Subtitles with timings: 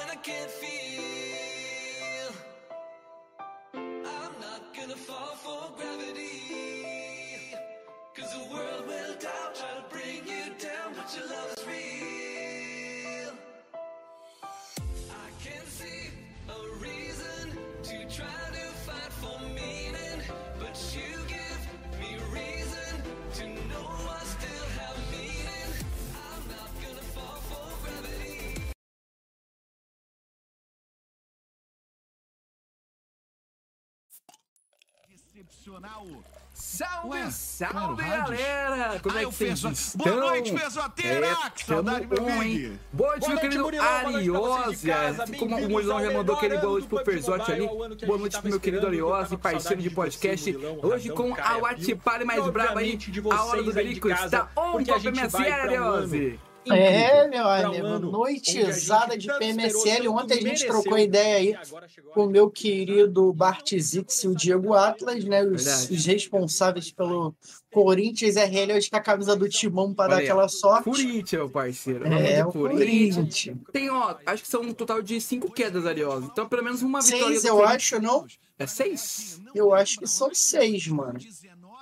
[0.00, 2.32] when I can't feel.
[3.74, 5.89] I'm not gonna fall for gravity.
[35.40, 36.06] Excepcional.
[36.52, 39.00] Salve, Ué, salve, galera!
[39.00, 40.04] Como Ai, é que vocês Fezo- estão?
[40.06, 41.26] Boa noite, Fezoteira!
[41.28, 42.66] É, Que saudade, meu bom, big.
[42.66, 42.80] hein?
[42.92, 44.92] Boa noite, meu querido Ariose.
[44.92, 47.66] Assim como o Murilão já mandou aquele melhor boa noite pro Perzote ali.
[47.66, 50.56] Boa noite pro meu querido Ariose, parceiro de podcast.
[50.82, 52.98] Hoje com a Watipale mais braba aí.
[53.30, 56.72] A hora do Berico está on porque com a um.
[56.72, 60.08] É, meu um amigo, ano noite onde a gente exata de PMSL.
[60.08, 63.74] Ontem a gente trocou ideia aí e agora chegou a com o meu querido Bart
[63.76, 65.42] Zix e o Diego Atlas, né?
[65.42, 67.34] Os, os responsáveis pelo
[67.72, 70.84] Corinthians RL hoje com a camisa do Timão para Olha dar aí, aquela sorte.
[70.84, 72.06] Corinthians, parceiro.
[72.06, 73.14] É, o Corinthians.
[73.16, 73.58] Corinthians.
[73.72, 76.26] Tem, ó, acho que são um total de cinco quedas, Ariose.
[76.26, 77.26] Então, pelo menos uma vitória.
[77.26, 78.26] Seis, eu acho, não?
[78.58, 79.40] É seis?
[79.54, 81.18] Eu acho que são seis, mano.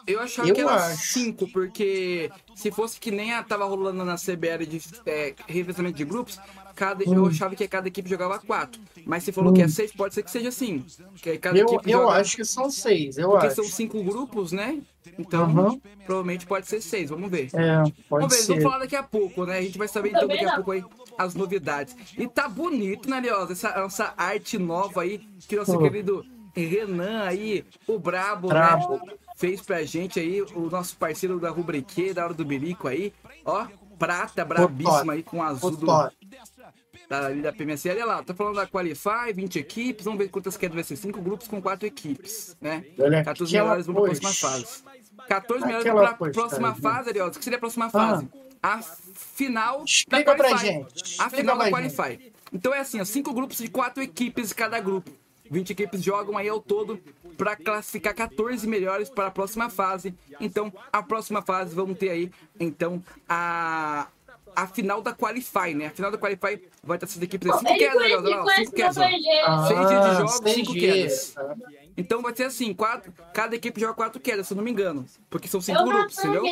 [0.08, 1.12] Eu achava Eu que era acho.
[1.12, 6.04] 5, porque se fosse que nem a tava rolando na CBL de é, revezamento de
[6.04, 6.38] grupos,
[6.74, 7.26] cada, eu Hum.
[7.26, 8.80] achava que cada equipe jogava 4.
[9.04, 10.84] Mas se falou que é 6, pode ser que seja assim.
[11.20, 12.12] Que cada Eu, equipe eu joga.
[12.20, 13.56] acho que são seis, eu Porque acho.
[13.56, 14.80] são cinco grupos, né?
[15.18, 15.80] Então, Aham.
[16.04, 17.10] provavelmente pode ser 6.
[17.10, 17.48] Vamos ver.
[17.54, 18.46] É, Vamos pode ver, ser.
[18.48, 19.58] vamos falar daqui a pouco, né?
[19.58, 20.84] A gente vai saber então daqui a pouco aí
[21.18, 21.94] as novidades.
[22.16, 23.50] E tá bonito, né, Leoz?
[23.50, 25.18] Essa, essa arte nova aí
[25.48, 26.24] que nosso querido
[26.54, 28.94] Renan aí, o Brabo, Brabo.
[29.04, 29.12] né?
[29.38, 33.12] Fez pra gente aí, o nosso parceiro da Rubrique, da Hora do Berico aí.
[33.44, 37.92] Ó, prata brabíssima aí com azul do, da, ali da PMSL.
[37.92, 40.04] Olha lá, tá falando da Qualify, 20 equipes.
[40.04, 40.96] Vamos ver quantas quedas vai ser.
[40.96, 42.84] 5 grupos com 4 equipes, né?
[42.98, 44.82] Olha 14 aquela melhores vão pra próxima fase.
[45.28, 46.82] 14 melhores vão pra próxima cara.
[46.82, 47.26] fase, Ariel.
[47.28, 48.28] O que seria a próxima fase?
[48.60, 50.66] A final Explica da pra Qualify.
[50.66, 50.90] gente.
[50.90, 51.94] A Explica final da pra gente.
[51.94, 52.32] Qualify.
[52.52, 55.12] Então é assim, ó, cinco grupos de quatro equipes cada grupo.
[55.50, 57.00] 20 equipes jogam aí ao todo
[57.36, 60.14] para classificar 14 melhores para a próxima fase.
[60.40, 64.08] Então, a próxima fase vamos ter aí, então, a
[64.56, 65.86] a final da Qualify, né?
[65.86, 67.58] A final da Qualify vai estar essas equipes aí.
[67.58, 68.96] Cinco Ele quedas, conhece, cinco quedas.
[68.96, 69.02] ó.
[69.46, 71.58] Ah, Seis dias de jogos, seis cinco dias, quedas.
[71.96, 75.06] Então vai ser assim, quatro, cada equipe joga quatro quedas, se eu não me engano.
[75.30, 76.42] Porque são cinco Eu grupos, entendeu?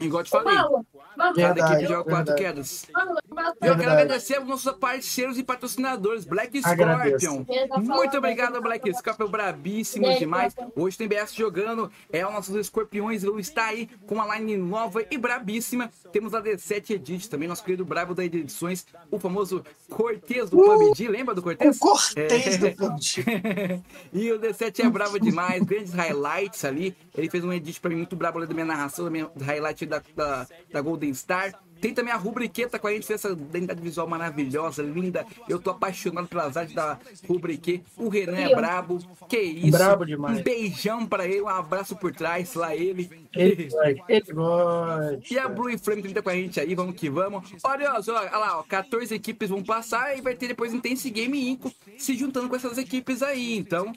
[0.00, 0.56] Igual eu te falei.
[0.56, 0.86] Paulo,
[1.34, 2.36] Verdade, joga quatro verdade.
[2.36, 2.86] quedas.
[2.92, 3.54] Paulo, Paulo.
[3.60, 6.60] Eu quero agradecer aos nossos parceiros e patrocinadores, Black.
[6.60, 7.44] Scorpion.
[7.82, 10.54] Muito obrigado, Black Scorpion, brabíssimos demais.
[10.76, 15.04] Hoje tem BS jogando, é os nossos escorpiões vão estar aí com uma line nova
[15.10, 15.90] e brabíssima.
[16.12, 21.08] Temos a D7 Edit também, nosso querido brabo da edições, o famoso Cortez do PUBG,
[21.08, 21.78] lembra do O Cortez?
[21.78, 22.58] Cortez É.
[22.58, 23.24] do PUBG.
[24.12, 26.96] e o D7 é bravo demais, grandes highlights ali.
[27.16, 29.86] Ele fez um edit pra mim muito brabo ali da minha narração, da minha highlight
[29.86, 31.52] da, da, da Golden Star.
[31.80, 35.24] Tem também a rubriqueta com a gente, essa identidade visual maravilhosa, linda.
[35.48, 37.84] Eu tô apaixonado pelas artes da rubrique.
[37.96, 39.70] O Renan é brabo, que isso.
[39.70, 40.40] Brabo demais.
[40.40, 43.08] Um beijão pra ele, um abraço por trás, lá ele.
[43.32, 44.04] Ele gosta.
[44.08, 45.20] Ele gosta.
[45.30, 47.48] E a Blue Flame também tá com a gente aí, vamos que vamos.
[47.62, 51.72] Olha, olha lá, ó, 14 equipes vão passar e vai ter depois Intense Game Inco
[51.96, 53.56] se juntando com essas equipes aí.
[53.56, 53.92] Então,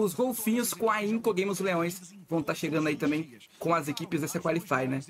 [0.00, 3.88] os golfinhos com a Inco Game os Leões vão estar chegando aí também com as
[3.88, 5.00] equipes dessa Qualify, né?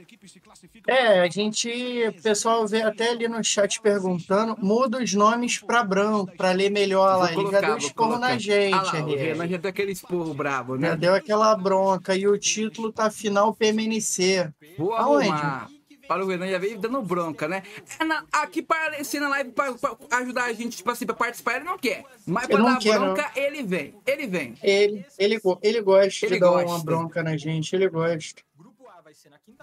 [0.86, 1.68] É, a gente,
[2.08, 6.70] o pessoal vê até ali no chat perguntando, muda os nomes pra branco, pra ler
[6.70, 7.32] melhor lá.
[7.32, 9.16] Vou Ele já deu esporro na gente, Ah lá, o.
[9.16, 10.96] Renan já deu aquele esporro brabo, Já né?
[10.96, 12.14] deu aquela bronca.
[12.14, 14.50] E o título tá final PMNC.
[14.78, 15.28] Vou Aonde?
[15.28, 15.75] arrumar.
[16.08, 17.62] Para o Renan já veio dando bronca, né?
[17.98, 21.14] É na- Aqui para aparecer na live pra, pra ajudar a gente, tipo assim, pra
[21.14, 22.04] participar, ele não quer.
[22.26, 23.94] Mas pra não dar quer, bronca, ele vem.
[24.06, 24.54] Ele vem.
[24.62, 26.84] Ele, ele, ele gosta Ele de dar uma gosta.
[26.84, 28.42] bronca na gente, ele gosta.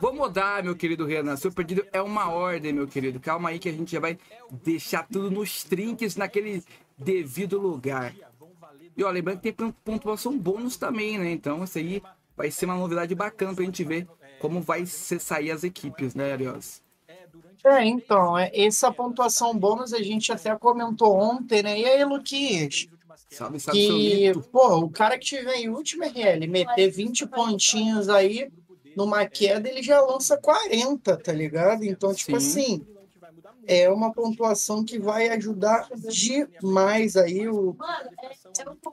[0.02, 1.36] Vou mudar, meu querido Renan.
[1.36, 3.20] Seu pedido é uma ordem, meu querido.
[3.20, 4.18] Calma aí que a gente já vai
[4.64, 6.64] deixar tudo nos trinques, naquele
[6.98, 8.14] devido lugar.
[8.96, 11.32] E ó, lembrando que tem pontuação bônus também, né?
[11.32, 12.02] Então, isso aí
[12.36, 14.08] vai ser uma novidade bacana pra gente ver
[14.44, 16.82] como vai ser sair as equipes, né, Arios?
[17.64, 21.80] É, então, é, essa pontuação bônus a gente até comentou ontem, né?
[21.80, 22.90] E aí, Luquinhas?
[23.30, 28.52] Salve, salve, Que, pô, o cara que tiver em último RL, meter 20 pontinhos aí
[28.98, 31.86] numa queda, ele já lança 40, tá ligado?
[31.86, 32.82] Então, tipo Sim.
[32.82, 32.86] assim,
[33.66, 37.78] é uma pontuação que vai ajudar demais aí o-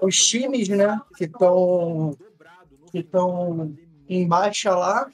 [0.00, 1.00] os times, né?
[1.17, 2.17] Que estão
[2.93, 3.76] que estão
[4.08, 5.11] em baixa lá.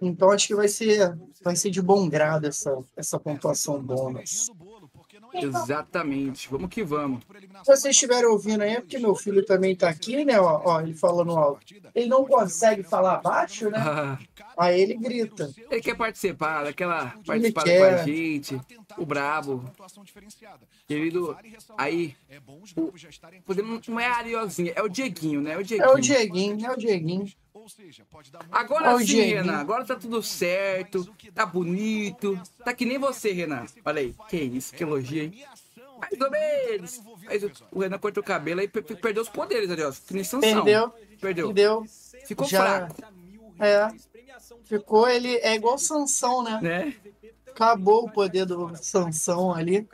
[0.00, 4.50] Então, acho que vai ser, vai ser de bom grado essa, essa pontuação bônus.
[5.34, 6.48] Exatamente.
[6.50, 7.22] Vamos que vamos.
[7.64, 10.40] Se vocês estiverem ouvindo aí, é porque meu filho também tá aqui, né?
[10.40, 11.60] Ó, ó, ele falando alto.
[11.94, 13.78] Ele não consegue falar baixo, né?
[14.60, 15.52] Aí ele grita.
[15.70, 18.60] ele quer participar, daquela participar com a gente.
[18.98, 19.64] O brabo.
[20.86, 21.36] Querido,
[21.78, 22.14] aí,
[22.76, 22.92] o,
[23.46, 25.52] podemos, não é a Ariozinha, é o Dieguinho, né?
[25.52, 25.88] É o Dieguinho.
[25.90, 27.26] É o Dieguinho, é o Dieguinho.
[28.50, 29.36] Agora o sim, Dieguinho.
[29.42, 29.58] Renan.
[29.58, 31.04] Agora tá tudo certo.
[31.34, 32.40] Tá bonito.
[32.64, 33.64] Tá que nem você, Renan.
[33.84, 34.14] Olha aí.
[34.28, 35.44] Que isso, que elogio, hein?
[36.00, 37.00] Mais ou menos.
[37.24, 39.92] Mas o- Renan cortou o cabelo e per- perdeu os poderes, ó.
[40.06, 40.64] Que nem Sansão.
[40.64, 41.46] Perdeu, Perdeu.
[41.48, 41.84] perdeu.
[42.26, 42.96] Ficou Já- fraco,
[43.58, 43.88] É,
[44.64, 45.36] ficou ele.
[45.38, 46.58] É igual Sansão, né?
[46.62, 46.94] né?
[47.48, 49.88] Acabou o poder do Sansão ali.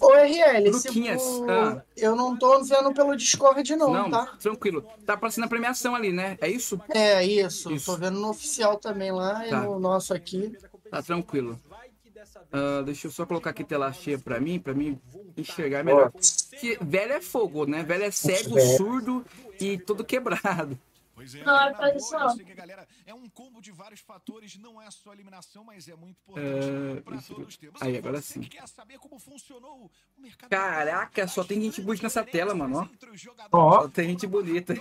[0.00, 1.82] Ô, RL, se Luquinhas, ah.
[1.96, 4.26] eu não tô vendo pelo Discord, não, Não, tá?
[4.40, 4.82] tranquilo.
[5.04, 6.36] Tá passando a premiação ali, né?
[6.40, 6.80] É isso?
[6.88, 7.70] É, isso.
[7.72, 7.86] Isso.
[7.86, 9.60] Tô vendo no oficial também lá e Tá.
[9.62, 10.56] no nosso aqui.
[10.90, 11.60] Tá tranquilo.
[12.52, 14.98] Ah, deixa eu só colocar aqui tela cheia pra mim, pra mim
[15.36, 16.12] enxergar melhor.
[16.60, 17.82] Que velho é fogo, né?
[17.82, 19.24] Velho é cego, surdo
[19.60, 20.78] e todo quebrado.
[21.24, 21.92] Pois é, Não, é né?
[21.92, 22.20] posição.
[22.20, 25.88] Eu sei que, galera, é um combo de vários fatores, não é só eliminação, mas
[25.88, 28.40] é muito importante pra isso- todos aí, agora sim.
[28.42, 32.88] que Quer saber como funcionou o mercado Caraca, só tem gente bonita nessa tela, mano,
[33.50, 33.82] ó.
[33.82, 34.74] Só tem gente bonita.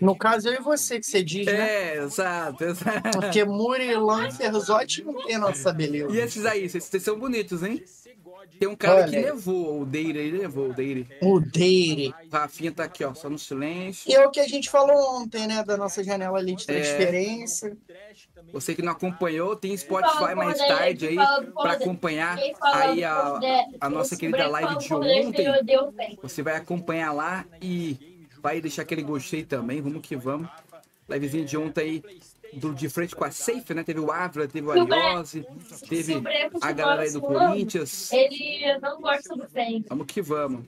[0.00, 1.52] No caso, eu e você que você diz, né?
[1.96, 3.10] É, exato, exato.
[3.20, 6.14] Porque Murilan Ferzotti não tem nossa beleza.
[6.14, 7.84] E esses aí, esses são bonitos, hein?
[8.58, 11.06] Tem um cara Olha que levou, o Deire, ele levou o Deire.
[11.20, 12.14] O Deire.
[12.32, 14.10] Rafinha tá aqui, ó, só no silêncio.
[14.10, 15.62] E é o que a gente falou ontem, né?
[15.62, 16.66] Da nossa janela ali de É.
[16.66, 17.76] transferência.
[18.52, 21.16] Você que não acompanhou, tem Spotify mais tarde aí
[21.52, 23.38] pra acompanhar aí a,
[23.80, 26.18] a nossa querida live de ontem.
[26.22, 29.80] Você vai acompanhar lá e vai deixar aquele gostei também.
[29.82, 30.48] Vamos que vamos.
[31.08, 32.02] Livezinha de ontem aí,
[32.54, 33.82] do, de frente com a Safe, né?
[33.82, 35.46] Teve o Ávila, teve o Ariose,
[35.88, 36.14] teve
[36.60, 38.12] a galera aí do Corinthians.
[38.12, 39.46] Ele não gosta do.
[39.88, 40.64] Vamos que vamos.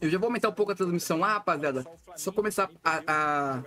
[0.00, 1.84] Eu já vou aumentar um pouco a transmissão lá, rapaziada.
[2.16, 3.62] Só começar a, a,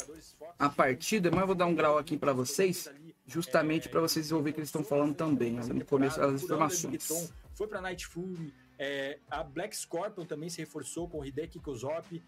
[0.60, 2.90] a partida, mas eu vou dar um grau aqui pra vocês,
[3.26, 7.34] justamente pra vocês ouvir o que eles estão falando também, ó, no começo as informações.
[7.56, 8.54] Foi pra Night Fury.
[8.78, 12.22] é, a Black Scorpion também se reforçou com o Hideki Kozop.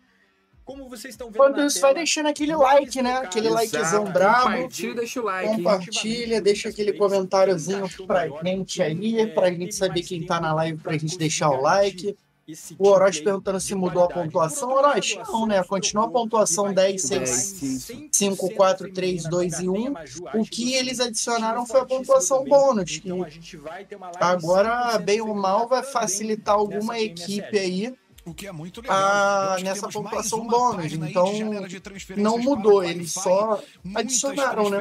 [0.69, 3.13] Como vocês estão vendo Enquanto na isso, vai tela, deixando aquele like, né?
[3.13, 4.11] Aquele likezão Exato.
[4.11, 4.51] brabo.
[4.51, 5.49] Compartilha, deixa o like.
[5.49, 5.55] hein?
[5.55, 10.95] Compartilha, deixa aquele comentáriozinho pra gente aí, pra gente saber quem tá na live, pra
[10.95, 12.15] gente deixar o like.
[12.77, 14.69] O Orochi perguntando se de mudou a pontuação.
[14.69, 15.63] Orochi, não, né?
[15.63, 19.93] Continua a pontuação 10, 6, 10, 5, 4, 3, 2 e 1.
[20.35, 22.99] O que eles adicionaram foi a pontuação bônus.
[22.99, 27.95] que Então vai live Agora, 100% bem ou mal, vai facilitar alguma equipe aí.
[28.29, 28.97] O que é muito legal.
[28.99, 31.33] Ah, que nessa pontuação bônus, então
[31.67, 33.61] de de Não para mudou, eles só
[33.95, 34.77] adicionaram, né?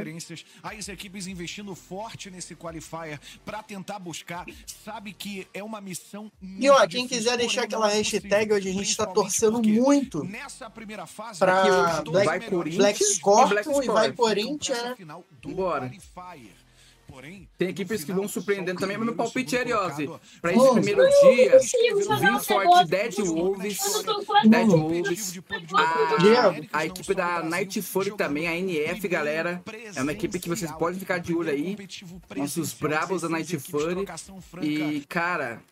[0.62, 4.44] As equipes investindo forte nesse qualifier para tentar buscar.
[4.84, 6.30] Sabe que é uma missão.
[6.42, 10.24] E ó, quem quiser deixar aquela não hashtag, hoje a gente tá principalmente torcendo muito
[10.24, 14.12] Nessa primeira fase, pra aqui, Black- Black e Scorpion e vai.
[14.12, 14.96] Corinthians, né?
[15.54, 15.90] Bora.
[17.08, 20.10] Porém, Tem equipes que vão surpreendendo também, mas meu palpite é Ariose.
[20.42, 21.58] Pra esse primeiro dia,
[22.40, 24.04] forte Dead Wolves,
[24.44, 25.40] Dead Wolves,
[25.74, 29.62] a, a equipe da Night Fury também, a NF, galera.
[29.96, 31.76] É uma equipe que vocês podem ficar de olho aí.
[32.36, 34.06] Nossos brabos da Night Fury.
[34.60, 35.62] E, cara,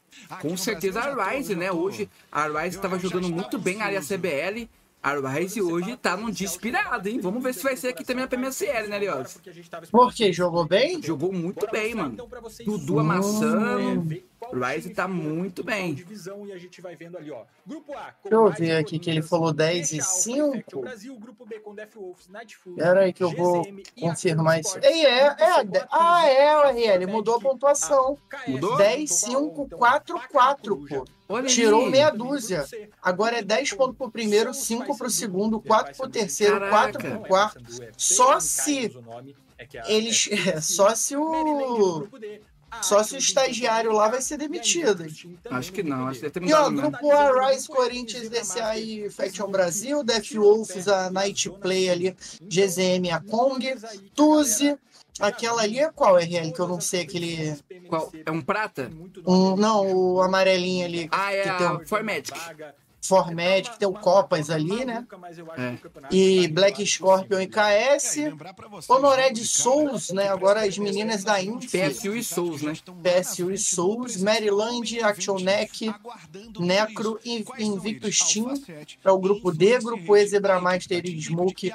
[0.40, 1.70] com certeza a Rise, né?
[1.70, 4.68] Hoje a Rise estava jogando muito bem a área CBL.
[5.06, 7.20] A Rise hoje tá num dia inspirado, hein?
[7.20, 9.38] Vamos ver se vai ser aqui também a PMSL, né, Ariose?
[9.88, 10.32] Por quê?
[10.32, 11.00] Jogou bem?
[11.00, 12.14] Jogou muito bem, mano.
[12.14, 12.28] Então,
[12.64, 14.20] Dudu amassando.
[14.52, 15.94] Rise tá muito bem.
[15.94, 17.44] Divisão, e a gente vai vendo ali, ó.
[17.66, 20.46] Grupo A, com Deixa eu ver aqui que ele falou 10 e Mecha, Alpha 5.
[20.46, 23.66] Effect, o Brasil, grupo B com Death Wolves, Night Fury, Pera aí que eu vou
[23.98, 24.78] confirmar isso.
[24.82, 28.18] Ei, é, é, ah, é, o RL, mudou a pontuação.
[28.46, 28.76] Mudou?
[28.76, 31.04] 10, 5, 4, 4, pô.
[31.28, 31.90] Olha Tirou aí.
[31.90, 32.64] meia dúzia.
[33.02, 37.64] Agora é 10 pontos pro primeiro, 5 pro segundo, 4 pro terceiro, 4 pro quarto.
[37.96, 38.92] Só se
[39.88, 40.28] eles.
[40.30, 42.06] é, Só se o.
[42.82, 45.06] Só se o estagiário lá vai ser demitido.
[45.50, 46.90] Acho que não, acho que deve ter E ó, mudado mesmo.
[46.90, 53.20] grupo A, Rise Corinthians, DCI Faction Brasil, Death Wolves, a Night Play ali, GZM, a
[53.20, 53.74] Kong,
[54.14, 54.76] Tuzi,
[55.20, 57.56] aquela ali é qual RL que eu não sei, aquele.
[57.88, 58.12] Qual?
[58.24, 58.90] É um prata?
[59.26, 62.36] Um, não, o amarelinho ali, Ah, é que tem a o Formatic.
[63.02, 65.06] Formed, que tem o Copas ali, né?
[65.56, 65.78] É.
[66.10, 68.18] E Black Scorpion e KS.
[68.88, 70.28] Honoré de Souls, né?
[70.28, 71.68] Agora as meninas da Indy.
[71.68, 72.72] PSU e Souls, né?
[73.02, 75.92] PSU e Souls, Maryland, Action Neck,
[76.58, 78.54] Necro e Invictus Team.
[79.04, 81.72] É o grupo D, grupo E, Zebra Master e Smoke.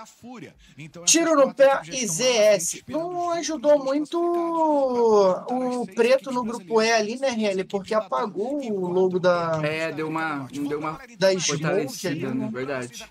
[1.05, 2.83] Tiro no pé e ZS.
[2.87, 7.63] Não ajudou muito o preto no grupo E ali, né, Relly?
[7.63, 10.47] Porque apagou o logo da, É, deu uma.
[10.51, 12.33] Deu uma da Smoke ali, né?
[12.33, 12.49] né?
[12.51, 13.05] Verdade.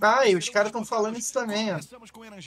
[0.00, 1.78] Ah, e os caras estão falando isso também, ó.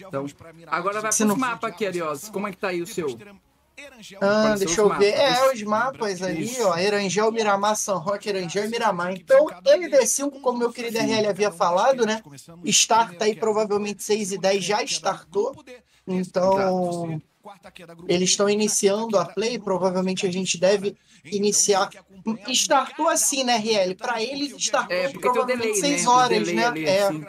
[0.08, 0.26] Então,
[0.68, 2.30] agora vai Se pros não- mapas aqui, Arios.
[2.30, 3.18] Como é que tá aí o seu?
[4.22, 5.16] Ah, deixa eu ver.
[5.18, 5.38] mapas.
[5.40, 6.78] É, os mapas ali, ó.
[6.78, 9.12] Erangel, Miramar, San Roque, Erangel e Miramar.
[9.14, 12.22] Então, LD5, como meu querido RL havia falado, né?
[12.66, 15.56] Starta aí provavelmente 6 e 10 já startou.
[16.06, 17.20] Então,
[18.08, 19.60] eles estão iniciando a play.
[19.60, 20.96] Provavelmente a gente deve
[21.26, 21.90] iniciar.
[22.50, 23.96] Startou assim, né, RL?
[23.96, 26.08] Pra eles, startou É, o provavelmente delay, 6 né?
[26.08, 26.66] O horas, né?
[26.66, 27.26] ali, É, assim.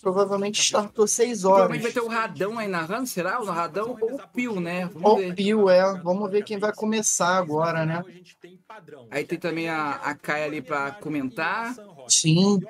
[0.00, 1.58] provavelmente startou 6 horas.
[1.68, 3.40] Provavelmente vai ter o Radão aí narrando, será?
[3.40, 4.86] O Radão ou o Pio, né?
[4.86, 5.34] Vamos Ou ver.
[5.34, 6.00] Pio, é.
[6.00, 8.04] Vamos ver quem vai começar agora, né?
[9.10, 11.74] Aí tem também a, a Kai ali pra comentar.
[12.08, 12.60] Sim.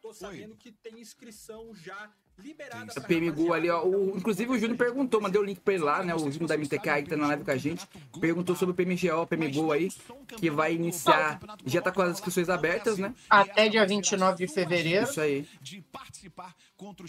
[0.00, 2.10] Tô sabendo que tem inscrição já
[2.42, 3.84] liberada A pra PMGO ali, ó.
[3.84, 6.14] O, inclusive o Júnior perguntou, mandei o link pra ele lá, né?
[6.14, 7.86] O Júnior da MTK aí que tá na live com a gente.
[8.20, 9.90] Perguntou sobre o PMGO, PMGO aí,
[10.36, 11.40] que vai iniciar.
[11.64, 13.14] Já tá com as inscrições abertas, né?
[13.28, 15.04] Até dia 29 de fevereiro.
[15.04, 15.46] Isso aí.
[15.60, 16.54] de participar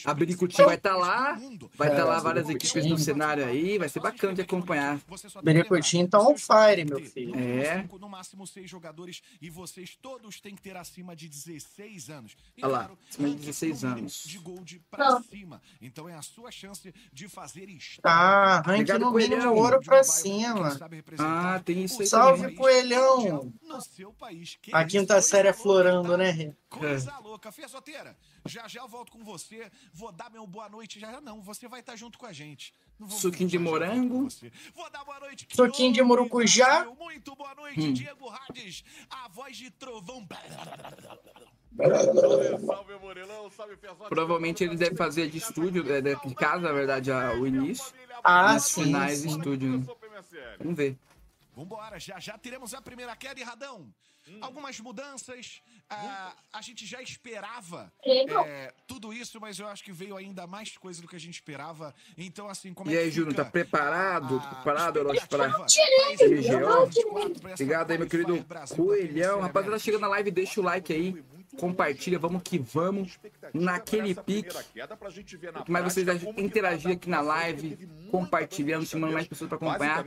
[0.06, 1.40] A Biricuti vai estar lá,
[1.76, 5.00] vai estar lá várias equipes no cenário aí, vai ser bacana de acompanhar.
[5.44, 7.36] Bericotinho tá on fire, meu filho.
[7.36, 7.88] É.
[8.00, 12.36] No máximo seis jogadores e vocês todos têm que ter acima de 16 anos.
[12.62, 14.24] Olha lá, acima de ranking 16 no número anos.
[14.26, 15.62] De gold pra cima.
[15.82, 17.64] Então é a sua chance de fazer.
[18.02, 20.78] Tá, rank Obrigado, no mínimo ouro pra cima.
[21.18, 22.56] Ah, tem isso aí Salve.
[22.56, 23.54] Coelhão!
[24.22, 24.58] A isso,
[24.90, 26.18] quinta série é florando, tá?
[26.18, 26.54] né?
[26.70, 27.52] Coisa louca.
[27.52, 29.63] Fia Soteira, já já eu volto com você.
[29.94, 31.00] Vou dar meu boa noite.
[31.00, 32.74] Já não, você vai estar junto com a gente.
[33.00, 34.28] Não vou- Suquinho de morango.
[34.74, 35.48] Vou dar boa noite.
[35.52, 36.86] Suquinho de murucujá.
[37.00, 37.94] Muito boa noite, Hum.
[37.94, 38.84] Diego Hades.
[39.10, 40.26] A voz de trovão.
[42.66, 43.76] Salve, Murilão, salve.
[44.10, 47.86] Provavelmente eles devem fazer de estúdio, é, de casa, na verdade, o início.
[48.24, 49.28] Ah, sim, finais sim.
[49.30, 49.88] de estúdio.
[50.60, 50.98] Vamos ver.
[51.56, 53.94] Vambora, já já teremos a primeira queda e Radão.
[54.42, 55.62] Algumas mudanças.
[55.90, 60.78] ah, a gente já esperava é, tudo isso, mas eu acho que veio ainda mais
[60.78, 61.94] coisa do que a gente esperava.
[62.18, 64.38] Então, assim, como E é aí, que Júnior, tá preparado?
[64.38, 65.46] a Preparado, Heróis, para
[66.12, 69.38] essa Obrigado aí, meu querido Brasil Coelhão.
[69.38, 71.24] da Rapaziada, chega na live, deixa o like aí.
[71.58, 73.20] Compartilha, vamos que vamos.
[73.54, 74.50] Naquele pique.
[75.60, 76.08] O que mais vocês
[76.38, 77.78] interagir aqui na live,
[78.10, 80.06] compartilhando, chamando mais pessoas para acompanhar.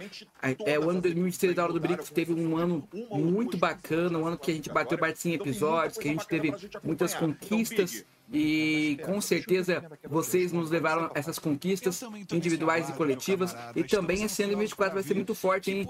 [0.65, 4.38] É, o ano 2023 da Hora do Brix teve um ano muito bacana, um ano
[4.38, 8.05] que a gente bateu bastante em episódios, que a gente teve muitas conquistas.
[8.33, 12.02] E com certeza vocês nos levaram essas conquistas
[12.33, 13.54] individuais e coletivas.
[13.75, 15.88] E também esse ano de 2024 vai ser muito forte, hein?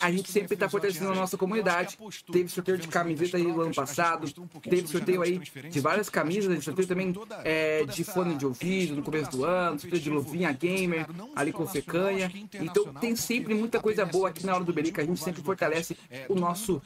[0.00, 1.98] A gente sempre está fortalecendo a nossa comunidade.
[2.30, 4.26] Teve sorteio de camiseta aí no ano passado.
[4.62, 6.64] Teve sorteio aí de várias camisas.
[6.64, 9.78] Sorteio também é, de fone de ouvido no começo do ano.
[9.78, 12.30] Sorteio de luvinha gamer ali com Fecanha.
[12.54, 15.02] Então tem sempre muita coisa boa aqui na hora do Berica.
[15.02, 15.96] A gente sempre fortalece
[16.28, 16.82] o nosso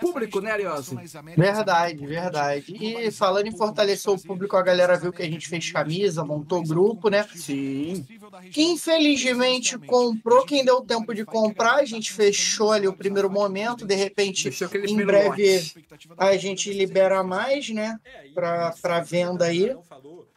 [0.00, 0.96] público, né, Ariose?
[1.36, 2.76] Verdade, verdade.
[2.78, 6.62] E falando em fortalecer o público, a galera viu que a gente fez camisa, montou
[6.62, 7.26] grupo, né?
[7.34, 8.04] Sim.
[8.52, 13.86] Quem infelizmente comprou, quem deu tempo de comprar, a gente fechou ali o primeiro momento,
[13.86, 14.50] de repente,
[14.88, 15.72] em breve
[16.18, 17.98] a gente libera mais, né?
[18.34, 19.74] Pra, pra venda aí.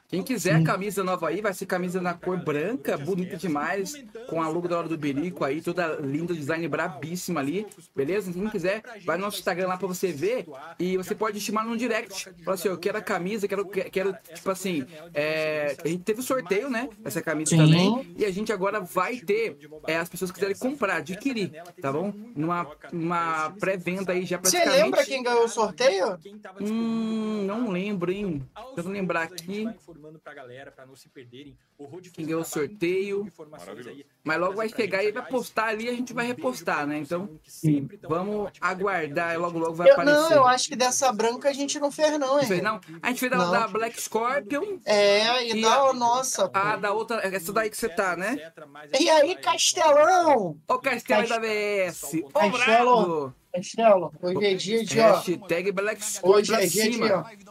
[0.09, 3.93] Quem quiser a camisa nova aí, vai ser camisa na cor branca, bonita demais,
[4.27, 8.33] com a logo da hora do Berico aí, toda linda, design brabíssima ali, beleza?
[8.33, 10.47] Quem quiser, vai no nosso Instagram lá pra você ver
[10.79, 12.27] e você pode chamar no direct.
[12.43, 16.23] Fala assim, eu quero a camisa, quero, quero tipo assim, é, a gente teve o
[16.23, 16.89] sorteio, né?
[17.05, 17.57] Essa camisa Sim.
[17.57, 21.93] também, e a gente agora vai ter é, as pessoas que quiserem comprar, adquirir, tá
[21.93, 22.11] bom?
[22.35, 24.83] Numa, numa pré-venda aí já Você praticamente.
[24.83, 26.17] lembra quem ganhou o sorteio?
[26.59, 28.43] Hum, não lembro, hein?
[28.75, 29.67] Deixa eu lembrar aqui.
[29.99, 31.57] Informando pra galera, pra não se perderem.
[31.77, 33.25] O Rod fez Quem um ganhou o trabalho sorteio.
[33.27, 34.05] informações aí.
[34.23, 36.87] Mas logo vai pegar gente, e vai postar ali e a gente vai um repostar,
[36.87, 36.97] né?
[36.99, 37.27] Então,
[37.61, 40.17] tão vamos aguardar, logo logo vai Eu- aparecer.
[40.17, 42.61] não, eu acho que dessa branca a gente não fez, não, Não fez, hein?
[42.61, 42.79] não?
[43.03, 43.51] A gente fez da, Não.
[43.51, 44.79] da Black Scorpion.
[44.85, 46.57] É, e E da a- nossa, pô.
[46.57, 47.17] Ah, da outra.
[47.35, 48.51] Essa daí que você tá, né?
[48.99, 50.57] E aí, Castelão?
[50.67, 52.23] Ô, Castelo da BS.
[52.23, 52.51] Ô, Castelo.
[52.51, 53.35] bravo.
[53.51, 55.15] Castelo, hoje é dia de, ó.
[55.15, 57.15] Hashtag Black Scorpion Hoje é dia de, cima.
[57.15, 57.49] ó.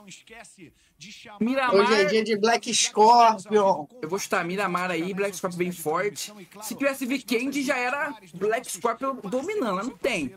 [1.41, 1.75] Miramar.
[1.77, 3.87] Hoje é dia de Black Scorpion.
[4.03, 6.33] Eu vou chutar Miramar aí, Black Scorpion bem forte.
[6.63, 10.35] Se tivesse Weekend, já era Black Scorpion dominando, não tem.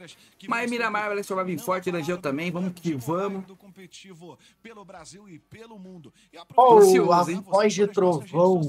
[0.48, 3.44] Mas Miramar, Black Scorpion bem forte, Rangel também, vamos que vamos.
[4.62, 6.14] Pelo Brasil e pelo mundo.
[6.32, 7.44] E Oh, Ansioso, a hein?
[7.48, 8.62] voz de trovão.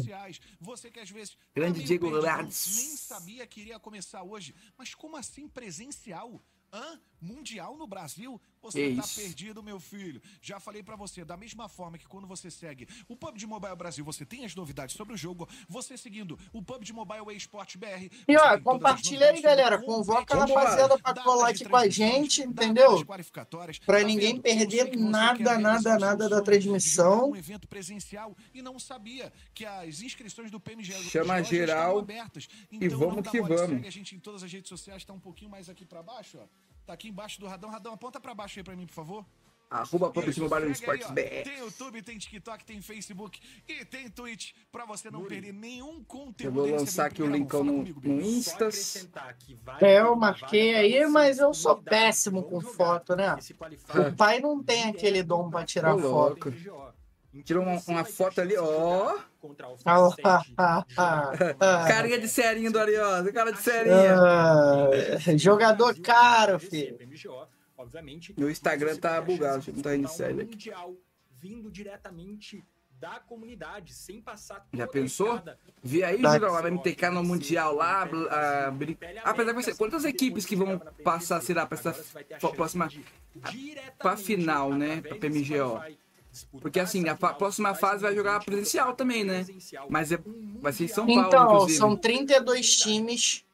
[0.61, 2.77] Você que às vezes Grande Diego Lattes.
[2.77, 4.55] Nem sabia que iria começar hoje.
[4.79, 6.41] Mas como assim presencial?
[6.73, 6.99] Hã?
[7.23, 8.41] Mundial no Brasil?
[8.61, 9.21] Você Que tá isso.
[9.21, 10.21] perdido, meu filho.
[10.41, 14.05] Já falei pra você, da mesma forma que quando você segue o PUBG Mobile Brasil,
[14.05, 15.49] você tem as novidades sobre o jogo.
[15.69, 18.09] Você seguindo o PUBG Mobile Esporte BR.
[18.29, 19.81] E ó, compartilha aí, galera.
[19.83, 23.05] Convoca a rapaziada pra colar aqui com a gente, entendeu?
[23.05, 23.79] qualificatórias.
[23.79, 24.43] Pra Tá ninguém vendo?
[24.43, 27.31] perder nada, nada, nada da transmissão.
[27.31, 32.49] um evento presencial e não sabia que as inscrições do PMG Chama geral abertas.
[32.71, 33.71] e Então, vamos não dá que vamos.
[33.71, 36.39] Segue a gente em todas as redes sociais, tá um pouquinho mais aqui pra baixo,
[36.41, 36.47] ó.
[36.87, 37.71] Tá aqui embaixo do Radão.
[37.71, 39.25] Radão, aponta pra baixo aí pra mim, por favor.
[39.71, 41.11] Arroba PUBG Isso, Mobile Esportes.
[41.11, 41.45] BR.
[41.45, 46.43] Tem YouTube, tem TikTok, tem Facebook e tem Twitch pra você não perder nenhum conteúdo.
[46.45, 49.09] Eu vou lançar aqui o linkão no, comigo, no Instas.
[49.81, 53.35] É, eu marquei aí, mas eu sou péssimo com jogar foto, né?
[53.35, 56.53] O pai não tem aquele dom pra tirar foto.
[57.43, 59.19] Tirou uma- uma foto ali, ó.
[59.85, 61.85] Ah, ah, ah, ah, ah.
[61.89, 64.15] Carinha de serinha do Ariosa, cara de serinha.
[64.21, 64.91] Ah,
[65.37, 66.99] jogador caro, filho.
[67.77, 68.35] Obviamente.
[68.39, 70.45] Meu Instagram tá a bugado, de disputar um série aqui.
[70.53, 70.95] mundial
[71.41, 72.65] vindo diretamente
[73.01, 75.43] da comunidade, sem passar Já a pensou?
[75.83, 76.35] Vê aí, Tá.
[76.35, 78.07] Jurão, lá MTK no Mundial lá.
[78.71, 79.75] bri- Apesar ser.
[79.77, 81.93] Quantas equipes que vão passar, será, pra essa
[82.55, 82.89] próxima.
[83.99, 85.81] pra final, né, pra PMGO?
[86.61, 89.45] Porque, assim, a próxima fase vai jogar presencial também, né?
[89.89, 90.19] Mas é-
[90.61, 91.79] vai ser em São Paulo, Então, inclusive.
[91.79, 93.45] são 32 times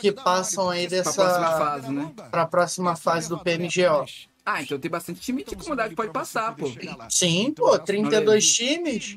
[0.00, 2.14] que passam aí dessa- Pra próxima fase, né?
[2.30, 4.04] pra próxima fase do PMGO.
[4.44, 6.66] Ah, então tem bastante time de Estamos comunidade ali pode passar, pô.
[7.10, 9.16] Sim, Então, pô, já 32 sabe, times.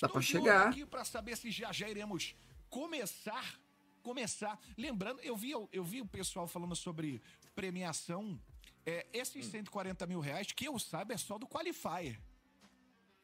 [0.00, 0.74] dá pra chegar.
[0.90, 2.34] pra saber se já já iremos
[2.68, 3.54] começar.
[4.02, 4.58] Começar.
[4.76, 7.22] Lembrando, eu vi, eu vi o pessoal falando sobre
[7.54, 8.38] premiação.
[8.86, 12.18] É, esses 140 mil reais, que eu saiba, é só do Qualifier.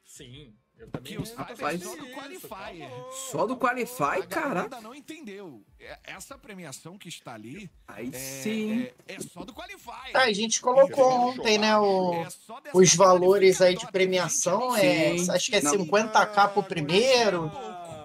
[0.03, 1.13] Sim, eu também.
[1.13, 2.91] Que eu saiba, é só do Qualifier.
[3.31, 4.61] Só do A Qualify, galera caraca.
[4.63, 5.63] ainda não entendeu.
[5.79, 8.81] É, Essa premiação que está ali Aí é, sim.
[9.07, 10.11] é, é só do Qualifier.
[10.13, 12.27] Ah, a gente colocou ontem, né, o, É
[12.73, 14.75] os valores aí de premiação.
[14.75, 15.71] É, acho que é Não.
[15.73, 17.49] 50k pro primeiro.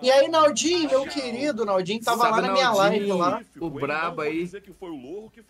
[0.02, 2.88] E aí, Naldinho, meu querido, Naldinho tava Sabe, lá na minha Naldinho?
[2.88, 3.42] live lá.
[3.60, 4.50] O brabo aí.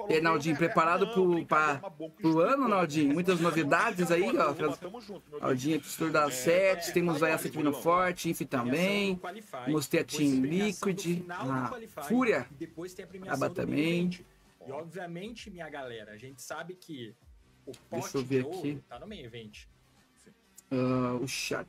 [0.09, 1.77] E aí, Naldinho, preparado pro, pra,
[2.21, 3.13] pro ano, Naldinho?
[3.15, 4.55] Muitas novidades aí, ó.
[5.41, 9.21] Naldinho, Pistor da 7, temos aí essa vindo forte, Inf também.
[9.69, 12.47] Mostrei a Team Liquid, a Fúria,
[13.29, 14.11] Aba também.
[14.67, 17.15] E obviamente, minha galera, a gente sabe que
[17.67, 18.83] o Deixa pote eu ver de ouro aqui.
[18.89, 19.65] tá no main event.
[20.73, 21.67] ah, o chat.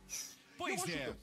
[0.57, 1.13] Pois é.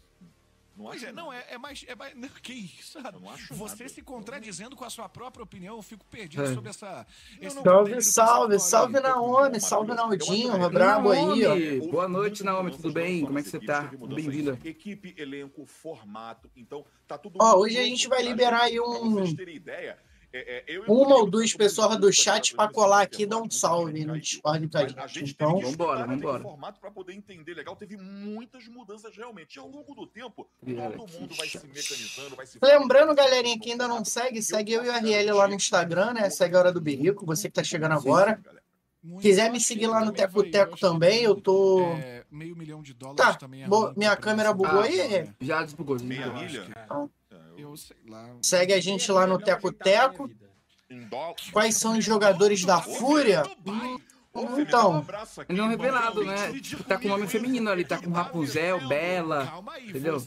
[0.77, 1.85] Não Pois acho é, não, é, é mais.
[1.87, 2.99] É mais não, que isso?
[2.99, 3.89] Eu não acho Você nada.
[3.95, 6.53] se contradizendo com a sua própria opinião, eu fico perdido É.
[6.55, 7.07] sobre essa.
[7.41, 9.03] esse Salve, conteúdo salve, salve aí.
[9.03, 11.87] Naomi, salve Naldinho, brabo aí, ó.
[11.91, 13.25] Boa noite, Naomi, tudo bem?
[13.25, 13.83] Como é que você tá?
[14.15, 14.59] Bem-vinda.
[14.65, 16.51] Equipe, elenco, formato.
[16.57, 18.29] Então, tá tudo Ó, hoje a gente vai tá?
[18.29, 19.99] liberar aí Pra um- vocês terem ideia,
[20.39, 24.05] é, é, Uma ou duas pessoas do chat pra desse colar aqui dar um salve
[24.05, 24.19] no.
[24.19, 25.01] Discord com a Mas gente.
[25.01, 26.43] a gente Então, Vambora, vambora.
[26.43, 27.77] formato para poder entender legal.
[27.77, 29.57] Teve muitas mudanças realmente.
[29.57, 33.71] E ao longo do tempo, todo mundo vai se mecanizando, vai se Lembrando, galerinha, que
[33.73, 36.29] ainda não segue, segue eu e o RL lá no Instagram, né?
[36.31, 38.41] Segue a Hora do Birico, você que tá chegando agora.
[39.03, 41.83] Muito Quiser me seguir lá no Teco Teco também, eu tô.
[41.99, 45.29] É, meio milhão de dólares Tá, também é minha pra câmera bugou aí?
[45.43, 46.63] Já desbugou, Meia milha?
[46.63, 47.07] que- Ah.
[47.77, 48.37] Sei lá.
[48.43, 50.31] Segue a gente lá no Teco Teco.
[51.53, 53.43] Quais são os jogadores da Fúria?
[54.35, 54.95] Ô, então.
[54.99, 55.87] um aqui, Ele não é irmão.
[55.87, 56.61] revelado, né?
[56.61, 59.47] Tipo, tá com nome feminino ali, tá com Rapunzel, Bela.
[59.47, 60.21] Calma aí, entendeu?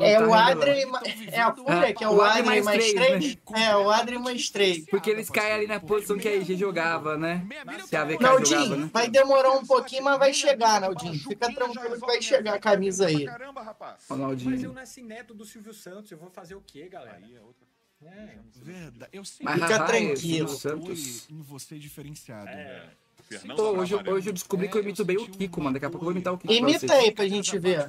[0.00, 0.32] É tá o.
[0.32, 0.86] Adri.
[0.86, 3.18] ma- É a Fúria, que é o Adri mais mais 3?
[3.18, 4.86] três, É, o Adri mais 3.
[4.86, 7.44] Porque eles caem ali na posição que a IG jogava, né?
[7.86, 8.90] Se a VK jogava, Naldinho, né?
[8.92, 11.18] vai demorar um pouquinho, mas vai chegar, Naldinho.
[11.18, 13.24] Fica tranquilo que vai chegar a camisa aí.
[13.24, 14.04] Caramba, rapaz.
[14.44, 17.16] Mas eu nasci neto do Silvio Santos, eu vou fazer o quê, galera?
[17.24, 17.66] Aí é outra
[18.00, 18.38] É.
[18.54, 19.10] Verdade.
[19.12, 20.48] Eu sei Mas Fica tranquilo.
[20.48, 21.28] Santos.
[21.28, 22.48] em você diferenciado.
[22.48, 22.88] É.
[23.28, 25.74] Fernando Pô, hoje, eu- hoje eu descobri que eu imito bem o Kiko, mano.
[25.74, 26.52] Daqui a pouco eu vou imitar o Kiko.
[26.52, 26.90] Imita vocês.
[26.92, 27.86] aí pra gente ver.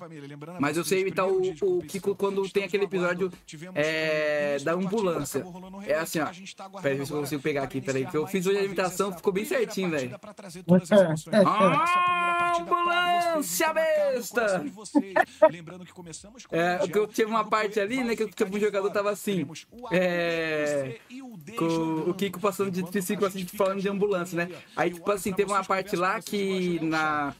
[0.60, 3.32] Mas eu sei imitar o- o Kiko quando tem aquele episódio,
[3.75, 5.45] é, da ambulância.
[5.86, 6.25] É assim, ó.
[6.82, 9.32] Peraí, ver se eu consigo pegar aqui, peraí, que eu fiz hoje a imitação, ficou
[9.32, 10.12] bem certinho, velho.
[12.57, 14.65] Ambulância besta!
[16.51, 19.45] É, que eu tive uma parte ali, né, que que um jogador tava assim,
[19.91, 20.99] é,
[21.57, 24.55] com o Kiko passando de triciclo, assim, falando de ambulância, né?
[24.75, 27.33] Aí, tipo assim, teve uma parte lá que na,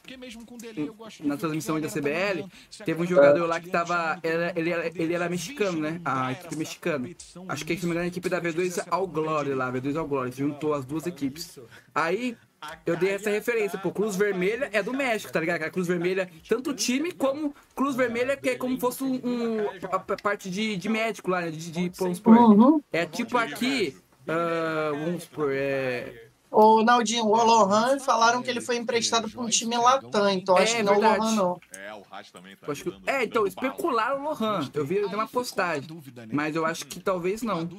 [1.22, 2.48] na transmissão da CBL,
[2.86, 4.20] teve um jogador lá que tava.
[4.24, 6.02] Era, ele, era, ele era mexicano, né?
[6.04, 7.10] A equipe mexicana.
[7.48, 10.08] Acho que se não me engano, a equipe da V2 ao Glória lá, V2 ao
[10.08, 10.32] Glória.
[10.32, 11.60] Juntou as duas equipes.
[11.94, 12.38] Aí.
[12.86, 13.92] Eu dei essa referência, pô.
[13.92, 15.64] Cruz Vermelha é do México, tá ligado?
[15.64, 19.70] A Cruz Vermelha, tanto o time como Cruz Vermelha, que é como fosse um, um-
[19.92, 21.52] a, a parte de, de médico lá, né?
[21.52, 22.36] De, de, vamos supor.
[22.38, 22.82] Uhum.
[22.92, 23.96] É tipo aqui,
[24.28, 26.28] ah, vamos supor, é.
[26.52, 30.74] O Naldinho, o Lohan falaram que ele foi emprestado pra um time Latam, então acho
[30.74, 31.20] É, que não é o verdade.
[31.22, 31.62] Lohan, não.
[31.80, 34.68] É, o Haas também tá acho que- dando- é, então, especularam o Lohan.
[34.74, 35.88] Eu vi ele uma postagem.
[36.34, 37.70] Mas eu acho que talvez não.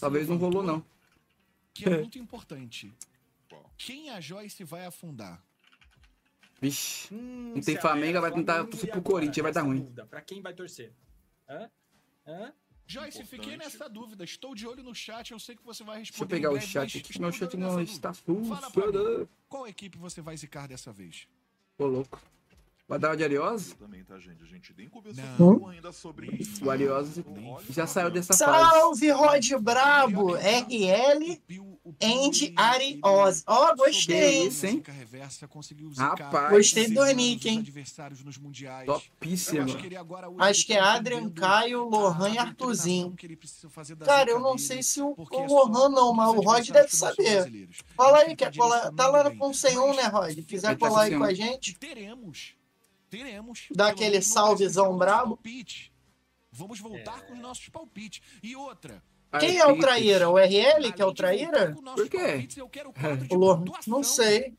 [0.00, 0.84] Talvez não rolou, não.
[1.74, 2.94] Que é muito importante.
[3.78, 5.42] Quem a Joyce vai afundar?
[6.60, 7.12] Vixe.
[7.14, 9.80] Hum, Não tem Flamengo, vai tentar torcer pro Corinthians, vai dar ruim.
[9.80, 10.92] dúvida, Pra quem vai torcer?
[11.48, 11.70] Hã?
[12.26, 12.52] Hã?
[12.88, 13.28] Joyce, Importante.
[13.42, 14.22] fiquei nessa dúvida.
[14.24, 15.32] Estou de olho no chat.
[15.32, 16.24] Eu sei que você vai Deixa responder.
[16.34, 18.54] eu pegar em o breve, chat aqui, meu chat não está dúvida.
[18.54, 19.28] Fala pra mim, funcionando.
[19.48, 21.26] Qual equipe você vai zicar dessa vez?
[21.78, 22.22] Ô, louco.
[22.88, 23.74] Vai dar o de Ariose?
[23.74, 24.44] Também, tá, gente?
[24.44, 26.64] A gente nem conversou ainda sobre isso.
[26.64, 27.24] O Ariose
[27.68, 28.70] já saiu dessa fase.
[28.70, 30.34] Salve, Rod Brabo!
[30.36, 31.42] RL
[32.00, 33.42] and Ariose.
[33.44, 34.46] Ó, Que gostei.
[34.46, 34.84] isso, hein?
[35.96, 36.50] Rapaz.
[36.50, 37.64] Gostei do nick, hein?
[38.86, 39.66] Topíssimo.
[40.38, 43.16] Acho que é Adrian, Caio, Lohan e Arthurzinho.
[44.04, 47.68] Cara, eu não sei se o, o Lohan não, mas o Rod deve saber.
[47.96, 48.92] Fala aí, quer colar?
[48.92, 50.38] Tá lá com o 101, né, Rod?
[50.44, 51.34] Quiser tá colar aí com a 101.
[51.34, 51.74] gente?
[51.78, 52.54] Teremos.
[53.10, 53.66] Teremos.
[53.70, 55.36] Dá aquele salvezão brabo.
[55.36, 55.92] palpite.
[56.50, 58.22] Vamos voltar com os nossos palpites.
[58.42, 59.02] E outra.
[59.38, 60.30] Quem é o traíra?
[60.30, 61.74] O RL que é o traíra?
[61.94, 62.48] Por quê?
[63.30, 63.64] O Lohan?
[63.86, 64.54] Não sei.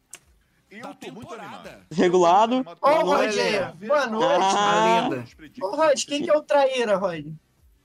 [0.69, 1.69] Eu Da tô muito animado.
[1.91, 2.65] Regulado.
[2.81, 3.59] O aí, aí.
[3.59, 3.71] ó.
[3.71, 4.41] Boa noite.
[4.43, 5.09] Ah.
[5.61, 7.25] Ô, Rod, quem que é o traíra, Rod?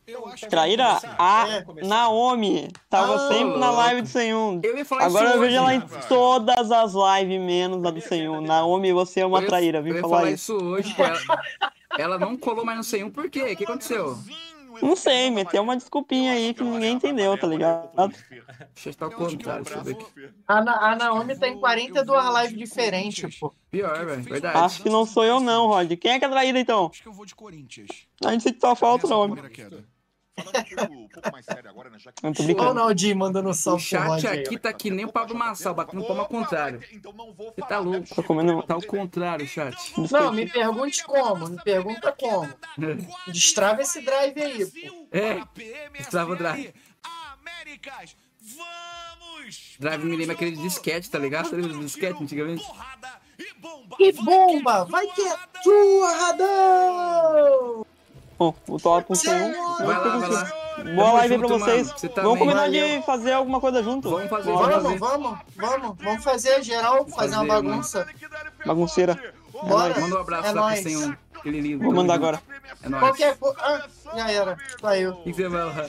[0.07, 1.65] Eu acho que Traíra a É.
[1.87, 2.69] Naomi.
[2.91, 4.61] Tava Ah, sempre na live do Senhor.
[4.63, 6.03] Eu ia falar Agora isso eu vejo ela em cara.
[6.07, 8.41] todas as lives, menos a do Senhor.
[8.41, 10.57] Naomi, você é uma Eu traíra, Eu vim ia falar falar isso.
[10.57, 10.95] isso hoje.
[10.99, 11.43] Ela,
[11.99, 13.53] ela não colou mais no 101, por quê?
[13.53, 14.19] O que aconteceu?
[14.81, 17.91] Não sei, meteu uma desculpinha aí que ninguém entendeu, tá ligado?
[18.75, 20.31] Deixa eu estar ao contrário, deixa eu ver aqui.
[20.49, 23.53] A, Na- a Naomi tá em 42 lives diferentes, pô.
[23.71, 24.59] Pior, velho, verdade.
[24.59, 25.93] Acho que não sou eu não, Rod.
[25.97, 26.89] Quem é que é traíra então?
[26.91, 27.91] Acho que eu vou de Corinthians.
[28.25, 29.33] A gente só falta o Nessa nome.
[29.35, 29.85] primeira queda.
[30.35, 31.99] Falando um pouco, um pouco mais sério agora, né?
[31.99, 32.23] Já que...
[32.23, 32.75] Tô o.
[32.75, 36.05] Naldinho mandando O salve pro Rod chat aqui tá que nem o Pablo Massal, batendo
[36.07, 36.83] palma ao contrário.
[36.91, 38.01] Então não vou Você falar, tá louco.
[38.01, 39.77] deve Tô comendo- Tá ao contrário, chat.
[40.11, 42.49] Não, me pergunte como, me pergunta como.
[43.29, 45.07] Destrava esse drive aí, pô.
[45.13, 45.43] É,
[45.99, 46.73] destrava o drive.
[47.33, 49.77] Américas, vamos!
[49.79, 51.55] Drive me lembra aquele disquete, tá ligado?
[51.55, 52.65] Lembra do disquete antigamente?
[53.99, 54.85] E bomba!
[54.85, 57.87] Vai que é tua, Radão!
[58.43, 59.53] Bom, o top com o Senhor.
[59.79, 60.53] Vai lá, vai lá.
[60.97, 61.87] Boa live aí pra junto, vocês.
[61.87, 61.99] mano.
[61.99, 62.49] Você tá Vamos bem.
[62.49, 62.89] combinar Valeu.
[63.01, 64.11] de fazer alguma coisa junto.
[64.11, 65.97] Vamos fazer, vamos Vamos, vamos, vamos.
[66.03, 68.07] Vamos fazer geral, fazer uma fazer, bagunça.
[68.67, 69.35] Bagunceira.
[69.63, 70.01] Bora.
[70.01, 70.81] Manda um abraço É lá nóis.
[70.81, 71.19] pro senhor.
[71.37, 71.85] Aquele lindo.
[71.85, 72.43] Vou mandar agora.
[72.83, 73.03] É nóis.
[73.03, 73.57] Qualquer coisa.
[73.61, 73.83] Ah,
[74.17, 74.57] já era.
[74.81, 75.11] Saiu.
[75.13, 75.87] O que você vai lá?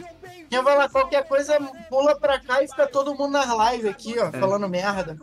[0.49, 1.57] Quem vai lá, qualquer coisa,
[1.89, 4.23] pula pra cá e fica todo mundo nas lives aqui, É.
[4.25, 5.17] ó, falando merda.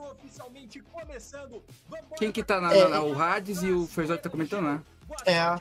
[2.16, 2.88] Quem que tá na, É.
[2.88, 4.80] na- o Hades e o Ferzotti tá comentando, né?
[5.26, 5.56] É.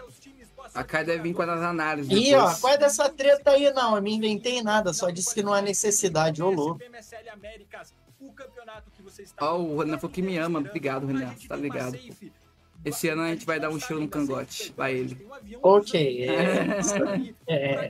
[0.79, 2.09] A Kai deve vir com as análises.
[2.09, 3.97] Ih, ó, qual é dessa treta aí, não?
[3.97, 6.79] Eu me inventei nada, só disse que não há necessidade, ô louco.
[9.41, 10.59] Ó, o Renan falou que me ama.
[10.59, 11.35] Obrigado, Renan.
[11.49, 11.99] Tá ligado.
[12.85, 14.73] Esse ano a gente vai dar um show no cangote.
[14.77, 15.27] Vai ele.
[15.61, 16.79] Ok, é.
[17.45, 17.89] É.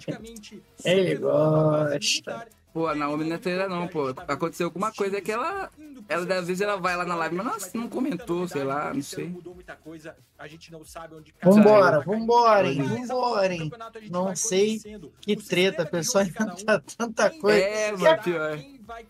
[0.84, 2.47] Ele gosta.
[2.74, 4.14] Pô, a Naomi não é trailer não, pô.
[4.28, 5.70] Aconteceu alguma coisa que ela...
[6.08, 9.02] Ela, às vezes, ela vai lá na live, mas nossa, não comentou, sei lá, não
[9.02, 9.36] sei.
[11.44, 13.72] Vambora, vambora, hein, vambora, hein.
[14.10, 14.80] Não sei
[15.22, 17.60] que treta, a pessoa inventa tanta coisa.
[17.60, 18.60] É, mano, pior.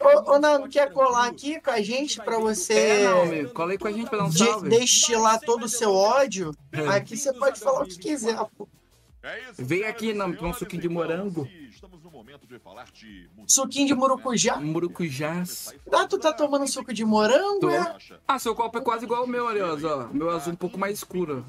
[0.02, 3.78] Ô, ô Naomi, quer colar aqui com a gente pra você É, Naomi, cola aí
[3.78, 4.70] com a gente pra dar um salve.
[4.70, 6.54] destilar todo o seu ódio?
[6.94, 8.68] Aqui você pode falar o que quiser, pô.
[9.24, 11.48] É Vem aqui, não, senhoras um suquinho de morango.
[12.30, 14.58] Momento de falar de Suquinho de murucujá.
[14.58, 15.74] Murucujás.
[15.92, 17.70] Ah, tu tá tomando suco de morango, Tô.
[17.72, 17.96] é?
[18.28, 20.08] Ah, seu copo é quase igual ao meu, aliás, ó.
[20.14, 21.44] Meu azul um pouco mais escuro.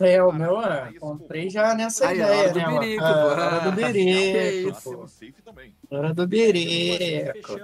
[0.00, 0.92] É, o meu, é.
[0.98, 2.80] Comprei já nessa Aí, a ideia, hora do né, mano?
[2.80, 3.18] berico, Ah, pô.
[3.28, 3.72] hora do
[5.42, 5.74] também.
[5.90, 7.54] Hora do berico.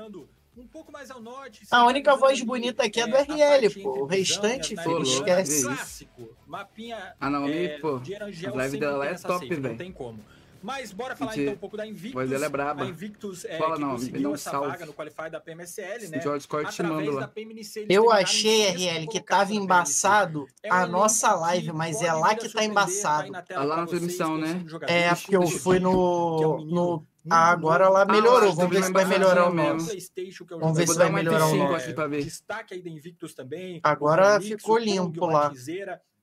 [0.57, 1.63] Um pouco mais ao norte.
[1.71, 4.01] A única voz bonita aqui é do a RL, pô.
[4.03, 5.63] O restante, filho, esquece.
[5.65, 6.29] Clássico.
[6.47, 9.79] Mapinha A Naomi, é, pô, lives sempre dela é top, safe, Não velho.
[9.79, 10.19] tem como.
[10.63, 12.29] Mas bora falar Gente, então um pouco da Invictus.
[12.29, 12.85] dela é braba.
[12.85, 14.69] A Invictus é, Fala, que dá conseguiu um essa salve.
[14.69, 16.19] vaga no Qualify da PMSL, né?
[16.19, 17.29] O George Scott te manda Através da lá.
[17.29, 22.35] PMNC, Eu achei, RL, que tava embaçado É um a nossa live, mas é lá
[22.35, 23.33] que tá surpreender, embaçado.
[23.33, 24.65] Tá lá na transmissão, né?
[24.87, 26.65] É, porque eu fui que é no.
[26.65, 28.51] no ah, agora lá melhorou.
[28.51, 29.87] Ah, Vamos ver tá se vai melhorar o embaçado nosso.
[29.87, 31.85] PlayStation, que é Vamos ver se vai melhorar o F5 nosso.
[31.85, 32.25] aqui pra ver.
[32.25, 33.81] Destaque aí da Invictus também.
[33.83, 35.53] Agora ficou limpo lá.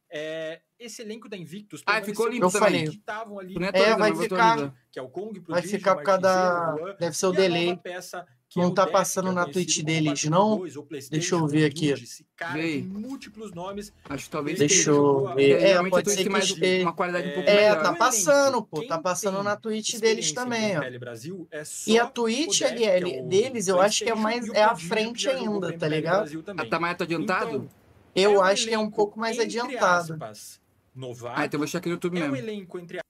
[0.09, 2.83] É, esse elenco da Invictus Ah, ficou limpo Eu com falei.
[2.83, 4.51] os que estavam ali, é É, vai ficar.
[4.53, 4.73] atualizar.
[4.91, 6.75] que é o Kong, Vai Prodígio, ficar por causa da.
[6.99, 7.77] Deve ser o nova delay.
[7.77, 10.63] peça, que Não é o tá Deck, passando que é na Twitch deles, 4x2, não?
[11.11, 11.93] Deixa eu ver aqui.
[12.35, 13.91] Cara múltiplos nomes.
[14.09, 15.61] Acho que talvez Deixa eu ver.
[15.61, 16.83] É, pode ser mais que esteja.
[16.85, 18.85] uma qualidade um pouco É, tá passando, pô.
[18.87, 20.83] Tá passando na Twitch deles também, ó.
[20.83, 24.47] É E a Twitch, LL, é deles, eu acho que é mais.
[24.49, 26.41] É à frente ainda, pro tá ligado?
[26.43, 26.65] Também.
[26.65, 27.49] Ah, tá mais adiantado?
[27.49, 27.69] Então,
[28.15, 30.13] Eu é um acho que é um pouco mais adiantado.
[30.13, 30.59] aspas,
[30.97, 31.39] novato.
[31.39, 32.35] Ah, então eu vou deixar aqui no YouTube é um mesmo.
[32.49, 33.03] elenco entre Deixa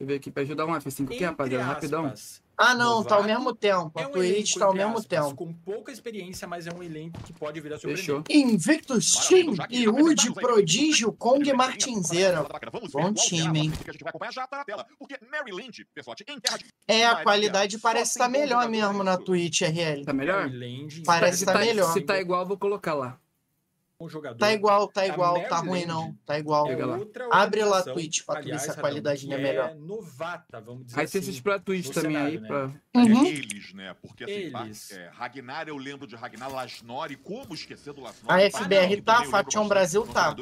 [0.00, 2.06] eu ver aqui pra ajudar um F5 aqui, rapaziada, rapidão.
[2.06, 3.38] aspas, Ah, não, tá ao novato.
[3.40, 3.92] mesmo tempo.
[4.00, 5.34] É A um Twitch elenco, tá ao mesmo aspas, tempo.
[5.36, 8.04] Com pouca experiência, mas é um elenco que pode vir a surpreender.
[8.04, 8.24] Fechou.
[8.28, 12.44] Invictus Team, Yud, Prodígio, Kong e Martinzeira.
[12.92, 13.72] Bom time, hein?
[14.04, 14.18] A tá
[16.88, 20.04] É, a qualidade parece estar melhor mesmo na Twitch, RL.
[20.04, 20.50] Tá melhor?
[21.06, 21.92] Parece se tá tá, melhor.
[21.92, 23.20] Se tá igual, vou colocar lá.
[24.04, 24.38] Um jogador.
[24.38, 26.16] Tá igual, tá A igual, tá ruim não.
[26.24, 26.66] Tá igual.
[26.68, 29.70] É outra Abre lá a Twitch pra tu ver se a qualidade que é melhor.
[29.70, 31.18] É novata, vamos dizer Aí assim.
[31.18, 32.46] assiste pra Twitch também aí, cenário,
[32.92, 33.00] pra...
[33.00, 33.26] Uhum.
[33.26, 33.94] É eles, né?
[34.00, 34.90] Porque assim, Eles.
[34.92, 38.44] é, Ragnar, eu lembro de Ragnar Lasnori, como esquecer do Lasnori?
[38.44, 40.34] A FBR Também tá, lembro Faction Brasil tá.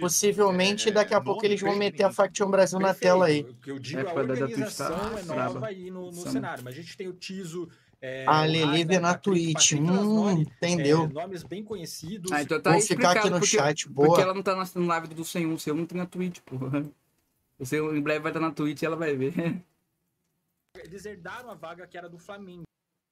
[0.00, 2.12] Possivelmente é, daqui a pouco eles vão meter a.
[2.12, 3.42] Faction Brasil na tela aí.
[3.42, 6.74] O que eu digo, É, a Twitch, organização tá é nova aí no, cenário, mas
[6.74, 7.68] a gente tem o Tiso.
[8.04, 9.74] É, A na Twitch.
[9.74, 11.04] Hum, entendeu?
[11.04, 12.32] é, nomes bem conhecidos.
[12.32, 14.20] Ah, então tá Vou ficar aqui no porque, chat, porque boa.
[14.20, 16.82] ela não tá na na live do 101, o 101 não tem na Twitch, porra.
[17.60, 19.62] O 101 em breve vai estar na Twitch e ela vai ver.
[20.76, 22.64] Eles herdaram a vaga que era do Flamengo.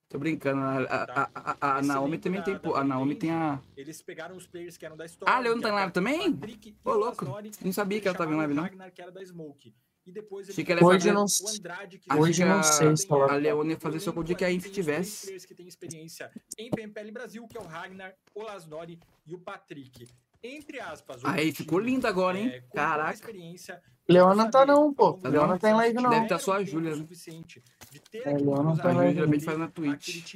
[0.08, 3.14] Tô brincando, a, a, a, a, a Esse Naomi também da- tem, pô, a Naomi
[3.14, 3.60] tem a...
[3.76, 5.32] Eles pegaram os players que eram da história.
[5.32, 6.32] Ah, a Leona tá em live também?
[6.32, 7.26] Patrick Ô, louco,
[7.62, 8.64] não sabia que ela tava em live, não.
[8.64, 9.72] Ragnar, que era da Smoke.
[10.06, 10.54] E depois ia
[10.86, 14.00] Hoje fazer- não- o Andrade, que Acho Hoje que não sei se A O fazer
[14.12, 15.46] com o dia elenco que a Inf tem tivesse.
[15.46, 20.08] que têm experiência em PMPL Brasil, que é o Ragnar, o Lasnori e o Patrick.
[20.42, 21.22] Entre aspas.
[21.24, 22.50] Aí ficou lindo agora, é, hein?
[22.62, 23.12] pouca Caraca.
[23.12, 25.18] experiência, Leona tá não, pô.
[25.22, 26.10] A Leona tá em live, não.
[26.10, 27.06] Deve tá só a Júlia, né?
[27.06, 30.34] de É, Leona tá live, geralmente faz na Twitch.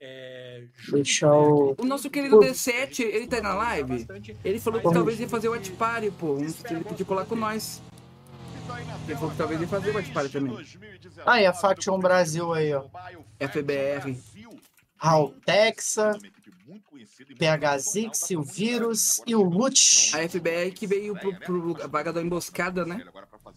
[0.00, 4.06] é, eu- aquele O nosso tempo querido que D7, ele tá na live?
[4.42, 6.38] Ele falou que talvez é ia fazer o Party, pô.
[6.38, 7.82] Ele pediu colar com nós.
[9.06, 10.66] Ele falou que talvez ia fazer o Party também.
[11.24, 12.84] Ah, e a Faction Brasil aí, ó.
[13.40, 14.16] FBR.
[14.96, 16.18] Raul Texa,
[17.38, 20.14] PH Zix, o Vírus e o Lute.
[20.16, 23.04] A FBR que veio pro, pro a vaga da emboscada, né?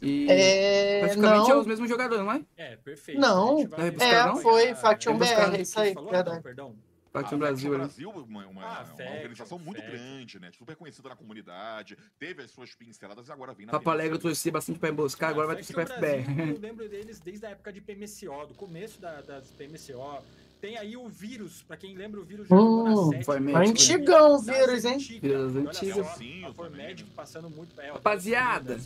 [0.02, 1.00] E É.
[1.02, 1.66] praticamente é os Não.
[1.66, 2.42] mesmos jogadores, não é?
[2.58, 3.20] É, perfeito.
[3.20, 6.76] Não, é, foi Faction BR, isso aí, Perdão.
[7.12, 7.78] Faction A Brasil, né?
[7.80, 9.98] Brasil uma, uma, Ah, uma Faction, organização muito Faction.
[9.98, 10.52] grande, né?
[10.58, 14.20] Super conhecida na comunidade, teve as suas pinceladas e agora vem na Papo Alegre eu
[14.20, 14.22] PMC.
[14.36, 16.52] torci bastante pra emboscar, agora vai torcer pra FBR.
[16.52, 20.24] Eu lembro deles desde a época de PMCO, do começo da, das PMCO.
[20.62, 23.46] Tem aí o vírus, pra quem lembra, o vírus já na Hum, sétima, foi né?
[23.48, 23.58] mesmo.
[23.72, 24.98] Antigão o vírus, hein?
[25.00, 26.06] Vírus Olha antigas.
[26.08, 27.16] só, Sim, A eu Formédico também.
[27.16, 27.82] passando muito.
[27.82, 28.80] É, Rapaziada,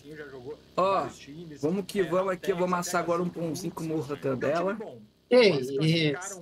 [0.78, 1.62] Ó, times.
[1.62, 3.94] vamos que É, vamos aqui, eu vou amassar agora um pãozinho com Lutz.
[3.94, 4.74] morro da É um time dela.
[4.74, 5.02] bom.
[5.30, 6.42] Que Eles isso.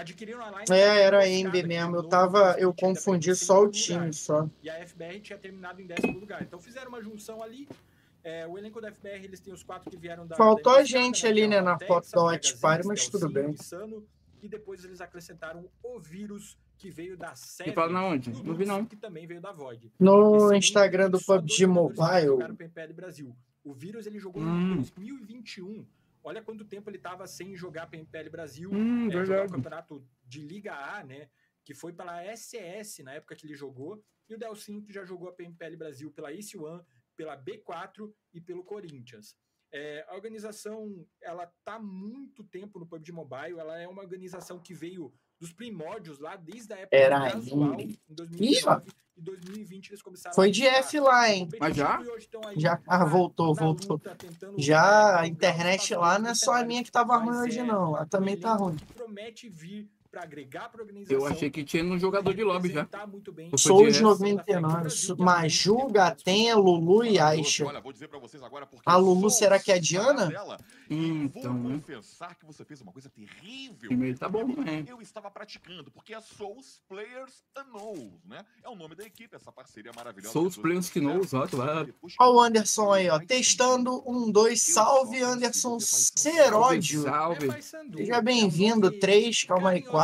[0.00, 1.96] Adquiriram a line É, era aqui mesmo.
[1.96, 2.56] Eu tava.
[2.58, 4.14] Eu confundi só o time lugar.
[4.14, 4.48] só.
[4.62, 6.42] E a FBR tinha terminado em décimo lugar.
[6.42, 7.68] Então fizeram uma junção ali.
[8.22, 10.36] É, o elenco da FBR, eles têm os quatro que vieram da.
[10.36, 13.30] Faltou da a gente que é ali, né, na foto da Watch Party, mas tudo
[13.30, 13.50] bem.
[13.50, 14.06] Insano,
[14.42, 17.72] e depois eles acrescentaram o vírus que veio da série.
[17.72, 18.30] Fala na onde?
[18.42, 18.84] Não vi não.
[18.84, 19.90] Que também veio da Void.
[19.98, 22.38] No Esse Instagram do PUBG Mobile.
[23.62, 24.72] O vírus ele jogou Hum.
[24.72, 25.86] em 2021.
[26.22, 28.70] Olha quanto tempo ele estava sem jogar PMPL Brasil.
[28.72, 31.28] Hum, é, jogar o campeonato de Liga A, né?
[31.64, 34.02] Que foi pela SS na época que ele jogou.
[34.28, 36.82] E o Delcinho que já jogou a PMPL Brasil pela Ace One,
[37.16, 39.36] pela B4 e pelo Corinthians.
[39.72, 43.58] É, a organização, ela tá há muito tempo no PUBG Mobile.
[43.58, 47.80] Ela é uma organização que veio dos primórdios lá, desde a época Era do casual,
[47.80, 51.48] em 2019 e 2020 eles começaram Foi de F lá, hein?
[51.58, 52.00] Mas já?
[52.56, 52.80] Já.
[52.86, 54.00] Ah, voltou, voltou.
[54.02, 54.16] luta,
[54.56, 57.92] Já a internet lá não é só a minha que tava ruim hoje, é não.
[57.92, 58.76] Um também tá ruim.
[58.94, 61.18] promete vir para agregar para organização.
[61.18, 62.86] Eu achei que tinha um jogador de lobby já.
[63.06, 64.90] muito bem Ou foi Souls de- 99.
[65.18, 67.64] Maju, Gatenha, Lulu e Aisha.
[68.84, 70.26] A Lulu, será que é a Diana?
[70.26, 70.58] dela.
[70.90, 71.74] Hum, E vou então, né?
[71.76, 73.88] confessar que você fez uma coisa terrível.
[73.88, 74.84] Primeiro tá bom, né?
[74.88, 78.44] Eu estava praticando, porque é Souls Players Unknown, né?
[78.64, 80.32] É o nome da equipe, essa parceria maravilhosa.
[80.32, 81.20] Souls Players fizeram.
[81.32, 81.86] ó, claro.
[81.86, 83.20] Depois Olha o Anderson aí, ó.
[83.20, 84.60] Testando um, dois.
[84.62, 87.02] Salve, Anderson Seródio.
[87.02, 87.48] Salve.
[87.96, 89.99] Seja bem-vindo, três, calma aí, quatro.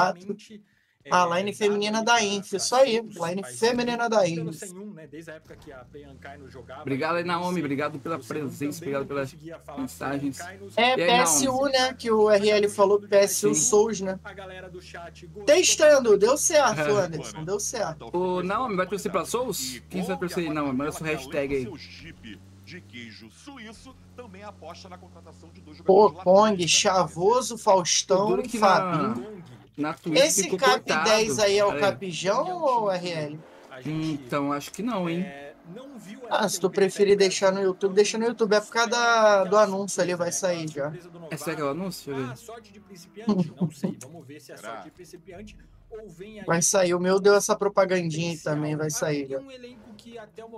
[1.08, 4.60] A line feminina da Inf, isso aí, line feminina da Inf.
[4.92, 5.06] né?
[5.06, 6.82] Desde a época que a Priyankai não jogava.
[6.82, 7.60] Obrigado aí, Naomi.
[7.60, 9.32] Obrigado pela presença, obrigado pelas
[9.78, 10.40] mensagens.
[10.76, 11.94] É PSU, né?
[11.94, 13.54] Que o RL falou PSU.
[13.54, 14.18] Souls, né?
[14.24, 17.04] A galera do chat gostou Testando, deu certo, É.
[17.04, 18.10] Anderson, deu certo.
[18.12, 19.80] Ô, Naomi, vai torcer pra Souls?
[19.88, 20.72] Quem você vai torcer aí, Naomi?
[20.72, 22.36] Manda sua hashtag aí.
[22.64, 26.78] De queijo suíço também aposta na contratação de dois Pô, jogadores Kong, latinos, tá?
[26.80, 29.44] Chavoso, O Faustão, Fabinho.
[29.76, 31.04] Na Twitch Esse ficou Cap cortado.
[31.10, 31.80] 10 aí é o Peraí.
[31.82, 33.38] Capijão ou o RL?
[33.82, 35.20] Gente, Então, acho que não, hein?
[35.20, 38.54] é, não viu Ah, se tu o preferir deixar no YouTube, deixa no YouTube.
[38.54, 40.90] É por causa da- do anúncio ali, vai sair já.
[41.30, 42.14] É aquele anúncio?
[42.14, 42.36] Deixa eu Ah, ver.
[42.38, 43.52] sorte de principiante?
[43.60, 43.98] Não sei.
[44.00, 45.58] Vamos ver se é sorte de principiante
[45.90, 46.46] ou vem aí.
[46.46, 46.94] Vai sair.
[46.94, 49.38] O meu deu essa propagandinha aí também, vai sair já.
[49.38, 49.44] O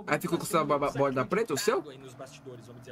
[0.07, 1.83] Aí ficou tá com essa borda- preta, o seu?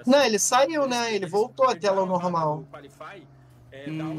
[0.05, 0.27] Não, assim.
[0.27, 1.15] ele saiu, né?
[1.15, 2.65] Ele voltou à tela normal.
[3.85, 4.17] É, Hum,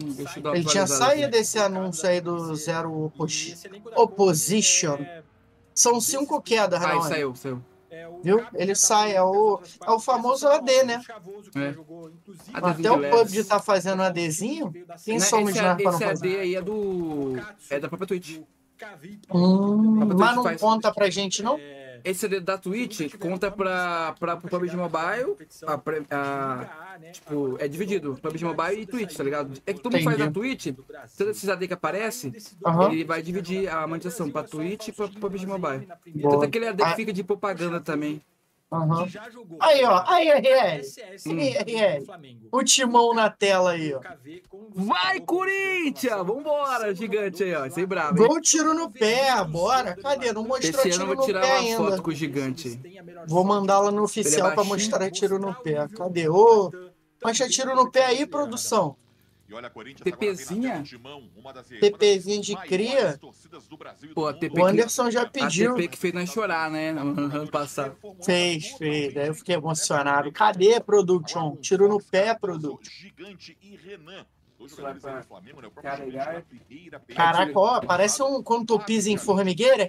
[0.55, 1.33] Ele tinha saído aqui.
[1.33, 3.55] desse anúncio aí do Zero Opos-
[3.97, 4.99] Opposition.
[5.75, 7.09] São cinco quedas, Aí, não é?
[7.09, 7.63] saiu, saiu.
[8.23, 8.45] Viu?
[8.55, 11.01] Ele sai, é o- é o famoso AD, né?
[11.57, 11.75] É.
[12.53, 14.73] Até o PUBG tá fazendo ADzinho?
[15.05, 16.29] Quem Né, somos esse, nós pra não esse fazer?
[16.29, 17.35] AD aí é do.
[17.71, 18.41] É da própria Twitch.
[19.33, 21.59] Hum, mas não conta pra gente, não?
[22.05, 25.37] Esse AD da Twitch conta pra, pra, pro PUBG Mobile.
[25.67, 25.75] A,
[26.17, 28.19] a- tipo, é dividido.
[28.21, 29.53] PUBG Mobile e Twitch, tá ligado?
[29.67, 30.31] É que todo mundo faz na.
[30.31, 30.67] Twitch,
[31.17, 32.33] todos esses AD que aparece,
[32.67, 32.93] Aham.
[32.93, 35.89] ele vai dividir a monetização pra Twitch e pra PUBG Mobile.
[36.15, 36.35] Boa.
[36.35, 38.21] Tanto aquele AD que fica de propaganda também.
[38.71, 39.07] Aham.
[39.61, 40.05] Aí, ó.
[40.07, 40.83] Aí, RL.
[41.27, 41.39] Hum.
[41.39, 42.07] Aí, RL.
[42.53, 44.01] O timão na tela aí, ó.
[44.75, 46.27] Vai, Corinthians!
[46.27, 47.65] Vambora, gigante aí, ó.
[47.65, 48.29] Esse aí brabo, hein?
[48.29, 49.97] Gol tiro no pé, bora.
[49.97, 50.33] Cadê?
[50.33, 51.77] Não mostrou Esse ano tiro eu vou no tirar pé uma ainda.
[51.79, 52.81] foto com o gigante.
[53.27, 54.75] Vou mandar lá no oficial pra baixinho.
[54.75, 55.89] mostrar tiro no pé.
[55.89, 56.29] Cadê?
[56.29, 56.71] Ô,
[57.25, 58.97] mostra tiro no pé aí, produção.
[59.49, 60.35] E olha, Corinthians TPzinha?
[60.35, 63.19] agora vem na tela de mão, uma das- TPzinho de cria.
[64.15, 64.35] Pô, a.
[64.35, 65.75] TP O Anderson já A pediu.
[65.75, 66.93] TP que fez nós chorar, né?
[66.93, 67.97] No ano passado.
[68.23, 69.15] Fez, fez.
[69.15, 70.31] Daí eu fiquei emocionado.
[70.33, 71.57] Cadê, Production?
[71.57, 72.93] Tiro no pé, Production.
[72.93, 74.27] Gigante e Renan.
[74.61, 75.63] Né?
[77.15, 79.85] Caraca, ó, parece um quando tu pisa em formigueira,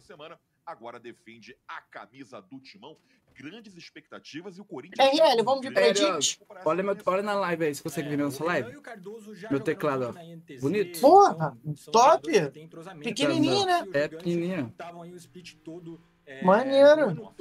[0.00, 2.96] semana, agora defende a camisa do Timão.
[3.38, 5.08] Grandes expectativas e o Corinthians...
[5.10, 6.40] RL, vamos de predict.
[6.64, 8.72] Olha, meu, olha na live aí, se consegue ver na nossa live.
[9.50, 10.60] Meu teclado, ó.
[10.60, 11.00] Bonito.
[11.00, 11.56] Porra,
[11.92, 12.22] top.
[13.02, 13.86] Pequenininho, né?
[13.92, 14.74] É pequenininho.
[16.26, 17.32] é, Maneiro.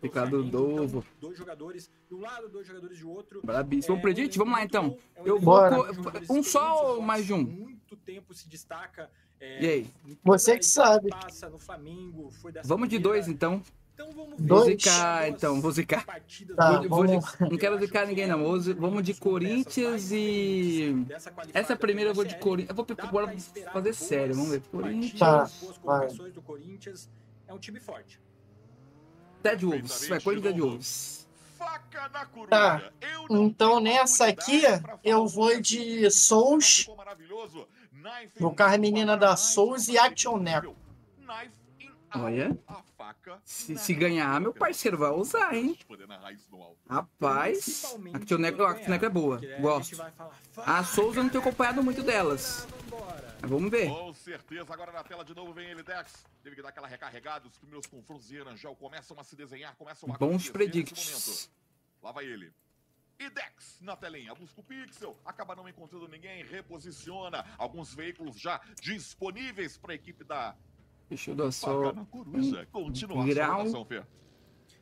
[0.00, 1.04] Teclado novo.
[1.20, 3.40] Dois jogadores de um lado, dois jogadores de outro.
[3.42, 3.96] Brabíssimo.
[3.96, 4.38] Vamos É, predict?
[4.38, 4.96] Vamos lá então.
[5.16, 5.54] é um Eu vou.
[5.54, 5.92] Bora.
[5.92, 7.42] jogadores Um só ou mais de um?
[7.42, 9.10] Muito tempo se destaca.
[9.40, 9.86] é, E aí?
[10.22, 11.08] Você que sabe.
[11.10, 13.60] passa no Flamengo, foi dessa Vamos de dois então.
[13.94, 14.34] Então vamos?
[14.38, 16.04] Vou zicar então, vou zicar.
[16.04, 18.38] partidas Tá, Vou- vou vamos- Não quero zicar ninguém não.
[18.74, 21.06] Vamos de Corinthians e.
[21.52, 22.76] Essa primeira eu vou de Corinthians.
[22.76, 24.34] Eu vou esperar fazer sério.
[24.34, 24.62] Vamos ver.
[24.62, 25.18] Corinthians.
[25.18, 25.44] Tá,
[25.84, 25.98] vai.
[26.00, 27.08] colocações do Corinthians.
[27.46, 28.20] É um time forte.
[29.42, 30.08] Dead Wolves.
[30.08, 31.28] Vai, Corinthians Dead Wolves.
[32.50, 32.90] Tá.
[33.30, 34.62] Então nessa aqui,
[35.04, 36.88] eu vou de Souls.
[38.38, 40.74] Vou com a in menina da Souls e Action Neco.
[42.16, 42.56] Olha.
[43.04, 45.78] Faca Se, se ganhar, meu parceiro vai usar, hein?
[46.88, 47.84] Rapaz.
[48.12, 48.20] A a
[48.74, 49.40] Tioneco é boa.
[49.60, 50.02] Gosto.
[50.56, 52.66] A Souza não tenho acompanhado muito delas.
[53.42, 53.88] Mas vamos ver.
[53.88, 56.24] Com certeza, agora na tela de novo vem ele, Dex.
[56.42, 60.10] Teve que dar aquela recarregada, os primeiros confrontos de Erangel começam a se desenhar, começam
[60.12, 61.50] a Bons predicts.
[62.02, 62.52] Lá vai ele.
[63.18, 68.60] E Dex na telinha, busca o pixel, acaba não encontrando ninguém, reposiciona alguns veículos já
[68.80, 70.56] disponíveis para a equipe da
[71.08, 71.92] Deixa eu dar só.
[72.10, 72.66] Coruja.
[72.70, 73.64] A grau.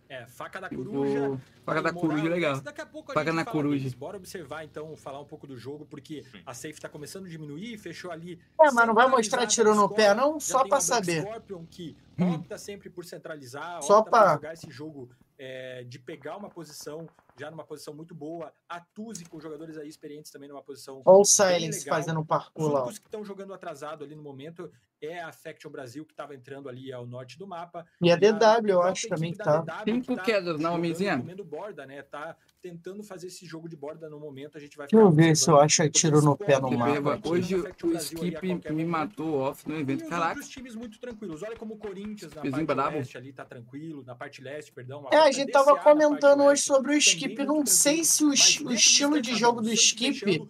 [0.09, 1.29] É, faca da coruja.
[1.29, 1.41] vou.
[1.65, 2.61] Faca da coruja, legal.
[2.61, 3.79] Daqui a pouco a Faca gente na fala coruja.
[3.79, 3.95] deles.
[3.95, 6.43] Bora observar então, falar um pouco do jogo, porque Sim.
[6.45, 8.39] a safe tá começando a diminuir, fechou ali.
[8.61, 10.39] É, mas não vai mostrar tiro no pé, não?
[10.39, 11.23] Só pra saber.
[11.23, 12.35] Scorpion que Hum.
[12.35, 15.09] opta sempre por centralizar, Só opta pra- jogar esse jogo
[15.39, 17.09] é, de pegar uma posição,
[17.39, 18.53] já numa posição muito boa.
[18.69, 21.03] A Tuzi com jogadores aí experientes também numa posição.
[21.05, 21.99] Olha o Silence legal.
[21.99, 24.71] fazendo Os parkour únicos que estão jogando atrasado ali no momento
[25.01, 27.85] é a Faction Brasil, que estava entrando ali ao norte do mapa.
[28.01, 29.63] E a DW, eu própria acho também que tá.
[29.63, 29.85] Tá
[30.25, 31.19] quedas na jogando homenzinha.
[31.19, 32.03] comendo borda, né?
[32.03, 34.57] Tá tentando fazer esse jogo de borda no momento.
[34.57, 37.29] A gente vai Deixa eu ver se eu acho tiro no pé no mapa.
[37.29, 40.05] hoje o Skip me matou off no evento.
[40.05, 40.31] os Caraca.
[40.31, 41.43] outros times muito tranquilos.
[41.43, 45.09] Olha como o Corinthians na parte leste ali tá tranquilo, na parte leste, perdão.
[45.11, 47.45] É, a gente tava comentando hoje sobre o Skip.
[47.45, 50.49] Não sei se o, estilo de jogo do Skip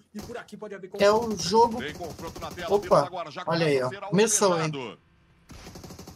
[0.99, 1.79] é o jogo.
[2.69, 3.09] Opa,
[3.47, 3.91] olha aí, ó.
[4.09, 4.71] Começou, hein?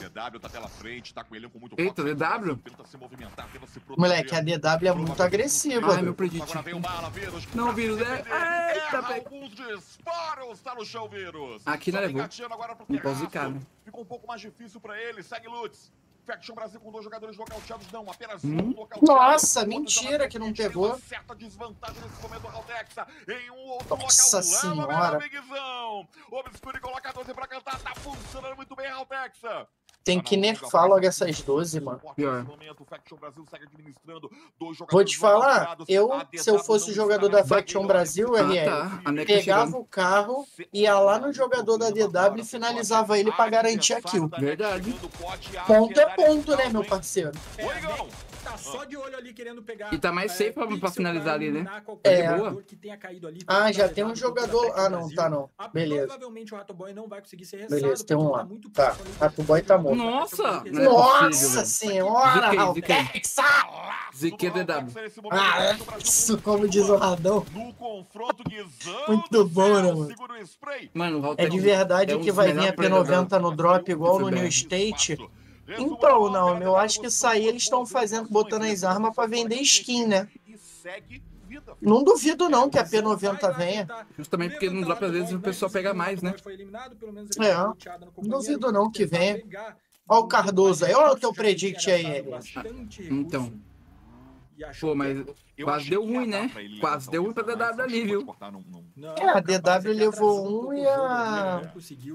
[0.09, 2.15] DW tá pela frente, tá com ele com muito Eita, foco.
[2.15, 2.57] DW?
[2.57, 3.99] Tenta se movimentar, tenta se proteger.
[3.99, 5.95] Moleque, a DW é muito agressiva.
[5.95, 6.43] Ai, meu predict.
[6.43, 7.47] Agora vem o bala, vírus.
[7.55, 8.75] Não, vírus, é-.
[8.77, 11.63] Eita, alguns disparos, tá no chão, vírus.
[11.67, 12.23] Aqui não levou.
[12.51, 13.61] agora pro Não pode zicar, né?
[13.85, 15.23] Ficou um pouco mais difícil pra ele.
[15.23, 15.91] Segue Lutz.
[16.27, 18.49] Faction Brasil com dois jogadores nocauteados, não, apenas Hum?
[18.59, 19.07] um nocauteado.
[19.07, 20.99] Nossa, mentira que não pegou.
[20.99, 23.07] certa desvantagem nesse momento, Haldexa.
[23.29, 24.51] Em um outro Nossa local.
[24.61, 25.19] Senhora.
[26.33, 27.79] Obscure coloca 12 pra cantar.
[27.79, 29.69] Tá funcionando muito bem, Haldexa.
[30.07, 32.01] Tem que nerfar logo essas 12, mano.
[32.15, 32.47] Pior.
[34.89, 39.01] Vou te falar, eu, se eu fosse o jogador da Faction Brasil, Ah, RL, tá.
[39.05, 43.33] A NEC tá pegava o carro, ia lá no jogador da DW e finalizava ele
[43.33, 44.29] pra garantir a kill.
[44.39, 44.95] Verdade.
[45.67, 47.33] Ponto é ponto, né, meu parceiro?
[47.59, 48.09] É, Oi, Igão.
[48.45, 49.93] Tá só de olho ali querendo pegar.
[49.93, 51.67] E tá mais safe pra- pra finalizar ali, né?
[52.05, 52.29] É.
[52.37, 54.73] jogador que tenha caído ali, Ah, já tem um jogador.
[54.77, 55.51] Ah, não, tá não.
[55.59, 56.07] Ah, Beleza.
[56.07, 57.81] Provavelmente o Rato Boy não vai conseguir ser restado.
[57.83, 58.93] Beleza, tem um porque lá.
[58.93, 59.96] Tá, Rato Boy tá morto.
[59.97, 60.43] Nossa!
[60.43, 62.51] É possível, Nossa senhora.
[65.31, 67.45] Ah, isso como diz o Radão.
[69.09, 70.09] Muito bom, né, mano?
[70.95, 73.39] Mano, o É Haltex de verdade é um que vai vir a melhores players P90
[73.41, 74.31] no drop igual no.
[74.31, 75.19] New State?
[75.69, 79.57] Então, não, eu acho que isso aí eles estão fazendo, botando as armas pra vender
[79.57, 80.29] skin, né?
[81.81, 83.89] Não duvido não que a P90 venha.
[84.17, 86.35] Justamente porque no drop às vezes o pessoal pega mais, né?
[87.41, 87.75] É, não
[88.39, 89.43] duvido não que venha.
[90.09, 92.25] Ó o Cardoso aí, ó o teu predict aí,
[93.11, 93.53] Então.
[94.81, 95.19] Pô, mas
[95.63, 96.51] Quase deu ruim, né?
[96.81, 98.37] Quase deu ruim pra DW ali, viu?
[99.19, 101.71] É, a DW levou um e a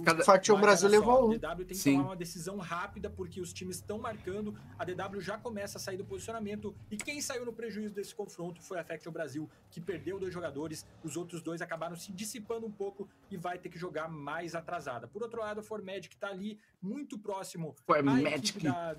[0.05, 1.33] Cada- Faction Brasil levou um.
[1.33, 4.55] A DW tem que tomar uma decisão rápida porque os times estão marcando.
[4.77, 6.75] A DW já começa a sair do posicionamento.
[6.89, 10.85] E quem saiu no prejuízo desse confronto foi a Faction Brasil, que perdeu dois jogadores.
[11.03, 15.07] Os outros dois acabaram se dissipando um pouco e vai ter que jogar mais atrasada.
[15.07, 18.57] Por outro lado, a Formed que tá ali muito próximo à Formagic.
[18.57, 18.93] equipe da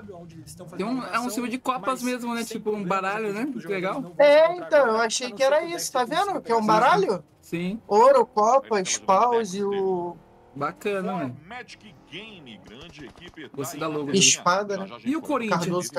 [0.00, 2.44] DW, onde eles estão Tem fazendo um, é um símbolo de copas mesmo, né?
[2.44, 3.52] Tipo um baralho, né?
[3.66, 4.14] legal.
[4.18, 6.40] É, então, eu achei que era isso, tá vendo?
[6.40, 7.24] Que é um pegar baralho?
[7.40, 10.16] Sim, Ouro, copas, paus e o.
[10.54, 11.36] bacana, mano.
[11.46, 13.48] Magic Game, grande equipe.
[13.78, 14.10] Da aí logo.
[14.12, 14.86] Espada, né?
[15.04, 15.60] E o foi- Corinthians?
[15.60, 15.92] Cardoso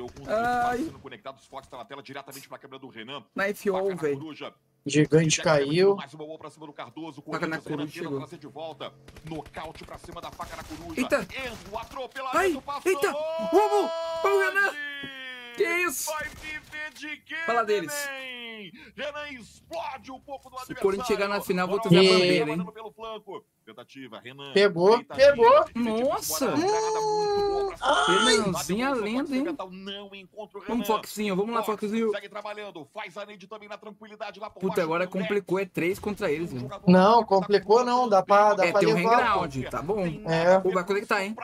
[0.00, 0.92] alguns Ai.
[1.00, 1.46] conectados.
[1.46, 3.22] Fox tá na tela diretamente pra câmera do Renan.
[3.36, 4.34] Knife Faca all, na velho.
[4.86, 5.94] Gigante caiu.
[5.96, 7.22] Mais uma boa pra cima do Cardoso.
[7.22, 8.26] Faca na coruja, chegou.
[8.26, 8.92] de volta.
[9.28, 11.00] Nocaute pra cima da faca na coruja.
[11.00, 11.20] Eita.
[11.20, 13.12] Enzo, atropelamento, Ai, passou eita.
[13.52, 13.90] Vamos,
[14.22, 14.72] vamos, Renan.
[15.56, 16.10] Que isso?
[16.10, 17.92] Vai viver de quê, Fala deles.
[18.96, 20.76] Renan explode um pouco do Se o.
[20.76, 22.56] Corinthians chegar na final, vou trazer a bandeira, hein?
[22.56, 23.44] mandando pelo flanco.
[23.74, 24.52] Tentativa, Renan.
[24.52, 25.64] Pegou, pegou.
[25.76, 26.52] Nossa.
[28.52, 29.44] Bateu lenda, hein?
[29.70, 30.86] Não encontra o Vamos.
[30.86, 32.10] Foxinho, vamos lá, Fox Foxinho.
[32.10, 35.98] Segue trabalhando, faz a Neide também na tranquilidade lá por Puta, agora complicou, é três
[35.98, 36.68] contra eles, velho.
[36.86, 39.32] Não, complicou não, dá pra, dá É, pra tem um levar.
[39.34, 39.38] pô.
[39.40, 40.00] hangout, tá bom.
[40.26, 40.58] É.
[40.58, 41.36] Pô, vai conectar, hein?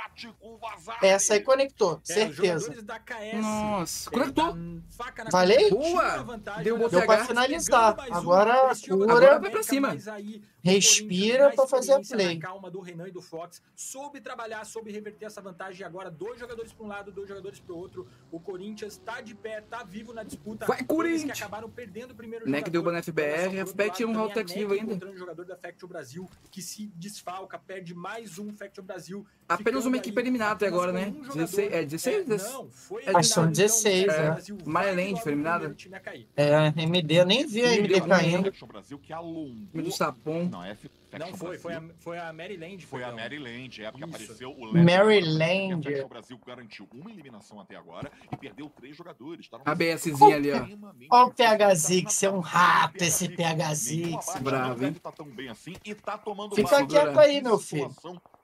[1.01, 2.73] Essa aí conectou, É, certeza.
[2.73, 4.47] KS, Nossa, é, conectou.
[4.47, 6.39] coruja, Boa.
[6.63, 7.97] Deu Deu pra finalizar.
[8.11, 9.13] um, Agora cura.
[9.13, 9.89] Agora vai pra cima.
[9.89, 12.35] mas aí o Respira na fazer a play.
[12.35, 15.83] na calma do Renan e do Fox, soube trabalhar, soube reverter essa vantagem.
[15.83, 18.09] E agora, dois jogadores para um lado, dois jogadores para o outro.
[18.31, 20.67] O Corinthians tá de pé, tá vivo na disputa.
[20.67, 21.25] Vai, Corinthians!
[21.25, 22.83] que acabaram perdendo o primeiro Neck jogador.
[22.83, 24.85] deu na FBR, outro FBR tinha um lado, route também a ativo ainda.
[24.85, 29.27] encontrando o jogador da Faction Brasil, que se desfalca, perde mais um Faction Brasil.
[29.49, 31.09] Apenas uma equipe eliminada até agora, né?
[31.09, 31.35] um jogador.
[31.47, 32.17] 16, é 16?
[32.31, 34.73] É, não, foi Acho que são eliminado, 16, então, o é.
[34.73, 35.77] Maryland logo foi eliminada?
[35.77, 36.15] a.
[36.37, 38.45] É, MD, eu nem vi a MD caindo.
[38.45, 39.55] Faction Brasil que alongou.
[39.71, 40.45] Time do Sapão.
[40.51, 42.85] Não, é F- Não, foi, foi a, foi a Maryland.
[42.87, 43.13] Foi a.
[43.13, 44.15] Maryland, é porque Isso.
[44.17, 45.89] apareceu o Maryland.
[45.89, 49.49] E a Faction Brasil garantiu uma eliminação até agora e perdeu três jogadores.
[49.49, 50.57] Tá numa ABSzinha ali, ó.
[50.57, 51.35] Ó o difícil.
[51.37, 54.29] PH Zix, na é um rato esse PH Nenhum Zix.
[54.29, 54.95] abaixo, Bravo, hein?
[54.95, 57.95] tá tão bem assim e tá tomando Fica quieto aí, meu filho.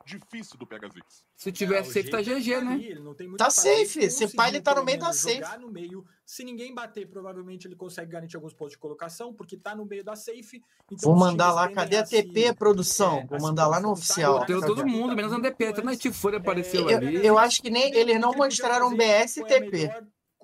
[0.05, 1.25] Difícil do Zix.
[1.37, 2.75] Se tiver Ah, o safe, tá GG, ali, né?
[2.83, 5.59] ele não tem muito Tá safe, esse pai, ele tá no meio da safe.
[5.61, 6.05] no meio.
[6.25, 10.05] Se ninguém bater, provavelmente ele consegue garantir alguns pontos de colocação, porque tá no meio
[10.05, 10.63] da safe.
[10.91, 13.19] Então Vou mandar lá, cadê a se- TP, produção?
[13.19, 14.45] é, Vou a se mandar lá no confrontar oficial.
[14.47, 15.67] Deu essa todo mundo, menos a DP.
[15.67, 16.01] Até na antes.
[16.03, 17.27] Tifura apareceu Eu, ali.
[17.27, 19.91] eu acho que nem eles não mostraram BS e TP.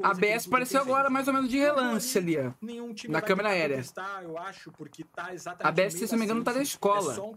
[0.03, 2.53] Melhor A BS apareceu agora, mais ou menos de relance ali, ó.
[2.61, 3.83] Nenhum time Na câmera aérea.
[4.23, 6.75] eu acho, porque tá exatamente A BS, se não me engano, da tá na Simpson.
[6.77, 7.13] escola.
[7.13, 7.35] É só um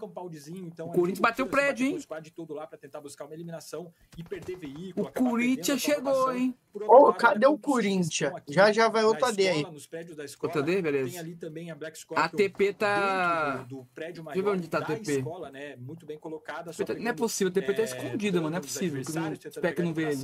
[0.68, 1.96] então O é Corinthians bateu o prédio, hein?
[1.96, 5.08] o squad todo lá pra tentar buscar uma eliminação e perder veículo.
[5.08, 6.56] O Corinthians chegou, hein?
[6.74, 8.34] Ô, lado, cadê o Corinthians?
[8.50, 9.58] Já já vai outra D aí.
[9.58, 11.10] escola, Nos prédios da escola, Outra D, beleza.
[11.10, 13.58] Tem ali também a Black A Scorpion TP tá.
[13.58, 15.18] do, do prédio Deixa eu maior ver onde tá a da TP.
[15.18, 15.76] escola, né?
[15.76, 16.72] Muito bem colocada.
[16.72, 18.52] só Não é possível, a TP tá é, escondida, mano.
[18.52, 19.02] Não é possível.
[19.02, 20.22] Espero que não vê ele.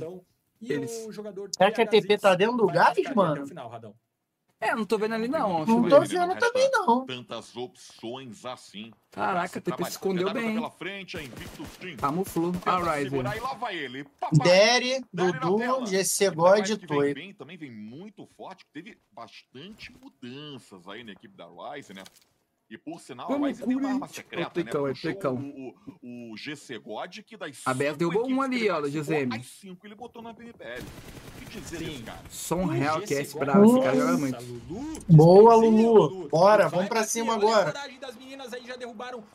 [0.60, 1.06] E eles.
[1.06, 3.46] o jogador Será que a TP tá dentro do gás, mano?
[3.46, 3.94] final, Radão.
[4.60, 5.64] É, não tô vendo ali não.
[5.64, 7.06] Não tô vendo também, não.
[7.06, 8.92] Tantas opções assim.
[9.12, 11.96] Caraca, a TP se escondeu bem, Pela frente, a Invictus Team.
[11.96, 12.50] Camuflou.
[12.50, 13.10] Tenta A Ryzer.
[13.10, 14.02] segurar lá vai ele.
[14.18, 14.38] Papai.
[14.42, 15.86] Dere, Dere na Dudu.
[15.86, 21.36] GC E God e bem, também vem muito forte, teve bastante mudanças aí na equipe
[21.36, 22.02] da Ryze, né?
[22.70, 24.70] E por sinal, Vamos, Ryze tem uma arma secreta, né?
[24.70, 28.78] é Puxou o, o, o GC God, que das A BS derrubou um ali, ó,
[28.78, 29.34] do GZM.
[29.34, 30.32] As cinco ele botou na.
[30.32, 30.34] O
[31.50, 31.84] que dizer Sim.
[31.86, 32.18] desse cara?
[32.28, 33.64] Som O real que é esse bravo.
[33.64, 34.44] Esse cara nossa, joga muito.
[34.68, 36.28] Lulu, Boa, Lulu.
[36.28, 37.72] Bora, vamos pra cima agora.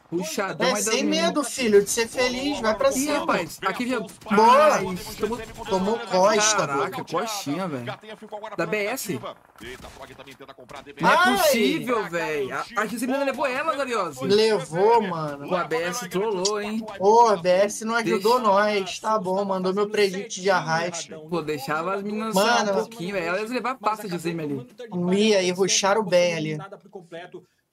[0.09, 2.59] Puxadão, É mas das sem medo, filho, de ser feliz.
[2.59, 3.17] Vai pra Ih, cima.
[3.17, 3.99] rapaz, aqui já.
[3.99, 4.79] Boa.
[5.19, 7.85] Tomou- Tomou costa, Caraca, coxinha, velho.
[8.55, 9.19] Da BS.
[11.01, 11.33] Não Ai.
[11.33, 12.53] é possível, velho.
[12.55, 12.85] A, a
[13.23, 14.25] Levou ela, Dariosi.
[14.25, 15.47] Levou, mano.
[15.49, 16.85] O ABS trollou, hein?
[16.99, 18.99] Ô, a BS não ajudou Deixa- nós.
[18.99, 21.13] Tá bom, mandou meu predict de arraste.
[21.29, 22.65] Pô, deixava as meninas Mano.
[22.67, 23.25] só um pouquinho, velho.
[23.27, 24.67] Elas levavam passa de Gisele ali.
[25.17, 26.57] Ia, e ruxaram bem ali.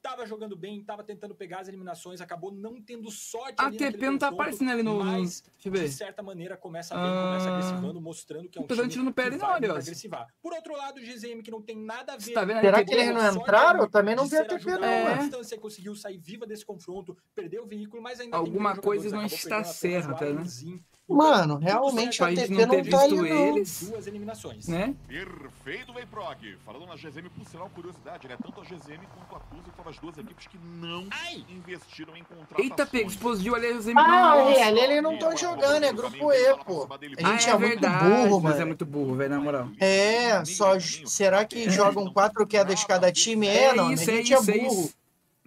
[0.01, 3.91] Tava jogando bem, tava tentando pegar as eliminações, acabou não tendo sorte A ali naquele
[3.91, 4.97] TP não tá aparecendo ali no.
[4.97, 5.89] mas, Deixa eu de ver.
[5.89, 7.51] certa maneira, começa bem, começa Ah.
[7.51, 9.55] agressivando, mostrando que é um Tô dando time tiro no pé que ali, não, vai
[9.57, 9.79] Ariose.
[9.89, 10.27] agressivar.
[10.41, 12.83] Por outro lado, o GZM, que não tem nada a ver Você tá vendo Será
[12.83, 13.79] que eles não entraram?
[13.81, 15.17] Eu também não vi a TP, não, É.
[15.19, 19.23] distância, conseguiu sair viva desse confronto, perdeu o veículo, mas ainda Alguma tem coisa não
[19.25, 20.43] está certa, né?
[21.11, 23.25] Mano, realmente a TP não não ter tá visto não.
[23.25, 24.67] eles, Duas eliminações.
[24.67, 24.95] né?
[25.07, 26.57] Perfeito, vem Prog.
[26.65, 28.37] Falando na GZM, por sinal, curiosidade, né?
[28.41, 31.05] Tanto a GZM quanto a Tusa foram as duas equipes que não
[31.49, 32.69] investiram em contratações.
[32.69, 33.97] Eita, pega, explodiu ali a Gisele.
[33.99, 34.59] Ah, Nossa.
[34.59, 36.87] é, ali eles não estão jogando, é grupo E, pô.
[36.91, 38.67] A gente Ah, é, muito verdade, burro, Mas é mano.
[38.67, 39.67] muito burro, velho, na moral.
[39.79, 40.79] É, só.
[40.79, 43.47] Será que jogam quatro quedas cada time?
[43.47, 43.89] É, não.
[43.89, 44.89] A isso, é gente é isso, é burro.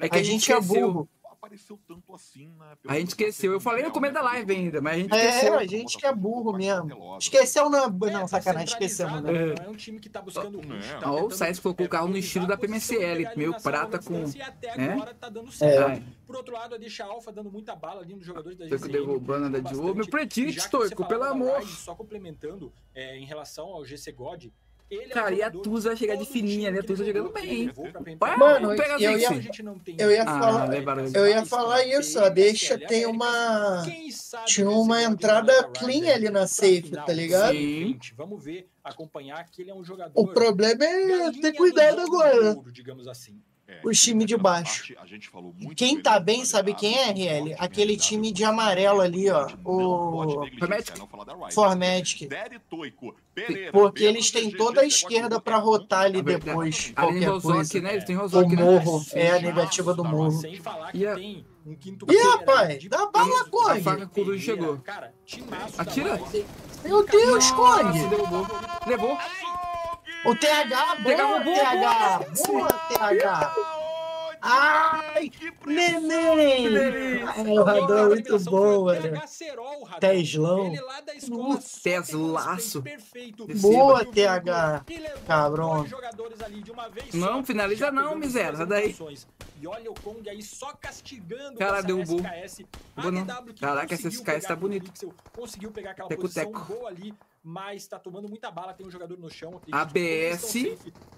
[0.01, 1.09] É que A gente é burro.
[1.45, 2.75] Apareceu tanto assim, né?
[2.89, 3.53] A gente esqueceu.
[3.53, 5.59] Eu falei no começo da live ainda, mas a gente É, esqueceu.
[5.59, 7.19] a gente que é burro mesmo.
[7.19, 7.87] Esqueceu na.
[7.89, 9.31] Não, sacanagem, esquecemos, né?
[9.59, 11.01] Não é um time que tá buscando rush, não.
[11.01, 13.99] tá Ó, o Sainz colocou é, o carro no estilo da PMCL, a meio prata
[13.99, 14.93] com- E até né?
[14.95, 15.91] agora tá dando certo.
[16.01, 16.03] É.
[16.27, 18.89] Por outro lado, a Deixa Alpha dando muita bala ali nos jogadores da GZM.
[18.93, 19.59] derrubando a da.
[19.59, 19.95] Diogo.
[19.95, 21.63] Meu Já predict, que você Toico, falava pelo amor.
[21.69, 24.47] Só complementando, é, em relação ao GC God,
[24.95, 27.33] ele é um Cara, e a Tusa vai chegar de fininha ali, a Tusa jogando
[27.33, 27.71] bem.
[28.19, 31.05] Vai, Mano, eu ia- A gente não tem eu ia Ah, falar- levaram.
[31.15, 33.85] Eu ia falar isso, a deixa tem uma.
[34.47, 37.55] Tinha uma entrada clean ali na safe, tá ligado?
[37.55, 37.99] Sim.
[38.17, 40.13] Vamos ver, acompanhar que ele é um jogador.
[40.21, 42.55] O problema é ter cuidado agora.
[42.55, 42.63] né?
[42.73, 43.41] digamos assim.
[43.67, 44.95] É, Os times de baixo.
[45.59, 47.55] muito Quem tá bem, sabe quem é, RL?
[47.59, 49.49] Aquele time de amarelo ali, ó.
[49.65, 50.45] O
[51.51, 52.29] Formatic?
[53.73, 56.93] Porque eles têm toda a esquerda pra rotar ali depois.
[56.95, 57.81] Qualquer coisa.
[57.81, 57.99] né?
[58.33, 58.57] O né?
[58.57, 60.31] morro é a negativa do morro.
[60.33, 63.71] Sem falar que E a- tem um quinto Ih, rapaz, dá bala, Kong.
[63.79, 64.81] A faca Coruja chegou.
[65.79, 66.21] Atira.
[66.85, 67.99] Meu Deus, Kong!
[68.87, 69.19] Levou.
[70.25, 72.18] O TH, TH boa, TH!
[72.47, 73.55] Boa, TH!
[74.41, 75.31] Ai,
[75.66, 77.22] neném!
[77.25, 79.22] Ai, o Radão é muito bom, velho.
[80.01, 80.72] Teslão.
[81.31, 82.83] Uh, Teslaço.
[83.61, 84.85] Boa, TH.
[85.27, 85.87] Cabrão.
[87.12, 88.97] Não, finaliza não, miséria, sai daí.
[89.61, 92.20] E olha o Kong aí só castigando Cara, essa derrubou.
[92.20, 92.57] SKS.
[92.57, 94.91] Que Caraca, essa conseguiu SKS pegar tá bonito.
[94.91, 95.14] Pixel,
[97.47, 98.73] Mas tá tomando muita bala.
[98.73, 99.61] Tem um jogador no chão.
[99.63, 100.55] que ABS.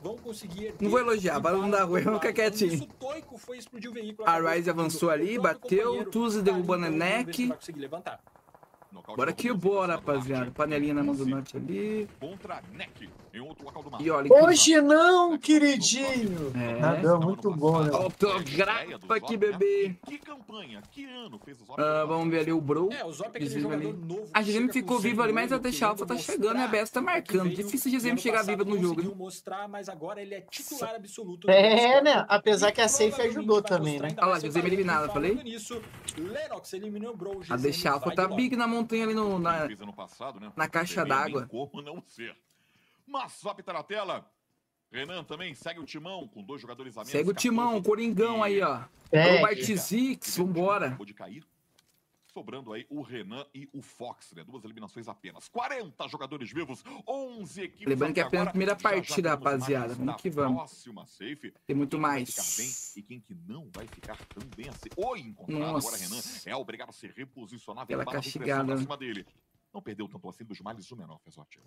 [0.02, 2.34] Vão conseguir Não vou elogiar, barulho não dá bala ruim, do fica lado.
[2.34, 2.74] quietinho.
[2.74, 4.28] Isso, Toico foi explodir o veículo.
[4.28, 7.46] A Ryze avançou ali, bateu, Tuzi tá derrubando a então, vamos neck.
[7.46, 8.20] vai conseguir levantar.
[9.16, 10.50] Bora que bora, rapaziada.
[10.50, 12.08] Panelinha na mão do Norte ali.
[12.20, 14.02] Contra Neck, em outro local do mapa.
[14.02, 14.28] E olha.
[14.32, 16.52] Hoje não, queridinho!
[16.54, 16.80] É.
[16.80, 17.90] Radão, muito bom, né?
[17.92, 19.96] Autografo aqui, bebê.
[20.06, 21.80] Que campanha, que ano fez o Zop?
[21.80, 22.90] Ah, vamos ver ali o Bro.
[22.92, 23.40] É, o Zop é
[23.72, 23.92] ali.
[23.92, 24.28] novo.
[24.32, 26.62] A que GM ficou vivo ali, mas a sangue Deixa novo, Alpha tá chegando e
[26.62, 27.48] a BS tá mostrar marcando.
[27.50, 31.50] Difícil a no GM chegar viva no jogo, mostrar, mas agora ele é titular absoluto.
[31.50, 32.24] É, né?
[32.28, 34.14] Apesar que a safe ajudou também, né?
[34.18, 35.38] Olha lá, eliminado, Falando falei?
[37.48, 40.52] A GZM Deixa Alpha tá big na montanha ali no, na, passado, né?
[40.56, 41.46] na caixa tem d'água.
[41.46, 42.36] Como não ser.
[43.06, 44.24] Mas Zop tá na tela.
[44.90, 47.10] Renan também segue o timão com dois jogadores a menos.
[47.10, 47.88] Segue o timão, o 14.
[47.88, 48.82] Coringão aí, ó.
[49.10, 50.86] É, Robert Zix, vambora.
[50.86, 51.44] Acabou de cair.
[52.36, 54.44] Sobrando aí o Renan e o Fox, né?
[54.44, 55.48] Duas eliminações apenas.
[55.48, 57.86] 40 jogadores vivos, 11 equipes.
[57.86, 59.94] Lembrando que é apenas a primeira partida, rapaziada.
[59.94, 60.56] Vamos que vamos.
[60.58, 61.54] Próxima safe.
[61.66, 62.92] Tem muito Quem vai ficar mais.
[62.94, 64.90] bem e quem que não vai ficar tão bem assim.
[64.98, 65.88] Oi, encontrado Nossa.
[65.88, 67.84] agora Renan é obrigado a se reposicionar.
[67.84, 68.76] Aquela castigada.
[68.98, 69.26] dele.
[69.72, 71.58] Não perdeu tanto assim dos males o menor, Fezote.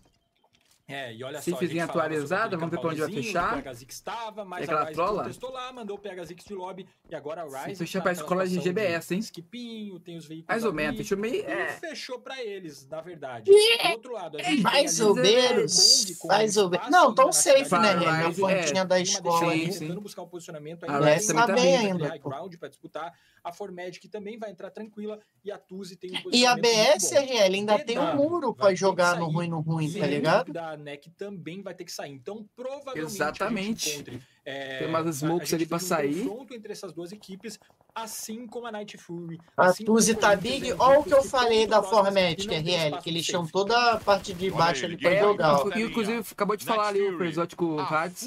[0.89, 3.59] É, e olha Se só, a atualizada, vamos ver pra onde vai fechar.
[3.59, 5.23] O PHZix estava, mas aquela a Rise trola?
[5.25, 8.47] testou lá, mandou o PHZix de lobby e agora a Rise fechar tá pra escola
[8.47, 9.19] de GBS, hein?
[9.19, 11.45] Skipinho, tem os veículos Mais ou menos, fechou meio.
[11.45, 11.67] É.
[11.73, 13.51] fechou pra eles, na verdade.
[13.51, 16.17] Do outro lado, a gente Mais ou o menos.
[16.25, 16.89] Mais ou menos.
[16.89, 17.93] Não, tão safe, né?
[17.93, 18.85] Na vai, pontinha é.
[18.85, 22.57] da escola tentando buscar um posicionamento A ainda tem também tá aquele bem high ainda,
[22.57, 23.13] pra disputar.
[23.43, 26.21] A Formedic também vai entrar tranquila e a Tuzi tem um E a
[26.55, 27.19] posicionamento muito BS, bom.
[27.21, 30.51] RL, ainda tem um muro que jogar no ruim no ruim, tá ligado?
[30.53, 32.11] da NEC também vai ter que sair.
[32.11, 33.89] Então, provavelmente, Exatamente.
[33.91, 36.23] encontre, é, Tem umas a- a smokes ali um sair.
[36.23, 37.59] confronto entre essas duas equipes,
[37.93, 39.39] assim como a Night Fury.
[39.57, 40.73] A assim Tuzi tá big.
[40.79, 44.33] Olha o que eu falei da não tem RL, que eles tinham toda a parte
[44.33, 45.31] de baixo ali pra Guilherme.
[45.31, 45.77] jogar.
[45.77, 48.25] E, inclusive, acabou de falar ali o Perzote com o A Hades.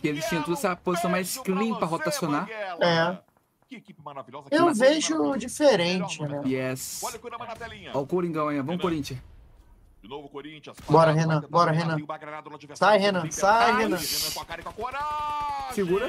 [0.00, 2.46] Que eles tinham toda essa posição mais clean pra você, rotacionar.
[2.46, 3.24] Banguela.
[3.72, 4.50] Que equipe maravilhosa.
[4.50, 5.38] que Eu vejo maravilhosa.
[5.38, 6.42] diferente, né?
[6.44, 7.00] Yes.
[7.02, 7.90] Olha o Kurama na telinha.
[7.94, 8.82] Ó o Coringão aí, vamos.
[8.82, 9.18] Corinthians.
[10.02, 10.76] De novo, Corinthians.
[10.86, 11.96] Bora, Renan, bora, Renan.
[12.74, 13.96] Sai, Renan, sai, Ai, Renan.
[15.72, 16.06] Segura.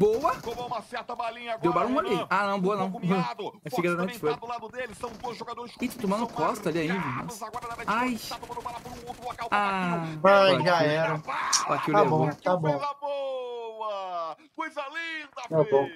[0.00, 0.34] Boa.
[0.36, 2.26] Tomou uma certa balinha agora, Deu balão ali.
[2.30, 3.00] Ah, não, boa Um não.
[3.00, 3.36] Night
[4.18, 4.32] Fury.
[4.32, 4.94] tá do lado dele.
[4.94, 6.94] São dois jogadores Ih, tomando costa ali ainda,
[7.86, 8.14] Ai.
[8.14, 8.18] Um.
[9.50, 10.06] Ah.
[10.06, 10.64] Ai, Pode.
[10.64, 11.18] já era.
[11.18, 12.80] Tá bom, tá bom.
[14.56, 15.86] Coisa linda, Tá bom.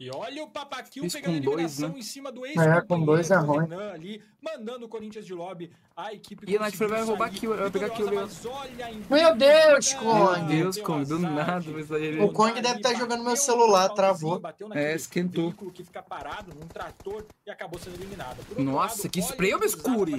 [0.00, 1.98] E olha o Papaquil Isso pegando dois, eliminação né?
[1.98, 3.68] em cima do É, ex-companheiro com dois é ruim.
[3.68, 5.72] Renan ali, mandando o Corinthians de lobby.
[5.96, 9.34] A equipe E a Night Fury vai roubar kill, vai pegar kill, mas a Meu
[9.34, 10.38] Deus, Kong.
[10.38, 12.20] Meu Deus, Kong, do nada, sair ele.
[12.22, 14.40] O Kong deve tá jogando meu celular, travou.
[14.72, 15.52] É, esquentou.
[15.52, 18.36] que fica parado num trator e acabou sendo eliminado.
[18.56, 20.12] Nossa, lado, que spray obscuro.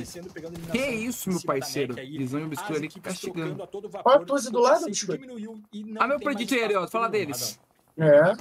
[0.73, 1.97] Que isso, meu parceiro.
[1.97, 2.17] Aí.
[2.17, 4.85] Visão obscura ali trocando a todo Olha o Tuzi do lado,
[5.97, 7.57] Ah, meu predito aí, fala deles.
[7.99, 8.35] É.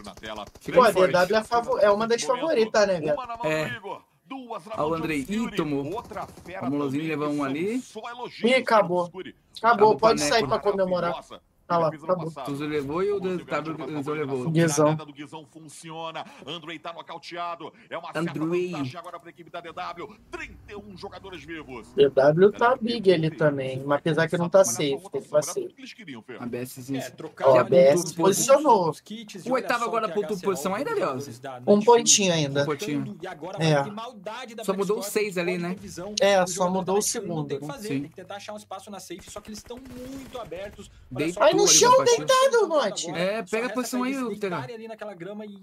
[0.60, 0.92] Ficou Pô, a.
[1.26, 3.16] DW é, favo- é uma das favoritas, né, velho?
[3.44, 3.64] É.
[4.76, 5.26] mão o Andrei.
[5.28, 5.94] Ih, tomou.
[5.94, 7.82] Outra fera O Molozinho também, levou um ali.
[8.44, 9.04] Ih, acabou.
[9.06, 11.14] Acabou, Acabou pode sair pra comemorar.
[11.68, 11.90] Ah lá.
[12.46, 14.50] Tuzo levou e o Guizão levou.
[14.50, 14.94] Guizão.
[14.94, 16.24] do Guizão funciona.
[16.46, 17.72] Andrei tá nocauteado.
[17.90, 18.70] É uma certa Andrei.
[18.70, 20.16] vantagem agora para a equipe da DW.
[20.30, 21.88] 31 jogadores vivos.
[21.88, 26.42] DW tá big ali também, mas apesar que não tá safe, tem que queriam, Fer?
[26.42, 27.00] A BSzinha.
[27.00, 27.12] É,
[27.42, 28.94] Ó, a BS posicionou.
[29.46, 31.40] O oitavo agora pontuou posição ainda, Leoz?
[31.66, 32.62] Um pontinho ainda.
[32.62, 33.18] Um pontinho.
[33.58, 34.64] É.
[34.64, 35.76] Só mudou o seis ali, né?
[36.20, 38.00] É, só mudou o segundo, Tem que fazer, Sim.
[38.00, 40.90] tem que tentar achar um espaço na safe, só que eles estão muito abertos.
[41.10, 43.10] Deitou Vai no chão, deitado, Note.
[43.10, 44.58] É, pega a posição aí, o Terão.
[44.62, 45.56] ali naquela grama e,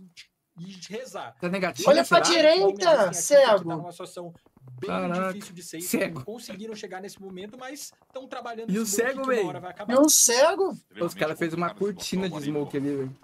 [0.60, 1.36] e rezar.
[1.40, 3.66] Tá negativo, Olha pra direita, cego.
[3.70, 4.34] Tá uma situação
[4.80, 5.84] bem Caraca, difícil de safe.
[5.84, 6.24] cego.
[6.26, 9.22] Conseguiram chegar nesse momento, mas estão trabalhando E o cego,
[9.68, 9.94] acabar.
[9.94, 10.78] E um cego?
[11.00, 13.16] Os caras fez uma cortina de smoke ali, velho.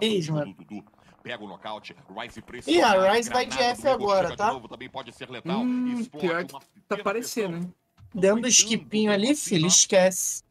[0.00, 0.54] Isso, mano.
[1.22, 2.76] Pega o nocaute, Rice precisa.
[2.76, 4.52] Ih, a Rice vai de F agora, tá?
[4.52, 5.60] novo, também pode ser letal.
[5.62, 7.68] Hum, pior que tá pequena parecendo, pressão.
[7.70, 7.74] hein?
[8.14, 10.42] Dentro do esquipinho ali, filho, esquece.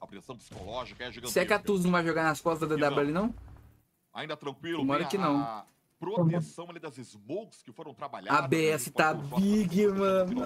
[0.00, 1.32] A pressão psicológica é gigantesca.
[1.32, 3.34] Será que a Tuz não vai jogar nas costas da DW ali, não?
[4.14, 4.78] Ainda tranquilo.
[4.78, 5.40] Tomara que a- não.
[5.40, 5.64] a
[5.98, 8.44] proteção ali das smokes que foram trabalhadas.
[8.44, 10.42] A BS tá big, mano.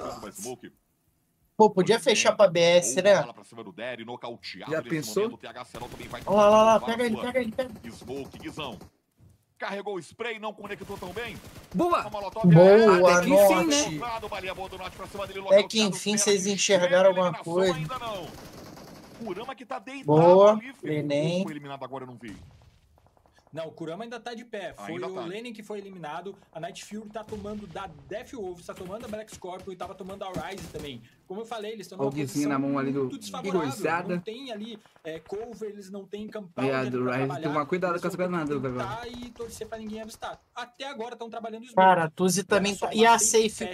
[1.56, 3.20] Pô, podia fechar pra BS, né?
[3.20, 5.24] bola pra cima do Derry, nocauteado Já pensou?
[5.24, 5.46] momento,
[6.26, 8.78] Olha lá, lá, pega ele, pega ele, pega Smoke, Guizão.
[9.58, 11.36] Carregou o spray, não conectou tão bem.
[11.72, 12.08] Boa!
[12.10, 13.98] Molotov Boa, Até que enfim, né?
[13.98, 15.28] Norte.
[15.28, 17.78] Dele, Até que enfim perto, vocês enxergaram alguma coisa.
[19.24, 20.70] Kurama que tá deitado Boa, ali.
[20.70, 20.74] Ou
[21.42, 22.36] Foi eliminado agora, eu não vi.
[23.52, 24.72] Não, o Kurama ainda tá de pé.
[24.72, 25.20] Foi Ainda o tá.
[25.26, 26.34] Lenin que foi eliminado.
[26.50, 29.94] A Night Fury tá tomando da Death Wolves, tá tomando a Black Scorpion e tava
[29.94, 31.02] tomando a Rise também.
[31.26, 34.08] Como eu falei, eles estão o numa posição na mão ali do desfavorável.
[34.08, 36.82] Não tem ali é, cover, eles não têm campanha.
[36.82, 38.76] Viado, Rise, tomar cuidado com as granadas, velho.
[38.78, 40.40] Tá e torcer pra ninguém avistar.
[40.54, 42.92] Até agora estão trabalhando os Cara, a Tuzi também tá.
[42.94, 43.66] E a safe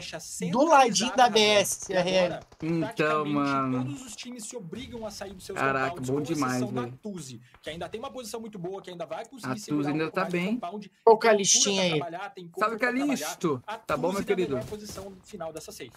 [0.51, 2.41] do ladinho da BS, a RL.
[2.63, 3.85] Então, mano.
[3.85, 6.99] Todos os times se obrigam a sair dos seus Caraca, compounds, bom demais, velho.
[7.03, 9.93] Tuzi, que ainda tem uma posição muito boa, que ainda vai conseguir A Tuzi um
[9.93, 10.59] ainda tá bem.
[10.59, 12.01] Tem Calistinha altura aí.
[12.01, 12.79] pra trabalhar.
[12.79, 13.63] Calisto!
[13.67, 14.59] A Tá bom, meu na querido?
[14.67, 15.91] posição final dessa safe.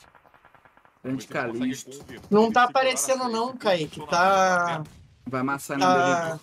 [1.04, 2.06] Grande Calisto.
[2.30, 4.06] Não tá aparecendo não, Kaique.
[4.08, 4.84] Tá.
[5.26, 6.39] Vai amassar Tá-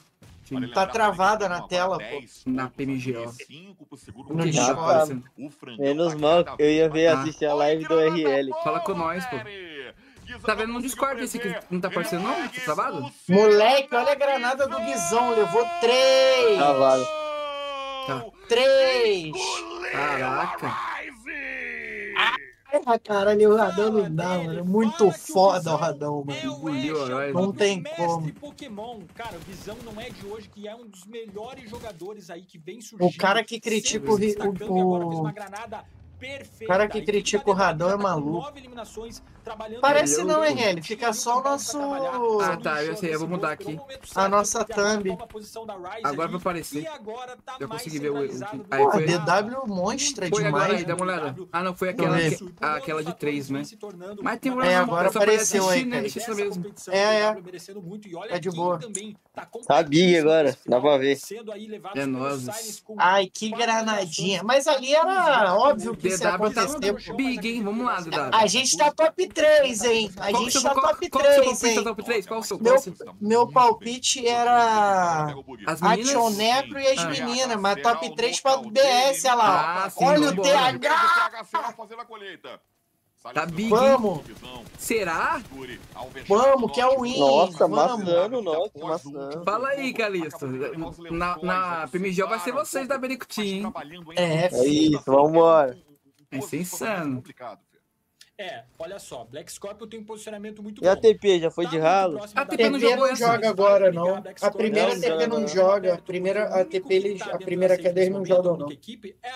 [0.50, 0.68] no Sim.
[0.72, 2.22] tá travada na tela, pô.
[2.46, 3.32] Na PMGO.
[3.36, 4.52] Discord.
[4.56, 5.24] tá aparecendo.
[5.78, 7.20] Menos mal, eu ia ver Ah.
[7.20, 8.50] assistir a live do RL.
[8.64, 9.36] Fala com nós, pô.
[10.44, 11.54] Tá vendo no Discord esse aqui?
[11.70, 12.34] Não tá aparecendo não?
[12.34, 13.10] Tá travado?
[13.28, 15.30] Moleque, olha a granada do Guizão.
[15.34, 16.56] Levou três.
[16.58, 17.06] Travado.
[18.06, 18.24] Tá.
[18.48, 19.32] Três.
[19.92, 20.87] Caraca.
[22.84, 24.58] Ah, caralho, o Radão não dá, mano.
[24.58, 26.38] É muito foda o Radão, mano.
[26.38, 27.32] Engoliu o Orochi.
[27.32, 28.32] Não tem como.
[28.34, 32.42] Pokémon, cara, o Visão não é de hoje, que é um dos melhores jogadores aí
[32.42, 33.08] que vem surgindo.
[33.08, 35.32] O cara que critica o o- o-
[36.66, 38.32] cara que critica o Radão é maluco.
[38.32, 40.60] nove eliminações, trabalhando Parece não, hein.
[40.60, 40.82] Heli?
[40.82, 41.78] Fica só o nosso.
[42.40, 43.78] Ah, tá, eu sei, eu vou mudar aqui.
[44.14, 45.16] A nossa thumb.
[46.04, 46.84] Agora vai aparecer.
[46.84, 46.98] Tá
[47.60, 50.80] mais consegui ver o- aí Pô, foi- DW monstra Foi agora demais.
[50.80, 51.36] aí, dá uma olhada.
[51.52, 53.62] Ah, não, foi eu aquela, que- ah, aquela de três, né?
[54.22, 56.00] Mas tem É, agora apareceu aí, assistir, né?
[56.00, 56.64] Deixa isso mesmo.
[56.88, 57.36] É, é.
[58.30, 58.78] é de boa.
[59.66, 61.18] Sabia agora, dá pra ver.
[61.94, 62.82] É nozes.
[62.98, 64.42] Ai, que granadinha.
[64.42, 67.14] Mas ali era óbvio que isso ia DW tá acontecer.
[67.14, 67.62] Big, hein?
[67.62, 68.30] Vamos lá, DW.
[68.32, 70.10] A gente tá top 3, hein?
[70.16, 71.84] A Qual gente tá qual- top qual que é o seu 3, palpite hein?
[71.84, 72.26] top 3?
[72.26, 72.58] Qual o seu?
[72.58, 73.14] Meu, Qual o seu?
[73.20, 75.34] meu palpite era
[75.66, 76.10] As a meninas?
[76.10, 77.08] Tionecro e as Ah.
[77.08, 79.84] meninas, mas top 3 pra BS, olha lá.
[79.84, 80.36] Ah, sim, Olha o.
[80.42, 81.44] TH!
[81.76, 82.60] fazendo a colheita.
[83.34, 83.68] Tá big.
[83.68, 84.22] Vamos,
[84.78, 85.42] Será?
[86.28, 87.18] vamos, que é o win.
[87.18, 89.44] Nossa, maçando, nossa, maçando.
[89.44, 90.46] Fala aí, Calixto.
[91.10, 93.72] Na, na PMJ vai ser vocês da Bericuti, hein?
[94.16, 95.76] É, É isso, vambora.
[96.30, 97.22] Vai ser insano.
[98.40, 101.00] É, olha só, Black Scorpion tem um posicionamento muito E a bom.
[101.00, 102.20] TP, já foi Tá de ralo?
[102.36, 103.16] A TP não não essa.
[103.26, 104.22] joga agora, não.
[104.40, 105.48] A primeira Não, TP não não.
[105.48, 105.94] joga.
[105.94, 108.68] A primeira a TP eles, a primeira QD eles não jogam, não.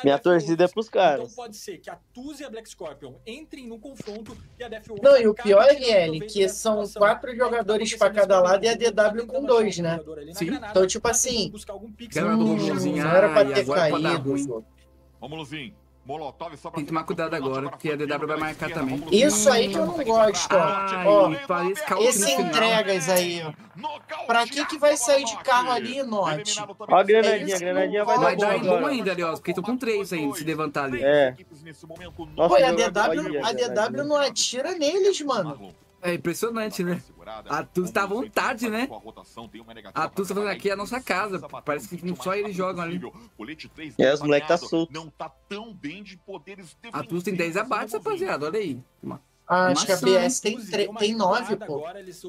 [0.05, 1.35] Minha torcida é pros Então caras.
[1.35, 5.03] pode ser que a Tuz e a Black Scorpion entrem no confronto e a Wolf
[5.03, 8.65] Não, e o pior, RL, proveito que são quatro tá jogadores pra acontecendo cada lado
[8.65, 9.99] e a DW tentando com dois, né?
[10.33, 10.51] Sim.
[10.71, 14.65] Então, tipo tá assim, não era pra ai, ter dar caído.
[15.21, 15.82] Vamos, Luzinho.
[16.05, 19.05] Molotov só pra Tem que tomar cuidado agora, porque a DW vai marcar também.
[19.13, 20.59] Isso aí que eu não gosto, ó.
[20.61, 23.53] Ai, Ó, esse entregas aí, ó.
[24.27, 26.61] Pra que que vai sair de carro ali, Note?
[26.89, 28.93] Ó a granadinha, a granadinha que vai dar Vai dar bom em bom agora.
[28.93, 29.33] ainda ali, ó.
[29.33, 31.03] Porque estão com três ainda, se levantar ali.
[31.05, 31.37] É.
[32.37, 35.73] Nossa, Pô, a DW, olha, a DW não atira neles, mano.
[36.03, 37.01] É impressionante, né?
[37.49, 38.89] A Tuz tá à vontade, né?
[39.95, 41.39] A Tuz tá falando aqui é a nossa casa.
[41.65, 43.01] Parece que só eles jogam ali.
[43.99, 44.93] É, os moleque tá solto.
[44.93, 45.33] Não tá
[46.93, 48.47] A Tuz tem 10 abates, rapaziada.
[48.47, 48.83] Olha aí.
[49.53, 51.85] Ah, acho que a BS tem, tre- tem 9, pô.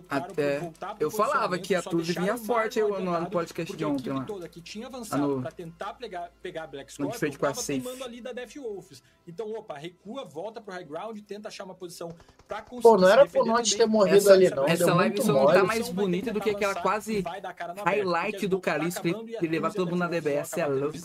[0.10, 4.26] Até- eu falava que a Tuz vinha forte aí no- no podcast de ontem lá.
[4.26, 7.54] Toda que tinha avançado no- pra tentar pegar, pegar Black no Scorpion, frente com a
[7.54, 7.82] safe.
[7.82, 9.02] tomando ali da Death Wolves.
[9.26, 12.14] Então, opa, recua, volta pro high ground, tenta achar uma posição
[12.48, 14.66] pra conseguir Pô, não era pro Note ter morrido Essa- ali, não.
[14.68, 17.24] essa live só não tá mais bonita do que aquela quase
[17.86, 19.02] highlight do Calixto
[19.40, 20.98] que levar todo mundo na DBS, é louco.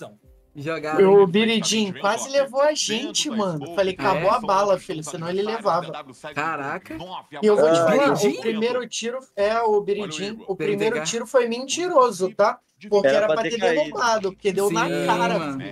[0.54, 1.00] Jogar.
[1.00, 3.74] O Biridin quase levou a gente, mano.
[3.74, 4.34] Falei, acabou é?
[4.34, 5.92] a bala, filho, senão ele levava.
[6.34, 6.96] Caraca.
[7.42, 10.42] E eu vou te falar, o primeiro tiro é o Biridin.
[10.46, 12.58] O primeiro tiro foi mentiroso, tá?
[12.88, 15.38] Porque Era era pra ter derrubado, porque deu na Sim, cara.
[15.38, 15.62] mano.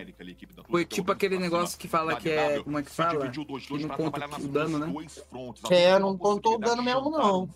[0.69, 2.61] Foi tipo aquele negócio que fala que é.
[2.61, 3.29] Como é que fala?
[3.29, 3.39] Que
[3.79, 4.93] não conta o dano, né?
[5.71, 7.49] É, não contou o dano mesmo, não.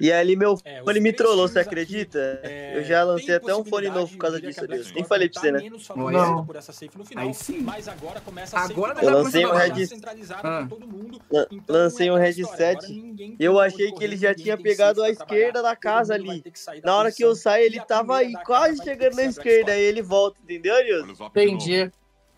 [0.00, 2.40] E ali meu É, fone me trollou, você acredita?
[2.42, 4.92] É, Eu já lancei até um fone novo por causa eu disso.
[4.94, 5.58] Nem falei pra tá você, né?
[5.60, 6.44] menos Não.
[6.44, 7.60] por essa safe no final, Aí sim.
[7.60, 9.54] Mas agora começa a Agora toda lancei um
[9.86, 10.68] centralizada Ah.
[10.70, 14.56] Então, lancei é um história, agora ninguém tem Eu pra achei que ele já tinha
[14.58, 16.42] pegado a esquerda da casa ali.
[16.82, 19.72] Na hora que eu e ele tava aí, quase chegando na esquerda.
[19.72, 21.26] Aí ele volta, entendeu, Nilson?
[21.26, 21.90] Entendi.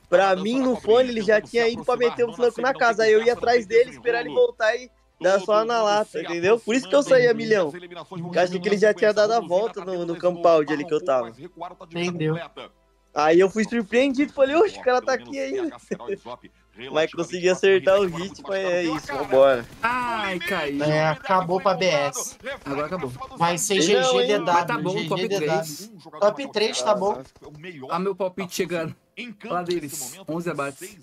[0.09, 3.05] Pra mim, no fone, ele já tinha ido pra meter um flanco na casa.
[3.05, 6.59] Aí eu ia atrás dele, esperar ele voltar e dar só na lata, entendeu?
[6.59, 7.73] Por isso que eu saí a milhão.
[8.33, 11.05] Eu achei que ele já tinha dado a volta no, no compound ali que eu
[11.05, 11.33] tava.
[11.91, 12.37] Entendeu.
[13.15, 15.77] Aí eu fui surpreendido, falei, oxe, o cara tá aqui ainda.
[16.93, 19.65] Mas consegui acertar o hit, mas é isso, vambora.
[19.83, 20.83] Ai, caiu.
[20.83, 22.37] É, acabou pra BS.
[22.65, 23.13] Agora acabou.
[23.37, 24.39] Vai ser Não, GG?
[24.39, 24.45] DW.
[24.45, 25.37] Mas tá bom, GG top DW.
[25.39, 25.93] 3.
[26.21, 27.23] Top 3 tá bom.
[27.89, 28.95] Olha meu palpite chegando.
[29.45, 30.97] Lá deles, 11 abates.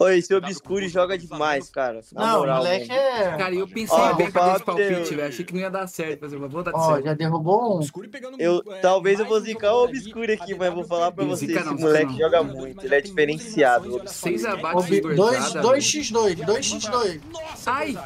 [0.00, 2.00] Oi, esse Obscure joga demais, cara.
[2.12, 3.36] Na Não, o moral, moleque é.
[3.36, 5.28] Cara, eu pensei Ó, bem pra esse palpite, velho.
[5.28, 6.20] Achei que não ia dar certo.
[6.22, 7.04] Mas eu vou dar Ó, certo.
[7.06, 7.76] já derrubou um.
[7.76, 11.12] Obscure pegando, Eu, é, talvez eu vou zicar o Obscure aqui, mas eu vou falar
[11.12, 11.36] pra perdeu.
[11.36, 13.94] você, Zica esse moleque joga muito, ele é diferenciado.
[13.94, 17.20] Olha só, Seis ninguém abates vai- de Dois, gurizada, 2x2, 2x2.
[17.32, 17.98] Nossa, Ai.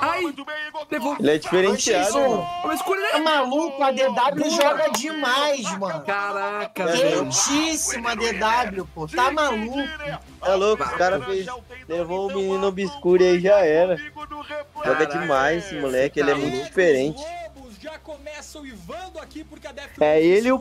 [0.00, 0.34] Ai,
[0.90, 1.16] levou.
[1.18, 2.12] Ele é diferenciado.
[2.14, 2.64] 2x1.
[2.64, 3.24] O escuro, Tá né?
[3.24, 3.82] maluco?
[3.82, 6.04] A DW joga demais, mano.
[6.04, 7.24] Caraca, velho.
[7.24, 9.06] Quentíssima DW, pô.
[9.06, 9.78] Tá maluco.
[10.42, 11.46] É louco, os caras fez.
[11.88, 13.96] Levou o menino Obscure aí já era.
[14.84, 17.22] Joga demais esse moleque, ele é muito diferente.
[17.56, 20.58] Lobos já começam ivando aqui porque a Death É ele e o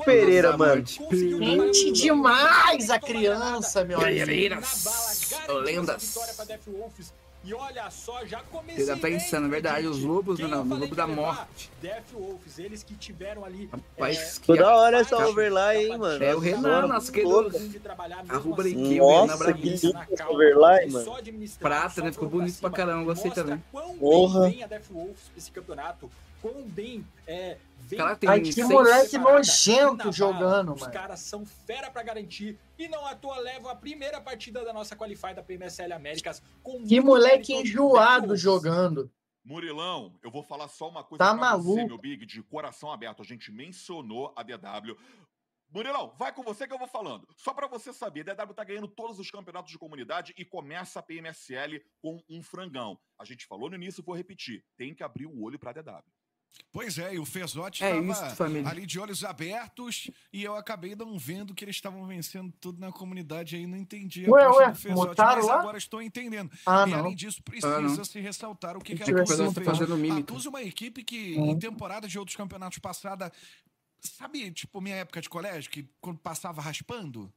[7.47, 8.83] e olha só, já comecei.
[8.83, 9.87] Ele tá pensando, é na né, verdade.
[9.87, 11.71] Os lobos, não, no lobo da é morte.
[11.81, 13.69] Death Wolves, eles que tiveram ali.
[13.71, 16.21] Rapaz, é, que toda hora essa overlay, hein, mano.
[16.21, 17.49] É o Renan, nosso querido.
[18.27, 18.95] Arroba assim.
[18.95, 20.25] Renan Nossa, que lindo essa
[20.91, 21.47] mano.
[21.57, 22.11] Prata, né?
[22.11, 23.05] Ficou bonito pra caramba.
[23.05, 23.63] Gostei também.
[23.71, 24.41] Porra.
[24.41, 26.11] Quão bem a Death Wolves esse campeonato.
[26.41, 27.55] Quão bem é,
[27.95, 30.73] Cara, tem Ai, que moleque nojento jogando, mano.
[30.73, 32.57] Os caras são fera para garantir.
[32.77, 36.41] E não à toa levam a primeira partida da nossa Qualify da PMSL Américas.
[36.61, 39.09] Com que moleque enjoado jogando.
[39.43, 41.75] Murilão, eu vou falar só uma coisa tá pra maluco.
[41.75, 43.21] você, meu Big, de coração aberto.
[43.21, 44.97] A gente mencionou a DW.
[45.69, 47.25] Murilão, vai com você que eu vou falando.
[47.35, 50.99] Só para você saber, a DW tá ganhando todos os campeonatos de comunidade e começa
[50.99, 52.99] a PMSL com um frangão.
[53.17, 54.65] A gente falou no início, vou repetir.
[54.77, 56.03] Tem que abrir o olho pra DW.
[56.71, 61.17] Pois é, e o Fezotti estava é ali de olhos abertos e eu acabei não
[61.17, 65.15] vendo que eles estavam vencendo tudo na comunidade aí, não entendi a ué, ué, do
[65.15, 65.59] mas lá?
[65.59, 66.51] agora estou entendendo.
[66.65, 66.99] Ah, e não.
[66.99, 69.67] além disso, ah, precisa ah, se ressaltar o que, que, que a Tuzo fez.
[69.67, 71.51] A Tuzo uma equipe que, hum.
[71.51, 73.31] em temporada de outros campeonatos passada,
[73.99, 77.31] sabe, tipo, minha época de colégio, que quando passava raspando?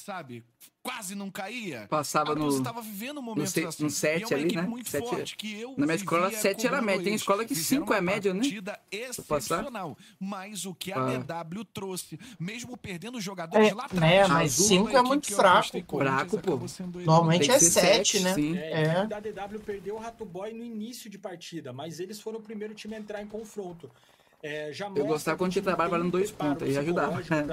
[0.00, 0.44] sabe?
[0.82, 1.86] Quase não caía.
[1.90, 2.50] Passava no.
[2.50, 3.84] Você vivendo um momentos no, assim.
[3.84, 4.62] No 7 é ali, né?
[4.62, 7.04] Muito sete forte, que eu Na minha escola, 7 era média.
[7.04, 8.42] Tem escola que 5 é média, né?
[8.90, 9.96] excepcional.
[10.18, 11.18] Mas o que a ah.
[11.18, 14.12] DW trouxe, mesmo perdendo jogadores é, lá atrás.
[14.12, 15.98] É, mas 5 é muito fraco.
[15.98, 16.58] Fraco, pô.
[17.04, 18.34] Normalmente é 7, né?
[18.34, 18.56] Sim.
[18.56, 18.90] É, é.
[19.00, 22.74] A DW perdeu o Rato Boy no início de partida, mas eles foram o primeiro
[22.74, 23.90] time a entrar em confronto.
[24.42, 27.22] É, eu gostava quando tinha trabalho parando dois pontos, aí ajudava.
[27.22, 27.52] trabalhando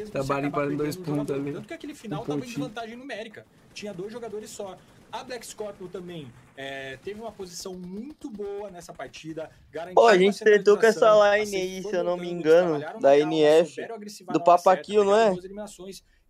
[0.00, 0.04] é.
[0.06, 1.52] trabalho dois pontos ali.
[1.52, 3.44] Tanto que aquele final um tava em vantagem numérica.
[3.74, 4.76] Tinha dois jogadores só.
[5.12, 9.50] A Black Scorpion também é, teve uma posição muito boa nessa partida.
[9.94, 13.86] Pô, a gente tentou com essa line aí, se eu não me engano, da NF,
[14.32, 15.32] do Papaquio, não é?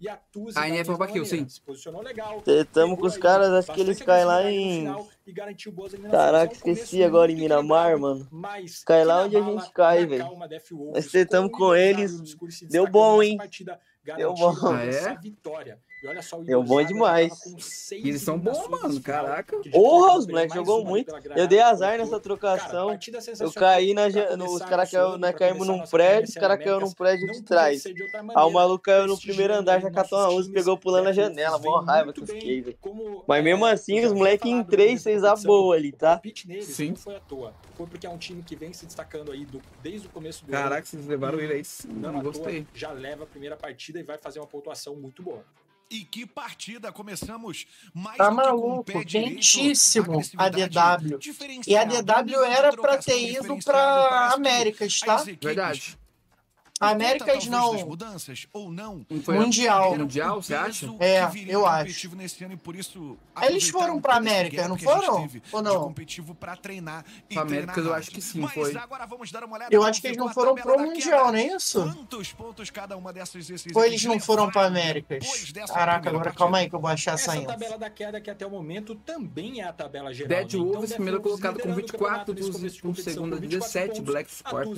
[0.00, 1.48] E a Tuzi a NF Barbaquil, sim.
[1.48, 2.42] Se posicionou legal.
[2.46, 4.86] Estamos com os caras, acho que eles caem lá em.
[6.10, 8.28] Caraca, esqueci agora em Miramar, mano.
[8.84, 10.26] Cai lá onde a gente cai, velho.
[10.92, 12.36] Mas estamos com eles.
[12.68, 13.38] Deu bom, hein?
[14.16, 14.54] Deu bom.
[14.66, 15.16] Ah, é?
[15.18, 15.78] vitória.
[16.04, 17.32] E olha só, o Deu bom demais.
[17.90, 19.00] Eles são bons, mano.
[19.00, 19.56] Caraca.
[19.72, 21.10] Porra, os moleques jogou muito.
[21.34, 22.88] Eu dei azar nessa trocação.
[22.88, 23.00] Cara,
[23.40, 24.02] eu caí na.
[24.36, 27.86] No, os caras caiu, né, caímos num prédio, os caras caíram num prédio de trás.
[27.86, 31.12] Aí o maluco caiu no primeiro andar, já catou uma usa e pegou pulando a
[31.12, 31.58] janela.
[31.58, 32.76] Mó raiva que eu fiquei, velho.
[33.26, 36.20] Mas mesmo assim, os moleques em 3, 6 a boa ali, tá?
[36.60, 36.94] Sim.
[36.96, 37.54] Foi à toa.
[37.78, 39.46] Foi porque é um time que vem se destacando aí
[39.82, 41.62] desde o começo do Caraca, vocês levaram ele aí.
[41.86, 42.66] Não, gostei.
[42.74, 45.42] Já leva a primeira partida e vai fazer uma pontuação muito boa.
[45.90, 46.90] E que partida!
[46.90, 51.18] Começamos mais tá maluco, um quentíssimo a DW.
[51.66, 55.22] E a DW era para ter ido para Américas, tá?
[55.40, 55.98] Verdade.
[56.80, 57.86] Américas não.
[57.86, 59.06] mudanças ou não?
[59.28, 59.96] Mundial.
[59.96, 60.86] Mundial, você acha?
[60.98, 62.08] É, eu acho.
[62.08, 62.22] Ano,
[62.74, 65.30] isso, Eles foram para América, não foram?
[65.52, 65.84] Ou não?
[65.84, 67.04] Competitivo para treinar.
[67.30, 68.74] E América eu acho que sim, Mas foi.
[69.70, 71.80] eu acho que eles não foram pro Mundial, não é isso?
[71.80, 73.48] Quantos pontos cada uma dessas?
[73.72, 75.52] Ou eles não foram para Américas?
[75.72, 77.52] Caraca, agora calma aí que eu vou achar essa ainda.
[77.52, 80.28] tabela da queda que até o momento também é a tabela geral.
[80.28, 80.58] Dead né?
[80.58, 84.74] então, Wolves, primeiro colocado com 24, do segunda 17, Black Scorpion.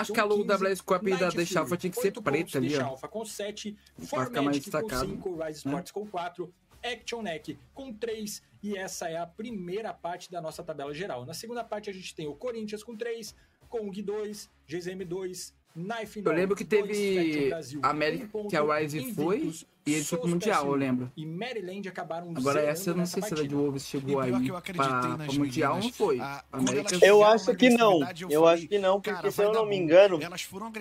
[0.00, 2.84] Acho escalou 15, o WS Cup da Dash Alpha tinha que ser preta ali, ó.
[2.84, 3.76] Alpha com 7,
[4.08, 4.26] pra.
[4.26, 4.52] Com
[4.88, 5.50] 5, Rise né?
[5.50, 5.92] Sports é.
[5.92, 10.92] com 4, Action Neck com 3, e essa é a primeira parte da nossa tabela
[10.94, 11.24] geral.
[11.24, 13.34] Na segunda parte a gente tem o Corinthians com 3,
[13.68, 18.56] Kong 2, GZM 2, Knife 9, Eu lembro que teve Brasil, América, um ponto, que
[18.56, 19.54] a Rise foi,
[19.86, 21.10] e ele foi pro Mundial, eu lembro.
[21.16, 24.30] E Maryland acabaram Agora essa eu não sei se era é de Wolves chegou aí
[24.30, 26.20] eu pra, Mundial ou não foi?
[26.20, 26.98] A, América...
[27.02, 28.00] Eu acho que não.
[28.28, 30.18] Eu acho que não, porque cara, se eu não me engano,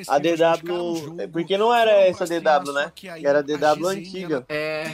[0.08, 1.22] a DW...
[1.22, 2.91] É porque não era essa DW, né?
[3.24, 4.45] Era a DW antiga.
[4.50, 4.86] É...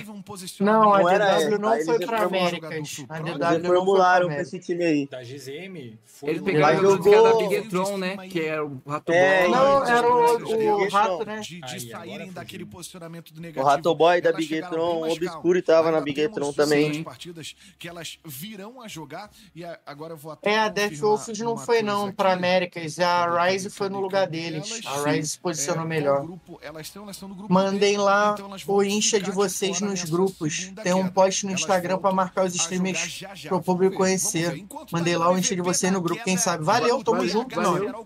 [0.60, 2.70] Não, a DW não foi pra América.
[3.10, 5.08] A DW formularam pra esse time aí.
[5.08, 5.98] Da GZM?
[6.24, 7.24] Ele pegaram jogou...
[7.24, 8.16] da Big Tron, né?
[8.30, 9.48] Que era o Rato é, né?
[9.50, 10.88] Não, era o né?
[10.92, 11.40] Rato, né?
[11.40, 13.95] De saírem daquele posicionamento negativo.
[13.96, 17.04] Hellboy da Big Tron, Obscuro estava na Bigatron também.
[17.04, 21.58] partidas que elas virão a jogar e agora vou até É, a Death Wolf não
[21.58, 24.82] foi não para Américas, a Rise foi no lugar deles.
[24.86, 26.28] A Rise se posicionou melhor.
[27.50, 28.36] Mandem lá
[28.68, 30.72] o incha de vocês nos grupos.
[30.84, 34.66] Tem um post no Instagram para marcar os streamers pro público conhecer.
[34.92, 36.64] Mandei lá o incha de vocês no grupo, quem sabe.
[36.64, 38.06] Valeu, tamo junto, não.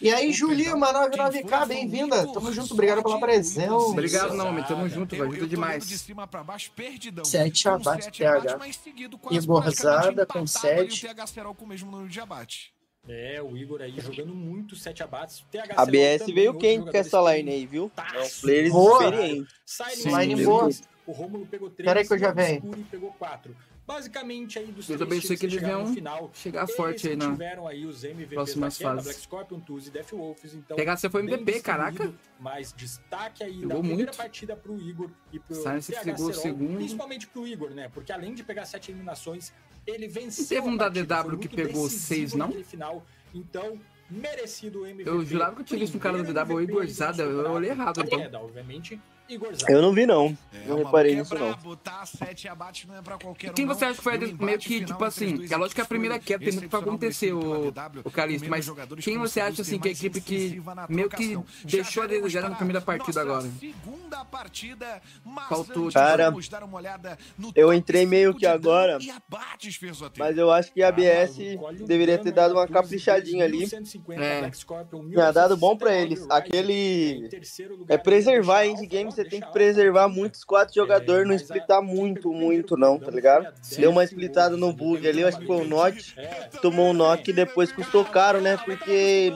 [0.00, 2.26] E aí, Julia, 99K, bem-vinda.
[2.32, 3.72] Tamo junto, obrigado pela presença.
[3.72, 4.19] Obrigado.
[4.26, 4.66] Obrigado, Naomi.
[4.66, 5.88] Tamo junto, Eu- ajuda eu demais.
[5.88, 7.24] de cima pra baixo, perdidão.
[7.24, 8.36] Sete Com abates, sete TH.
[8.38, 11.06] abates, mas seguido quase Igor praticamente Zada com empatado ali sete.
[11.06, 12.72] O TH Serol com o mesmo número de abate.
[13.08, 15.42] É, o Igor aí jogando muito sete abates.
[15.50, 17.90] TH A BS veio quente com essa line aí, viu?
[17.96, 18.40] É um experientaço.
[18.42, 19.04] player Boa.
[19.04, 19.50] experiente.
[19.64, 20.70] Silent Line boa.
[21.06, 22.60] o Rômulo pegou 3, Peraí que eu já o venho.
[22.90, 23.56] Pegou 4.
[23.90, 27.66] Basicamente aí dos três abençoe times que eles final, chegar forte aí que na tiveram
[27.66, 29.04] aí os MVPs próximas da fases.
[29.04, 32.14] Black Scorpion, Tuz e Death Wolves, então Pegar você foi MVP, caraca.
[32.38, 34.16] Mas destaque aí Jogou da primeira muito.
[34.16, 36.76] partida pro Igor e pro Silence TH pegou segundo.
[36.76, 37.90] principalmente pro Igor, né?
[37.92, 39.52] Porque além de pegar sete eliminações,
[39.84, 42.52] ele venceu E teve um da DW que pegou seis, não?
[42.62, 43.76] Final, então,
[44.08, 45.10] merecido o MVP.
[45.10, 46.88] Eu jurava que eu tinha visto um cara do primeiro DW, o MVP Igor aí
[46.88, 48.18] do Zada, eu olhei errado, então.
[48.20, 49.00] queda, obviamente.
[49.68, 50.36] Eu não vi, não.
[50.52, 51.76] É, não o reparei maluco nisso, é não.
[51.76, 52.04] tá?
[52.06, 53.74] Sete abates não é pra qualquer um, Quem não.
[53.74, 56.44] você acha que foi meio que, tipo assim, é lógico que a equipes primeira queda
[56.44, 57.68] tem muito pra acontecer, o,
[58.04, 58.68] o Calixto, mas
[59.00, 62.48] quem que você acha, assim, que a mais equipe que meio que deixou a desejar
[62.48, 63.48] na primeira partida agora?
[63.58, 68.46] Segunda partida, mas Faltou, antes Cara, vamos dar uma olhada no eu entrei meio que
[68.46, 68.98] agora.
[70.18, 71.36] Mas eu acho que a ABS
[71.86, 73.64] deveria ter dado uma caprichadinha ali.
[74.18, 74.50] É.
[74.50, 76.26] Tinha dado bom pra eles.
[76.30, 77.28] Aquele.
[77.88, 82.76] É preservar a endgame, você tem que preservar muitos quatro jogadores, não splitar muito, muito
[82.76, 83.52] não, tá ligado?
[83.76, 86.14] Deu uma splitada no bug ali, eu acho que foi o Nock.
[86.62, 88.56] Tomou um Nock e depois custou caro, né?
[88.56, 89.32] Porque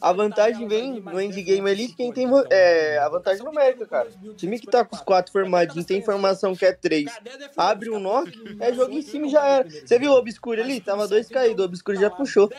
[0.00, 4.08] a vantagem vem no endgame ali de quem tem é, a vantagem numérica, cara.
[4.36, 7.10] Time que tá com os quatro formadinhos, tem informação que é três,
[7.56, 9.68] abre um Nock, é jogo em cima e já era.
[9.68, 10.80] Você viu o Obscure ali?
[10.80, 12.50] Tava dois caídos, o Obscure já puxou.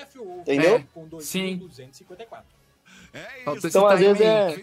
[0.41, 0.83] Entendeu?
[1.19, 1.67] Sim.
[3.43, 4.55] Faltou esse Então, às vezes, é,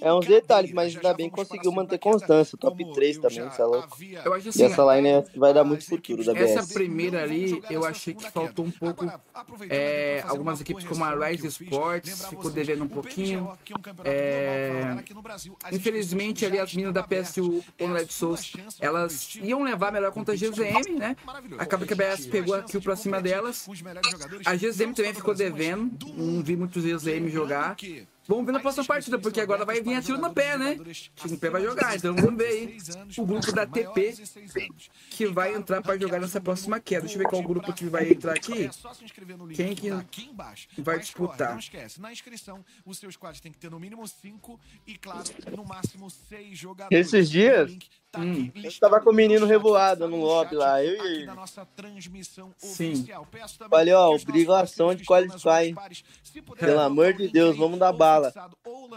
[0.00, 2.56] é uns detalhes, mas ainda bem que conseguiu manter constância.
[2.58, 3.96] Top 3 também, você é louco.
[4.24, 6.72] Eu acho E assim, essa line é- vai dar muito futuro da Essa BS.
[6.72, 9.10] primeira ali, eu achei que faltou um pouco.
[9.68, 13.50] É, algumas equipes como a Rise Sports ficou devendo um pouquinho.
[14.04, 14.96] É,
[15.72, 20.36] infelizmente, ali as meninas da PSU, o Red Souls, elas iam levar melhor contra a
[20.36, 21.16] GZM, né?
[21.58, 23.66] Acaba que a BS pegou a kill pra cima delas.
[24.44, 26.06] A GZM também ficou devendo.
[26.14, 27.63] Não vi muitos GZM jogar.
[28.26, 30.76] Vamos ver na próxima partida, porque agora vai vir a tiro no pé, né?
[30.76, 32.78] Tiro no pé vai jogar, então vamos ver aí
[33.18, 34.14] o grupo da TP
[35.10, 37.02] que vai entrar pra jogar nessa próxima queda.
[37.02, 38.70] Deixa eu ver qual grupo que vai entrar aqui.
[39.54, 39.90] Quem que
[40.80, 41.50] vai disputar?
[41.50, 45.24] Não esquece, na inscrição, o seu squad tem que ter no mínimo 5 e, claro,
[45.54, 47.06] no máximo 6 jogadores.
[47.06, 47.78] Esses dias, tá
[48.20, 51.26] hum, aqui eu tava com o menino revoado tá no lobby lá, eu e ele.
[51.26, 52.92] da nossa transmissão Sim.
[52.92, 53.26] oficial.
[53.30, 55.74] Peço também Falei, ó, obrigação de qualify.
[56.58, 58.32] Pelo amor de Deus, vamos dar bala.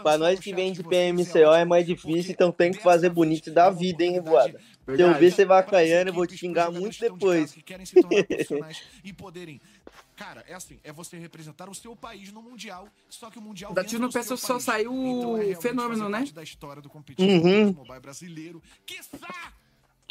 [0.02, 3.48] Pra nós que vem de PMCO é mais porque difícil, então tem que fazer bonito
[3.48, 4.58] e é dar uma vida, hein, revoada.
[4.96, 7.54] Se eu ver você vacaiando, eu vou te xingar muito depois.
[10.18, 13.72] Cara, é assim, é você representar o seu país no Mundial, só que o Mundial
[13.72, 14.64] Da dentro tiro no do pé seu só país.
[14.64, 16.24] saiu Então, é fenômeno, né?
[16.34, 17.72] da história do competitivo Uhum.
[17.72, 19.52] mobile brasileiro, quiçá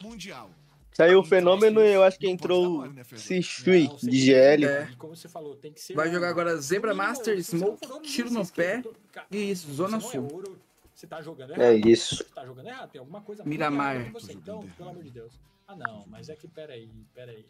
[0.02, 0.50] mundial.
[0.94, 4.66] Saiu o fenômeno e eu acho que entrou mole, né, você de GL.
[4.66, 4.90] É.
[4.98, 8.82] Como você falou, tem que ser Vai jogar agora Zebra Master, Smoke, tiro no pé
[9.30, 10.58] e isso, Zona é Sul.
[10.96, 12.16] você tá jogando É isso.
[12.16, 14.12] Você tá jogando errado, tem alguma coisa muito Miramar.
[14.30, 15.34] Então, pelo amor de Deus.
[15.68, 17.46] Ah, não, mas é que peraí, peraí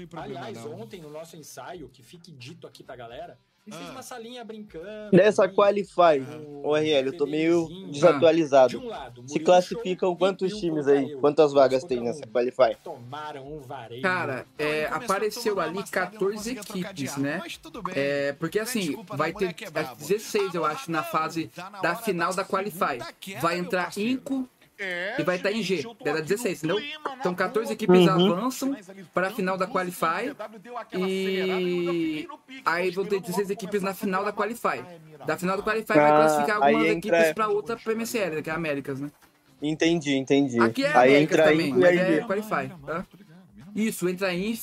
[0.00, 0.46] tem problema.
[0.46, 0.80] Aliás, não.
[0.80, 3.78] ontem no nosso ensaio, que fique dito aqui pra galera, a gente ah.
[3.78, 5.14] fez uma salinha brincando.
[5.14, 6.20] Nessa ali, Qualify,
[6.64, 8.80] o RL, eu tô meio desatualizado.
[8.80, 11.14] Um lado, Se classificam quantos times aí?
[11.16, 12.76] Quantas vagas tem um, nessa Qualify?
[12.82, 13.60] Tomaram um.
[14.00, 17.42] Cara, é, apareceu ali 14 equipes, né?
[17.94, 21.50] É, porque assim, Desculpa, vai ter é 16, eu acho, na fase
[21.82, 22.98] da final da Qualify.
[23.40, 24.48] Vai entrar Inco,
[24.82, 25.84] é, e vai estar em G.
[26.04, 26.88] Era aqui 16, no entendeu?
[27.02, 27.74] clima, Então 14 boa.
[27.74, 28.32] equipes Uhum.
[28.32, 28.76] avançam
[29.12, 30.34] para a final da Qualify.
[30.92, 32.26] E
[32.64, 34.82] aí vão ter 16 equipes na final da Qualify.
[35.26, 38.52] Da final da Qualify vai Ah, classificar algumas entra- equipes para outra PMSL, que é
[38.52, 39.10] a Américas, né?
[39.62, 40.58] Entendi, entendi.
[40.58, 43.06] Aqui é Aí Américas entra também, mas é Qualify, tá?
[43.76, 44.58] Isso, entra em,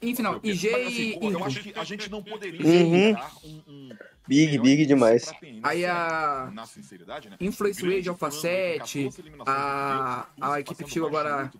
[0.00, 3.14] em final, IG assim, e pô, eu acho que a gente não poderia Uhum.
[3.44, 3.88] um, um
[4.28, 5.32] Big, big demais.
[5.62, 7.36] Aí a né?
[7.40, 11.50] Influence Alpha frango, 7, 14 eliminações a, a equipe que chegou agora,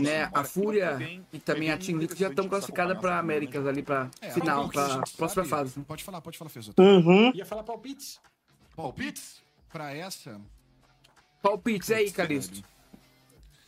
[0.00, 0.98] né, a Fúria
[1.32, 4.68] e também a bem Team Liquid já estão classificadas para Américas ali para É, final,
[4.68, 5.80] que para próxima fase.
[5.80, 6.74] Pode falar, pode falar, Fezão.
[6.78, 7.32] Uhum.
[7.34, 8.20] Ia falar palpites?
[8.74, 9.40] Palpites
[9.72, 10.40] pra essa?
[11.40, 12.62] Palpites aí, Calixto.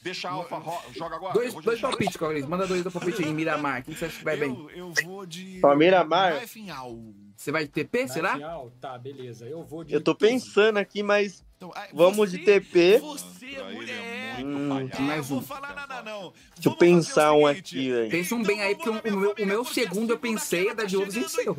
[0.03, 0.63] Deixa a Alfa
[0.97, 1.35] joga agora.
[1.35, 2.51] Dois, eu vou dois deixar- palpites, Calixto.
[2.51, 3.85] Manda dois do palpite aí, Miramar.
[3.85, 4.51] Quem você acha que vai bem?
[4.51, 5.61] Eu, eu vou de.
[5.61, 6.33] Palmeira Mar?
[6.33, 6.97] Vai final.
[7.41, 8.39] Você vai de TP, Na será?
[8.83, 9.47] Tá, beleza.
[9.47, 9.95] Eu vou de.
[9.95, 12.99] Eu tô pensando aqui, mas Então, vamos você- de TP.
[12.99, 14.45] Você, é mulher.
[14.45, 15.43] muito Hum, mais um.
[15.59, 16.35] nada, não.
[16.55, 18.11] Deixa eu pensar um aqui, velho.
[18.11, 20.85] Pensa um bem aí, porque o, o meu, o meu segundo eu pensei é da
[20.85, 21.57] de Wolves venceu.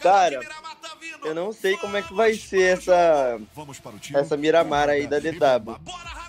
[0.00, 0.62] Cara, tá.
[1.24, 4.20] Eu não sei como é que vai ser essa, Vamos para o time.
[4.20, 5.78] essa Miramar aí da DW.
[5.80, 6.23] Bora!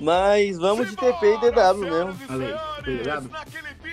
[0.00, 2.18] Mas vamos de TP e DW mesmo.
[2.28, 3.30] Aí, obrigado.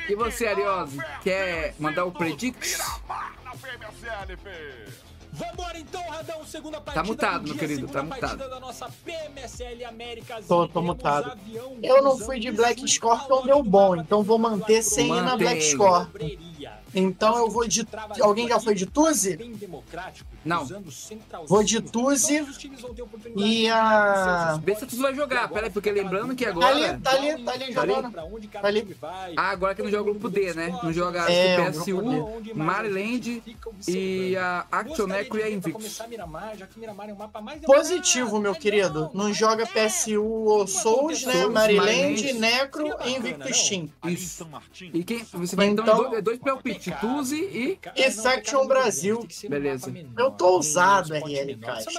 [0.10, 2.78] E você, Ariose, quer mandar o predict?
[2.78, 5.08] Miramar na PMSL, Fê.
[5.34, 8.38] Vambora então, Radão, segunda partida mutado, do meu dia, querido, tá mutado.
[8.50, 10.48] da nossa PMSL Américas.
[10.48, 11.32] Tô- tô mutado.
[11.32, 15.38] avião Eu não fui de Black Scorpion, deu bom, então vou manter sem ir na.
[15.38, 16.30] Black Scorpion.
[16.96, 17.86] Então eu vou de.
[18.22, 19.38] Alguém já foi de Tuzi?
[19.38, 20.66] Bem democrático, Não.
[21.48, 22.46] Vou de Tuzi
[23.36, 27.12] e a- Vê se tu vai jogar, peraí, porque lembrando que agora- Tá ali, tá
[27.12, 28.12] ali, tá ali jogando.
[28.12, 28.82] Pra onde cada Tá ali.
[28.82, 29.34] time vai.
[29.38, 30.80] Ah, agora que não joga o grupo D, né?
[30.82, 32.02] Não joga É, PSU.
[32.56, 33.44] Maryland
[33.88, 35.74] e a Action Necro e a Invictus.
[35.74, 39.10] Começar Miramar, já que Miramar é um mapa mais Positivo, meu querido.
[39.14, 41.46] Não joga PSU ou Souls, né?
[41.48, 42.34] Maryland.
[42.34, 43.90] Necro e Invictus Team.
[44.02, 44.48] Ali Isso.
[44.94, 45.24] E quem?
[45.34, 47.80] Você vai então, Então- em dois, dois palpites, Tuzi e.
[47.96, 49.28] E Section Brasil.
[49.50, 49.94] Beleza.
[50.18, 51.94] Eu tô ousado, RL Castro.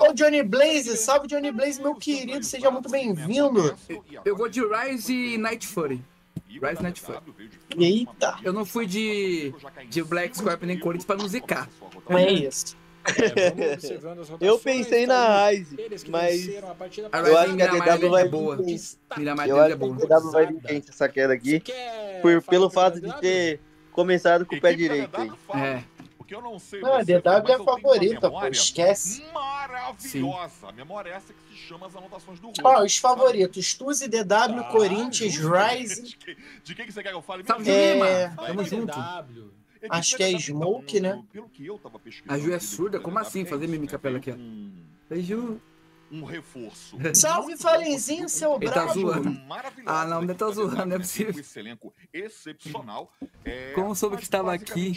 [0.00, 3.76] Ô, Johnny Blaze, salve Johnny Blaze, meu querido, seja muito bem-vindo.
[4.24, 6.04] Eu vou de Rise e Night Fury.
[6.48, 7.18] Rise Night Fury.
[7.78, 8.38] Eita.
[8.42, 9.52] Eu não fui de,
[9.88, 11.68] de Black Scorpion nem Corinthians pra não zicar.
[12.08, 12.76] Não é isso.
[14.40, 15.76] Eu pensei na Rise,
[16.08, 16.48] mas
[17.12, 18.56] A eu Rise acho que a DW vai é boa.
[18.56, 19.94] Eu é acho que boa.
[19.94, 21.62] a DW vai vir quente essa queda aqui,
[22.22, 23.60] por, pelo fato de ter
[23.92, 25.30] começado com o pé direito aí.
[25.54, 25.84] É.
[26.24, 29.22] Porque eu não sei Não, a você, DW mas é uma favorita, pô, esquece.
[29.34, 30.68] Maravilhosa.
[30.68, 32.84] A memória é essa que se chama as anotações do Ó, Rolo.
[32.86, 36.02] os favoritos, Tuzi, DW, Corinthians, Rise.
[36.02, 37.42] De que- De quem que você quer que eu fale?
[37.42, 37.58] Mesmo?
[37.62, 38.08] Lima.
[38.08, 38.64] É, Vai, Tamo vai.
[38.64, 38.98] junto.
[39.82, 41.22] É Acho que é DW, Smoke, né?
[41.30, 42.32] Pelo que eu tava pesquisando.
[42.34, 42.98] A Ju é surda?
[42.98, 43.42] Como DW, assim?
[43.42, 43.98] é Fazer mímica né?
[43.98, 44.34] pra ela aqui, ó.
[45.10, 45.60] Beijo.
[46.10, 46.96] Um reforço.
[47.14, 49.40] Salve, Falenzinho, seu porque tá uma zoando.
[49.86, 51.38] Ah, não, não tá zoando, não é possível.
[51.38, 53.12] Esse elenco excepcional.
[53.44, 54.92] É, Como soube que estava aqui?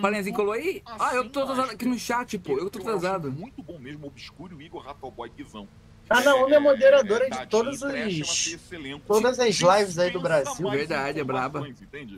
[0.00, 0.82] Falenzinho colou aí?
[0.86, 2.58] Ah, eu tô assim, atrasado mas aqui no chat, pô.
[2.58, 3.30] Eu tô atrasado.
[3.30, 5.68] Muito bom mesmo, Obscuro, Igor Ratoboy Guizão.
[6.10, 8.58] A Naomi é moderadora de Tadinho, todos os.
[9.06, 10.70] todas as lives aí do Brasil.
[10.70, 11.66] Verdade, é braba.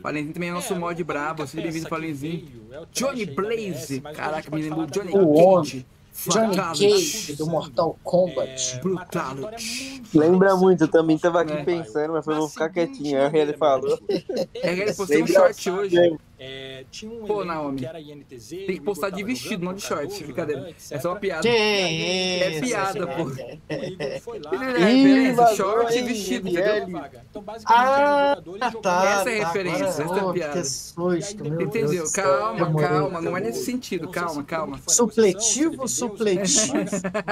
[0.01, 1.47] Falenzinho também é nosso mod brabo.
[1.47, 2.69] Seja bem-vindo, Falenzinho.
[2.91, 4.01] Johnny Blaze.
[4.01, 5.13] Caraca, me lembrou Johnny.
[5.13, 5.85] Cage.
[6.27, 6.55] Johnny.
[6.55, 8.79] Cage do Mortal Kombat.
[8.81, 10.01] Brutality.
[10.13, 11.63] Lembra muito, eu também tava aqui É.
[11.63, 13.21] pensando, mas falei, vou ficar quietinho.
[13.21, 13.99] Aí ele falou.
[14.55, 16.17] É, ele postou um short hoje.
[16.37, 17.79] É, tinha um Pô, Naomi.
[17.79, 20.01] que era INTZ, Tem que postar de vestido, não de short.
[20.01, 20.61] Cardoso, Brincadeira.
[20.63, 21.41] Renan, É só uma piada.
[21.43, 22.61] Que É isso?
[22.61, 23.25] piada, pô.
[24.21, 24.51] Foi lá.
[24.89, 26.87] Ele é short e vestido, entendeu?
[27.29, 29.05] Então, basicamente, Ah, jogadores tá, tá.
[29.21, 30.61] Essa é a referência, essa é a piada.
[31.63, 32.03] Entendeu?
[32.11, 33.21] Calma, calma.
[33.21, 34.03] Não é nesse sentido.
[34.05, 34.79] Sei Calma, calma.
[34.87, 36.73] Supletivo, supletivo.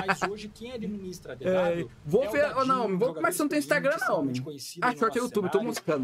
[0.08, 3.60] Mas hoje quem administra a É, vou é ver- oh, não, vou- você não tem
[3.60, 3.98] Instagram,
[4.44, 5.60] conhecido Ah, no short é YouTube, tô.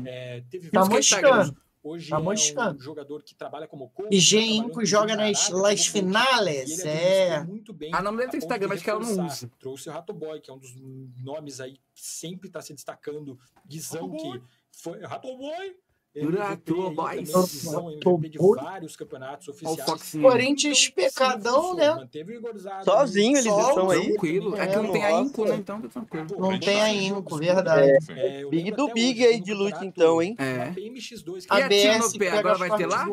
[0.06, 0.82] É, teve Tá.
[1.00, 1.54] Instagrams.
[1.82, 4.14] Hoje Tá é um jogador que trabalha como coach.
[4.14, 7.36] E trabalhou Inco joga nas las finales, é.
[7.36, 9.52] administrou muito bem Ah, não deve ter a ponto Instagram, mas que ela não usa.
[9.60, 10.76] Trouxe o Rato Boy, que é um dos
[11.24, 13.40] nomes aí que sempre está se destacando.
[13.66, 14.40] Guizão, Rato Boy.
[14.40, 15.00] que foi.
[15.06, 15.76] Rato Boy!
[16.16, 16.72] MVP
[18.30, 20.12] de vários campeonatos o oficiais.
[20.22, 21.94] Corinthians Então, pecadão, né?
[21.94, 24.08] O Igor Zado, Sozinho eles estão aí.
[24.08, 24.58] Tranquilo.
[24.58, 25.56] É que não tem a Inco, né?
[25.56, 26.28] Então tá tranquilo.
[26.40, 28.06] Não tem tá a Inco, verdade.
[28.06, 28.14] Sim.
[28.14, 30.36] É, eu Big do Big aí de luta então, hein?
[30.40, 30.58] É.
[30.58, 33.08] da PMX2, E a tiro no ABS pé, pega agora as vai ter lá?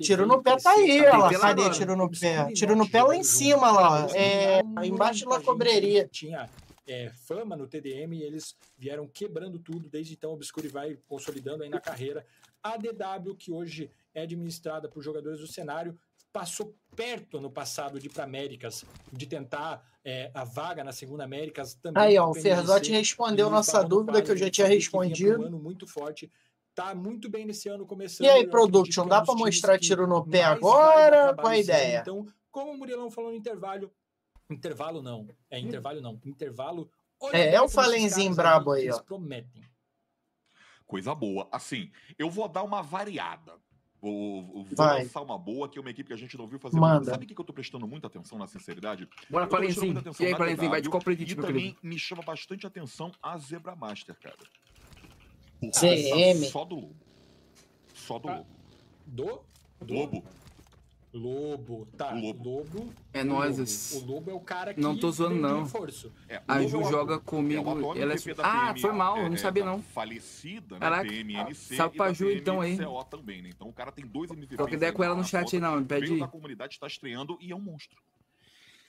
[0.00, 2.52] Tiro no pé tá aí, ó Cadê tiro no pé?
[2.52, 3.90] Tiro no pé lá em cima, lá.
[3.90, 3.98] ó.
[4.00, 6.08] Muita É, embaixo da cobreria.
[6.10, 6.48] Tinha
[6.86, 9.88] é, fama no TDM e eles vieram quebrando tudo.
[9.88, 12.24] Desde então, o Obscure vai consolidando aí na carreira.
[12.62, 15.98] A DW, que hoje é administrada por jogadores do cenário,
[16.32, 21.24] passou perto no passado de ir para Américas, de tentar é, a vaga na segunda
[21.24, 22.02] Américas também.
[22.02, 25.44] Aí, ó, o Ferzotti respondeu nossa dúvida que eu já tinha pra um respondido.
[25.44, 26.30] ano muito forte.
[26.74, 28.26] Tá muito bem nesse ano começando.
[28.26, 31.34] E aí, Production, é dá pra times mostrar tiro no pé agora?
[31.34, 32.00] Qual a ideia?
[32.00, 33.90] Então, como o Murilão falou no intervalo,
[34.50, 36.90] intervalo não, é intervalo não, intervalo.
[37.20, 39.02] olha É, é o Falenzinho brabo aí, eles ó.
[39.02, 39.64] prometem.
[40.86, 41.48] Coisa boa.
[41.50, 43.54] Assim, eu vou dar uma variada.
[44.00, 46.78] Vou, vou lançar uma boa, que é uma equipe que a gente não viu fazer
[46.78, 46.94] Manda.
[46.96, 47.10] muito.
[47.10, 49.08] Sabe o que que eu tô prestando muita atenção na sinceridade?
[49.28, 50.00] Bora, Falenzinho.
[50.20, 51.78] E aí, Falenzinho, vai de qual predito, E também querido?
[51.82, 54.36] me chama bastante atenção a Zebra Master, cara.
[55.60, 56.44] Por ZM.
[56.50, 56.96] Só do Lobo.
[57.94, 58.36] Só do Ah.
[58.36, 58.46] Lobo.
[59.06, 59.40] Do?
[59.84, 59.94] Do?
[59.94, 60.24] Lobo.
[61.16, 62.12] Lobo, tá.
[62.12, 62.50] Lobo.
[62.58, 62.94] Lobo.
[63.12, 63.50] É o nóis.
[63.52, 63.62] Lobo.
[63.62, 63.96] esse.
[63.96, 64.80] O Lobo é o cara que.
[64.80, 65.62] Não tô zoando, não.
[65.64, 66.12] reforço.
[66.28, 67.94] É, A Lobo Ju é o joga atu- comigo.
[67.96, 68.16] é ela é...
[68.42, 69.82] Ah, PM, foi mal, eu é, não é, sabia da não.
[69.82, 70.80] Falecida, né?
[70.80, 71.08] Caraca.
[71.08, 72.78] PMNC Salve pra e da Ju, então, aí.
[73.10, 73.50] Também, né?
[73.54, 74.56] Então o cara tem dois MVPs.
[74.56, 75.78] Troca ideia com ela na no chat aí, não.
[75.80, 76.18] Me pede.
[76.18, 77.98] da comunidade, está estreando e é um monstro.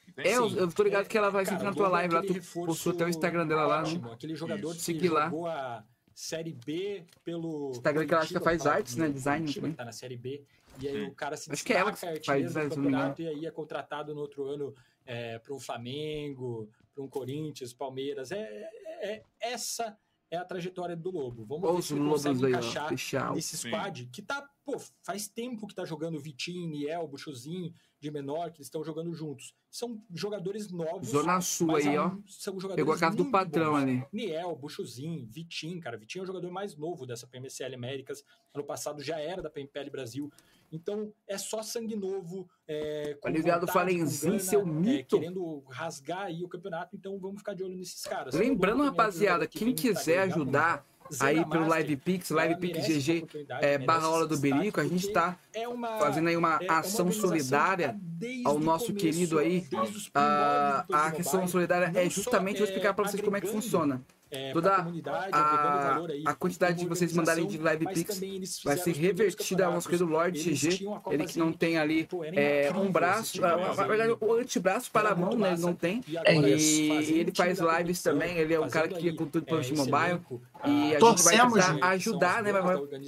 [0.08, 0.30] Entende?
[0.30, 0.58] É, eu, Sim.
[0.58, 2.22] eu tô ligado É, que ela vai cara, sempre na tua é live lá.
[2.24, 2.34] Tu
[2.66, 4.02] postou até o Instagram dela lá, né?
[4.12, 4.80] Aquele jogador Isso.
[4.80, 5.26] que Segui lá.
[5.26, 5.84] jogou a
[6.14, 7.70] Série B pelo.
[7.72, 8.74] Instagram que ela acha que faz tá?
[8.74, 9.10] artes, né?
[9.10, 10.44] Design, Tá na Série B.
[10.80, 11.08] E aí Sim.
[11.08, 12.70] o cara se Acho que é ela faz no né?
[12.70, 14.76] campeonato e aí é contratado no outro ano
[15.06, 18.32] é, para um Flamengo, para um Corinthians, Palmeiras.
[18.32, 19.98] É, é, é, essa
[20.30, 21.46] é a trajetória do Lobo.
[21.46, 24.10] Vamos ver se ele consegue encaixar aí, nesse squad Sim.
[24.12, 28.68] que tá, pô, faz tempo que tá jogando Vitinho, Niel, Buchuzinho, de menor, que eles
[28.68, 29.56] estão jogando juntos.
[29.72, 31.10] São jogadores novos.
[31.10, 32.12] Zona Sul aí, ó.
[32.28, 33.82] São jogadores Pegou a casa do padrão bons.
[33.82, 34.06] ali.
[34.12, 35.98] Niel, Buchuzinho, Vitinho, cara.
[35.98, 38.24] Vitinho é o jogador mais novo dessa PMSL Américas.
[38.54, 40.32] Ano passado já era da PMPL Brasil.
[40.72, 42.48] Então é só sangue novo.
[42.68, 45.20] É, com Aliviado Falenzinho, é o mito.
[45.20, 48.34] querendo rasgar aí o campeonato, então vamos ficar de olho nesses caras.
[48.34, 50.86] Lembrando, rapaziada, quem quiser ajudar.
[51.10, 55.64] Zena aí pelo LivePix, LivePix GG, é, barra Hora do Berico, a gente está é
[56.00, 59.66] fazendo aí uma é, é ação uma solidária tá ao nosso começo, querido aí.
[60.14, 64.04] A, a, questão solidária é justamente, vou é, explicar para vocês como é que funciona
[64.30, 68.78] é, toda a, comunidade, a, aí, a quantidade de vocês mandarem de live pix vai
[68.78, 73.44] ser revertida ao nosso do Lord GG, ele que não tem ali é, um braço,
[73.44, 77.60] ah, na verdade, o antebraço para a mão, né, ele não tem, e, ele faz
[77.60, 80.22] lives também, ele é um cara que é com tudo para o mobile,
[80.66, 82.52] e a gente vai tentar ajudar, né,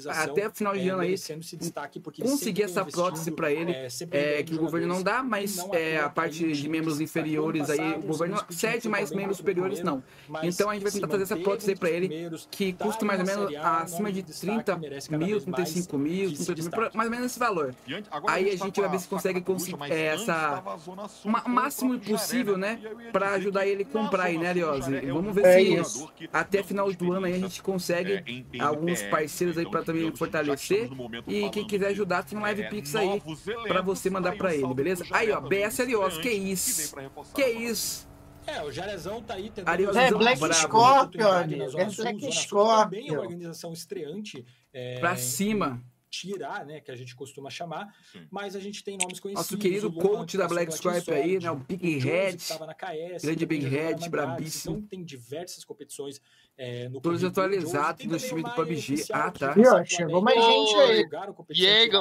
[0.07, 1.15] até o final de ano aí,
[2.21, 6.09] conseguir essa prótese para ele, é, é que o governo não dá, mas é, a
[6.09, 10.01] parte de membros inferiores aí, o governo cede, mas membros superiores não.
[10.43, 13.25] Então a gente vai tentar trazer essa prótese aí pra ele, que custa mais ou
[13.25, 17.75] menos ah, acima de 30 mil, 35 mil, 38 mil, mais ou menos esse valor.
[18.27, 20.63] Aí a gente vai ver se consegue conseguir é, essa
[21.47, 22.79] máximo possível, né,
[23.11, 24.99] pra ajudar ele a comprar aí, né, Liose?
[25.07, 26.11] Vamos ver se isso.
[26.31, 30.89] até final do ano aí a gente consegue alguns parceiros aí pra também fortalecer.
[31.27, 33.21] E quem quiser ajudar, tem um live pix aí
[33.67, 35.05] pra você mandar pra ele, beleza?
[35.11, 36.95] Aí, ó, BS Liose, que isso?
[37.33, 38.08] Que isso?
[38.55, 39.97] É, o Jarezão tá aí tentando...
[39.97, 41.79] É, Black bravo, Scorpion, amigo.
[41.79, 42.83] É Black Scorpion.
[42.83, 44.45] Também é uma organização estreante.
[44.73, 45.83] É, pra cima.
[46.11, 48.25] Tirar, né, que a gente costuma chamar, Sim.
[48.31, 49.51] mas a gente tem nomes conhecidos.
[49.51, 52.43] Nosso querido Lula, coach da Black Stripe aí, né, o Big Head,
[53.21, 54.77] grande Big Head, brabíssimo.
[54.77, 56.19] Então tem diversas competições
[56.61, 59.05] é, no Todos atualizados do time do PUBG.
[59.13, 59.55] Ah, tá.
[59.85, 61.09] Chegou mais gente aí.
[61.51, 61.97] Diego!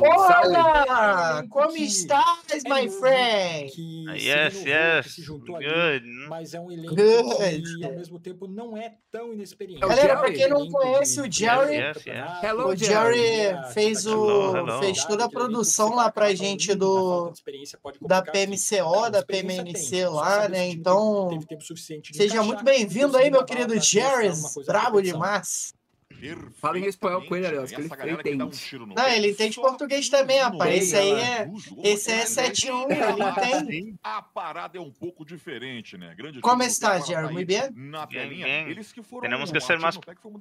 [0.00, 1.44] Olá!
[1.50, 3.68] Como estás, my friend?
[3.68, 5.14] Ah, que, yes, yes.
[5.14, 5.68] Se juntou Good.
[5.68, 7.62] Ali, mas é um elenco Good.
[7.62, 9.82] que, ao mesmo tempo, não é tão inexperiente.
[9.82, 12.42] Galera, pra quem não conhece o Jerry, yes, yes, yes.
[12.44, 14.78] Hello, o Jerry fez, o, hello, hello.
[14.78, 17.30] fez toda a produção lá pra gente do,
[18.00, 20.66] da PMCO, da PMNC lá, né?
[20.70, 21.28] Então,
[22.10, 23.97] seja muito bem-vindo aí, meu querido Jerry.
[24.00, 25.74] Jerez, brabo demais.
[26.60, 28.42] Fala em espanhol com ele, aliás, que ele, ele entende.
[28.76, 30.74] Um não, ele entende português também, rapaz.
[30.74, 31.50] Esse aí é,
[31.84, 33.94] esse é 7-1, ele entende.
[34.02, 36.14] A parada é um pouco diferente, né?
[36.16, 37.32] Grande Como está, Jerry?
[37.32, 37.70] Muito bem?
[38.08, 38.68] Bien, bien.
[38.68, 39.96] Eles que foram tenemos que ser mais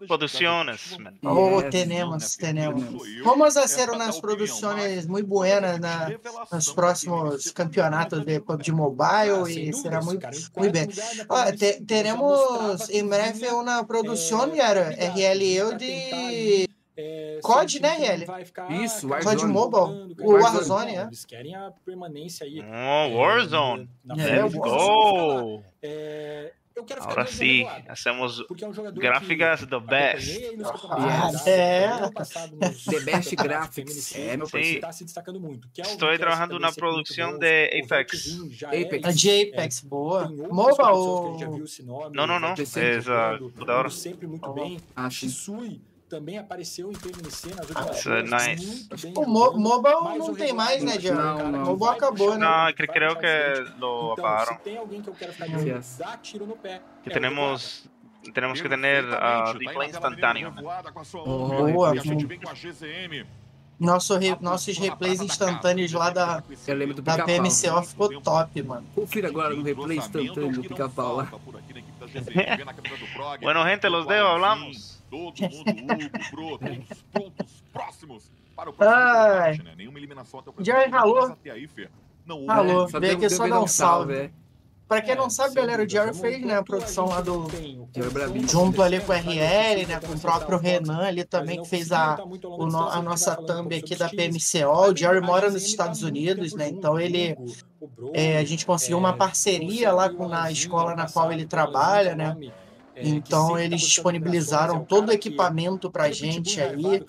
[0.07, 0.97] produções.
[1.23, 2.83] Oh, temos tenemos.
[3.23, 5.79] Vamos fazer umas produções muito buenas
[6.51, 10.25] nos próximos campeonatos de de Mobile e será muito,
[10.55, 10.87] muito bem.
[11.29, 15.87] Ah, te, teremos em breve uma produção, era Jerry, RLE deu de.
[15.87, 18.83] Tentar, é, COD, né, Riel?
[18.83, 21.03] Isso, cara, COD Mobile, o Warzone, é.
[21.03, 22.59] Eles querem a permanência aí.
[22.59, 23.87] Oh, Warzone!
[24.17, 25.63] É, Let's é, go!
[25.79, 30.29] É, eu quero Agora sim, hacemos é um gráficas do best.
[30.29, 31.47] Yes.
[31.47, 31.89] É.
[32.87, 34.15] The best graphics.
[34.15, 34.75] É, meu parceiro.
[34.75, 35.67] Está se destacando muito.
[35.73, 38.37] Que é Estou trabalhando na produção de Apex.
[38.63, 39.17] Apex.
[39.19, 40.29] De Apex, boa.
[40.29, 41.39] MOBA ou...
[42.13, 42.53] Não, não, não.
[42.53, 43.51] Exato.
[43.89, 44.77] Sempre muito bem
[46.09, 48.87] também apareceu em PMC nas últimas ah, nice.
[49.01, 51.19] Bem, o mobile não tem mais, né, Diego?
[51.19, 52.45] O mobile acabou, né?
[52.45, 53.27] Não, creio que
[53.79, 54.55] lo então, acabaron.
[54.63, 56.81] tem alguém que eu quero ficar de dá tiro no pé.
[57.03, 57.89] Que é temos...
[58.23, 58.47] Que ter ah,
[59.19, 60.49] a replay instantânea.
[60.49, 60.61] Né?
[60.61, 60.83] Boa.
[63.79, 66.43] Nosso re, nossos replays instantâneos lá da,
[67.03, 68.85] da PMC ficou top, mano.
[68.93, 71.31] Confira agora no replay instantâneo do pica-pau lá.
[73.41, 74.96] bueno, gente, los dejo, hablamos.
[75.09, 75.63] Todo mundo
[76.11, 79.73] tá Pro, todos prontos, próximos para o próximo combate, né?
[79.77, 80.75] Nenhuma eliminação até o próximo.
[80.75, 81.25] Jerry ralou.
[81.25, 81.91] Até aí, Fer.
[82.25, 82.47] Não, houve.
[82.47, 84.31] Ralou, veio aqui só dar um salve.
[84.87, 87.47] para Pra quem é, não sabe, galera, o Jerry fez né, a produção lá do.
[88.49, 88.85] Junto né?
[88.85, 89.99] ali com o RL, né?
[89.99, 94.09] Com o próprio Renan ali também, que fez a, o, a nossa thumb aqui da
[94.09, 94.91] PMCO.
[94.91, 96.67] O Jerry mora nos Estados Unidos, né?
[96.67, 97.37] Então ele.
[98.13, 102.35] É, a gente conseguiu uma parceria lá com a escola na qual ele trabalha, né?
[102.99, 103.17] Então, né?
[103.17, 107.03] então eles disponibilizaram todo o equipamento pra gente aí.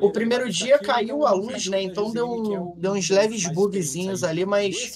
[0.00, 1.82] O primeiro dia caiu a luz, né?
[1.82, 4.94] Então deu, deu uns leves bugzinhos ali, mas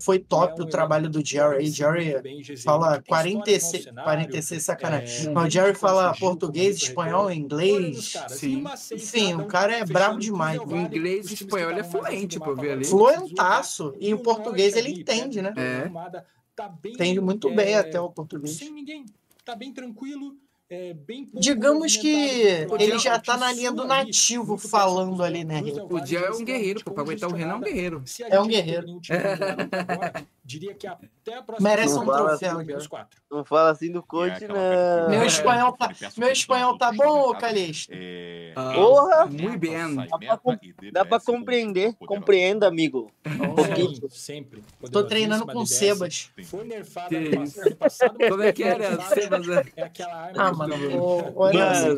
[0.00, 1.66] foi top o trabalho do Jerry.
[1.66, 2.14] Jerry
[2.62, 5.32] fala 46, 46 sacanagem.
[5.32, 8.14] Mas o Jerry fala português, espanhol, inglês.
[8.28, 8.64] Sim.
[8.92, 10.60] Enfim, o cara é brabo demais.
[10.60, 12.84] O inglês e espanhol é fluente, pra ver ali.
[12.84, 13.94] Fluentaço.
[13.98, 15.52] E o português ele entende, né?
[15.56, 15.90] É.
[16.86, 18.56] Entende muito bem até o português.
[18.56, 19.06] Sem ninguém
[19.44, 20.36] Tá bem tranquilo.
[20.70, 25.44] é, bem Digamos que ele já que tá na linha do nativo muito falando ali,
[25.44, 25.60] né,
[25.90, 26.92] O Dia é um esse guerreiro, pô.
[26.92, 28.04] Pra aguentar o Renan é um guerreiro.
[28.30, 29.00] É um guerreiro.
[30.44, 32.64] Diria que até a próxima Merece um troféu, cara.
[32.64, 33.20] menos quatro.
[33.30, 35.10] Não fala assim do coach, pergunta não.
[35.10, 35.26] Meu É.
[35.26, 37.40] espanhol tá, meu espanhol tá bom, ô convidados.
[37.40, 37.92] Calixto?
[37.94, 39.26] É, Ah, Porra!
[39.26, 39.72] Muito bem.
[39.96, 40.58] Dá pra
[40.92, 43.10] Dá pra compreender, compreenda, amigo.
[43.26, 43.94] Um pouquinho.
[43.94, 44.62] Sim, sempre.
[44.90, 46.30] Tô treinando com Sebas.
[46.44, 49.00] Foi ano passado, Como é que era?
[49.02, 49.64] Sebas, né?
[49.76, 50.74] É aquela arma Ah, mano,
[51.36, 51.96] olha assim,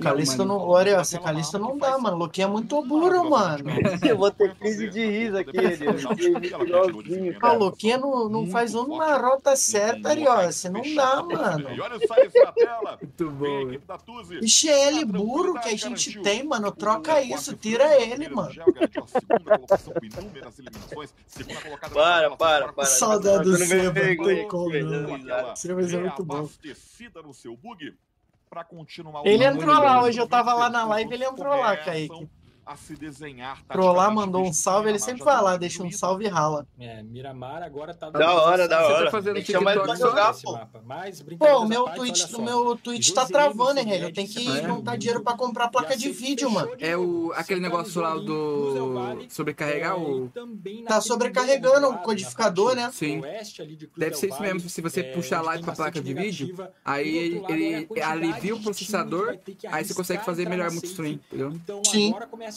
[0.00, 2.16] Calixto não, Olha, esse Calixto não que dá, mano.
[2.16, 3.64] Luquinha é muito duro, mano.
[4.06, 5.58] Eu vou ter crise de riso aqui.
[7.40, 10.68] Ah, o Luquinha não, não faz uma rota certa, Ariose.
[10.68, 11.70] Não dá, mano.
[11.70, 12.98] E olha o na tela.
[13.00, 14.40] Muito bom, da Tuzi.
[14.42, 16.70] IGL burro que a gente tem, mano.
[16.72, 18.54] Troca isso, tira ele, mano.
[21.92, 22.84] Para, para, para.
[22.84, 25.56] Saudade do Tá Seba.
[25.56, 26.38] Sebas é muito bom.
[26.38, 27.94] Abastecida no seu bug
[28.50, 31.76] para continuar o Ele entrou lá, hoje eu tava lá na live, ele entrou lá,
[31.76, 32.30] começam Kaique.
[32.70, 35.90] A se desenhar lá, taticamente mandou um salve, ele sempre vai lá, tá deixa um
[35.90, 36.64] salve e rala.
[36.78, 39.04] É, Miramar agora tá Da hora, da Você hora.
[39.06, 40.52] tá fazendo chamar ele pra TikTok jogar, pô.
[40.52, 40.80] mapa.
[40.86, 43.90] Mas, Pô, meu parte, Twitch, o meu Twitch tá travando, hein?
[44.00, 46.70] Eu tenho que juntar dinheiro pra comprar a placa de vídeo, mano.
[46.78, 50.30] É o, aquele negócio lá do sobrecarregar o...
[50.86, 52.88] Tá sobrecarregando o codificador, né?
[52.92, 53.20] Sim.
[53.96, 58.54] Deve ser isso mesmo, se você puxar lá pra placa de vídeo, aí ele alivia
[58.54, 59.36] o processador,
[59.72, 61.50] aí você consegue fazer melhor multistream, entendeu?
[61.50, 62.14] Então Sim.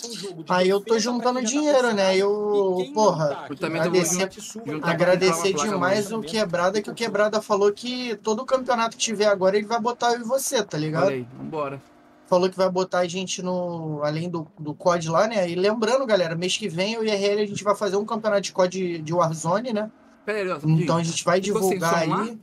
[0.08, 2.16] Um jogo de Aí eu tô juntando tá dinheiro, né?
[2.16, 4.30] Eu, porra, Eu agradecer
[4.66, 9.58] juntar agradecer demais o Quebrada, que o Quebrada falou que todo campeonato que tiver agora
[9.58, 11.08] ele vai botar eu e você, tá ligado?
[11.08, 11.82] Olha aí, vambora.
[12.26, 14.02] Falou que vai botar a gente no.
[14.04, 15.50] Além do, do COD lá, né?
[15.50, 18.52] E lembrando, galera, mês que vem eu e a gente vai fazer um campeonato de
[18.54, 19.92] COD de Warzone, né?
[20.26, 22.40] Pera aí, ó, Então a gente vai divulgar aí.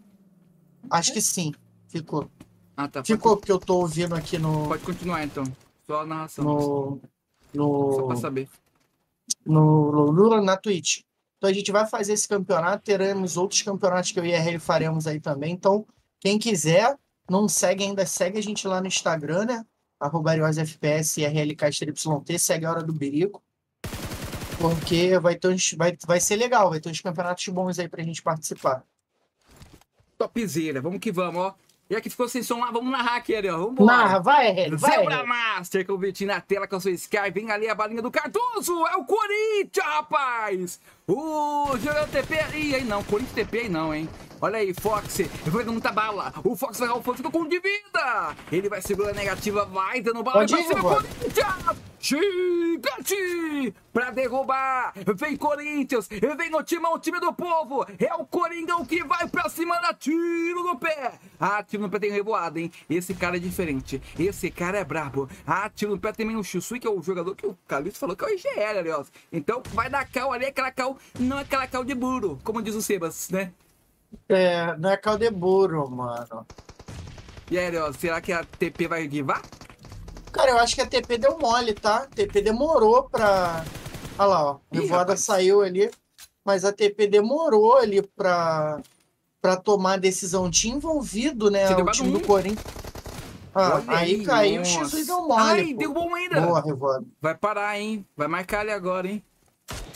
[0.90, 1.52] Acho que sim.
[1.88, 2.30] Ficou.
[2.76, 3.02] Ah, tá.
[3.02, 4.68] Ficou porque eu tô ouvindo aqui no.
[4.68, 5.44] Pode continuar então.
[5.86, 6.44] Só a narração.
[6.44, 7.00] No.
[7.54, 8.16] Só pra No.
[8.16, 8.48] saber.
[9.44, 11.00] no, no, na Twitch.
[11.38, 14.58] Então a gente vai fazer esse campeonato, teremos outros campeonatos que eu e a RL
[14.60, 15.52] faremos aí também.
[15.52, 15.86] Então,
[16.20, 16.96] quem quiser,
[17.28, 19.66] não segue ainda, segue a gente lá no Instagram, né?
[19.98, 23.42] Arroba FPS e RLKYT, segue a Hora do Berico.
[24.58, 28.02] Porque vai, ter uns, vai, vai ser legal, vai ter uns campeonatos bons aí pra
[28.02, 28.84] gente participar.
[30.18, 31.54] Topzera, vamos que vamos, ó.
[31.90, 33.58] E aqui ficou sem som lá, vamos narrar aqui, ó.
[33.58, 33.96] Vambora.
[33.96, 34.92] Narra, vai, vai.
[34.92, 35.26] Zebra.
[35.26, 37.32] Master, Vitinho na tela com a sua Sky.
[37.34, 38.86] Vem ali a balinha do Cardoso.
[38.86, 40.80] É o Corinthians, rapaz.
[41.08, 42.84] O jogador TP aí, hein?
[42.84, 44.08] Não, Corinthians TP aí não, hein?
[44.42, 45.18] Olha aí, Fox.
[45.46, 46.32] Vai dando muita bala.
[46.42, 48.36] O Fox vai o Fox ficou com de vida.
[48.50, 50.80] Ele vai segurar a negativa, vai dando bala Pode ir.
[50.80, 51.90] Corinthians.
[52.02, 53.74] Gigante!
[53.92, 54.94] Pra derrubar!
[55.16, 56.08] Vem Corinthians!
[56.08, 57.84] Vem o timão, o time do povo!
[57.98, 61.18] É o Coringão que vai pra cima da tiro no pé!
[61.38, 62.72] Ah, tiro no pé tem revoado, hein?
[62.88, 64.00] Esse cara é diferente.
[64.18, 65.28] Esse cara é brabo.
[65.46, 68.16] Ah, tiro no pé também o Chusui, que é o jogador que o Calixto falou
[68.16, 69.12] que é o IGL, aliás.
[69.30, 72.74] Então vai dar cal ali, aquela cal, não é aquela cal de burro, como diz
[72.74, 73.52] o Sebas, né?
[74.28, 76.46] É, não é Caldeburo, mano.
[77.50, 79.42] E aí, Ariel, será que a TP vai guivar?
[80.32, 81.96] Cara, eu acho que a TP deu mole, tá?
[81.96, 83.64] A TP demorou pra.
[84.18, 84.58] Olha lá, ó.
[84.70, 85.24] Revoada rapaz.
[85.24, 85.90] saiu ali.
[86.44, 88.80] Mas a TP demorou ali pra,
[89.42, 90.50] pra tomar a decisão.
[90.50, 91.68] Tinha envolvido, né?
[91.68, 92.20] O time do.
[92.20, 92.64] Corinthians.
[93.52, 94.84] Ah, aí aí, caiu o nossa.
[94.84, 95.42] X e deu mole.
[95.42, 95.78] Ai, pô.
[95.78, 96.40] deu bom ainda.
[96.40, 97.04] Boa, Revoada.
[97.20, 98.06] Vai parar, hein?
[98.16, 99.24] Vai marcar ali agora, hein?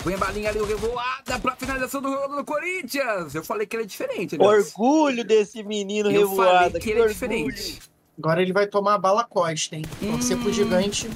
[0.02, 3.34] Põe a balinha ali, o revoada pra finalização do do Corinthians.
[3.34, 4.66] Eu falei que ele é diferente, aliás.
[4.76, 6.64] Orgulho desse menino Eu revoada.
[6.66, 7.14] falei que ele é orgulho.
[7.14, 7.80] diferente.
[8.18, 9.84] Agora ele vai tomar a bala costa, hein?
[10.00, 10.52] Torcer pro Hum.
[10.52, 11.08] gigante.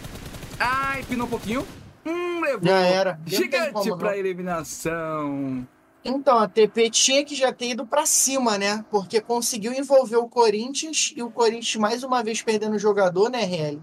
[0.59, 1.67] Ai, pinou um pouquinho.
[2.05, 2.61] Hum, levou.
[2.69, 3.21] Já era.
[3.21, 3.99] Não Gigante como, não.
[3.99, 5.67] pra eliminação.
[6.05, 8.85] Então, a TP tinha que já ter ido pra cima, né?
[8.91, 13.45] Porque conseguiu envolver o Corinthians e o Corinthians mais uma vez perdendo o jogador, né,
[13.45, 13.81] RL?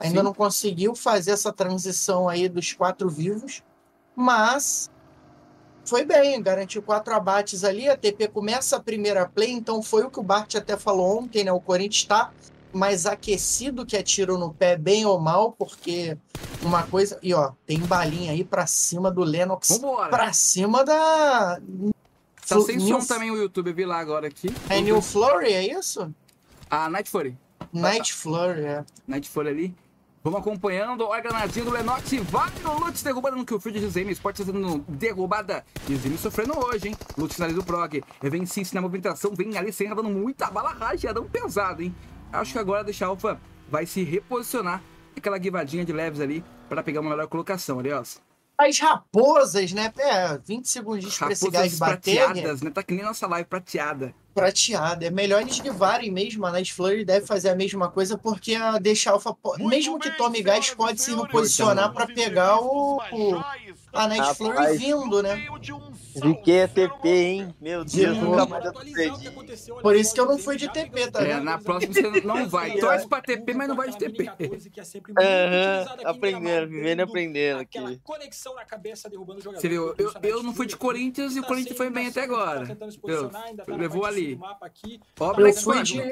[0.00, 0.24] Ainda Sim.
[0.24, 3.62] não conseguiu fazer essa transição aí dos quatro vivos,
[4.18, 4.90] mas
[5.84, 7.88] foi bem, garantiu quatro abates ali.
[7.88, 11.44] A TP começa a primeira play, então foi o que o Bart até falou ontem,
[11.44, 11.52] né?
[11.52, 12.30] O Corinthians está
[12.72, 16.18] mais aquecido que é tiro no pé, bem ou mal, porque
[16.62, 17.18] uma coisa.
[17.22, 19.78] E ó, tem balinha aí pra cima do Lennox
[20.10, 21.58] pra cima da.
[22.46, 24.48] Tá sem New- som também o YouTube, vi lá agora aqui.
[24.68, 26.12] É New Flurry, é isso?
[26.70, 27.36] A Night Fury.
[27.72, 28.84] Night Flurry, é.
[29.06, 29.74] Night Fury ali.
[30.28, 31.06] Vamos acompanhando.
[31.06, 32.12] Olha a granadinha do Lenox.
[32.24, 34.12] Vai no Lutz derrubando no Killfield de Zeme.
[34.12, 35.64] Sport fazendo derrubada.
[35.88, 36.96] E sofrendo hoje, hein?
[37.16, 38.04] Lutz finaliza o Prog.
[38.20, 39.34] Vem sim na movimentação.
[39.34, 41.94] Vem ali sem dando muita bala rajadão pesado, hein?
[42.30, 43.40] Acho que agora deixa Alpha
[43.70, 44.82] vai se reposicionar.
[45.16, 48.20] Aquela guivadinha de leves ali para pegar uma melhor colocação, aliás.
[48.58, 49.92] As raposas, né?
[49.98, 52.16] É, 20 segundinhos pra esse gás Raposas bater.
[52.26, 52.70] prateadas, né?
[52.70, 54.12] Tá que nem nossa live prateada.
[54.34, 55.06] prateada.
[55.06, 56.44] É melhor eles livarem mesmo.
[56.44, 60.10] A Night Flurry deve fazer a mesma coisa, porque a Deixa Alpha, po- mesmo que
[60.10, 63.44] tome gás, pode se reposicionar para pegar o, o-
[63.92, 65.36] a Night Flurry vindo, né?
[65.36, 65.50] Ziquei
[66.52, 67.54] é TP, hein?
[67.60, 68.22] Meu Deus, Sim.
[68.22, 69.28] nunca mais eu Atualizar o que perdi.
[69.28, 71.44] aconteceu, olha Por isso que eu não fui de TP, tá É, vendo?
[71.44, 72.78] na próxima você não vai.
[72.78, 74.28] Torce pra TP, mas não vai de TP.
[75.20, 78.00] Aham, aprendendo, vivendo e aprendendo aqui.
[78.02, 79.60] conexão na cabeça, derrubando o jogador.
[79.60, 82.20] Você viu, eu, eu não fui de Corinthians e o tá Corinthians foi bem até
[82.20, 82.76] tá agora.
[83.00, 84.38] posicionar, ainda tá Levou ali.
[84.40, 84.54] Ó,
[85.14, 85.82] Tá Black Eu fui Swan.
[85.82, 86.02] de-.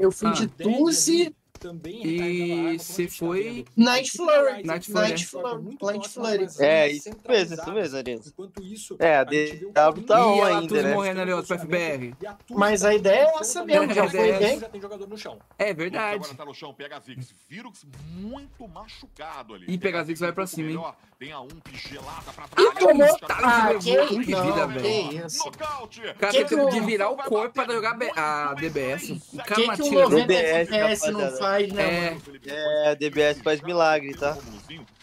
[0.00, 3.64] Eu fui de Dead Dulce ali também E gente tá foi-.
[3.76, 4.62] Night Flurry.
[4.64, 5.32] Night Flurry, Night
[5.62, 5.78] muito Flurry.
[5.78, 6.48] próxima, Night Flurry.
[6.58, 8.26] É, linhas isso mesmo, isso mesmo, Arias.
[8.26, 10.94] Enquanto isso, É, a DW tá on E ainda, né?
[10.94, 12.14] morrendo ali, ó, pro FBR.
[12.20, 14.60] e Mas a ideia é essa mesmo, já foi já bem.
[14.60, 15.38] tem jogador no chão.
[15.58, 16.16] É verdade.
[16.16, 17.34] Agora tá no chão, pega a Ziggs.
[17.48, 17.84] Virux
[18.16, 19.66] muito machucado ali.
[19.68, 20.92] Ih, pega Ziggs, vai pra cima, hein?
[21.18, 23.16] Tem a UMP gelada pra E tomou.
[23.28, 25.26] Ah, levou que, vida, que velho.
[25.26, 25.44] isso.
[25.44, 26.00] Nocaute.
[26.00, 29.10] O cara teve que virar o corpo pra jogar a DBS.
[29.32, 29.62] O cara.
[29.92, 31.36] 90 DBS, não rapaziada.
[31.52, 32.10] Faz, né, É.
[32.10, 32.22] mano?
[32.46, 34.36] É, a DBS faz milagre, tá?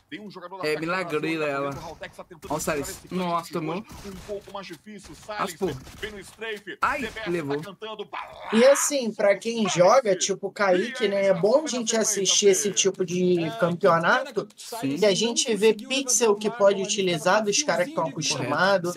[0.10, 1.72] Tem um jogador É milagreira ela.
[1.72, 3.76] tá esse Nossa, tomou.
[3.76, 5.14] Um pouco mais difícil.
[5.14, 5.56] Salles
[5.99, 6.77] vem no strafe.
[6.81, 7.61] Ai, levou.
[7.61, 8.56] Tá balada.
[8.56, 11.27] E assim, pra quem joga, tipo o Kaique, né?
[11.27, 14.48] É bom a gente assistir esse tipo de campeonato.
[14.57, 14.98] Sim.
[14.99, 18.95] E a gente vê pixel que pode utilizar dos caras que estão acostumados.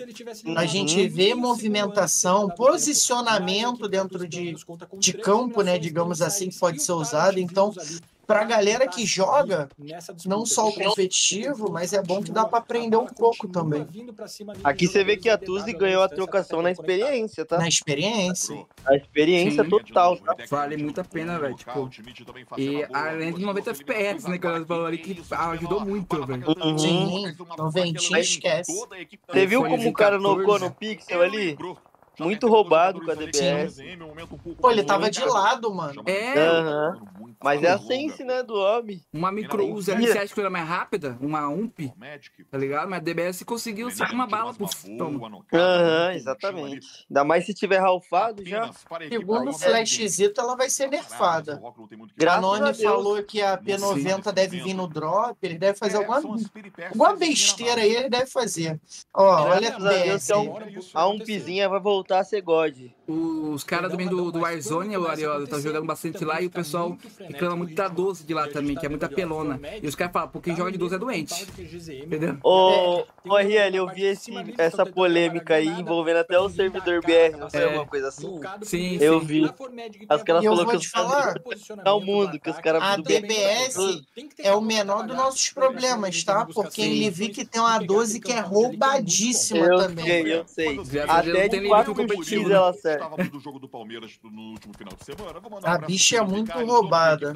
[0.55, 4.55] A gente vê movimentação, posicionamento dentro de,
[4.97, 5.77] de campo, né?
[5.77, 7.39] Digamos assim, que pode ser usado.
[7.39, 7.71] Então,
[8.25, 9.69] pra galera que joga,
[10.25, 13.87] não só o competitivo, mas é bom que dá pra aprender um pouco também.
[14.63, 17.57] Aqui você vê que a Tuzi ganhou a trocação na experiência, tá?
[17.57, 18.65] Na experiência.
[18.85, 19.69] A experiência Sim.
[19.69, 20.35] total, tá?
[20.49, 21.89] Vale muito a pena, velho, tipo,
[22.57, 24.37] E além de 90 FPS, né?
[24.37, 26.43] Que ela falou ali que ajudou muito, velho.
[26.57, 26.77] Uhum.
[26.77, 28.71] Sim, noventinha, esquece.
[29.29, 30.37] Você viu como o cara 14?
[30.37, 31.57] nocou no pixel ali?
[32.19, 33.77] Muito roubado com a DBS.
[34.61, 36.03] Pô, ele tava de lado, mano.
[36.05, 36.37] É.
[36.37, 37.01] Aham.
[37.43, 39.03] Mas é a sense, né, do homem.
[39.11, 41.17] Uma micro você acha que ela é mais rápida?
[41.19, 41.91] Uma UMP,
[42.49, 42.89] tá ligado?
[42.89, 44.67] Mas a DBS conseguiu ser uma bala pro
[44.97, 45.43] toma.
[45.51, 46.87] Aham, exatamente.
[47.09, 48.71] Ainda mais se tiver ralfado já.
[49.09, 51.61] Segundo o Flashzito, ela vai ser nerfada.
[52.71, 52.81] Deus.
[52.81, 56.17] falou que a P90 deve vir no drop, ele deve fazer alguma,
[56.89, 58.79] alguma besteira aí, ele deve fazer.
[59.13, 60.29] Ó, olha a PS.
[60.29, 60.35] é
[60.93, 62.75] A umpizinha vai voltar voltar a ser God.
[63.07, 66.97] Os caras também do, do Warzone, o Ariola, tá jogando bastante lá e o pessoal
[67.19, 69.59] reclama muito da 12 de lá também, que é muita pelona.
[69.81, 71.47] E os caras falam, porque quem joga de 12 é doente.
[72.03, 72.37] Entendeu?
[72.43, 77.49] Ô, ô Riel, eu vi esse, essa polêmica aí envolvendo até o servidor BR, não
[77.49, 77.65] sei, é.
[77.65, 78.39] alguma coisa assim.
[78.61, 79.25] Sim, Eu sim.
[79.25, 79.53] vi.
[80.09, 81.33] As caras falaram que os tá caras.
[81.83, 82.83] Tá o mundo, que os caras.
[82.83, 83.77] A DBS
[84.39, 86.45] é o menor dos nossos problemas, tá?
[86.45, 90.27] Porque ele vi que tem uma 12 que é roubadíssima também.
[90.27, 91.01] Eu sei, eu sei.
[91.01, 91.92] Até de 4
[92.95, 95.41] ela jogo do Palmeiras no último final de semana.
[95.63, 97.33] A bicha é muito roubada.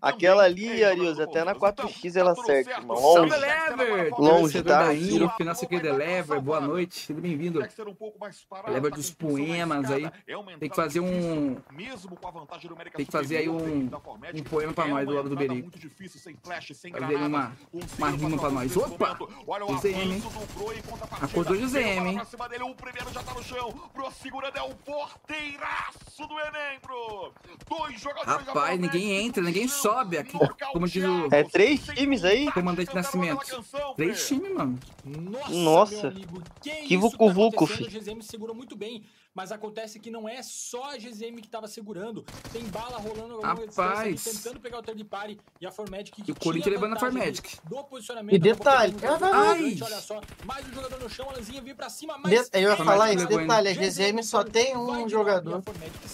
[0.00, 2.94] Aquela ali, é Arius, até na 4x ela segue, mano.
[2.94, 3.34] Longe.
[4.18, 4.92] Longe, tá?
[4.94, 7.60] Iro, final aqui de Lever, boa noite, seja bem-vindo.
[8.68, 10.10] Lever dos poemas aí.
[10.58, 11.56] Tem que fazer um...
[12.96, 13.90] Tem que fazer aí um,
[14.34, 15.70] um poema pra nós do lado do Berico.
[16.98, 17.52] Fazer uma,
[17.98, 18.76] uma rima pra nós.
[18.76, 19.18] Opa!
[19.68, 20.22] O ZM, hein?
[21.20, 22.20] Acordou de ZM, hein?
[23.92, 24.00] Tá.
[24.00, 27.32] Pro segurando é o porteiraço do Enem, bro.
[27.68, 30.38] Dois jogadores Rapaz, ninguém entra, ninguém sobe aqui.
[30.72, 32.50] Como diz o É três times aí?
[32.52, 33.64] comandante Nascimento.
[33.96, 34.78] Três times, mano.
[35.48, 37.90] Nossa, meu amigo, que, que isso vucu-vucu, tá acontecendo?
[37.90, 37.98] fi.
[37.98, 41.66] O GZM segura muito bem, mas acontece que não é só a GZM que tava
[41.66, 42.24] segurando.
[42.52, 44.24] Tem bala rolando a longa distância ali, Rapaz.
[44.24, 47.00] tentando pegar o third party e a Formatic que E o Corinthians tinha levando a
[47.00, 47.56] Formatic.
[47.64, 49.78] do posicionamento, E detalhe, jogador ai!
[49.82, 52.60] olha só, mais um jogador no chão, a Lanzinha veio pra cima, De- mas Eu
[52.60, 55.62] ia Mas falar isso, detalhe, a GZM GZM só tem um de jogador.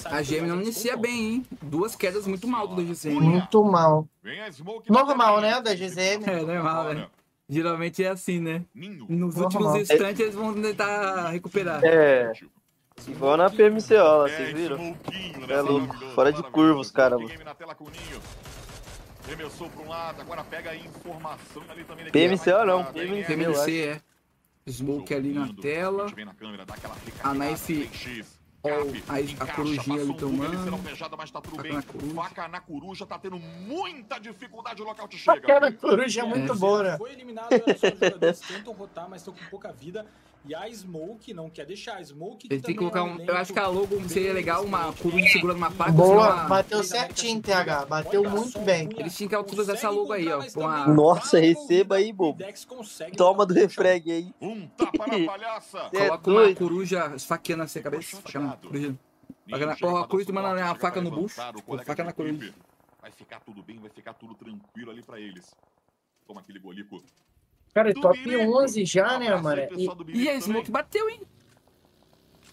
[0.04, 1.46] a GM não inicia bem, hein?
[1.62, 3.20] Duas quedas muito mal do GCM.
[3.20, 4.06] Muito mal.
[4.22, 6.24] Vem a Smoke na Normal, né, da GZM.
[6.26, 7.08] É normal, né?
[7.48, 8.62] Geralmente é assim, né?
[8.74, 9.42] Nos Normal.
[9.44, 11.80] últimos instantes eles vão tentar recuperar.
[11.82, 12.30] É,
[13.06, 14.76] igual na PMCO lá, vocês É, viram?
[14.76, 15.54] Smokinho, né?
[15.54, 18.20] É louco, fora de curva os caras, Game na tela com o Ninho.
[19.26, 22.04] Remessou para um lado, agora pega a informação ali também.
[22.06, 22.66] da PMCO equipe.
[22.66, 23.26] não, PMC.
[23.36, 24.00] PMC é.
[24.70, 26.06] Smoke ali na tela.
[26.24, 26.34] na
[26.74, 26.94] aquela
[27.24, 28.26] A knife 3x.
[28.62, 30.56] Ó, Cap, a- corujinha ali tomando.
[31.16, 31.72] mas tá tudo Faca bem.
[31.76, 32.14] na coruja.
[32.14, 34.84] Faca na coruja tá tendo muita dificuldade, o
[35.16, 35.40] A chega.
[35.46, 36.98] cara coruja é muito boa, né?
[36.98, 37.48] Foi eliminado,
[37.78, 40.04] só, jogadores tentam rotar, mas estão com pouca vida.
[40.46, 41.96] E a Smoke não quer deixar.
[41.98, 43.26] A Smoke Ele tem que também colocar é um.
[43.26, 45.28] Eu acho que a logo seria legal, uma né?
[45.30, 45.92] segurando uma faca.
[45.92, 47.84] Boa, senão a- bateu certinho, TH.
[47.86, 48.88] Bateu Olha muito bem.
[48.96, 50.40] Eles tinham que utilizar essa logo aí, ó,
[50.86, 52.42] Nossa, receba aí, bobo.
[53.16, 54.34] Toma do refreg aí.
[54.40, 55.90] Um tapa na palhaça.
[55.92, 58.16] É Coloca uma coruja esfaqueando assim a cabeça.
[58.40, 58.94] Na coruja.
[59.46, 61.34] Na- Porra, a coruja tomando suporte, a chega faca no bucho.
[61.84, 62.54] Faca na coruja.
[63.00, 65.54] Vai ficar tudo bem, vai ficar tudo tranquilo ali pra eles.
[66.26, 67.02] Toma aquele golico.
[67.74, 68.58] Cara, Do top Birico.
[68.62, 69.62] 11 já, né, Abraço mano?
[69.76, 70.40] E, E a também.
[70.40, 71.22] Smoke bateu, hein?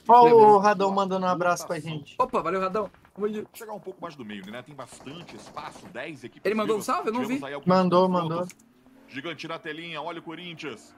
[0.08, 2.16] ó o Radão mandando um abraço pra gente.
[2.20, 2.90] Opa, valeu, Radão.
[3.54, 4.62] Chegar um pouco mais do meio, né?
[4.62, 6.46] Tem bastante espaço, 10 equipes.
[6.46, 7.08] Ele mandou um salve?
[7.10, 7.40] Eu não vi.
[7.66, 8.50] Mandou, confrontos.
[9.08, 10.94] Gigante na telinha, olha o Corinthians.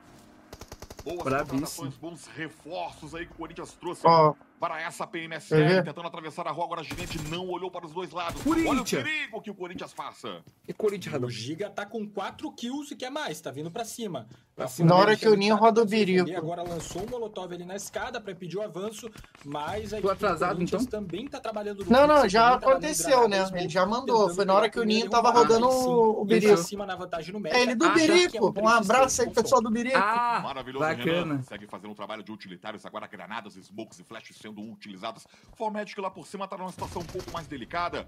[1.06, 1.52] Boas Bravíssimo.
[1.60, 5.84] contratações, bons reforços aí que o Corinthians trouxe Ó, para essa PMSL, ver?
[5.84, 6.66] tentando atravessar a rua.
[6.66, 8.42] Agora a Gigante não olhou para os dois lados.
[8.42, 8.70] Corinthians.
[8.72, 10.42] Olha o perigo que o Corinthians passa.
[10.68, 11.22] E Corinthians.
[11.22, 14.28] O Giga tá com 4 kills e quer mais, tá vindo pra cima.
[14.56, 16.36] Pra Tá cima Na hora que o Ninho tá roda o birico.
[16.36, 19.10] Agora lançou um molotov ali na escada pra impedir o avanço,
[19.46, 20.84] mas a Tô atrasado, então?
[20.86, 23.48] também tá trabalhando Não, não, já trabalhando aconteceu, né?
[23.54, 24.30] Ele já mandou.
[24.34, 26.58] Foi na hora que o Ninho tava rodando o- birico.
[26.58, 27.60] cima na vantagem numérica.
[27.60, 28.54] É ele do Birico.
[28.56, 29.98] é um Um abraço aí, pessoal do Birico.
[29.98, 31.06] Ah, Maravilhoso, bacana.
[31.06, 31.42] Renan.
[31.44, 32.86] Segue fazendo um trabalho de utilitários.
[32.86, 35.28] Agora granadas, smokes e flashes sendo utilizadas.
[35.56, 38.08] Formédico lá por cima tá numa situação um pouco mais delicada.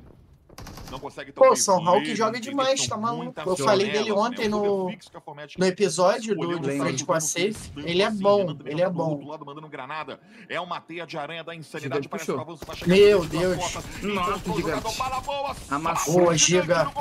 [0.89, 3.31] Não consegue Pô, São Hawk ler, joga demais, que tá maluco?
[3.45, 4.15] Eu falei dele né?
[4.15, 8.17] ontem O no- que No episódio do de frente com a safe, ele é assim,
[8.17, 9.23] bom, ele é bom.
[9.27, 10.19] lado mandando granada.
[10.49, 12.09] É uma teia de aranha da insanidade.
[12.09, 12.43] Parece puxou.
[12.43, 13.57] que o avanço Meu Deus.
[13.57, 13.85] costas.
[14.01, 14.39] Nossa,
[15.21, 16.13] boa, Amassou.
[16.15, 16.91] Boa, Giga.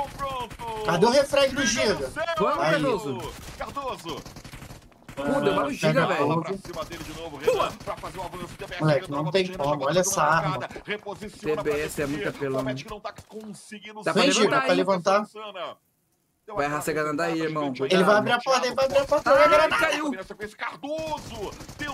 [0.85, 2.11] Cadê o refreg do Giga?
[2.37, 2.57] Vamos.
[2.57, 3.33] Cardoso.
[3.57, 4.23] Cardoso.
[5.33, 6.43] Pô, deu barulho giga, Pega velho.
[8.79, 10.59] Moleque, não tem como, olha essa arma.
[11.63, 12.63] pra é muito apelão.
[12.63, 13.13] Tá
[14.03, 15.25] Dá pra levantar, Vai pra levantar.
[16.55, 17.71] Vai aquela arrastar a granada aí, irmão.
[17.79, 19.29] Ele vai abrir a porta, ele vai abrir a porta.
[19.29, 19.77] Ai, Olha a granada.
[19.85, 20.11] caiu.
[20.57, 21.51] Cardoso.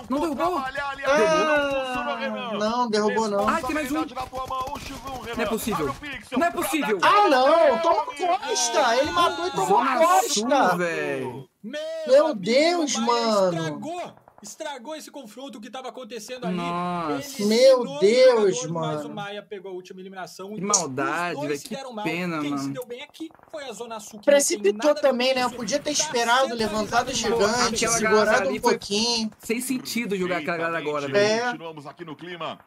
[0.08, 0.58] Não derrubou?
[0.58, 2.52] ali, Ah, Renan.
[2.58, 3.46] não, derrubou não.
[3.46, 4.00] Ai, tem mais um.
[4.00, 5.34] Responsabilidade na tua mão, o X1, Renan.
[5.36, 5.96] Não é possível.
[6.38, 6.98] Não é possível.
[7.02, 8.96] Ah, não, toma costa.
[8.96, 10.76] Ele matou e tomou Zona Sul, costa.
[10.78, 11.48] velho.
[11.70, 13.56] Meu amigo, Deus, mano.
[13.56, 16.56] Estragou, estragou esse confronto que tava acontecendo ali.
[16.56, 17.42] Nossa.
[17.42, 19.08] Ele Meu Deus, jogador, Mas mano.
[19.08, 20.54] o Maia pegou a última eliminação.
[20.54, 22.04] Que maldade, velho, se que deram mal.
[22.04, 22.74] pena, Quem se mano.
[22.74, 24.20] deu bem aqui foi a Zona Sul.
[24.20, 25.40] Precipitou também, né?
[25.40, 25.54] isso.
[25.54, 29.30] Podia ter Tá esperado, levantado o gigante, galera segurado um pouquinho.
[29.38, 31.18] Sem sentido jogar aquela galera agora, velho.
[31.42, 31.50] É.
[31.50, 32.58] Continuamos aqui no clima.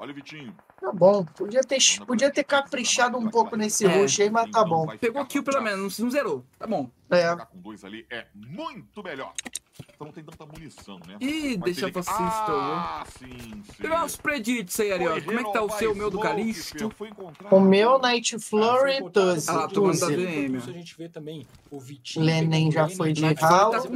[0.00, 0.54] Olha o Vitinho.
[0.80, 3.88] Tá bom, podia ter, podia ter caprichado um pouco nesse É.
[4.00, 4.86] rush aí, mas tá bom.
[4.96, 6.44] Pegou kill pelo menos, não zerou.
[6.56, 6.88] Tá bom.
[7.10, 7.34] É.
[7.34, 9.32] Com dois ali é muito melhor.
[9.94, 11.16] Então não tem tanta munição, né?
[11.20, 13.62] Ih, Mas deixa pra que- assistir, Ah, sim, sim.
[13.82, 15.22] Pegar os preditos aí, Ariel.
[15.24, 16.92] Como é que tá o seu, o meu do Calixto?
[17.50, 19.50] O meu Night Ah, Flurry encontrado Tuzi.
[19.50, 20.14] Ah, tô mandando
[20.58, 22.24] A gente vê também o Vitinho.
[22.24, 23.22] Lenin pegando já foi de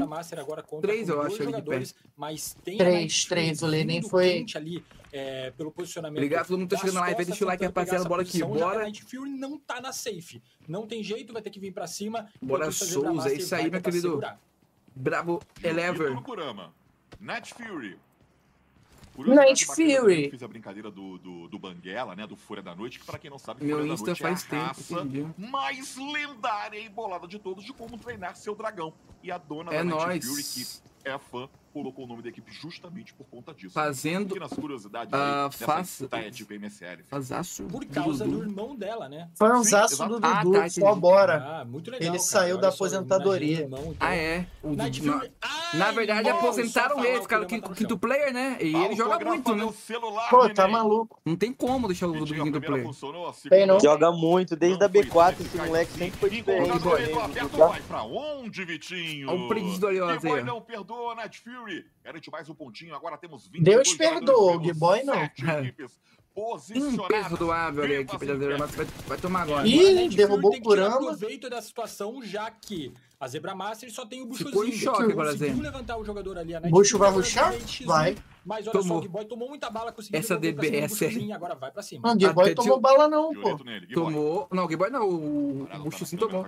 [0.06, 4.02] Master agora conta Três, eu acho, ali de jogadores, Mas tem Três, três, o Lenin
[4.02, 6.16] foi- ali, é, pelo posicionamento.
[6.18, 7.24] Obrigado, todo mundo tá chegando na live.
[7.26, 8.08] Deixa o like, rapaziada.
[8.08, 8.78] Bora aqui, bora.
[8.80, 10.42] A Night Fury não tá na safe.
[10.66, 12.28] Não tem jeito, vai ter que vir pra cima.
[12.40, 14.08] Bora, Souza, é isso aí, meu querido.
[14.08, 14.40] segurar.
[14.94, 16.12] Bravo Elever.
[17.20, 17.98] Night Fury.
[19.18, 20.24] Night Fury.
[20.24, 22.26] Eu fiz a brincadeira do, do, do Banguela, né?
[22.26, 24.42] Do Fúria da Noite, que pra quem não sabe, Meu Fúria da Insta Noite faz
[24.42, 25.26] é a tempo, raça entendi.
[25.36, 28.94] mais lendária e bolada de todos de como treinar seu dragão.
[29.22, 30.54] E a dona É da Night nóis.
[30.54, 30.64] Fury,
[31.02, 33.72] que é fã, colocou o nome da equipe justamente por conta disso.
[33.74, 37.02] Fazendo Pequenas curiosidades ah, aí dessa faça- Taet MSL.
[37.04, 37.64] fazaço.
[37.64, 38.42] Por causa do Dudu.
[38.50, 39.28] irmão dela, né?
[39.36, 40.20] Foi um Sim, zaço exato.
[40.20, 41.60] do Ah, Dudu, tá, só bora.
[41.60, 42.02] Ah, muito legal.
[42.08, 42.28] Ele cara.
[42.28, 43.60] saiu da aposentadoria.
[43.60, 43.96] irmão, então.
[44.00, 44.46] Ah, é.
[44.62, 45.32] O Night Dudu- Fury.
[45.40, 48.58] Ai, Na verdade, irmão, aposentaram ele, o ficaram que com ele o quinto player, né?
[48.60, 49.72] E ele joga muito, né?
[49.72, 50.72] celular, Pô, tá neném.
[50.80, 51.20] maluco.
[51.24, 52.90] Não tem como deixar o Dudu quinto primeira player.
[53.48, 53.80] Tem não.
[53.80, 56.70] Joga muito, desde a Não foi B4 tão esse moleque sempre foi diferente.
[56.70, 59.30] aberto, Já- vai pra onde, Vitinho?
[59.30, 60.44] Olha o predict do Gboy aí, ó.
[60.44, 61.61] não perdoa, Night Fury.
[62.04, 65.28] Garante mais um pontinho, agora temos 20 Deus perdoa, o Gboy não.
[66.74, 69.66] Imperdoável ali a equipe da Zebra Master vai, vai tomar agora.
[69.68, 71.06] Ih, derrubou Fury tirar Kurama.
[71.08, 74.78] proveito da situação, já que a Zebra Master só tem o Ficou em Buchozinho.
[74.82, 75.62] choque agora, conseguiu Zé.
[75.62, 76.54] levantar o jogador ali.
[76.54, 78.16] A Night Bucho Fury vai X1, Vai.
[78.44, 78.98] Mas olha Tomou.
[79.00, 80.90] só, o Gboy tomou muita bala, conseguiu Essa DBS.
[80.98, 82.08] Buchozinho, agora vai pra cima.
[82.08, 83.58] Não, Gui Boy Até tomou tio- bala não, pô.
[83.94, 84.48] Tomou.
[84.50, 86.44] Não, o Gboy não, o, o sim tomou.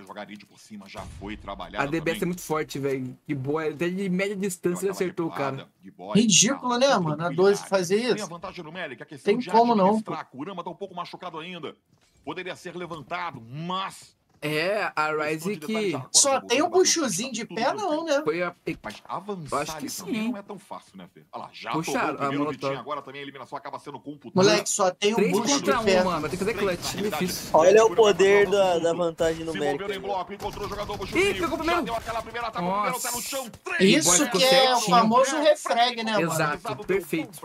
[1.77, 3.17] A DBS é muito forte, velho.
[3.27, 5.67] Gboy, até de média distância ele acertou o cara.
[6.13, 7.23] Ridículo, né, mano?
[7.25, 8.27] A 12 fazer Tem a isso.
[8.27, 10.25] vantagem numérica, a questão Tem como não, administrar.
[10.29, 11.75] Kurama tá um pouco machucado ainda.
[12.23, 14.14] Poderia ser levantado, mas
[14.45, 15.99] é, a Ryze que.
[16.11, 18.21] Só tem um buchuzinho de pé, não, né?
[18.23, 18.53] Foi a...
[18.83, 20.29] Mas avançar Acho que sim.
[20.29, 21.23] não é tão fácil, né, Fê?
[21.31, 24.47] Olha lá, já Puxaram, tomou o primeiro agora também a eliminação acaba sendo computada.
[24.47, 26.01] Moleque, só tem um puxo de pé.
[26.01, 26.21] Um, mano.
[26.29, 26.95] Tem que fazer clutch.
[26.95, 27.49] É difícil.
[27.53, 29.85] Olha o poder da, da vantagem numérica.
[29.85, 31.81] Ih, pegou primeiro.
[31.81, 31.85] O primeiro.
[33.79, 33.85] Né?
[33.85, 36.31] Isso que é o famoso refreg, né, mano?
[36.31, 37.39] Exato, perfeito.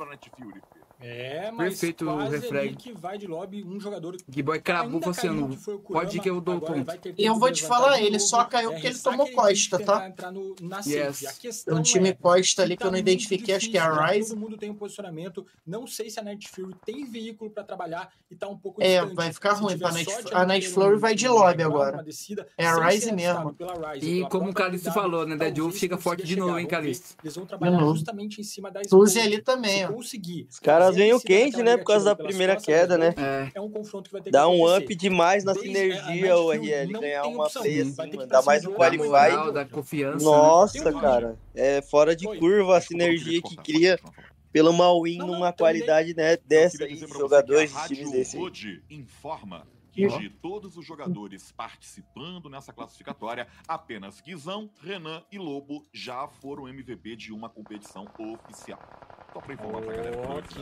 [1.00, 2.76] É, mas Perfeito quase o refrag.
[2.76, 4.16] que vai de lobby um jogador.
[4.28, 5.56] Gui acabou você no.
[5.56, 6.92] Pode que eu dou o ponto.
[7.16, 10.12] Eu vou te falar, ele só caiu é porque ele tomou Costa, tá?
[10.30, 11.64] No, na yes.
[11.68, 14.12] Um time é, Costa ali tá que eu não identifiquei, acho que é a né?
[14.12, 14.30] Rise.
[14.30, 15.46] Todo mundo tem um posicionamento.
[15.66, 18.82] Não sei se a Night Fury tem veículo para trabalhar e tá um pouco.
[18.82, 20.38] É, vai ficar ruim pra Night tá?
[20.42, 22.04] A Night Fury vai de lobby agora.
[22.58, 23.56] É a Rise mesmo.
[24.02, 25.36] E como o Calixto falou, né?
[25.36, 27.16] Dead Wolf fica forte de novo, hein, Calixto?
[27.22, 27.94] Eles vão trabalhar uhum.
[27.94, 29.92] justamente em cima da Luzi ali também, ó.
[29.92, 31.76] Os caras elas o quente, né?
[31.76, 33.14] Por causa da primeira queda, né?
[33.16, 33.58] É.
[33.58, 36.92] é um confronto que vai ter Dá um up demais na sinergia, o RL.
[36.92, 39.68] Ganhar uma play assim, Dá mais um qualify.
[39.70, 40.24] Confiança.
[40.24, 41.38] Nossa, cara.
[41.54, 43.98] É fora de curva a sinergia que cria
[44.52, 48.38] pelo malwin numa qualidade né, dessa jogadores de times desse.
[48.90, 49.66] Informa
[50.08, 57.16] de todos os jogadores participando nessa classificatória, apenas Guizão, Renan e Lobo já foram MVP
[57.16, 58.80] de uma competição oficial.
[59.32, 60.16] Só pra informar oh, pra galera.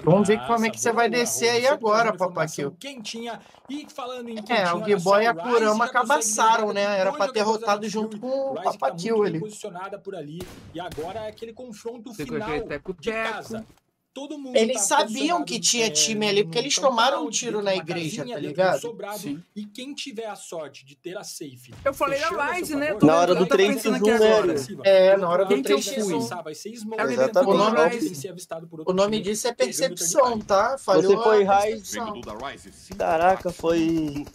[0.04, 2.72] Vamos ver como é que você vai descer aí é agora, Papaquil.
[2.72, 3.40] Quentinha.
[3.68, 6.98] E falando em é, quentinha, É, o Guiboy e a Kurama tá acabaçaram, né?
[6.98, 9.40] Era pra ter rotado junto com o tá Papaquil ele.
[9.40, 10.40] posicionada por ali.
[10.74, 12.48] E agora é aquele confronto final
[12.98, 13.66] de casa
[14.18, 14.56] todo mundo.
[14.56, 18.80] Eles sabiam que tinha time ali, porque eles tomaram um tiro na igreja, tá ligado?
[18.80, 19.40] Sobrado, Sim.
[19.54, 21.72] e quem tiver a sorte de ter a safe.
[21.84, 22.96] Eu falei Rise, né?
[23.00, 24.46] Na hora do 3x1.
[24.46, 24.80] Né?
[24.84, 26.02] É, na hora do 3x1.
[27.46, 30.76] O nome, o nome disso é percepção, tá?
[30.76, 31.98] Você foi Rise.
[32.96, 34.26] Caraca, foi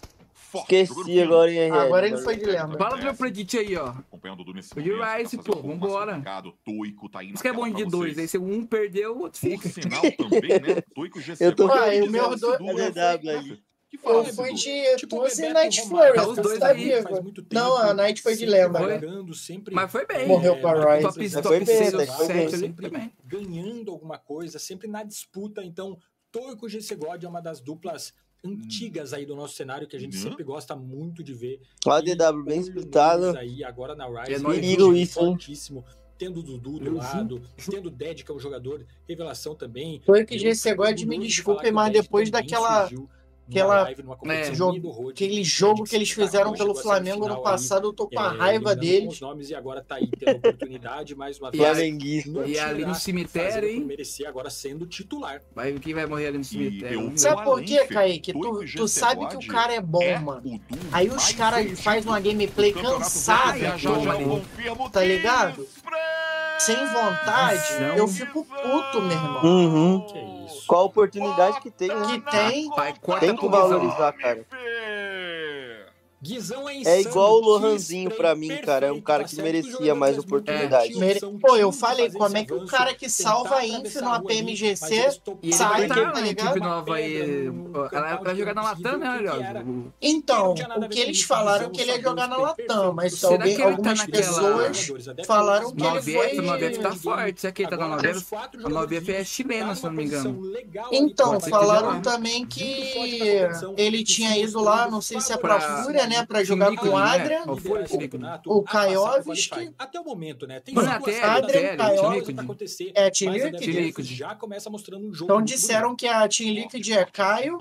[0.54, 0.74] forte.
[0.74, 2.78] Esqueci agora, hein, Agora ele foi de lembra.
[2.78, 3.88] Fala meu predict aí, ó.
[3.88, 4.80] Acompanhando do Nissan.
[4.80, 6.22] O Rice, pô, vambora.
[6.64, 9.40] Toico tá indo Isso que é bom de dois, aí se um perdeu, o outro
[9.40, 9.68] fica.
[9.68, 10.82] sinal também, né?
[10.94, 11.44] Toico GC.
[11.44, 12.60] Eu tô com o meu dois.
[12.96, 13.58] É DW aí.
[13.88, 17.32] Que fala, tipo, Tuzzi e Night Flurry, tá os dois tá aí, vivo.
[17.32, 18.98] Tempo, Não, a Night foi de lembra.
[18.98, 19.24] Né?
[19.34, 19.72] Sempre...
[19.72, 20.26] Mas foi bem.
[20.26, 21.02] Morreu com a Rise.
[21.04, 23.12] Top, top foi 6 bem, né?
[23.24, 25.62] Ganhando alguma coisa, sempre na disputa.
[25.62, 25.96] Então,
[26.32, 28.12] Toico GC God é uma das duplas
[28.44, 30.22] antigas aí do nosso cenário que a gente uhum.
[30.22, 31.60] sempre gosta muito de ver.
[31.84, 33.36] DW bem explicado.
[33.36, 35.14] Aí agora na Rise, é perigo isso.
[35.14, 35.84] Fortíssimo.
[36.16, 40.00] Tendo o Dudu do lado, tendo o Dead, que é um jogador revelação também.
[40.06, 43.08] Foi que GC agora me desculpe mas depois daquela surgiu
[43.48, 47.92] aquela live, é, jogo, aquele jogo que eles fizeram pelo Flamengo final, ano passado, eu
[47.92, 49.20] tô com é, a raiva deles.
[49.20, 51.78] Nomes e agora tá aí tendo oportunidade mais uma vez.
[52.46, 53.84] E ali no cemitério, hein?
[53.84, 55.42] Merecer agora sendo titular.
[55.54, 57.12] Vai, quem vai morrer ali no cemitério?
[57.16, 58.32] Sabe por quê, Kaique?
[58.32, 60.60] Tu, tu sabe que o cara é bom, mano.
[60.92, 63.76] Aí os caras fazem uma gameplay cansada,
[64.92, 65.66] tá ligado?
[66.58, 67.62] sem vontade,
[67.96, 69.42] eu fico puto, meu irmão.
[69.44, 70.06] Uhum.
[70.66, 72.06] Qual a oportunidade que tem, né?
[72.06, 74.46] Que tem, Pai, tem que valorizar, cara.
[76.24, 76.96] Guizão é, é insano.
[76.96, 78.86] É igual o Lohanzinho pra mim, cara.
[78.86, 81.04] É um é cara que merecia mais oportunidade.
[81.04, 81.20] É.
[81.38, 85.20] Pô, eu falei, como é que o cara que salva a Inf no APMGC
[85.52, 86.58] sai, tá, tá ligado?
[86.96, 87.44] É
[87.92, 89.92] ela jogar na Latam, né, Léo?
[90.00, 94.90] Então, o que eles falaram que ele ia jogar na Latam, mas alguém, algumas pessoas
[95.26, 96.38] falaram que ele foi...
[96.38, 98.24] O 9F tá forte, isso aqui tá na 9F.
[98.32, 100.52] A 9F é chilena, se não me engano.
[100.90, 102.64] Então, falaram também que
[103.76, 106.13] ele tinha ido lá, não sei se é pra Fúria, né?
[106.20, 106.26] né?
[106.26, 108.40] Para jogar com Adrian, né?
[108.46, 108.64] o, o
[109.78, 110.60] Até o momento, né?
[110.60, 112.92] Tem Adrian, Kajovic.
[112.94, 114.06] É, Team Liquid.
[114.06, 115.32] Já começa mostrando um jogo.
[115.32, 117.58] Então disseram que a Team Liquid é Caio.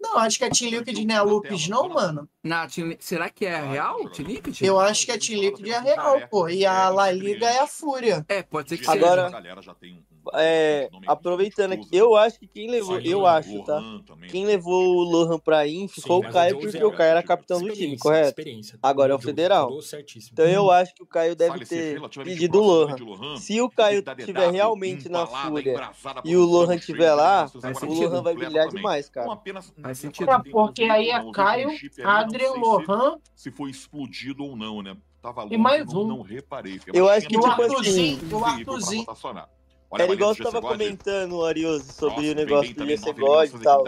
[0.00, 2.28] Não, acho que a Team Liquid não é a Lupis, não, mano.
[2.42, 2.66] Na,
[2.98, 4.62] será que é a real, Team Liquid?
[4.62, 6.48] Eu acho que a Team Liquid é a real, pô.
[6.48, 8.24] E a é, La Liga é a Fúria.
[8.28, 9.26] É, pode ser que Agora...
[9.26, 9.36] seja.
[9.36, 9.76] Agora
[10.34, 13.78] é, aproveitando aqui, eu acho que quem levou, eu acho, tá?
[13.78, 14.04] Lohan tá?
[14.06, 14.30] Também.
[14.30, 17.60] Quem levou o Lohan pra INF Sim, foi o Caio, porque o Caio era capitão
[17.60, 18.42] do time, correto?
[18.82, 19.70] Agora é o federal.
[20.32, 23.36] Então eu acho que o Caio deve ter pedido o Lohan.
[23.36, 25.90] Se o Caio tiver realmente na fúria
[26.24, 27.50] e o Lohan tiver lá,
[27.82, 29.28] o Lohan vai brilhar demais, cara.
[29.82, 30.30] Faz sentido.
[30.50, 31.70] Porque aí é Caio,
[32.04, 33.18] Adrian, Lohan.
[33.34, 34.96] Se foi explodido ou não, né?
[35.22, 36.06] Tava longe, e mais um.
[36.06, 36.80] não, não reparei.
[36.92, 39.06] Eu acho que, tipo assim, o Arthurzinho,
[39.92, 42.86] Olha, Era igual você do tava GC God, comentando, Arioso, sobre Nossa, o negócio do
[42.86, 43.84] nove God e tal.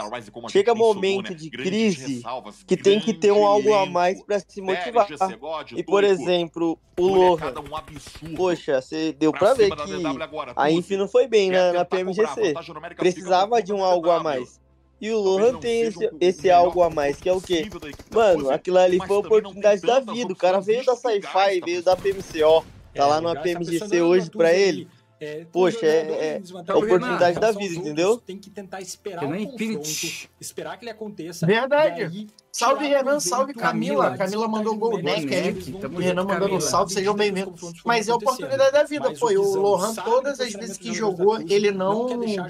[0.51, 1.37] Chega momento né?
[1.37, 5.07] de crise ressalvas, que tem que ter um algo a mais pra se motivar.
[5.39, 7.85] God, E, por exemplo, o molecada, Lohan.
[8.21, 8.35] um.
[8.35, 10.77] Poxa, você deu pra ver que agora, a Tuzi.
[10.77, 12.53] Inf não foi bem na, na PMGC.
[12.97, 14.61] Precisava de um algo a mais.
[15.01, 17.69] E o Lohan tem esse, esse algo a mais, que é o quê?
[18.11, 20.33] Mano, aquilo ali foi a oportunidade da vida.
[20.33, 22.65] O cara veio da Sci-Fi, veio da PMCO.
[22.95, 24.89] Tá lá no tá PMGC hoje Atuz ele.
[25.23, 28.17] É, Poxa, é- é a oportunidade da vida, entendeu?
[28.19, 31.47] Tem que tentar esperar Que o nem confronto, esperar que ele aconteça.
[31.47, 32.03] Verdade.
[32.03, 34.11] aí Salve, Renan, salve, Camila.
[34.11, 35.49] da Camila mandou gol neck aí.
[35.49, 36.61] eles Tamo vão junto, Renan mandando Camila.
[36.61, 37.73] salve, sejam bem-vindos.
[37.85, 39.37] Mas é a oportunidade da vida, foi.
[39.39, 42.09] O Lohan, todas o as vezes que jogou, ele não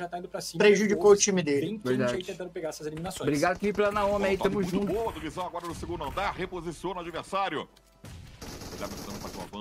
[0.09, 0.19] tá
[0.57, 1.78] prejudicou o time dele.
[1.85, 2.24] Verdade.
[3.20, 4.93] Obrigado, Felipe, pela Naomi aí, tamo junto.
[5.43, 7.69] agora no segundo andar, reposiciona o adversário.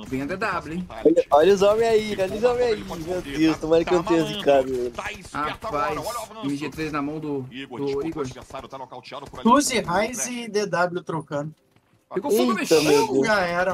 [0.07, 0.87] Vem a DW, hein?
[0.89, 2.83] Olha, olha os homens aí, olha os homens aí.
[2.83, 4.91] Meu Deus, tomara que eu tenha zicado.
[4.91, 6.47] Tá Rapaz, olha o avanço.
[6.47, 8.25] MG3 na mão do, Igor, do Igor.
[8.25, 8.77] adversário tá
[9.85, 11.53] Raiz e DW trocando.
[12.13, 13.25] Ficou fogo, Deus.
[13.25, 13.73] Já era.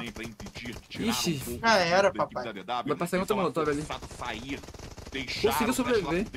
[0.99, 2.53] Ixi, já era, papai.
[2.85, 3.83] Vai passar em outra molotov ali.
[5.41, 6.27] Conseguiu sobreviver.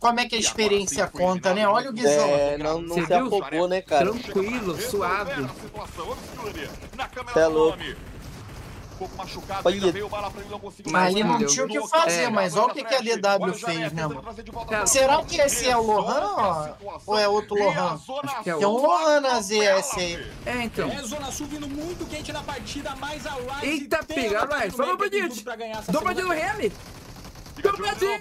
[0.00, 1.68] Como é que a experiência conta, né?
[1.68, 2.28] Olha o Guizão.
[2.28, 4.10] É, não, não Você se afobou, né, cara?
[4.10, 5.30] Tranquilo, suave.
[5.30, 6.10] Resolveram a situação.
[6.10, 6.70] Obscure.
[6.96, 7.78] Na câmera Cê é louco.
[8.96, 9.74] Um pouco machucado, Olha.
[9.74, 10.60] ainda veio bala pra ele não.
[10.90, 13.92] Mas ali não tinha o que fazer, mas olha o que, que a DW fez,
[13.92, 14.24] né, mano?
[14.66, 16.68] Cara, Será que esse é o Lohan, ó?
[17.06, 18.00] Ou é outro Lohan?
[18.24, 20.26] Acho que é um Lohan na ZS aí.
[20.46, 20.90] É, então.
[20.90, 24.76] É, Zona Sul vindo muito quente na partida, mas a Rise Eita, pega, ataque Rise.
[24.78, 25.44] Vamos, Bandit.
[26.22, 26.72] no Remy.
[27.62, 28.20] Dobradinha!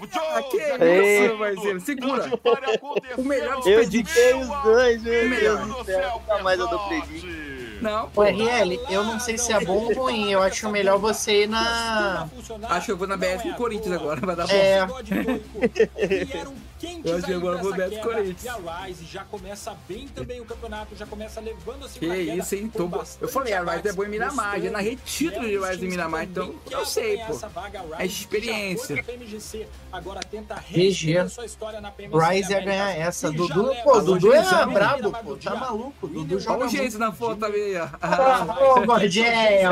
[0.50, 1.26] Que Ei.
[1.26, 1.80] isso, parceiro.
[1.80, 2.32] Segura.
[3.18, 5.30] O melhor Eu diquei os dois, meu.
[5.30, 6.22] Deus do céu.
[6.22, 7.65] Nunca mais eu dou predict.
[7.86, 8.22] Não, O.
[8.24, 10.32] RL, eu não sei se é bom ou ruim.
[10.32, 12.28] Eu acho melhor você ir na.
[12.70, 14.54] Acho que eu vou na BS com o Corinthians agora, vai dar bom.
[14.54, 14.88] É.
[17.06, 18.44] Eu acho que agora vou Corinthians.
[18.44, 22.16] E a Rise já começa bem também o campeonato, já começa levando a Que segunda
[22.16, 22.70] queda isso, hein?
[22.70, 22.90] Tô...
[23.22, 24.60] Eu falei, a Rise é boa em Miramar.
[24.62, 27.34] Já narrei título de que é Rise em Miramar, então que eu sei, pô.
[27.34, 27.80] essa vaga.
[27.80, 29.04] A Rise É experiência.
[29.04, 33.32] PMGC, agora tenta reescrever sua história na PMGC Rise ia ganhar essa.
[33.32, 35.38] Dudu, pô, Dudu é brabo, pô.
[35.38, 36.08] Tá maluco.
[36.08, 36.76] Dudu Olha joga o muito.
[36.76, 37.86] jeito na foto ali, ó.
[37.86, 39.26] Ô, Gordinho,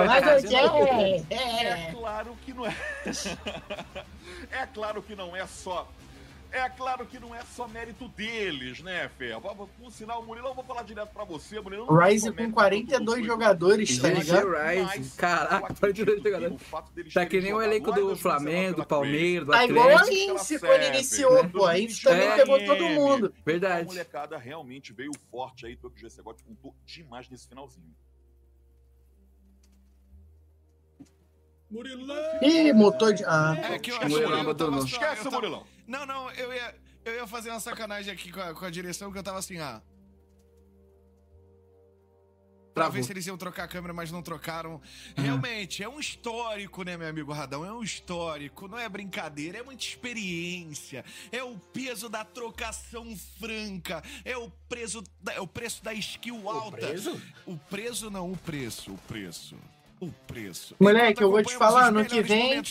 [0.06, 0.54] mas Gordinho.
[1.30, 1.92] É É.
[1.92, 2.76] claro que não é.
[4.52, 5.88] é claro que não é só.
[6.56, 9.36] É claro que não é só mérito deles, né, Fé?
[9.40, 11.88] Por sinal, Murilo, eu vou falar direto pra você, Murilo.
[12.00, 14.48] é Rise com mérito 42 do- jogadores, tá ligado?
[14.96, 15.18] Rise.
[15.18, 15.90] Caraca, eu 42
[16.20, 17.14] acredito que jogadores.
[17.14, 20.34] Tá que nem o elenco do Flamengo, do Palmeiras, do Tá igual a Atlético.
[20.36, 21.66] Ince quando iniciou, pô.
[21.66, 22.36] A Ince também É.
[22.36, 23.34] pegou todo mundo.
[23.36, 23.86] A Verdade.
[23.88, 27.92] molecada realmente veio forte aí, o GC God contou demais nesse finalzinho.
[32.44, 33.24] Ih, motor de.
[33.26, 35.73] Ah, É que eu acho o que Murilão só- Esquece o Murilão.
[35.88, 39.12] Não, não, eu ia, eu ia fazer uma sacanagem aqui com a, com a direção,
[39.12, 39.82] que eu tava assim, ah.
[42.74, 44.82] Pra ver se eles iam trocar a câmera, mas não trocaram.
[45.16, 47.64] Realmente, é um histórico, né, meu amigo Radão?
[47.64, 51.06] É um histórico, não é brincadeira, é muita experiência.
[51.32, 56.50] É o peso da trocação franca, é o, preso da- é o preço da skill
[56.50, 56.78] alta.
[56.78, 57.22] preso?
[57.46, 59.56] O preço não, o preço, o preço.
[60.04, 60.76] O preço.
[60.80, 62.62] Moleque, eu vou te falar, os ano que vem,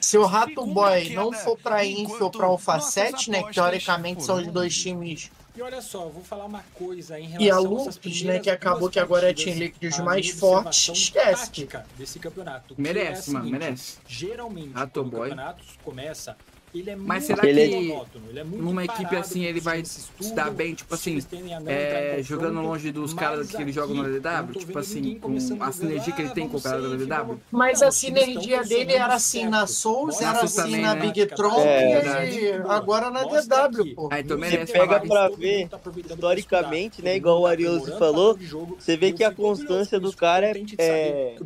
[0.00, 2.48] Se o Rato Boy não for pra Inf ou pra
[2.80, 3.42] 7, né?
[3.42, 5.30] Que teoricamente são os dois times.
[5.56, 8.38] E olha só, eu vou falar uma coisa em relação E a Lupus, né?
[8.38, 10.90] Que acabou que agora é Team Liquid a mais minha forte.
[10.92, 11.68] observação Esquece.
[11.96, 12.76] desse campeonato.
[12.76, 13.96] que Merece, é mano, seguinte, merece.
[14.06, 15.30] Geralmente, Rato quando o Boy.
[15.30, 16.36] campeonato começa,
[16.74, 17.48] ele é Mas será que
[17.88, 21.18] monótono, ele é muito numa equipe assim ele vai se dar bem, tipo assim,
[21.66, 24.04] é, jogando longe dos caras que ele joga no
[24.52, 25.20] tô tipo assim,
[25.60, 28.92] a sinergia que ele tem com o cara do vamos- Mas Não, a sinergia dele
[28.94, 29.66] era assim na.
[29.66, 31.00] Souls, era assim também, na né?
[31.02, 34.08] Big Tron É, e agora na DW, pô.
[34.10, 35.68] Ah, então você pega pra ver,
[36.06, 38.38] historicamente, né, igual o Ariose falou,
[38.78, 41.36] você vê que a constância do cara é- é-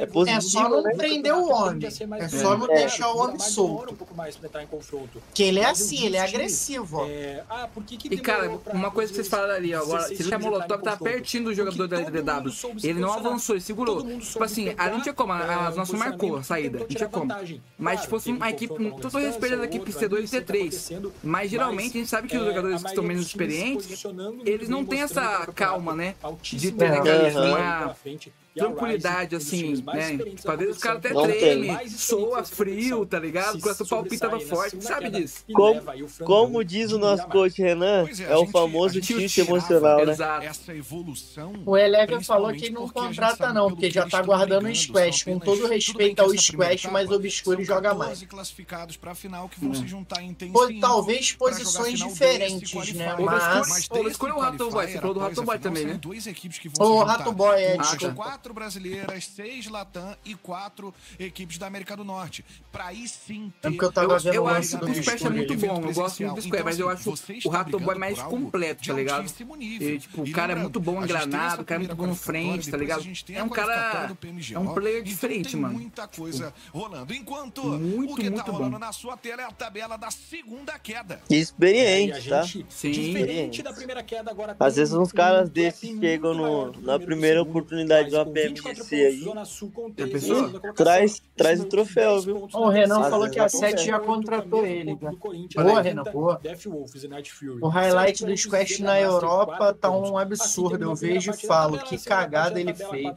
[0.00, 1.86] é positiva, É só não prender o homem.
[2.18, 3.96] É só não deixar o homem solto.
[4.62, 5.22] Em confronto.
[5.32, 7.06] Que ele é Mas assim, ele é agressivo, ó.
[7.06, 10.02] É, ah, por que que E cara, uma coisa que vocês falaram ali, ó, agora,
[10.02, 12.52] 16 se deixar times Molotov tá pertinho do jogador da LDW.
[12.82, 13.96] Ele não avançou, ele segurou.
[13.96, 16.42] Todo mundo Tipo assim, pegar, ali não tinha como, é, a um nossa marcou a
[16.42, 17.32] saída, não tinha como.
[17.78, 20.16] Mas, tipo assim, equipe, confronto a longa tô respeitando distância, a equipe outro C2 e
[20.18, 20.60] ali, sempre C3.
[20.60, 24.04] acontecendo, Mas geralmente a gente sabe que os é, jogadores a que estão menos experientes,
[24.44, 26.14] eles não têm essa calma, né?
[26.42, 27.96] De ter aquela-
[28.54, 30.18] tranquilidade, assim, né?
[30.46, 33.52] Às vezes os caras até mais soa frio, tá ligado?
[33.52, 35.44] se O coração palpitava forte, sabe disso.
[35.52, 40.12] Como- o Como diz o nosso coach Renan, é, é o famoso tilt emocional, né?
[40.12, 40.46] Exato.
[40.46, 41.52] Essa evolução.
[41.66, 45.24] O Eleven falou que não contrata não, porque que já tá guardando o Squash.
[45.24, 48.22] Com todo respeito ao Squash, mas o são joga 14 mais.
[48.24, 53.16] classificados pra final que vão se juntar em Team Ou cinco talvez posições diferentes, né?
[53.18, 55.98] Mas- escolha o Rato Boy, você falou do Rato Boy também, né?
[56.98, 57.12] Juntar.
[57.12, 62.44] Rato Boy, é, desculpa quatro brasileiras, seis Latam e quatro equipes da América do Norte.
[62.70, 63.68] Pra aí sim ter...
[63.68, 66.22] É porque eu tava vendo eu, acho que o Squash é muito bom, eu gosto
[66.22, 67.14] muito do Squash, então, mas eu acho
[67.44, 69.26] o Rato Boy é mais completo, tá ligado?
[69.60, 72.14] E, tipo, é o cara é muito bom engranado, o cara é muito bom no
[72.14, 73.02] frente, tá ligado?
[73.30, 74.14] É um cara...
[74.52, 75.74] É um player diferente, mano.
[75.74, 77.14] muita coisa tipo, rolando.
[77.14, 81.20] Enquanto o que tá rolando na sua tela é a tabela da segunda queda.
[81.30, 82.44] Experiente, tá?
[82.68, 83.50] Sim.
[83.62, 84.54] Da primeira queda agora.
[84.60, 89.20] Às vezes uns caras desses chegam no, na primeira oportunidade de uma BMC aí.
[89.22, 89.90] Zona Sul com
[90.74, 92.48] traz, traz o troféu, viu?
[92.52, 94.94] O Renan falou que a 7 já contratou ele.
[94.94, 96.40] Boa, Renan, boa.
[97.60, 100.84] O highlight do Quest na Europa tá um absurdo.
[100.84, 103.14] Eu vejo e falo, que cagada ele fez.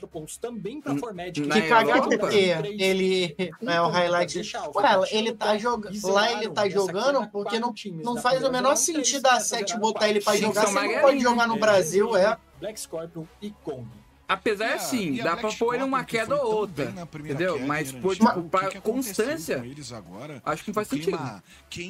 [1.34, 2.54] Que cagada o quê?
[2.80, 4.42] Ele é o highlight.
[4.76, 6.08] Ué, ele tá jogando.
[6.08, 7.74] Lá ele tá jogando porque não,
[8.04, 10.68] não faz o menor sentido a 7 botar ele pra jogar.
[10.68, 12.38] Você não pode jogar no Brasil, é.
[12.60, 13.88] Black Scorpion e Kong.
[14.28, 16.94] Apesar assim, dá pra pôr uma queda ou outra.
[17.18, 17.54] Entendeu?
[17.54, 19.64] Queda, Mas por tipo, tipo pra constância.
[19.96, 21.18] Agora, acho que não faz sentido.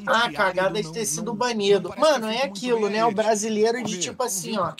[0.06, 1.92] Ah, cagada de ter sido banido.
[1.98, 3.04] Mano, é aquilo, né?
[3.06, 4.72] O brasileiro de tipo assim, ó.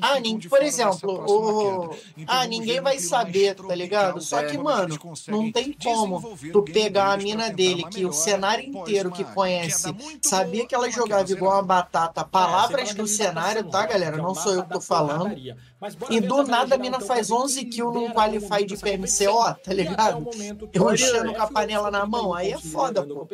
[0.00, 0.14] Ah,
[0.48, 1.96] por exemplo, o.
[2.26, 4.20] Ah, ninguém vai saber, tá ligado?
[4.22, 9.10] Só que, mano, não tem como tu pegar a mina dele, que o cenário inteiro
[9.10, 12.24] que conhece, sabia que ela jogava igual uma batata.
[12.24, 14.16] Palavras do cenário, tá, galera?
[14.16, 15.34] Não sou eu que tô falando.
[16.10, 20.28] E do nada a mina então, faz 11 kills num qualify de PMCO, tá ligado?
[20.72, 23.28] Eu enchendo com a panela na mão, aí é foda, pô.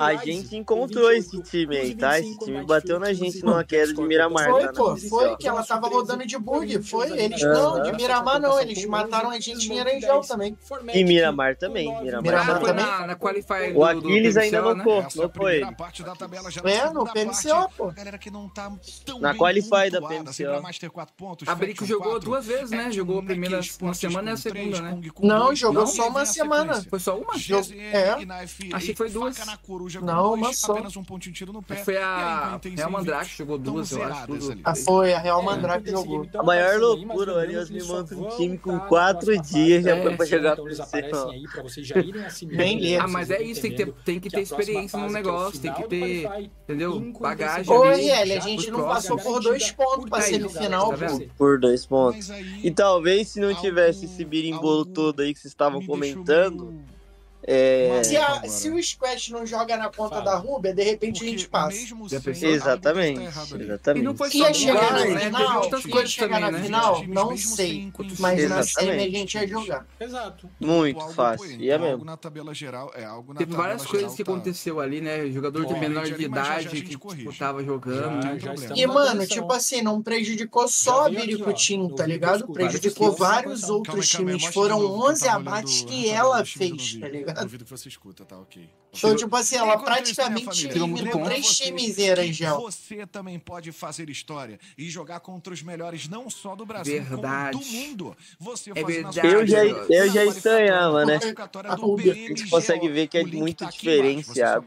[0.00, 2.18] A gente encontrou esse time aí, tá?
[2.18, 4.50] Esse time bateu na gente numa queda de Miramar.
[4.50, 4.72] Foi, tá?
[4.72, 7.10] pô, foi que ela tava rodando de bug, foi.
[7.18, 10.56] Eles não, de Miramar não, eles mataram a gente em Erangel também.
[10.94, 12.84] E Miramar também, Miramar também.
[13.06, 14.84] Na qualify o Aquiles ainda não
[15.30, 15.62] foi.
[16.64, 17.92] É, no PMCO, pô.
[19.20, 21.65] Na qualify da PMCO.
[21.66, 22.90] Patrick jogou 4, duas vezes, né?
[22.92, 25.00] Jogou a primeira uma semana e a segunda, 3, né?
[25.22, 26.82] não, jogou não, só uma semana.
[26.88, 27.36] Foi só uma?
[27.36, 27.78] Jog...
[27.78, 28.16] É.
[28.72, 29.36] Achei que foi duas.
[30.02, 30.72] Não, uma só.
[30.72, 31.80] Apenas um pontinho, tiro no pé.
[31.80, 34.84] Ah, foi a Real Mandrake jogou duas, eu acho.
[34.84, 36.26] Foi, a Real Mandrake jogou.
[36.34, 40.24] A maior loucura, o Arias me manda um time com quatro dias já foi pra
[40.24, 41.82] é, chegar com então você.
[41.82, 45.72] Bem lento assim Ah, mas é isso, tem que ter experiência no é negócio, tem
[45.72, 46.28] que ter,
[46.64, 47.00] entendeu?
[47.20, 47.72] Bagagem.
[47.72, 51.55] Ô, L a gente não passou por dois pontos pra semifinal, pô.
[51.56, 52.30] Por dois pontos.
[52.30, 56.66] Aí, e talvez se não tivesse esse birimbolo todo aí que vocês estavam comentando.
[56.66, 56.95] Meio
[57.46, 58.02] é...
[58.02, 60.24] Se, a, se, o Squash não joga na ponta Fala.
[60.24, 61.76] da Rubia, de repente Porque a gente passa.
[61.76, 63.20] Mesmo sem, exatamente.
[63.20, 63.24] Tá
[63.62, 64.02] exatamente.
[64.02, 67.92] E não foi ia chegar na final, chegar na final, não sei.
[68.18, 69.86] Mas na semi a gente ia jogar.
[70.00, 70.50] Exato.
[70.58, 71.50] Muito algo fácil.
[71.50, 72.04] É algo, é mesmo.
[72.04, 72.90] na tabela geral.
[72.96, 74.32] É, algo na Teve várias coisas que tá...
[74.32, 75.30] aconteceu ali, né?
[75.30, 78.40] Jogador Bom, de menor de idade que estava tipo, tava jogando.
[78.40, 82.48] Já, e, mano, tipo assim, não prejudicou só Viricutinho, tá ligado?
[82.48, 84.46] Prejudicou vários outros times.
[84.46, 87.35] Foram 11 abates que ela fez, tá ligado?
[87.36, 87.44] eu tá.
[87.44, 88.68] duvido que você escuta, tá ok.
[88.96, 92.60] Então, tipo assim, ela praticamente eliminou três times em Erangel.
[92.62, 97.58] Você também pode fazer história e jogar contra os melhores, não só do Brasil, verdade.
[97.58, 98.16] como do mundo.
[98.38, 99.18] Você é verdade.
[99.26, 101.16] Eu já, eu já estranhava, né?
[101.16, 104.64] A, gente consegue ver que é muito diferenciado.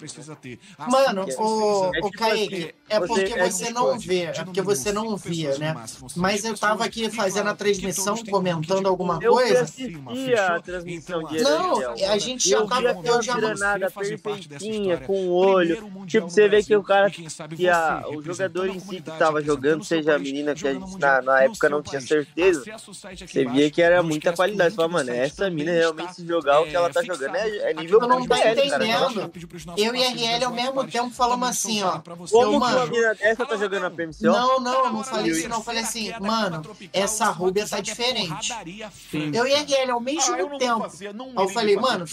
[0.78, 5.58] Mano, o, o Kaique, é porque é você não vê, é porque você não via,
[5.58, 5.74] né?
[6.16, 9.54] Mas eu tava aqui fazendo a transmissão, comentando alguma coisa.
[9.54, 15.32] Eu assistia a transmissão de Não, a gente eu vi aquela granada perfeitinha, com o
[15.32, 15.90] olho.
[16.06, 19.84] Tipo, você vê que o cara, que a, o jogador em si que tava jogando,
[19.84, 22.64] seja a menina que a gente na, na época não tinha certeza,
[23.28, 24.72] você via que era muita qualidade.
[24.72, 27.74] Você fala, mano, essa mina realmente se jogar o que ela tá jogando é, é
[27.74, 29.32] nível não tá entendendo.
[29.78, 32.00] Eu e RL ao mesmo tempo falamos assim, ó.
[32.30, 35.62] Como mano, uma mina dessa tá jogando a pmc Não, não, não falei isso, não.
[35.62, 36.62] Falei assim, mano,
[36.92, 38.54] essa Rubia tá diferente.
[39.34, 40.86] Eu e RL ao mesmo tempo.
[40.86, 42.06] Aí eu falei, assim, mano,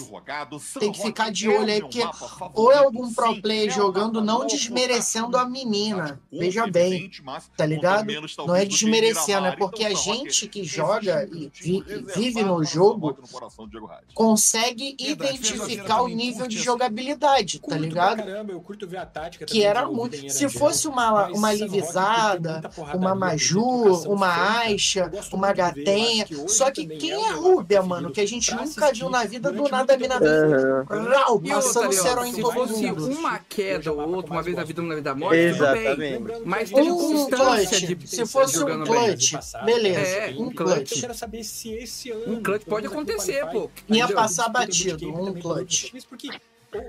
[18.60, 20.26] curto ver a tática Que também era desenvolvida muito.
[20.26, 23.18] em Se Erangel, fosse uma, mas uma San Roque tem Livisada, muita porradaria, uma tem
[23.20, 24.58] Maju, trocação uma franca.
[24.58, 26.24] Aixa, Eu gosto uma muito de ver, eu acho Gatenha.
[26.24, 29.08] que hoje Só que quem é o é Rúbia, mano, que a gente nunca viu
[29.08, 32.84] na vida, do nada a mina rau, E outra, passando Leon, cerol em se fosse
[32.84, 35.96] uma queda ou outra, uma vez na vida, uma vez da morte, tudo Exatamente.
[35.96, 36.12] bem.
[36.12, 38.84] Lembrando que Mas a teve Um constância clutch, de se fosse um bem.
[38.84, 39.32] clutch,
[39.64, 40.92] beleza, É, um um clutch.
[40.92, 42.32] Eu quero saber se esse ano.
[42.34, 43.70] Um clutch pode acontecer, pô.
[43.88, 45.92] Ia passar batido, um clutch.
[46.08, 46.28] Porque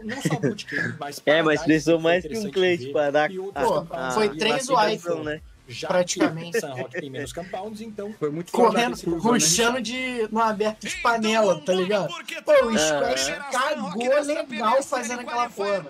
[0.04, 4.14] não só bootcamp, mas É, mas precisou mais que um ver, pra dar Pô, campanhas
[4.14, 5.10] foi três wife.
[5.24, 5.42] né?
[5.68, 6.60] Já praticamente.
[6.60, 9.18] San Roque tem menos compounds, então Foi muito Correndo, né?
[9.18, 12.08] ruxando de no aberto de panela, tá ligado?
[12.46, 15.86] Pô, o Squash cagou legal fazendo aquela porra.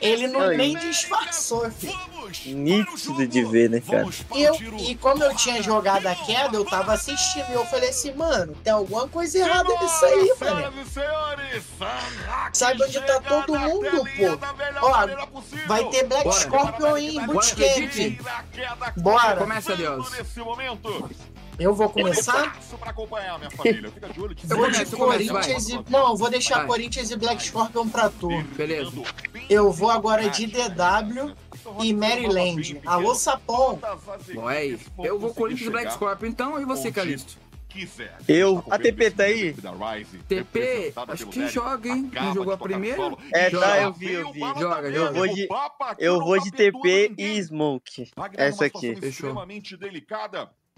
[0.00, 2.12] Ele não nem disfarçou, filho.
[2.46, 4.08] Nítido de ver, né, cara?
[4.34, 7.90] E, eu, e como eu tinha jogado a queda, eu tava assistindo e eu falei
[7.90, 10.72] assim, mano, tem alguma coisa errada nisso aí, mano.
[12.52, 14.38] E Sabe onde tá todo mundo, pô?
[14.82, 15.06] Ó.
[15.66, 16.40] Vai ter Black Bora.
[16.40, 18.20] Scorpion aí em bootcamp.
[18.96, 19.36] Bora.
[19.36, 20.10] Começa, Deus.
[21.58, 22.58] Eu vou começar?
[22.78, 23.90] Pra acompanhar minha família.
[23.90, 24.36] Fica de olho.
[24.48, 25.78] Eu Vou de Corinthians e.
[25.90, 26.66] Não, eu vou deixar Vai.
[26.66, 28.28] Corinthians e Black Scorpion pra tu.
[28.56, 28.90] Beleza.
[29.48, 31.34] Eu vou agora de DW
[31.82, 32.80] e Maryland.
[32.86, 33.78] Alô, Sapão.
[34.34, 34.90] Bom, é isso.
[34.98, 37.36] Eu vou Corinthians e Black Scorpion, então, e você, Calisto?
[37.68, 38.14] quiser.
[38.28, 39.54] Eu- a TP tá aí?
[40.28, 42.10] TP, acho que joga, hein?
[42.14, 43.16] Não jogou a primeira?
[43.32, 44.40] É, Já tá, eu vi, eu vi.
[44.40, 44.88] Joga, joga.
[44.90, 45.48] Eu vou de-
[45.98, 48.10] Eu vou tá de TP e Smoke.
[48.36, 48.94] Essa aqui.
[48.96, 49.46] Fechou.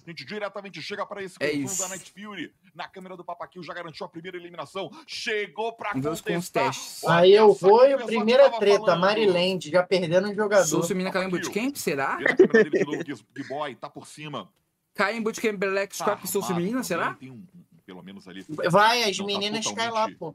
[0.07, 1.83] A gente diretamente chega para esse É confronto isso.
[1.83, 2.53] da Night Fury.
[2.75, 4.91] Na câmera do Papaquil já garantiu a primeira eliminação.
[5.07, 6.73] Chegou pra Vamos ver os contestar.
[7.09, 9.01] Aí eu vou e o a primeira treta, falando.
[9.01, 10.67] Maryland, já perdendo um jogador.
[10.67, 12.17] Souza Mina caiu em bootcamp, será?
[12.17, 14.49] Vê na câmera dele de novo, Gui- Gui Boy, tá por cima.
[14.95, 17.15] Cai em bootcamp Black Tá Scorpion e Menina, também, será?
[17.15, 17.43] Tem um,
[17.87, 18.45] pelo menos ali.
[18.71, 20.35] Vai, as Não tá meninas caem lá, pô.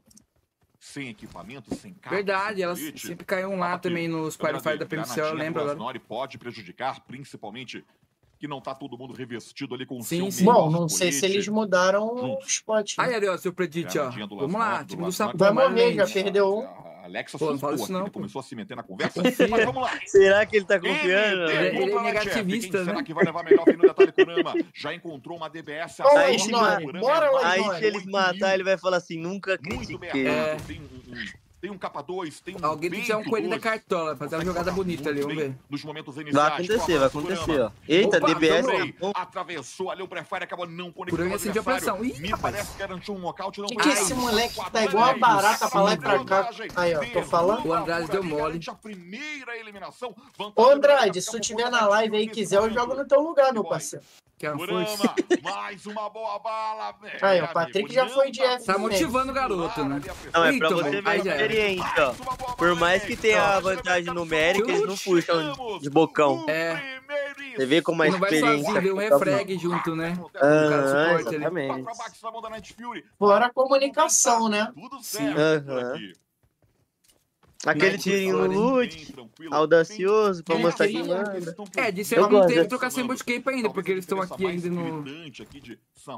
[0.78, 2.16] Sem equipamento, sem carro.
[2.16, 6.00] Verdade, sem elas sempre caíam lá também nos qualifiers da PMCL, eu lembro agora.
[6.00, 7.84] Pode prejudicar, principalmente
[8.40, 10.46] que não tá todo mundo revestido ali com o Sim, sim.
[10.46, 12.38] Bom, não sei se eles mudaram Hum.
[12.40, 12.96] o spot.
[12.96, 13.04] né?
[13.04, 14.08] Aí, ali, ó, seu predit, ó.
[14.10, 15.12] Vamos lá, time do.
[15.12, 15.36] Sapão.
[15.36, 16.90] Vai morrer, já perdeu um.
[17.04, 19.20] Alexa Pô, não assustou aqui, não, ele começou a se meter na conversa.
[19.50, 19.90] Mas vamos lá.
[20.06, 21.50] Será que ele tá confiando?
[21.50, 22.84] Ele, Ele- ele é negativista, né?
[22.84, 24.54] será que vai levar melhor fim no detalhe Kurama?
[24.74, 26.00] Já encontrou uma DBS.
[26.00, 26.38] Ô, acerta Aí,
[26.84, 28.12] Kurama, bora, é Aí se eles 8 mil.
[28.12, 30.26] matar, ele vai falar assim, nunca Muito bem critiquei.
[30.26, 30.40] É.
[30.52, 30.66] armado.
[30.66, 31.24] Tem um, um-
[31.60, 34.36] tem um capa 2, tem um Alguém tem que tirar um coelho da cartola, fazer
[34.36, 35.54] uma jogada bonita ali, vamos ver.
[35.68, 36.52] Nos momentos Vai iniciais.
[36.70, 37.70] acontecer, vai acontecer, ó.
[37.86, 38.66] Eita, Opa, DBS
[38.98, 39.12] bom.
[39.14, 42.04] Atravessou ali o pré-fire, acabou não conectando sentiu a pressão.
[42.04, 42.54] Ih, Me rapaz.
[42.54, 43.60] parece que garantiu um nocaute.
[43.60, 46.50] Não Que esse moleque tá igual a barata pra lá e pra cá?
[46.76, 47.66] Aí, ó, tô falando.
[47.66, 48.60] O Andrade deu mole.
[48.66, 50.14] a primeira eliminação.
[50.56, 53.52] Ô, Andrade, se tu tiver na live aí e quiser, eu jogo no teu lugar,
[53.52, 54.04] meu parceiro.
[54.40, 55.14] Que é força.
[55.44, 57.18] mais uma boa bala, velho.
[57.20, 58.88] Aí, o Patrick já foi de F Tá também.
[58.88, 60.00] motivando o garoto, né?
[60.32, 62.54] Não, é pra Então, você ver a experiência, ó.
[62.54, 66.46] Por mais que tenha a vantagem numérica, eles não puxam de bocão.
[66.48, 66.98] É.
[67.54, 68.64] Você vê como a Não vai experiência...
[68.64, 70.14] sozinho, vem um refrag junto, né?
[70.14, 71.36] Suporte ali.
[71.36, 71.84] exatamente.
[73.18, 74.72] Fora a comunicação, né?
[74.74, 75.34] Tudo Sim.
[75.34, 76.12] certo aqui.
[77.66, 79.14] Aquele tirinho no loot,
[79.50, 81.54] audacioso, pra mostrar que manda.
[81.76, 84.46] É, disse Eu ela não teve que trocar sem bootcamp ainda, porque eles estão aqui
[84.46, 85.04] ainda no.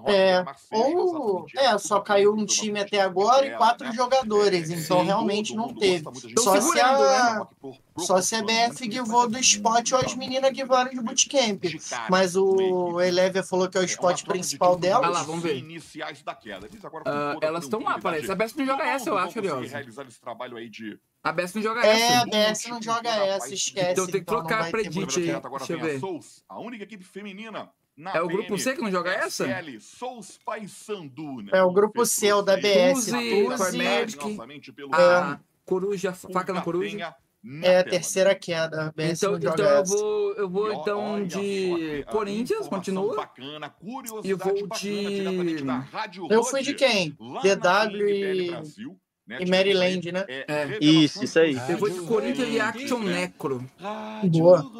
[0.06, 5.06] É, ou é, só caiu um time até agora e quatro jogadores, então Sim.
[5.06, 6.04] realmente não teve.
[6.04, 7.46] Tão Só se a, né?
[7.98, 11.64] só se a BF guivou do spot ou as meninas guivaram de bootcamp.
[12.08, 15.08] Mas o Elevia falou que é o spot principal Ah dela.
[15.08, 15.56] lá, vamos ver.
[15.56, 16.66] Iniciais da queda.
[16.66, 18.30] Eles agora Ah, elas estão lá, parece.
[18.30, 19.66] A Best não joga essa, eu acho, Ariosa.
[19.66, 22.22] realizar esse trabalho aí de A Best não joga É, essa.
[22.22, 23.92] a BS não joga essa, esquece.
[23.92, 25.24] Então tem que trocar não vai a ter Predit bootcamp.
[25.28, 25.30] aí.
[25.30, 26.00] Agora Deixa eu ver.
[26.00, 28.58] Souls, a única equipe feminina na É o grupo.
[28.58, 29.44] C que não joga essa?
[29.46, 31.50] SL, Souls Paysandu, né?
[31.54, 33.10] É o grupo C, o da BS.
[33.56, 34.18] Cormedic,
[34.92, 37.14] A coruja, faca na coruja.
[37.64, 37.90] É a tela.
[37.90, 38.86] terceira queda.
[38.86, 39.96] A BS Então, não joga então eu essa.
[39.96, 43.16] vou, eu vou E ó, então de Corinthians, continua.
[43.16, 47.10] Bacana, curiosidade E eu vou de- diretamente da Rádio Eu fui de quem?
[47.10, 48.96] DW e, Brasil,
[49.26, 49.36] né?
[49.40, 50.24] e Tivemos Maryland, né?
[50.28, 50.78] é, É.
[50.80, 51.56] Isso, isso aí.
[51.68, 53.20] Eu vou de Corinthians e Action né?
[53.22, 53.64] Necro.
[54.24, 54.70] Boa.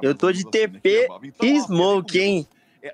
[0.00, 1.26] Eu tô de né, TP levava.
[1.26, 2.46] Então, e Smoke, hein?
[2.82, 2.90] é.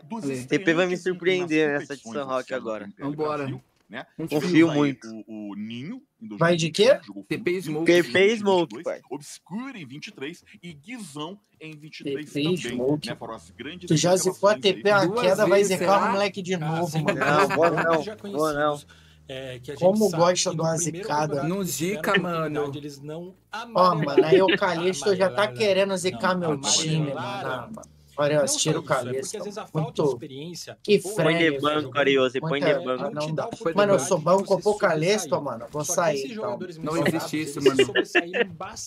[0.47, 2.91] TP vai me surpreender nessa de ano do agora.
[2.99, 3.49] Vambora.
[3.89, 4.05] Né?
[4.29, 5.09] Confio muito.
[5.27, 7.25] O, o Ninho, em Vai de 2021, quê?
[7.27, 7.87] TP Smoke.
[8.03, 9.01] TP Smoke, 22, pai.
[9.11, 12.57] Obscure em 23 e Guizão em 23 TP também.
[12.59, 13.09] Smoke.
[13.09, 16.11] Né, foram as grandes Tu já zicou a TP, a queda vai será?
[16.11, 17.19] o moleque de Ah, novo, mano.
[17.19, 18.03] Não, vou não,
[18.33, 18.81] vou não.
[19.29, 21.43] É, que a gente Como sabe gosta primeiro zicada.
[21.43, 22.23] Não zica, oportunidade,
[22.55, 22.73] mano.
[22.75, 23.35] Eles não
[23.75, 27.19] Ó, mano, aí o Calixto já tá querendo zicar Não, meu time, mano.
[27.19, 27.89] Ah, mano.
[28.21, 29.37] Olha, tira o isso, é porque Calixto.
[29.37, 30.13] às vezes a falta de Muito.
[30.13, 30.79] experiência.
[30.83, 33.05] Que freio, Põe de banco, Ariose, põe de banco.
[33.05, 33.49] Ah, não dá.
[33.77, 35.67] Mano, eu sou banco banco pro Calixto, mano.
[35.71, 36.59] Vou sair, então.
[36.83, 37.77] Não existe isso, mano.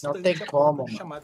[0.04, 1.22] Não tem como, mano.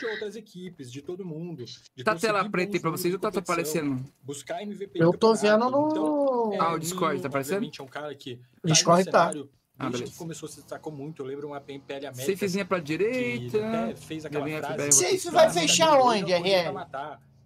[0.00, 1.64] De outras equipes, de todo mundo.
[1.64, 4.02] de Tá a tela preta aí pra vocês ou tá aparecendo?
[4.22, 5.88] Buscar MVP Eu tô vendo no.
[5.90, 7.70] Então, Ah, o Discord tá aparecendo?
[7.78, 9.18] é um cara que tá aí Discord no tá.
[9.28, 10.12] cenário Ah, beleza.
[10.12, 11.22] que começou, se destacou muito.
[11.22, 12.32] Eu lembro uma PMPL América.
[12.32, 13.94] Safezinha pra direita.
[13.96, 14.92] fez aquela frase.
[14.92, 16.74] Safe vai fechar onde, RL?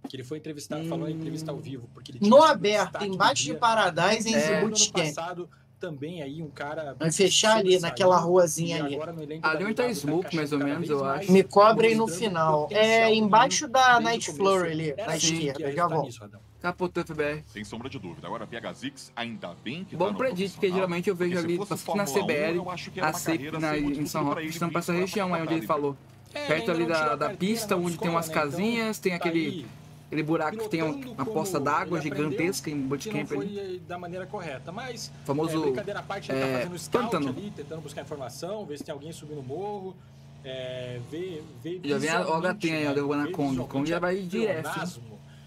[0.08, 0.88] Que ele foi entrevistado, Hum.
[0.88, 1.88] falou em entrevista ao vivo.
[1.94, 3.54] Porque ele No tinha sido aberto, embaixo de.
[3.54, 4.48] Paradise, em É.
[4.60, 5.06] No ano Bootcamp.
[5.06, 5.48] passado,
[5.80, 6.94] também aí um cara.
[6.94, 8.98] Vai fechar ali naquela ruazinha ali.
[9.42, 11.30] Ali onde tá DW Smoke, mais ou menos, eu acho.
[11.30, 12.68] Me cobrem no final.
[12.70, 14.32] É embaixo da Night.
[14.32, 15.72] Floor ali, na assim que esquerda.
[15.72, 16.06] Já volto.
[16.06, 16.40] nisso, Radão.
[16.60, 17.44] Capotou FBR.
[17.46, 18.26] Sem sombra de dúvida.
[18.26, 21.58] Agora pega a Zix, ainda bem que Bom tá predito, porque geralmente eu vejo ali,
[21.58, 24.70] na Fórmula 1, CBL, eu acho que era a CEP na, em São Roque, estão
[24.70, 25.94] pra essa região aí onde ele falou.
[26.32, 28.32] É, Perto ali da, da pista, onde tem umas né?
[28.32, 29.66] Então, casinhas, tem tá aquele,
[30.14, 33.80] aquele buraco que tem um- uma poça d'água gigantesca em que bootcamp ali.
[33.80, 37.28] da maneira correta, mas Famoso, é, brincadeira à parte, ele tá é, fazendo scout pântano.
[37.30, 39.96] ali, tentando buscar informação, ver se tem alguém subindo o morro,
[40.44, 44.00] é, ver, ver Já vem a visualmente, OHT aí, né, a visualmente Kombi já é
[44.00, 45.00] vai direto,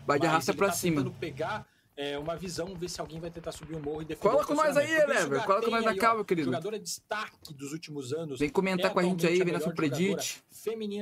[0.05, 1.11] Vai de arrasta ele pra tá cima.
[1.19, 1.65] pegar
[1.99, 4.47] é, uma visão, ver se alguém vai tentar subir o morro e defender Cola o
[4.47, 6.45] com nós aí, Elever, o cola com nós na tem calma, ó, querido.
[6.45, 8.39] Jogadora de destaque dos últimos anos.
[8.39, 9.59] Vem comentar é com a gente aí, vem na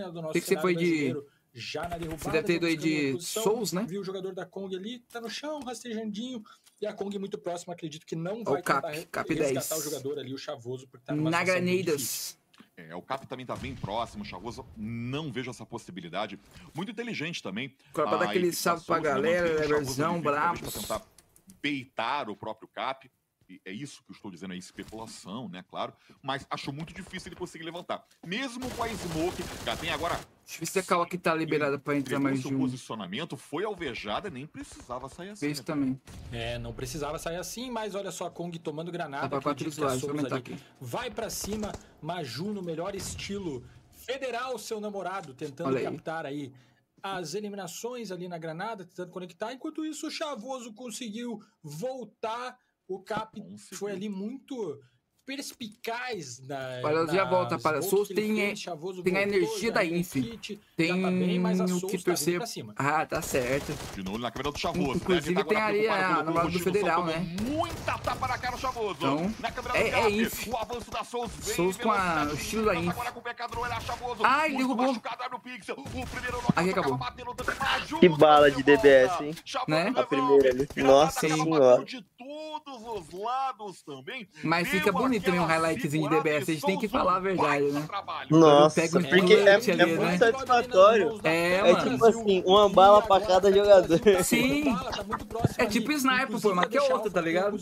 [0.09, 1.13] do nosso Sei que você foi de-
[1.57, 3.85] Já na derrubada, Você deve ter ido aí de posição, Souls, né?
[3.87, 6.43] Viu o jogador da Kong ali, tá no chão, rastejandinho.
[6.81, 9.79] E a Kong muito próxima, acredito que não vai o Cap, tentar Cap resgatar 10.
[9.79, 11.43] o jogador ali, o Chavoso, porque tá numa Na.
[11.45, 12.37] Graneiras.
[12.75, 16.37] É, o Cap também tá bem próximo, o Chavoso não vejo essa possibilidade.
[16.73, 17.73] Muito inteligente também.
[17.93, 20.59] Pra dar aquele salve pra galera, Leverzão, brabos.
[20.59, 21.01] Pra tentar
[21.61, 23.09] beitar o próprio Cap.
[23.49, 25.63] E é isso que eu estou dizendo aí, especulação, né?
[25.69, 25.93] Claro.
[26.21, 28.03] Mas acho muito difícil ele conseguir levantar.
[28.25, 31.79] Mesmo com a Smoke, já tem agora Deixa eu ver se a que tá liberada
[31.79, 32.59] pra entrar mais de um.
[32.59, 35.47] posicionamento, foi alvejada, nem precisava sair assim.
[35.47, 35.63] Fez né?
[35.65, 36.01] também.
[36.31, 39.23] É, não precisava sair assim, mas olha só a Kong tomando granada.
[39.23, 40.57] Tá pra quatro eu Souza aumentar ali aqui.
[40.79, 43.63] Vai pra cima, Maju no melhor estilo.
[43.91, 45.85] Federal, seu namorado, tentando Olha aí.
[45.85, 46.53] captar aí
[47.01, 49.51] as eliminações ali na granada, tentando conectar.
[49.51, 52.57] Enquanto isso, o Chavoso conseguiu voltar.
[52.87, 53.41] O Cap
[53.73, 54.79] foi ali muito
[55.25, 56.81] perspicaz na.
[56.83, 59.91] Olha, já volta para- Souza tem- fez, Chavoso tem a voltou, energia já da deu
[59.93, 60.39] um Infi.
[60.77, 62.39] Tem tá bem, mas a o que tá torcer.
[62.75, 63.73] Ah, tá certo.
[63.95, 64.97] De novo na câmera do Chavoso.
[64.97, 65.43] Inclusive, né?
[65.43, 67.35] Tá tem agora ali preocupado a com o namorada do Federal, né?
[67.41, 68.95] Muita tapa na cara do Chavoso.
[68.99, 69.33] Então,
[69.73, 70.47] é- do é Cap, Inf.
[70.47, 71.55] O avanço da Souza vem.
[71.55, 72.91] Souza com a- o estilo da passa Inf.
[72.91, 74.21] Agora com o pecado no olhar Chavoso.
[74.23, 74.93] Ai, derrubou.
[74.93, 75.01] no.
[75.73, 76.99] O primeiro Aí acabou.
[77.99, 79.35] Que bala de DBS, hein?
[79.67, 79.91] Né?
[79.95, 80.67] A primeira ali.
[80.77, 81.83] Nossa senhora.
[82.63, 84.27] Todos os lados também.
[84.43, 87.65] Mas fica bonito também um highlightzinho de DBS, a gente tem que falar a verdade,
[87.71, 87.87] né?
[88.29, 89.85] Nossa, pego porque tudo é, ali, é né?
[89.85, 91.19] muito satisfatório.
[91.23, 91.89] É, É mano.
[91.91, 93.99] tipo assim, uma bala pra cada jogador.
[94.23, 94.75] Sim.
[94.75, 95.05] tá
[95.57, 97.55] É tipo sniper, pô, mas que é outra, tá ligado?
[97.55, 97.59] O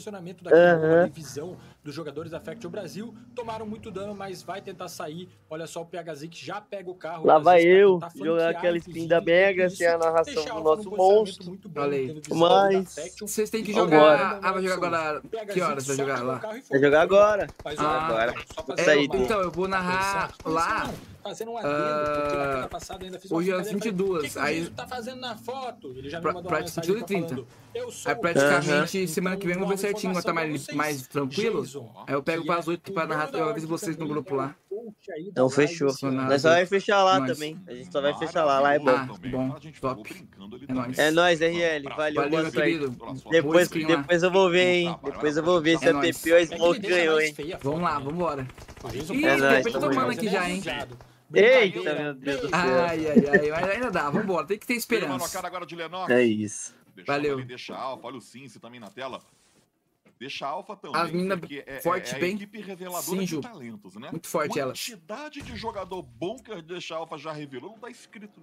[1.84, 5.28] dos jogadores da Factor Brasil tomaram muito dano, mas vai tentar sair.
[5.50, 7.26] Olha só o PHZ que já pega o carro.
[7.28, 10.64] Lá vai eu jogar aquela skin inclusive, da Mega, isso sem a narração do o
[10.64, 11.46] nosso monstro.
[11.46, 12.08] muito bom, aí.
[12.22, 12.96] visão Mas-.
[13.20, 14.40] Vocês têm que jogar.
[14.42, 15.22] Ah, vai jogar agora.
[15.52, 16.40] Que horas vai jogar lá?
[16.40, 16.64] o.
[16.70, 17.48] Vai jogar agora.
[17.66, 18.34] Ah, olha, agora.
[18.68, 18.76] uma-
[19.08, 19.24] dele.
[19.26, 20.90] Então, eu vou narrar lá.
[21.24, 24.64] Fazendo um adendo, porque na passada ainda fiz uma hoje às brincadeira, falei, 22, O
[24.64, 25.94] que, que tá fazendo na foto?
[25.96, 27.28] Ele já me Pra- mandou pra uma mensagem 22 e 30.
[27.30, 30.34] falando, eu sou Aí praticamente Jason, semana que vem então vamos ver certinho, quando tá
[30.34, 31.62] mais, mais tranquilo.
[31.64, 34.34] Jason, Aí eu pego pras é 8 pra o narrar, eu aviso vocês no grupo
[34.34, 34.56] é lá.
[35.28, 35.88] Então fechou.
[36.12, 37.32] Nós só vai fechar lá Nós.
[37.34, 37.58] também.
[37.68, 38.90] A gente só vai fechar lá, lá é bom.
[38.90, 40.02] Ah, bom, A gente top.
[40.12, 40.76] É também.
[40.76, 41.00] nóis.
[41.00, 41.84] É nóis, RL.
[41.84, 42.62] Valeu, Valeu, boa meu sorte.
[42.68, 42.96] querido.
[43.30, 44.96] Depois, depois eu vou ver, hein?
[45.04, 46.02] Depois eu vou ver se É a.
[46.02, 47.34] TP ou a É Smoke ganhou, hein?
[47.62, 48.06] Vamos lá, né?
[48.06, 48.48] vambora.
[48.94, 50.62] Ih, faz nóis, tomando aqui já, hein?
[51.34, 52.60] Eita, meu Deus do céu.
[52.60, 54.46] Ai, ai, ai, mas ainda dá, vambora.
[54.46, 55.48] Tem que ter Tem uma esperança.
[55.48, 56.10] agora de Lennox.
[56.12, 56.76] É isso.
[56.96, 57.38] Deixa Valeu.
[57.38, 59.20] Ali, deixa a Alfa, olha o Cincy também na tela.
[60.20, 61.02] Deixa a Alfa também.
[61.02, 62.36] As mina porque é, forte, é a bem.
[62.36, 63.42] equipe reveladora Sinjo.
[63.42, 64.10] de talentos, né?
[64.12, 64.80] Muito forte elas.
[64.80, 68.42] Quantidade de jogador bom que a Deixa a Alfa já revelou não tá escrito.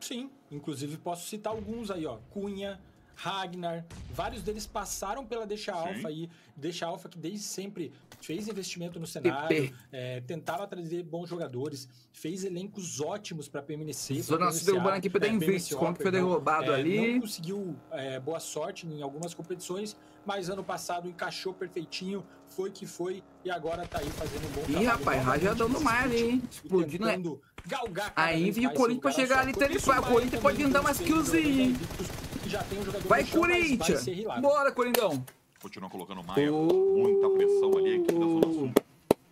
[0.00, 2.18] Sim, inclusive posso citar alguns aí, ó.
[2.30, 2.80] Cunha,
[3.20, 5.72] Ragnar, vários deles passaram pela Deixa.
[5.72, 6.30] Alpha aí.
[6.56, 12.44] Deixa Alpha que desde sempre fez investimento no cenário, é, tentava trazer bons jogadores, fez
[12.44, 14.22] elencos ótimos para PMNC.
[14.22, 17.14] Zona Sul derrubando a equipe da Invictus, como que foi derrubado É, ali.
[17.14, 22.86] Não conseguiu é, boa sorte em algumas competições, mas ano passado encaixou perfeitinho, foi que
[22.86, 26.04] foi, e agora tá aí fazendo um bom Ih, trabalho rapaz, novamente rajadão no mar
[26.04, 26.42] ali, hein?
[26.48, 27.18] Explodindo, né?
[27.66, 32.27] galgar Aí viu o Corinthians pra chegar ali, ele o Corinthians pode andar mais respeita
[32.48, 34.06] que já tem um jogador Vai, Corinthians!
[34.40, 35.24] Bora, Corindão!
[35.60, 36.52] Continua colocando Maia.
[36.52, 36.96] Oh.
[36.96, 38.72] Muita pressão ali, a equipe da Zona Sul.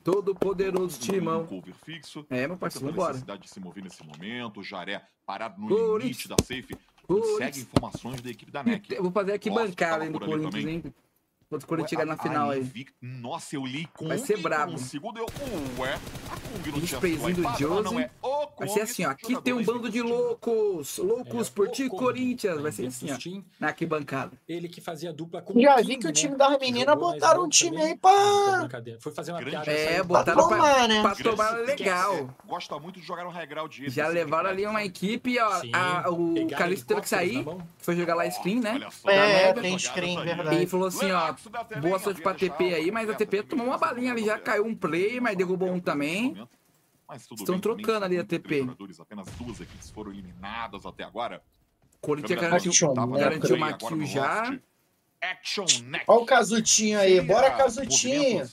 [0.05, 1.47] Todo poderoso Um timão.
[1.47, 2.27] cover fixo.
[2.31, 3.09] É, meu parceiro, vambora.
[3.09, 4.61] necessidade de se mover nesse momento.
[4.61, 6.03] O Jaré parado no Corinthians.
[6.03, 6.77] limite da safe.
[7.07, 8.93] Consegue informações da equipe da NEC.
[8.93, 10.95] Eu vou fazer aqui bancada do Corinthians, hein?
[11.49, 12.61] Quando, Corinthians chegar na final aí.
[12.61, 12.87] Vi...
[13.01, 14.75] Nossa, eu li Vai ser brabo.
[14.75, 15.27] O segundo eu.
[15.79, 17.99] Ué, a Sprayzinho do Jose.
[17.99, 18.11] É
[18.59, 19.11] vai ser assim, ó.
[19.11, 20.99] Aqui tem um bando de loucos.
[20.99, 22.61] Loucos é, por ti, Corinthians.
[22.61, 23.43] Vai ser assim, ó.
[23.61, 24.33] Na bancada.
[24.49, 26.13] Ele que fazia dupla com Já vi que o né?
[26.13, 28.69] time das meninas botaram um time aí pra.
[28.99, 29.71] Foi fazer uma piada.
[29.71, 31.03] É, botaram pra tomar, né?
[31.03, 32.29] Pra tomar legal.
[32.45, 35.61] Gosta muito de jogar um regral de Já levaram ali uma equipe, ó.
[36.11, 37.47] O Calixto teve que sair.
[37.79, 38.81] Foi jogar lá screen, né?
[39.07, 40.65] É, tem screen, verdade.
[40.65, 41.36] E falou assim, ó.
[41.81, 44.75] Boa sorte pra TP aí, mas a TP tomou uma balinha ali, já caiu um
[44.75, 46.37] play, mas derrubou um também.
[47.39, 48.67] Estão trocando ali a TP.
[48.99, 51.43] Apenas duas equipes foram eliminadas até agora.
[52.01, 52.73] Corinthians garantiu
[53.55, 54.59] uma kill já.
[56.07, 58.47] Olha o Casutinho aí, bora Casutinho.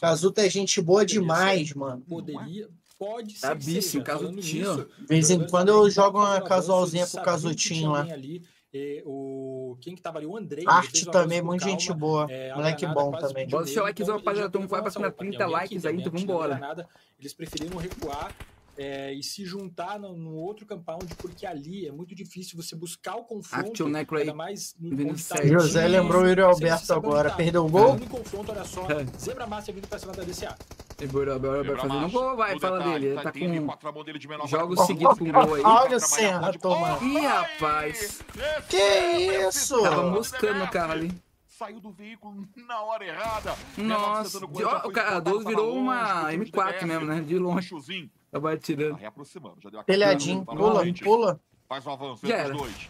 [0.00, 2.02] Casuta é gente boa demais, mano.
[2.08, 2.68] Poderia,
[2.98, 4.02] pode ser.
[4.02, 4.86] Casutinho.
[4.98, 8.02] De vez em quando eu jogo uma casualzinha pro Casutinho lá.
[8.02, 8.42] Ali,
[8.72, 10.26] e o quem que tava ali?
[10.26, 10.64] O Andrei.
[10.64, 10.70] Né?
[10.72, 12.26] Arte também, muito calma, gente boa.
[12.30, 13.48] É, Moleque bom também.
[13.48, 14.46] Bota seu likezão, rapaziada.
[14.46, 16.86] Estamos vai passando 30 likes ainda, vambora.
[17.18, 18.32] Eles preferiram recuar
[18.80, 23.14] é, e se juntar no, no, outro compound, porque ali é muito difícil você buscar
[23.14, 27.68] o confronto, ainda mais no tá José time, lembrou o Yuri Alberto agora, perdeu o
[27.68, 27.98] gol?
[27.98, 28.86] No confronto, olha só,
[29.18, 30.56] Zebra Massa vindo pra cima da DCA.
[30.98, 35.30] Zebra Massa fazendo um gol, vai, fala dele, ele tá, tá com jogos seguidos com
[35.30, 35.62] gol aí.
[35.62, 37.04] Olha o Serra tomando.
[37.04, 38.22] Ih, rapaz.
[38.66, 39.82] Que isso?
[39.82, 41.12] Tava moscando o cara ali
[41.46, 43.54] saiu do veículo na hora errada.
[43.76, 47.20] Nossa, o cara 12 virou uma M4 mesmo, né?
[47.20, 47.68] De longe.
[48.30, 48.92] Tá Vai atirando.
[48.92, 51.40] Tá reaproximando, já deu a Telhadinho, é pula, pula.
[51.68, 52.88] Faz um avanço entre os dois.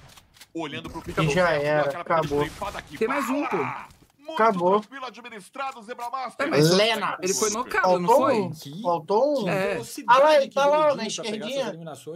[0.53, 2.45] Olhando pro Já era, acabou.
[2.45, 2.51] Né?
[2.99, 3.57] Tem mais um, pô.
[4.35, 4.81] Acabou.
[4.81, 6.47] tranquilo administrado, Zebra Master.
[6.47, 8.51] É, mas Lena, ele foi nocado, não foi?
[8.82, 9.48] Faltou um.
[9.48, 9.81] É.
[10.07, 11.73] Ah lá, ele tá lá tá na esquerdinha.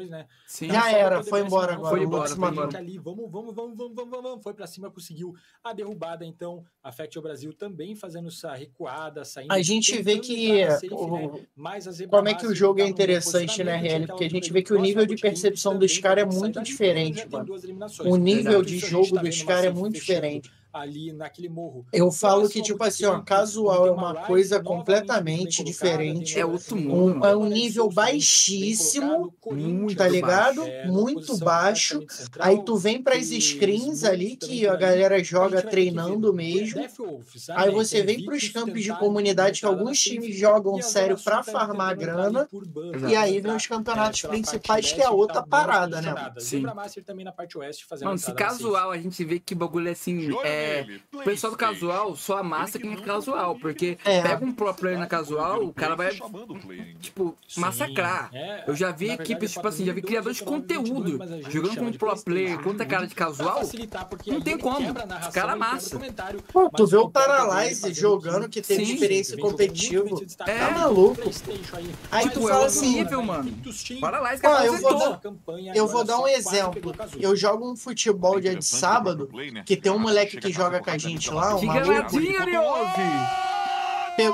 [0.09, 0.27] Né?
[0.47, 0.69] Sim.
[0.71, 1.97] Já era, foi embora agora.
[1.97, 2.79] Foi embora, foi embora.
[2.79, 4.43] Ali, vamos, vamos, vamos, vamos, vamos, vamos.
[4.43, 6.65] Foi pra cima, conseguiu a derrubada, então.
[6.83, 9.53] A o Brasil também fazendo essa recuada, saindo.
[9.53, 10.63] A gente vê que.
[12.09, 14.07] Como é que o jogo é tá interessante, né, RL?
[14.07, 17.29] Tá Porque a gente vê que o nível de percepção dos caras é muito diferente,
[17.29, 17.55] mano.
[18.05, 21.87] O nível então, de jogo dos caras é muito diferente ali naquele morro.
[21.93, 26.39] Eu falo que, tipo assim, ó, casual é uma coisa completamente diferente.
[26.39, 27.25] É outro mundo.
[27.25, 29.33] é um nível baixíssimo,
[29.97, 30.65] tá ligado?
[30.87, 32.05] muito baixo.
[32.41, 36.85] Aí tu vem para as screens ali que a galera joga treinando mesmo.
[37.51, 41.97] Aí você vem para os campos de comunidade que alguns times jogam sério para farmar
[41.97, 42.49] grana.
[43.09, 46.33] E aí vem os campeonatos principais que é outra parada, né?
[46.39, 46.65] Sim.
[48.03, 51.57] Mano, se casual a gente vê que bagulho é assim é é, o pessoal do
[51.57, 54.23] casual só amassa quem é casual, porque é.
[54.23, 56.11] pega um pro player na casual, o cara vai,
[57.01, 58.31] tipo, massacrar.
[58.67, 61.19] Eu já vi equipes, tipo assim, já vi criadores de conteúdo
[61.51, 62.59] jogando com um pro player.
[62.63, 63.61] Contra é cara de casual,
[64.27, 66.01] não tem como, Os cara amassam.
[66.53, 70.71] Pô, tu vê o Paralyze jogando, que tem experiência competitiva, tá é.
[70.71, 71.21] maluco.
[72.11, 72.31] Aí.
[72.31, 72.95] Tu fala assim...
[72.95, 73.53] nível, é mano.
[74.01, 75.21] Paralyze que dar
[75.75, 76.95] Eu vou dar um exemplo.
[77.19, 79.29] Eu jogo um futebol dia de sábado,
[79.65, 82.55] que tem um moleque que joga com a gente lá, uma Fica ladinho, Yuri!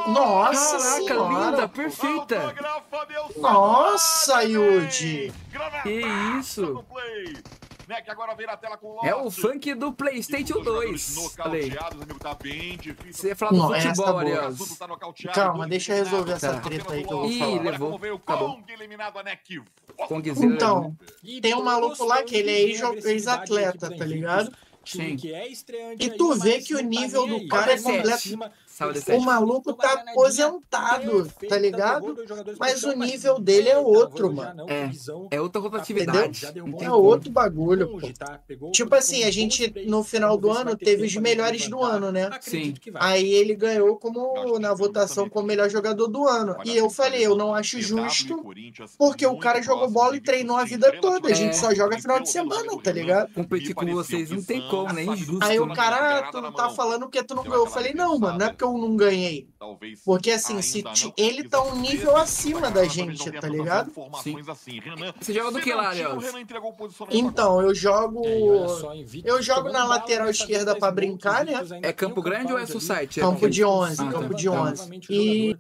[0.09, 1.51] Nossa Caraca, senhora.
[1.51, 2.55] linda, perfeita!
[3.37, 5.33] Nossa, Yudi!
[5.83, 6.03] Que
[6.39, 6.85] isso!
[9.03, 11.33] é o funk do PlayStation 2.
[11.37, 11.73] Falei.
[13.11, 16.61] Você ia falar do Não, futebol, é Calma, deixa eu resolver essa tá.
[16.61, 17.63] treta aí que eu vou Ih, falar.
[17.63, 18.01] levou.
[18.17, 18.61] Acabou.
[19.97, 20.97] Tá então,
[21.43, 22.61] tem um maluco lá que ele é
[23.11, 24.53] ex-atleta, tá ligado?
[24.85, 25.17] Sim.
[25.17, 26.05] que é estreante.
[26.05, 27.81] E tu vê que o nível do cara é, é.
[27.81, 28.39] completo.
[29.17, 32.17] O maluco tá aposentado, tá ligado?
[32.59, 34.67] Mas o nível dele é outro, mano.
[34.69, 34.91] É,
[35.31, 36.47] é outra rotatividade.
[36.81, 38.71] É outro bagulho, pô.
[38.71, 42.31] Tipo assim, a gente no final do ano teve os melhores do ano, né?
[42.41, 42.75] Sim.
[42.95, 46.57] Aí ele ganhou como na votação como melhor jogador do ano.
[46.65, 48.43] E eu falei, eu não acho justo,
[48.99, 51.29] porque o cara jogou bola e treinou a vida toda.
[51.29, 53.33] A gente só joga final de semana, tá ligado?
[53.35, 55.05] Competir com vocês não tem como, né?
[55.05, 55.45] Injusto.
[55.45, 55.75] Aí o né?
[55.75, 57.67] cara, tu não tá falando porque tu não ganhou.
[57.67, 59.49] Eu falei, não, mano, não é porque eu eu não ganhei?
[59.59, 60.01] Talvez.
[60.05, 60.83] Porque assim, se
[61.17, 63.93] ele tá um nível acima da gente, tá ligado?
[64.23, 64.37] Sim.
[64.49, 64.81] Assim.
[64.81, 66.19] Renan, Você joga do que lá, Léo?
[67.11, 68.23] Então, eu jogo.
[69.25, 71.53] Eu jogo na lateral esquerda para brincar, né?
[71.83, 73.21] É Campo Grande ou é Society?
[73.21, 74.83] Campo de 11, campo de 11.
[74.83, 75.11] Ah, tá.
[75.19, 75.57] E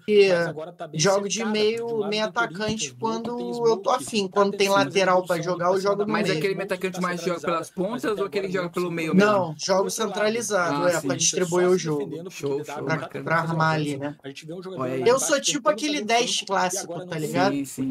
[0.95, 4.29] jogo de meio, meio atacante quando eu tô afim.
[4.29, 6.27] Quando tem lateral para jogar, eu jogo do meio.
[6.27, 9.31] Mas aquele meio atacante mais joga pelas pontas ou aquele joga pelo meio mesmo?
[9.31, 12.31] Não, jogo centralizado, ah, é, para distribuir o jogo.
[12.31, 12.85] Show, show.
[12.85, 14.11] Pra Pra armar ali, né?
[14.11, 14.17] né?
[14.23, 17.55] A gente vê um jogador eu sou tipo aquele 10 clássico, tá ligado?
[17.55, 17.91] Sim, sim.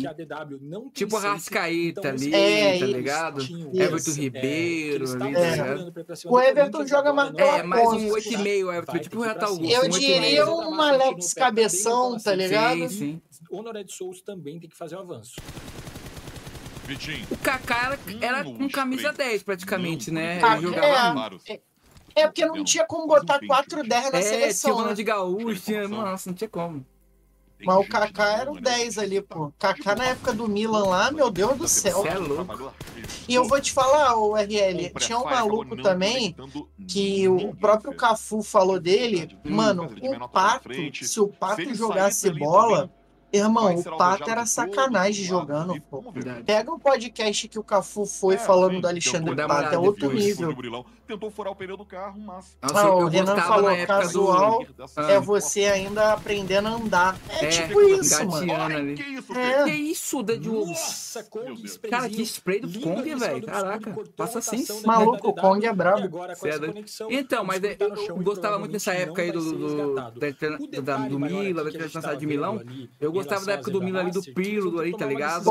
[0.93, 3.41] tipo o Rascaíta ali, é, tá ligado?
[3.73, 8.99] Everton Ribeiro ali, tá O Everton joga mais É, mais um 8,5, Everton.
[8.99, 9.73] Tipo o Renato Augusto.
[9.73, 12.89] Eu diria um Alex Cabeção, tá ligado?
[12.89, 13.39] Sim, sim.
[13.51, 13.89] Honored
[14.25, 15.35] também tem que fazer o avanço.
[17.29, 20.39] O Kaká era, era com camisa 10 praticamente, né?
[20.41, 21.61] Ele jogava é,
[22.19, 24.75] é porque não tinha como botar 4 10 na é, seleção.
[24.75, 25.03] Tinha o né?
[25.03, 25.87] Gaúcho, tinha...
[25.87, 26.85] nossa, não tinha como.
[27.65, 29.51] Mas o Kaká era o 10 ali, pô.
[29.59, 32.01] Kaká na época do Milan lá, meu Deus do céu.
[32.01, 32.73] Você é louco.
[33.27, 36.35] E eu vou te falar, o RL, tinha um maluco também
[36.87, 39.37] que o próprio Cafu falou dele.
[39.43, 40.69] Mano, o Pato,
[41.03, 42.89] se o Pato jogasse bola,
[43.31, 46.03] Irmão, o Pato era sacanagem jogando, pô.
[46.45, 50.55] Pega um podcast que o Cafu foi falando do Alexandre Pato, é outro nível
[51.09, 52.55] tentou furar o pneu do carro, mas.
[52.61, 55.01] Nossa, ah, o Renan falou, casual do...
[55.09, 57.17] é você ainda aprendendo a andar.
[57.29, 58.95] É, é tipo isso, mano.
[58.95, 59.63] Que isso, é.
[59.63, 63.45] que isso, de Nossa, Kong, Cara, que spray do Kong, velho.
[63.45, 64.63] Caraca, passa assim.
[64.85, 66.03] Maluco, o Kong é brabo.
[66.03, 69.57] Agora, com essa conexão, então, mas é, eu gostava muito dessa época aí do, do,
[69.57, 72.61] do, da, do Milan, da Internacional de Milão.
[72.99, 75.49] Eu gostava da época do Milan ali, do Pirlo ali, tá ligado?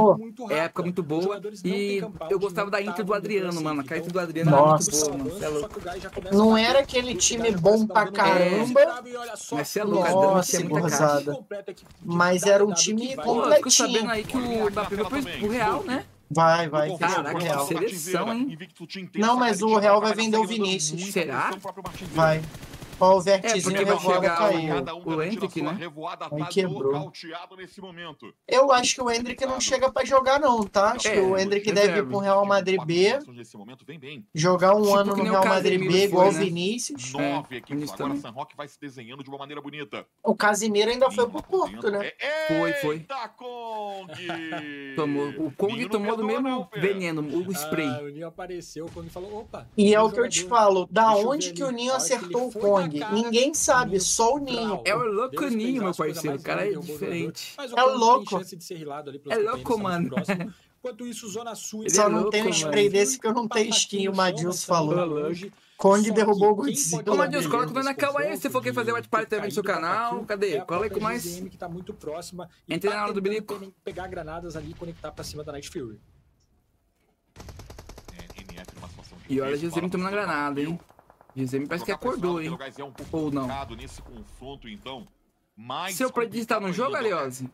[0.51, 1.41] É época muito boa.
[1.65, 3.81] E eu gostava da Inter do Adriano, mano.
[3.81, 5.81] A Inter do Adriano era muito boa, mano louco.
[6.33, 9.03] Não era aquele time bom pra caramba.
[9.53, 10.13] Mas é louco, né?
[10.13, 11.77] Nossa, é.
[12.05, 13.71] Mas era um time completinho.
[13.71, 14.97] Sabendo aí que o Mbappé
[15.39, 16.05] pro Real, né?
[16.31, 16.97] Vai, vai.
[16.99, 18.59] Caraca, seleção, hein?
[19.17, 21.13] Não, mas o Real vai vender o Vinícius.
[21.13, 21.51] Será?
[22.13, 22.43] Vai.
[22.99, 24.59] Só o vertizinho é, revoada caiu.
[24.97, 25.73] Um o Hendrick, né?
[25.73, 27.13] Revoada Aí tá quebrou.
[27.57, 28.35] Nesse momento.
[28.47, 30.93] Eu acho que o Hendrick não chega para jogar não, tá?
[30.93, 33.19] Acho é, que o é, Hendrick é, deve ir é, pro Real tipo, Madrid B.
[33.55, 34.27] Momento, bem, bem.
[34.35, 36.39] Jogar um tipo ano no Real Madrid B, foi, igual né?
[36.39, 37.13] Vinícius.
[37.13, 40.07] Nove é, aqui, tipo, agora San Roque vai se desenhando de uma maneira bonita.
[40.23, 42.13] O Casimiro ainda foi pro Porto, né?
[42.21, 43.07] É, foi, foi.
[43.37, 44.13] Kong!
[44.97, 48.05] tomou, o Kong Menino tomou do mesmo né, não, veneno, o ah, spray.
[48.05, 49.67] O Ninho apareceu, quando falou, opa.
[49.77, 52.88] E é o que eu te falo, da onde que o Ninho acertou o Kong?
[53.13, 54.83] Ninguém sabe, só o Ninho.
[54.85, 56.37] É o louco Deus Ninho, meu parceiro.
[56.37, 57.55] É o cara é diferente.
[57.59, 58.41] é louco.
[59.29, 60.11] é louco, mano.
[61.01, 61.85] Isso, Zona Sul...
[61.89, 62.93] Só é não tem um spray mano.
[62.93, 64.95] desse que eu não tenho skin, o Madius falou.
[65.77, 67.05] Conde derrubou o Godzilla.
[67.07, 70.25] Ô, Madius, coloca o Nanakawa aí, se for querer fazer parte também no seu canal.
[70.25, 70.61] Cadê?
[70.63, 71.25] Cola aí com mais.
[71.25, 72.49] que tá muito próxima.
[72.69, 73.73] Entra na hora do bilico.
[73.85, 76.01] Pegar granadas ali e conectar pra cima da Night Fury.
[79.29, 80.81] E olha, Jesuíno tomando a granada, hein?
[81.35, 82.57] Dizem, parece que acordou, hein?
[83.13, 83.49] Ou não.
[83.77, 85.07] Nesse confronto, então,
[85.59, 87.51] mais Seu predito está no jogo, Aliose?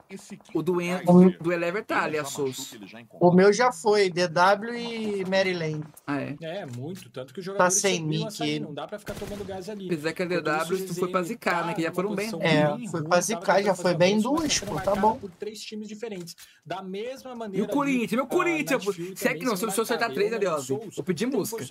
[0.53, 1.01] O do, en...
[1.41, 2.77] do Elever tá, Aliasos.
[3.19, 5.83] O meu já foi, DW e Maryland.
[6.07, 6.37] Ah, é?
[6.43, 7.09] É, muito.
[7.09, 8.27] Tanto que o jogador tá sem mic.
[8.27, 9.87] Assim, não dá pra ficar tomando gás ali.
[9.87, 11.73] Apesar que a DW tu foi pra zicar, né?
[11.73, 12.31] Que já foram bem.
[12.33, 12.85] Né?
[12.85, 15.17] É, foi pra zicar, já foi bem duas, pô, tá bom.
[15.17, 16.37] Por três times diferentes.
[16.65, 17.67] Da mesma maneira.
[17.67, 18.85] E o Corinthians, meu Corinthians.
[19.17, 21.65] Se é que não, se tá né, o senhor acertar três, Aliose, eu pedi música.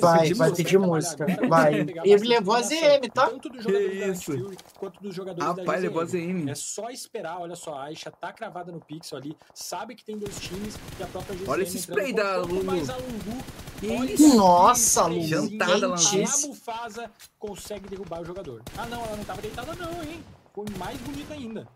[0.00, 1.26] Vai, vai pedir música.
[1.48, 1.86] Vai.
[2.04, 3.28] Ele levou a ZM, tá?
[3.28, 6.50] Tanto do jogador quanto da Caralho, Bozeini.
[6.50, 10.18] É só esperar, olha só, a Aisha tá cravada no pixel ali, sabe que tem
[10.18, 12.76] dois times e a própria GCM Olha esse spray da Lulu.
[12.76, 14.36] Isso.
[14.36, 15.22] Nossa, Lulu.
[15.22, 18.62] Jantada lá A Mufasa consegue derrubar o jogador.
[18.76, 20.22] Ah não, ela não tava deitada não, hein?
[20.54, 21.68] Foi mais bonita ainda.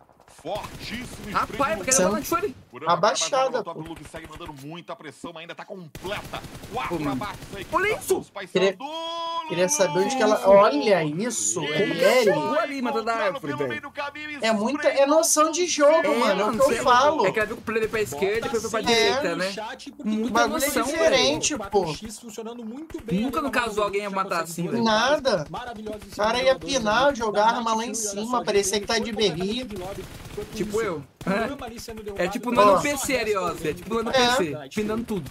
[0.42, 2.54] Fortíssimo Rapaz, porque ele não tá foi.
[2.84, 3.60] Abaixada.
[3.60, 6.42] O segue mandando muita pressão, ainda tá completa.
[6.72, 6.98] Quatro.
[7.70, 8.26] Olha isso!
[8.52, 8.76] Queria,
[9.48, 10.42] queria saber onde que ela.
[10.48, 11.60] Olha isso!
[11.60, 12.30] É ele.
[12.32, 12.82] ali,
[14.40, 14.88] É muita.
[14.88, 16.40] É noção de jogo, é, mano.
[16.40, 17.26] É o que eu é falo.
[17.26, 19.36] É que ela viu que o player pra esquerda e foi pra direita, é.
[19.36, 19.54] né?
[20.04, 21.94] Muita noção, diferente, pô.
[23.12, 24.82] Nunca no caso alguém ia matar assim, velho.
[24.82, 25.46] Nada.
[26.12, 29.66] O cara ia pinar, jogar arma lá em cima, parecia que tá de berria.
[30.54, 31.04] Tipo eu.
[32.16, 32.24] É.
[32.24, 33.50] é, tipo no ano PC ali, ó.
[33.50, 34.12] É tipo no ano é.
[34.12, 35.30] PC, pinando tudo.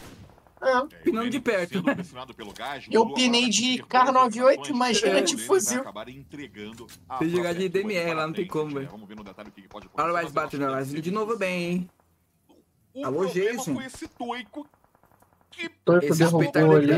[0.61, 1.03] É.
[1.03, 1.83] Pinando de perto.
[2.91, 5.83] Eu pinei de car 98, imagina de fuzil.
[7.17, 8.89] Se jogar de DMR lá, não tem como, velho.
[9.95, 11.89] Olha o Ice batendo, de novo bem, hein?
[12.93, 13.81] O Alô, Jason.
[13.81, 14.67] esse toico
[15.51, 16.91] que torto ali.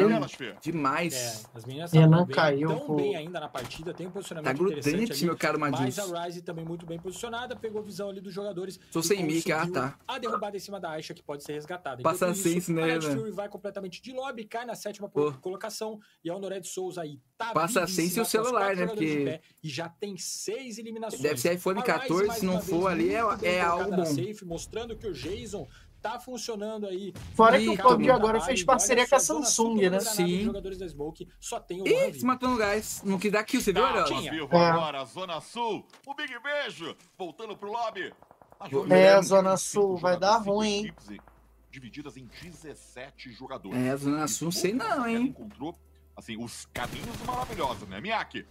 [0.62, 1.14] Demais.
[1.14, 2.96] É, as meninas estão caiu, tão pô.
[2.96, 5.98] bem ainda na partida, tem um posicionamento tá grudante, meu caro Madis.
[5.98, 8.80] Mas a Ryze também muito bem posicionada, pegou a visão ali dos jogadores.
[8.92, 10.00] Tô sem mic, ah tá.
[10.08, 12.02] A derrubada em cima da Aisha que pode ser resgatada.
[12.04, 13.16] Passa isso, sense, né, a Night né?
[13.16, 15.34] Fury vai completamente de lobby, cai na sétima pô.
[15.34, 19.42] colocação e a Honored Souza aí tá Passa sense seu celular, né, porque...
[19.64, 21.22] E já tem seis eliminações.
[21.22, 24.04] Deve ser iPhone 14, se não for ali, é, é algo bom.
[24.46, 25.68] Mostrando que o Jason
[26.04, 27.14] tá funcionando aí.
[27.34, 30.00] Fora que o PUBG agora fez parceria com a Samsung, né?
[30.02, 30.44] Sim.
[30.44, 33.02] Jogadores da Smoke, só tem o Ih, se matou no gás.
[33.06, 34.48] Não que dá kill, você tá, viu, Arão?
[34.50, 34.74] Tá.
[34.74, 38.14] Agora, Zona Sul, o Big Beijo, voltando pro lobby.
[38.90, 40.94] É, Zona Sul, vai dar ruim, hein?
[41.72, 43.78] Divididas em 17 jogadores.
[43.78, 45.28] É, Zona Sul, sei não, hein?
[45.28, 45.74] encontrou,
[46.16, 48.00] assim, os caminhos maravilhosos, né?
[48.00, 48.46] Miyake,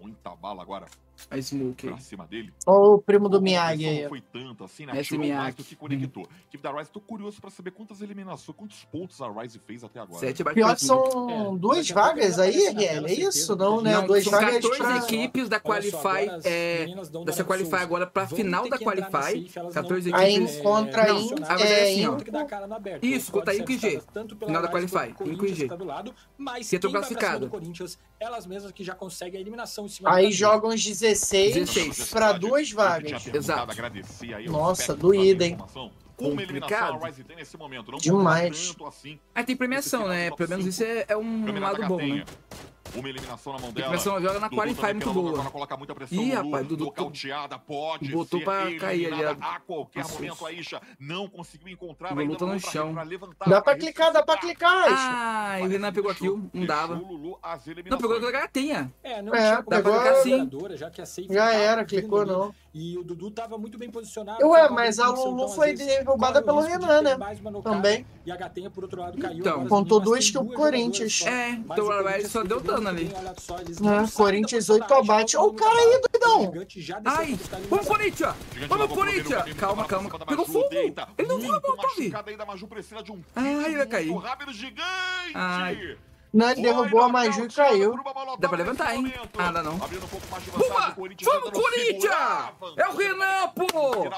[0.00, 0.86] muita bala agora
[1.30, 1.86] a Smoke.
[1.86, 2.52] Pra cima dele.
[2.66, 4.02] O primo do Miyagi aí.
[4.02, 5.02] Não foi tanto assim, né?
[5.02, 5.40] Tirou Miyagi.
[5.40, 6.24] mais do que conectou.
[6.24, 6.36] Hum.
[6.48, 10.00] Equipe da Rise, tô curioso pra saber quantas eliminações, quantos pontos a Rise fez até
[10.00, 10.18] agora.
[10.18, 10.52] Sete né?
[10.52, 11.58] Pior que são é.
[11.58, 11.94] duas é.
[11.94, 13.06] vagas aí, RL.
[13.06, 13.56] É isso?
[13.56, 13.92] Não, né?
[13.94, 14.96] Não, duas são vagas é 14 pra...
[14.98, 16.28] equipes da Qualify.
[16.44, 16.86] É,
[17.24, 19.48] dessa Qualify agora pra final da Qualify.
[19.72, 20.14] 14 equipes.
[20.14, 22.16] Aí encontra é, Agora É, Inco.
[23.02, 24.02] Isso, conta aí e G.
[24.44, 25.14] Final da Qualify.
[25.24, 25.68] Inco e G.
[26.68, 27.50] Que entrou classificado.
[28.20, 32.10] Elas mesmas que já conseguem a eliminação em cima Aí jogam os 16 16, 16.
[32.10, 33.26] para duas vagas.
[33.26, 33.74] Exato.
[34.48, 35.58] Nossa, doída, hein?
[36.16, 37.00] Complicado.
[38.00, 38.74] Demais.
[39.34, 40.30] Ah, tem premiação, né?
[40.30, 42.24] Pelo menos isso é, é um lado bom, né?
[42.94, 43.88] Uma eliminação na mão dela.
[43.88, 45.40] Pressão, joga na qualify muito boa.
[45.40, 49.24] Ela coloca muita pressão Ih, rapaz, Dudu, nocauteada, pode botou ser pra cair ali.
[49.40, 52.94] A qualquer Nossa, momento a Isha não conseguiu encontrar Lulu tá no chão.
[53.46, 54.96] Dá pra clicar, dá pra clicar, Isha.
[54.96, 56.94] Ah, o Renan pegou aqui, não dava.
[56.94, 57.38] Lulu,
[57.88, 58.92] não pegou aquela gatinha.
[59.02, 60.50] É, não é, dá pra clicar assim.
[60.74, 62.54] Já, que a safe já tá era, clicou não.
[62.74, 64.46] E o Dudu tava muito bem posicionado.
[64.46, 67.18] Ué, mas a Lulu então, foi derrubada pelo Renan, né?
[67.62, 68.06] Também.
[68.24, 69.40] E a gatinha, por outro lado, então, caiu.
[69.40, 71.22] Então, contou dois assim, que o Corinthians.
[71.26, 72.81] É, então o só deu tanto.
[72.90, 73.10] Ali.
[73.14, 75.36] Ah, Corinthians 8 abate.
[75.36, 76.52] Olha o cara aí, doidão.
[77.04, 77.38] Ai,
[77.68, 78.34] vamos, Corinthians.
[78.68, 79.54] Vamos, Corinthians.
[79.54, 80.18] Calma, calma.
[80.26, 80.68] Pegou fogo.
[80.72, 82.12] Ele não viu a bola, Tobi.
[83.36, 84.14] Ai, vai cair.
[85.34, 85.98] Ai.
[86.32, 87.94] Não, ele derrubou a Maju e caiu.
[88.38, 89.12] Dá pra levantar, hein?
[89.36, 89.78] Ah, dá não.
[89.78, 90.96] Puma!
[90.96, 92.14] Vamos, Corinthians!
[92.76, 94.08] É o Renan, pô!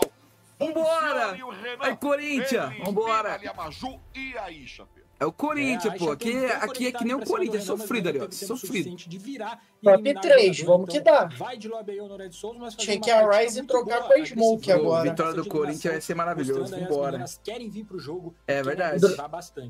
[0.56, 1.36] Vambora!
[1.80, 2.72] Aí, Corinthians!
[2.84, 3.40] Vambora!
[3.42, 4.86] E a Maju e a Isha,
[5.18, 6.10] é o Corinthians, é, pô.
[6.10, 8.28] Aqui, é- aqui é que nem o Corinthians, Renan, sofrido ali, ó.
[8.30, 8.96] Sofrido.
[8.96, 11.26] De virar, Top 3, vamos que dá.
[11.26, 14.72] Vai de Lobeio no Red Souls, mas Tinha que a Rise trocar com a Smoke
[14.72, 15.00] agora.
[15.08, 16.76] A vitória do Corinthians vai ser maravilhosa.
[16.78, 17.24] Vambora.
[17.42, 19.00] Querem vir pro jogo, é verdade.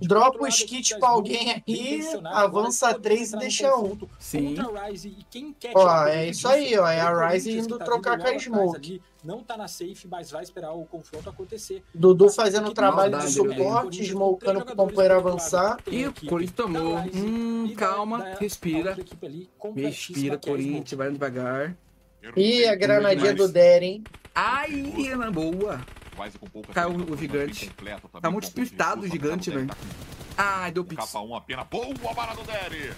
[0.00, 3.98] Dropa o skit pra alguém aqui, avança 3 e deixa 1.
[4.18, 4.56] Sim.
[5.74, 6.86] Ó, é isso aí, ó.
[6.88, 10.72] É a Rise indo trocar com a Smoke não tá na safe, mas vai esperar
[10.72, 11.82] o confronto acontecer.
[11.94, 15.78] Dudu tá fazendo o trabalho de suporte, é, smokando pro companheiro avançar.
[15.86, 16.98] E o Corinthians tomou.
[17.14, 18.96] Hum, calma, respira.
[19.74, 21.76] Respira, Corinthians, vai devagar.
[22.36, 24.04] E a granadinha do Deren.
[24.34, 24.70] Ai,
[25.16, 25.80] na boa.
[26.72, 27.70] Caiu o gigante.
[28.20, 29.70] Tá muito espirtado o gigante, velho.
[30.36, 31.04] Ai, deu pix.
[31.04, 31.66] Capa 1 apenas.
[31.68, 32.92] Boa, bola do Deren.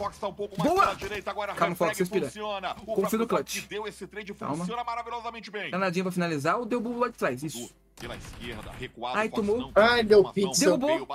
[0.00, 0.82] Fox tá um pouco mais Boa!
[0.86, 1.30] pela direita.
[1.30, 2.24] Agora Calma, Fox, respira.
[2.24, 2.74] funciona.
[2.86, 3.66] O Confio no clutch.
[3.66, 4.56] deu esse trade Calma.
[4.56, 5.70] funciona maravilhosamente bem.
[5.70, 7.42] Pra finalizar ou deu o lá de trás?
[7.42, 7.70] Isso.
[7.96, 9.18] Pela esquerda, recuado.
[9.18, 9.58] Ai, tomou.
[9.58, 10.64] Não, Ai, deu pizza.
[10.64, 11.06] Derrubou.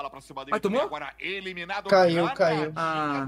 [0.52, 0.82] Ai, tomou.
[0.84, 1.90] Agora eliminado.
[1.90, 2.72] Caiu, caiu.
[2.76, 3.28] Ah.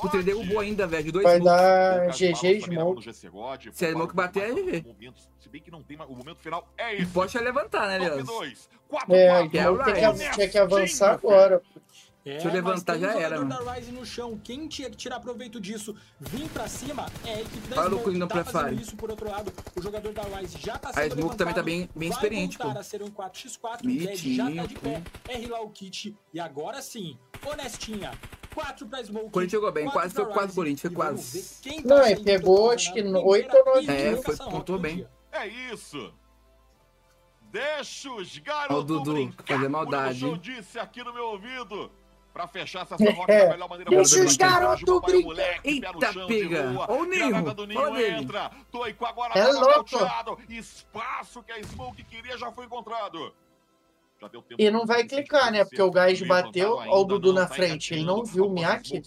[0.00, 1.12] Puta, ele derrubou ainda, velho.
[1.12, 3.12] Dois Vai dar GG, tá Smoke.
[3.74, 4.84] Se é Smoke bater, é GG.
[5.38, 6.08] Se bem que não tem mais.
[6.08, 7.04] O momento final é.
[7.04, 8.42] Pode levantar, né, Leandro?
[9.10, 11.60] É, então tem que, tinha que avançar agora.
[12.28, 13.38] É, eu levantar já era.
[13.38, 13.64] Mano.
[13.64, 14.38] da Rise no chão.
[14.44, 18.28] Quem tinha que tirar proveito disso, vim pra cima, é a equipe da Smoke.
[18.28, 19.50] Tá fazendo isso por outro lado.
[19.74, 22.68] O jogador da Rise já tá sendo A Smoke também tá bem, bem experiente, pô.
[22.68, 24.34] a ser um 4x4.
[24.34, 25.02] Já tá de pé.
[25.28, 26.14] R lá o kit.
[26.34, 28.12] E agora sim, honestinha.
[28.54, 29.30] 4 pra Smoke.
[29.30, 31.82] Corinthians jogou bem, quase foi quase Corinthians, foi quase.
[31.82, 35.06] Tá não, ele pegou acho que 8 ou 9 É, foi, pontuou bem.
[35.30, 36.12] É isso.
[37.50, 38.76] Deixa os garotos.
[38.76, 40.26] Olha o Dudu, fazer maldade.
[40.26, 41.90] O disse aqui no meu ouvido
[42.38, 43.46] pra fechar essa fofoca é.
[43.46, 45.60] da melhor maneira Deixa os garotos brincar.
[45.64, 45.92] Eita,
[46.28, 46.92] pega.
[46.92, 47.36] Ô, Ninho.
[47.36, 48.50] É do Ninho Ô, entra.
[48.70, 49.36] Toico agora.
[49.36, 49.98] É louco.
[50.48, 53.34] Espaço que a Smoke queria já foi encontrado.
[54.58, 55.64] E não vai clicar, né?
[55.64, 56.76] Porque o gás bateu.
[56.76, 57.94] Olha o Dudu na frente.
[57.94, 59.02] Ele não viu o Miyake.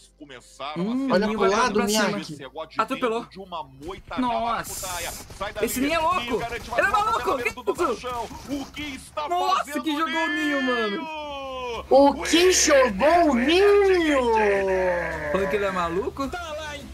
[0.78, 2.38] Hum, olha pro lado do Miyake.
[2.78, 3.28] Atropelou.
[4.18, 4.88] Nossa.
[5.62, 6.42] Esse ninho é louco.
[6.78, 7.38] Ele é maluco.
[8.74, 9.12] Que isso?
[9.30, 11.08] Nossa, que jogou o ninho, mano.
[11.90, 14.22] O que jogou o ninho?
[15.32, 16.30] Falou que ele é maluco?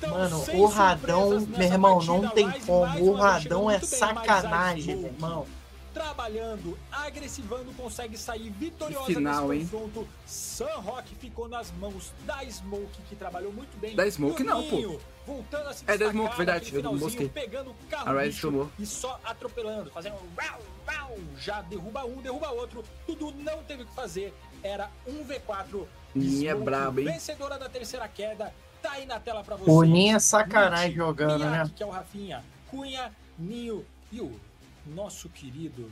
[0.07, 3.03] Mano, o Radão, é meu irmão, não tem como.
[3.03, 5.56] O Radão é sacanagem, meu irmão
[5.97, 9.99] trabalhando, agressivando, consegue sair vitoriosa final, nesse confronto.
[10.01, 10.07] Hein?
[10.25, 13.95] San Rock ficou nas mãos da Smoke, que trabalhou muito bem.
[13.95, 14.99] Da Smoke Juninho, não, pô.
[15.25, 16.75] Voltando a se é da Smoke, verdade.
[16.75, 16.97] Eu não
[17.29, 22.83] Pegando o carro a E só atropelando, fazendo rau, rau, já derruba um, derruba outro.
[23.05, 24.33] Tudo não teve o que fazer.
[24.63, 25.85] Era um V4.
[26.13, 27.07] Minha é Smoke, braba, hein?
[27.07, 28.53] Vencedora da terceira queda.
[28.81, 29.75] Tá aí na tela pra vocês.
[29.75, 31.71] O Ninha é sacanagem Mite, jogando, Miyake, né?
[31.75, 32.43] Que é o Rafinha.
[32.69, 34.39] Cunha, Ninho e o
[34.87, 35.91] nosso querido.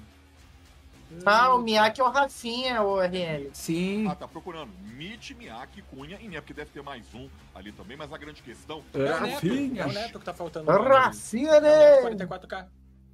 [1.25, 1.61] Ah, o hum.
[1.61, 3.49] Miyake é o Rafinha, o RL.
[3.53, 4.07] Sim.
[4.07, 4.71] Ah, tá procurando.
[4.95, 8.41] Mitch, Miyake, Cunha e Neto, porque deve ter mais um ali também, mas a grande
[8.41, 8.83] questão.
[8.93, 10.71] É, o Neto, é o Neto que tá faltando.
[10.71, 12.01] Rafinha, é né?
[12.01, 12.67] 44K.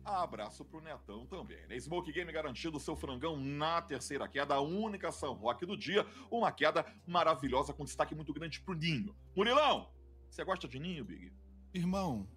[0.04, 1.60] Abraço pro Netão também.
[1.68, 1.80] Né?
[1.80, 6.06] Smoke Game garantindo seu frangão na terceira queda, a única São Rock do dia.
[6.30, 9.16] Uma queda maravilhosa com destaque muito grande pro Ninho.
[9.36, 9.90] Murilão,
[10.30, 11.32] você gosta de Ninho, Big?
[11.74, 12.28] Irmão,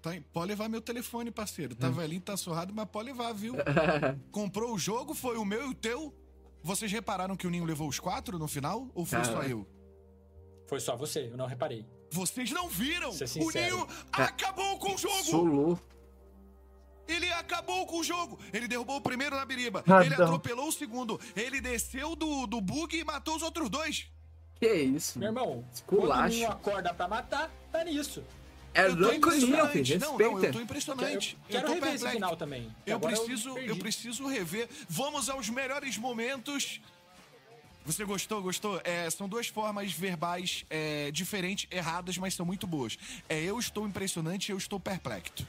[0.00, 1.74] tá, pode levar meu telefone, parceiro.
[1.74, 3.54] Tá velhinho, tá surrado, mas pode levar, viu?
[4.30, 6.14] Comprou o jogo, foi o meu e o teu.
[6.62, 8.88] Vocês repararam que o Ninho levou os quatro no final?
[8.94, 9.50] Ou foi só Caralho.
[9.50, 9.68] eu?
[10.66, 11.84] Foi só você, eu não reparei.
[12.10, 13.10] Vocês não viram?
[13.10, 13.52] O.
[13.52, 15.24] Ninho acabou com o jogo!
[15.24, 15.78] Solou.
[17.06, 18.38] Ele acabou com o jogo.
[18.52, 19.84] Ele derrubou o primeiro na biriba.
[19.86, 20.02] Radão.
[20.02, 21.20] Ele atropelou o segundo.
[21.36, 24.06] Ele desceu do, do bug e matou os outros dois.
[24.54, 25.18] Que isso?
[25.18, 26.34] Meu irmão, quando o Esculacho.
[26.34, 28.24] Ninho acorda pra matar, tá nisso.
[28.74, 29.84] É Eu louco impressionante.
[29.84, 30.00] filho.
[30.00, 30.46] Não, não, eu Respeita.
[30.46, 31.38] tô Quero, impressionante.
[31.48, 32.74] Eu, quero tô rever esse final também.
[32.84, 33.68] Eu agora preciso, perdi.
[33.68, 34.68] eu preciso rever.
[34.88, 36.80] Vamos aos melhores momentos.
[37.86, 38.42] Você gostou?
[38.42, 38.80] Gostou?
[38.82, 42.98] É, são duas formas verbais é, diferentes, erradas, mas são muito boas.
[43.28, 45.46] É eu estou impressionante e eu estou perplexo.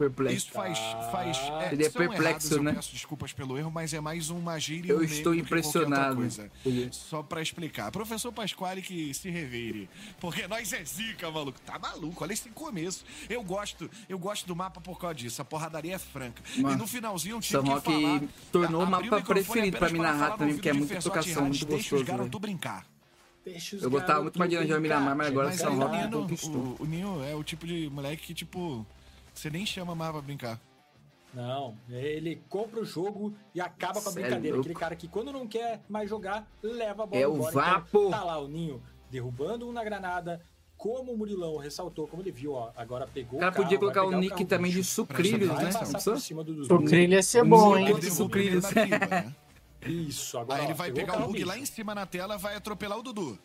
[0.00, 0.36] Perplexo.
[0.38, 0.78] Isso faz.
[1.12, 2.72] faz é, Ele é perplexo, errados, eu né?
[2.72, 4.92] peço desculpas pelo erro, mas é mais uma gíria.
[4.92, 6.16] Eu um estou impressionado.
[6.16, 6.50] coisa.
[6.90, 7.90] Só pra explicar.
[7.92, 9.90] Professor Pasquale que se revire.
[10.18, 11.60] Porque nós é zica, maluco.
[11.60, 12.24] Tá maluco.
[12.24, 13.04] Olha esse começo.
[13.28, 15.42] Eu gosto, eu gosto do mapa por causa disso.
[15.42, 16.42] A porradaria é franca.
[16.56, 18.22] Mano, e no finalzinho eu tive São que falar.
[18.50, 21.42] tornou o mapa microfone preferido pra apenas mim para narrar também, porque é muita tocação,
[21.44, 22.86] muito Deixa os gostoso, brincar.
[23.44, 26.10] Deixa os Eu gostava muito mais de Angel brincar, Miramar, mas agora Mas São o
[26.10, 26.76] conquistou.
[26.78, 28.86] o, o Ninho é o tipo de moleque que, tipo,
[29.40, 30.60] você nem chama mais pra brincar.
[31.32, 34.56] Não, ele compra o jogo e acaba com a é brincadeira.
[34.56, 34.60] louco.
[34.68, 37.52] Aquele cara que quando não quer mais jogar, leva a bola É o embora.
[37.52, 37.98] vapo.
[37.98, 40.40] Então, tá lá o Ninho derrubando um na granada.
[40.76, 43.78] Como o Murilão ressaltou, como ele viu, ó, agora pegou O cara o carro, podia
[43.78, 45.70] colocar o nick carro também de bicho, sucrilhos, né?
[45.72, 48.00] Passar cima do O Krilho ia ser bom, hein?
[48.10, 48.64] Sucrilhos?
[48.72, 49.34] né?
[49.86, 51.46] Isso, agora Aí ele ó, vai pegar o carro bug bicho.
[51.48, 53.38] lá em cima na tela, vai atropelar o Dudu.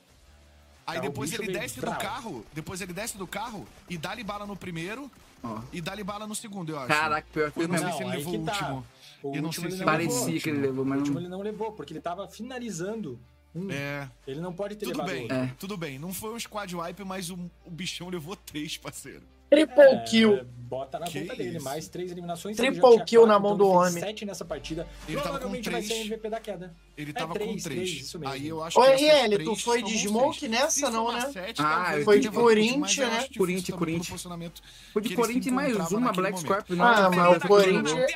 [0.87, 1.99] Aí Tá, o depois ele desce do bravo.
[1.99, 5.11] carro, depois ele desce do carro e dá-lhe bala no primeiro
[5.45, 5.61] Ó.
[5.71, 6.87] e dá-lhe bala no segundo, eu acho.
[6.87, 8.51] Caraca, pior que Eu foi não sei se ele levou que o tá.
[8.53, 8.87] último.
[9.23, 10.15] O Eu não último sei ele se não levou.
[10.19, 11.21] Parecia que ele levou, O mas último não.
[11.21, 13.19] ele não levou, porque ele tava finalizando
[13.53, 13.71] um.
[13.71, 15.27] É, Ele não pode ter tudo levado bem.
[15.31, 15.53] É.
[15.57, 15.97] tudo bem.
[15.97, 17.35] Não foi um squad wipe, mas o,
[17.65, 19.23] o bichão levou três, parceiro.
[19.49, 20.45] Triple É, kill.
[20.67, 21.57] Bota na Que conta dele.
[21.57, 21.63] isso.
[21.63, 22.57] Mais três eliminações.
[22.57, 23.91] Triple kill quatro, na mão então do homem.
[24.03, 24.87] Sete nessa partida.
[25.07, 26.05] Ele tava com Provavelmente vai ser três.
[26.07, 26.75] MVP da queda.
[26.97, 27.89] Ele É tava com três, três.
[27.89, 28.33] três, isso mesmo.
[28.33, 31.29] Aí eu acho Ô, Henrique, tu foi de smoke nessa, não, né?
[31.31, 33.27] sete, Ah, foi de Corinthians, né?
[33.37, 34.23] Corinthians, Corinthians.
[34.91, 36.39] Foi de Corinthians mais uma, Black.
[36.39, 36.81] Scorpion.
[36.81, 38.11] Ah, mas o Corinthians-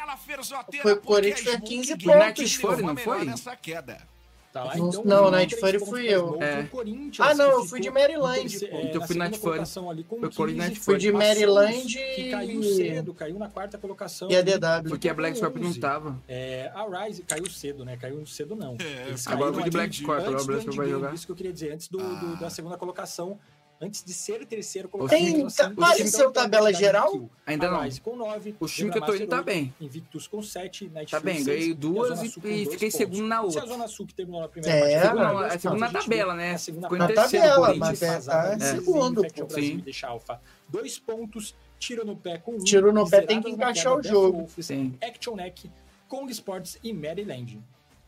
[0.81, 3.25] Foi- Corinthians é foi Smoke 15 Game pontos, foi, não foi?
[4.51, 6.41] Tá lá, Não- então, não, Night Fury fui eu.
[6.41, 6.67] É.
[7.19, 8.65] Ah, não, eu fui de Maryland, pô.
[8.77, 9.59] é, Então na fui Night Fury.
[9.59, 11.85] Corinthians 15, Night Fui de Maryland
[12.15, 12.75] Que caiu e...
[12.75, 14.27] cedo, caiu na quarta colocação.
[14.31, 14.89] E a ali, DW.
[14.89, 15.79] Porque a Black Scorpion não 11.
[15.79, 16.19] tava.
[16.27, 17.95] É, a Rise caiu cedo, né?
[17.95, 18.75] Caiu cedo não.
[18.79, 21.13] É, agora eu vou de Black Scorpion, agora o Black Scorpion vai jogar.
[21.13, 22.03] Isso que eu queria dizer, antes do, Ah.
[22.15, 23.37] do- da segunda colocação,
[23.81, 25.17] antes de ser terceiro colocado.
[25.17, 27.29] Tem- então, tá- apareceu tabela geral?
[27.45, 27.81] Ainda não.
[27.81, 29.73] Rise com 9, O time que eu tô indo tá bem.
[29.79, 32.93] Invictus com 7, Night Tá bem, seis, ganhei e duas e- e dois fiquei pontos.
[32.93, 33.65] segundo na Se a outra.
[33.67, 36.35] Zona Sul que terminou na primeira É, é dois a segunda pontos, a gente tabela,
[36.35, 36.51] né?
[36.53, 37.35] a segunda Ficou em parte.
[37.37, 38.71] Na tabela, mas é, Vazada, tá em né?
[38.71, 39.61] segundo, Sim.
[39.61, 40.41] e deixa Alpha.
[40.67, 42.57] Dois pontos, tiro no pé com um.
[42.59, 44.47] Tiro no pé, tem que na encaixar o jogo.
[45.01, 45.71] Action Neck,
[46.07, 47.59] Kong Sports e Maryland.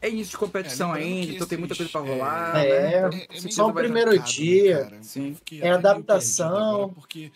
[0.01, 2.65] É início de competição É, ainda, então tem muita coisa pra esses, rolar.
[2.65, 2.93] é, né?
[2.95, 4.83] é, Certeza só o primeiro Mercado, né, dia.
[4.83, 4.97] cara?
[5.03, 5.37] Sim.
[5.61, 6.89] É adaptação.
[6.89, 7.31] Porque,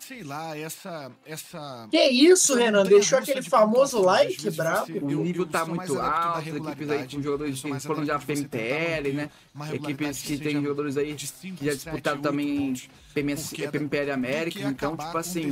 [0.00, 1.12] sei lá, essa.
[1.24, 2.84] essa Que isso, essa Renan?
[2.84, 4.92] Deixou aquele de famoso like brabo.
[5.00, 9.12] O nível eu tá muito alto, equipes aí com jogadores que mais foram já PMPL,
[9.14, 9.30] né?
[9.72, 12.72] Equipes que tem jogadores aí que já disputaram também
[13.14, 15.50] é PMPL América, então, tipo assim,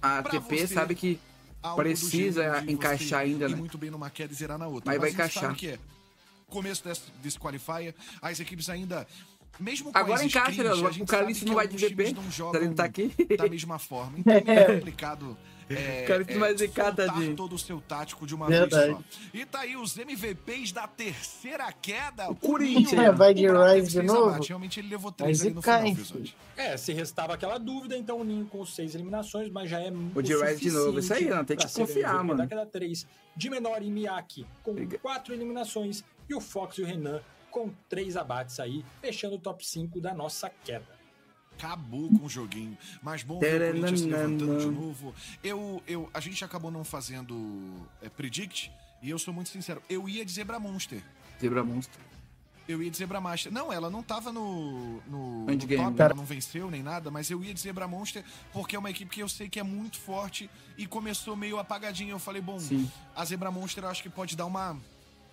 [0.00, 1.18] a TP sabe que
[1.74, 3.56] precisa encaixar ainda, né?
[3.56, 4.90] muito bem numa queda e zerar na outra.
[4.90, 5.56] Mas vai gente sabe encaixar.
[5.56, 5.78] que é
[6.48, 9.06] começo desse, desse qualifier, as equipes ainda
[9.58, 11.02] mesmo com Agora encaixa, screens, né?
[11.02, 13.10] O Carlinhos não que vai de VP, times não tá ele tá aqui.
[13.36, 14.18] da mesma forma.
[14.18, 15.36] Então é complicado.
[15.68, 17.34] É, Carlinhos vai zicar, soltar tadinho.
[17.34, 18.92] todo o seu tático de uma Verdade.
[18.94, 19.28] vez só.
[19.34, 22.30] E tá aí os MVPs da terceira queda.
[22.30, 22.92] O Corinthians.
[22.92, 24.40] Ninho, É, vai de o Rise de novo?
[24.42, 26.22] Realmente ele levou três Mas ali no cai, final.
[26.56, 30.22] É, se restava aquela dúvida, então o Ninho com seis eliminações, mas já é O
[30.22, 32.38] de Rise de novo, isso aí, não, tem que confiar, mano.
[32.38, 33.06] Da queda 3,
[33.36, 37.20] de menor e Miyake com quatro eliminações e o Fox e o Renan
[37.50, 40.95] com três abates aí, fechando o top 5 da nossa queda.
[41.56, 42.76] Acabou com o joguinho.
[43.02, 45.14] Mas bom ver o Corinthians se levantando de novo.
[45.42, 48.70] Eu, eu, a gente acabou não fazendo é, predict,
[49.02, 51.02] e eu sou muito sincero, eu ia de Zebra Monster.
[51.40, 52.00] Zebra Monstro.
[52.68, 53.52] Eu ia de Zebra Master.
[53.52, 55.84] Não, ela não tava no, no, no Endgame.
[55.84, 56.12] top, Cara.
[56.12, 59.08] ela não venceu nem nada, mas eu ia de Zebra Monster porque é uma equipe
[59.14, 62.10] que eu sei que é muito forte e começou meio apagadinha.
[62.10, 62.90] Eu falei, bom, Sim.
[63.14, 64.76] a Zebra Monster eu acho que pode dar uma,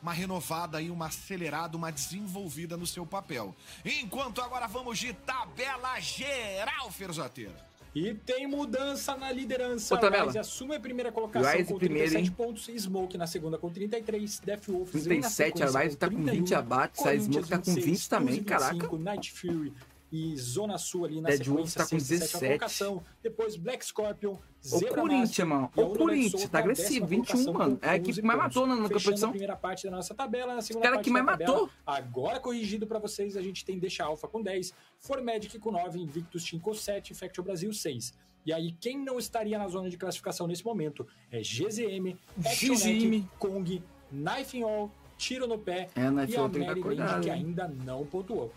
[0.04, 3.56] uma renovada aí, uma acelerada, uma desenvolvida no seu papel.
[3.86, 7.74] Enquanto agora vamos de tabela geral, Ferzoteira.
[7.96, 9.94] E tem mudança na liderança.
[9.96, 10.26] Ô, Tabela.
[10.26, 12.36] Rise assume a primeira colocação Rise com primeiro, 37 hein?
[12.36, 12.84] pontos.
[12.84, 14.40] Smoke na segunda com 33.
[14.40, 17.58] Death Wolf vem na 37, a Rise tá com 31, 20 abates, a Smoke tá
[17.60, 18.98] com 20 também, 25, caraca.
[18.98, 19.74] Night Fury
[20.16, 22.46] e Zona Sul ali na Dead sequência, tá com sexta e sétima 17.
[22.46, 23.04] colocação.
[23.24, 25.72] Depois Black Scorpion, Zebra Corinthians, Master mano.
[25.76, 27.80] Uno Corinthians, tá agressivo, décima 21, colocação mano.
[27.82, 29.30] É a 11 equipe que mais matou na, na competição.
[29.32, 31.70] primeira parte da nossa tabela, na segunda Cara parte que mais tabela, matou.
[31.84, 36.44] Agora corrigido pra vocês, a gente tem Deixa Alpha com 10, Formedic com 9, Invictus
[36.44, 38.14] Team com 7, Factor Brasil 6.
[38.46, 43.28] E aí, quem não estaria na zona de classificação nesse momento é GZM, GZM.
[43.40, 43.82] Kong,
[44.12, 46.82] Knife in All, Tiro no Pé É, e a tem
[47.22, 47.32] que hein?
[47.32, 48.54] ainda não pontuou.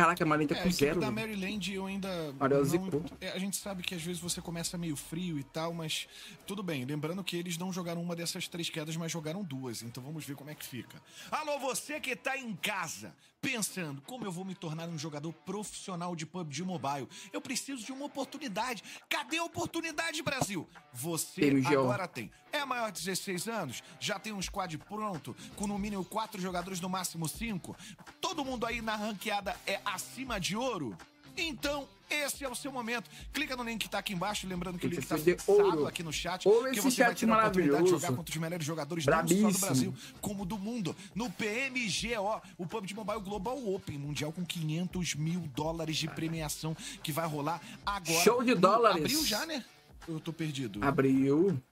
[0.00, 1.00] Caraca, a Marinha tá É, com zero.
[1.00, 1.14] da velho.
[1.36, 2.32] Maryland eu ainda.
[2.32, 3.02] Não- zicou.
[3.20, 6.08] é, a gente sabe que às vezes você começa meio frio e tal, mas
[6.46, 6.84] tudo bem.
[6.84, 9.82] Lembrando que eles não jogaram uma dessas três quedas, mas jogaram duas.
[9.82, 11.00] Então vamos ver como é que fica.
[11.30, 16.14] Alô, você que tá em casa, pensando como eu vou me tornar um jogador profissional
[16.16, 17.08] de PUBG Mobile.
[17.32, 18.82] Eu preciso de uma oportunidade.
[19.08, 20.68] Cadê a oportunidade, Brasil?
[20.92, 21.68] Você MGO.
[21.80, 22.30] agora tem.
[22.52, 23.80] É maior de 16 anos?
[24.00, 27.76] Já tem um squad pronto, com no mínimo quatro jogadores, no máximo cinco?
[28.20, 30.96] Todo mundo aí na ranqueada é acima de ouro?
[31.36, 33.08] Então, esse é o seu momento.
[33.32, 35.86] Clica no link que tá aqui embaixo, lembrando que o link tá fixado ouro.
[35.86, 38.66] aqui no chat, Ouro que você vai ter a oportunidade de jogar contra os melhores
[38.66, 39.58] jogadores não só do.
[39.58, 40.94] Brasil, como do mundo.
[41.14, 47.12] No PMGO, o PUBG Mobile Global Open Mundial com 500 mil dólares de premiação que
[47.12, 48.24] vai rolar agora.
[48.24, 49.04] Show de dólares.
[49.04, 49.64] Abriu já, né?
[50.08, 50.82] Eu tô perdido.
[50.82, 51.62] Abriu.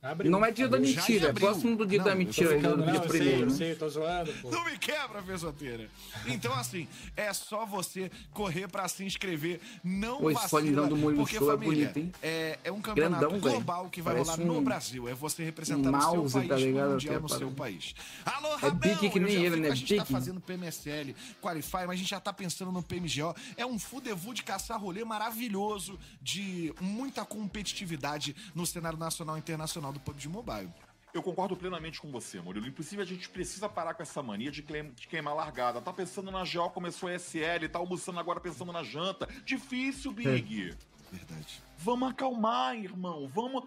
[0.00, 0.30] Abriu.
[0.30, 2.76] Não é dia da mentira, é próximo do dia Não, da eu tô mentira, ficando-
[2.76, 3.40] do Não, dia eu sei, primeiro.
[3.40, 3.52] eu né?
[3.56, 4.50] sei, eu tô zoando, pô.
[4.50, 5.88] Não me quebra, fesoteira.
[6.28, 9.60] Então, assim, é só você correr pra se inscrever.
[9.82, 12.12] Não esse vacila, do porque, Show é família, bonito, hein?
[12.22, 15.08] é, é um campeonato Grandão, global que vai Parece rolar no um- Brasil.
[15.08, 16.90] É você representando um o mouse, seu país tá ligado?
[16.92, 17.94] mundial no seu país.
[18.24, 19.70] Alô, É big que nem ele, né?
[19.70, 20.12] A gente tá Big.
[20.12, 21.12] fazendo PMSL,
[21.42, 23.34] Qualify, mas a gente já tá pensando no PMGO.
[23.56, 29.87] É um fudevu de caçar rolê maravilhoso, de muita competitividade no cenário nacional e internacional
[29.92, 30.72] do PUBG Mobile.
[31.12, 32.66] Eu concordo plenamente com você, Murilo.
[32.66, 35.80] Inclusive, a gente precisa parar com essa mania de, de queimar largada.
[35.80, 39.26] Tá pensando na GO, começou a SL, tá almoçando agora pensando na janta.
[39.44, 40.76] Difícil, Big.
[41.10, 41.62] Verdade.
[41.78, 43.26] Vamos acalmar, irmão.
[43.28, 43.64] Vamos.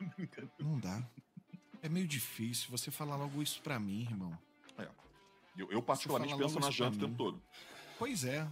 [0.60, 1.02] Não dá.
[1.82, 4.38] É meio difícil você falar logo isso pra mim, irmão.
[5.56, 7.42] Eu, eu particularmente, penso na janta o tempo todo.
[7.98, 8.46] Pois é.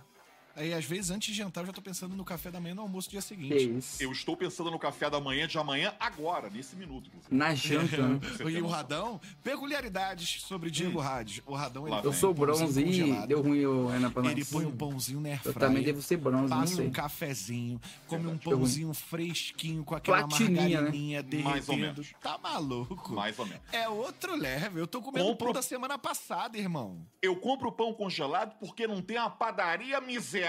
[0.56, 2.82] Aí, às vezes, antes de jantar, eu já tô pensando no café da manhã no
[2.82, 3.54] almoço do dia seguinte.
[3.78, 4.02] isso.
[4.02, 7.08] Eu estou pensando no café da manhã de amanhã, agora, nesse minuto.
[7.08, 7.34] inclusive.
[7.34, 8.20] Na janta, né?
[8.50, 8.66] E o.
[8.66, 11.40] Radão, peculiaridades sobre Diego Rades.
[11.46, 14.32] O Radão, ele Eu sou um bronze e deu ruim o Renan pra nós.
[14.32, 16.86] Ele põe um pãozinho na Eu airfryer, também devo ser bronze, não passa sei.
[16.86, 18.44] um cafezinho, come um Verdade.
[18.50, 20.70] pãozinho fresquinho com aquela Platininha, né?
[20.90, 21.80] margarininha Mais ou derretendo.
[21.80, 22.12] menos.
[22.20, 23.12] Tá maluco?
[23.14, 23.62] Mais ou menos.
[23.72, 24.78] É outro level.
[24.78, 27.04] Eu tô comendo Compro- pão da semana passada, irmão.
[27.22, 30.43] Eu compro pão congelado porque não tem uma padaria miserável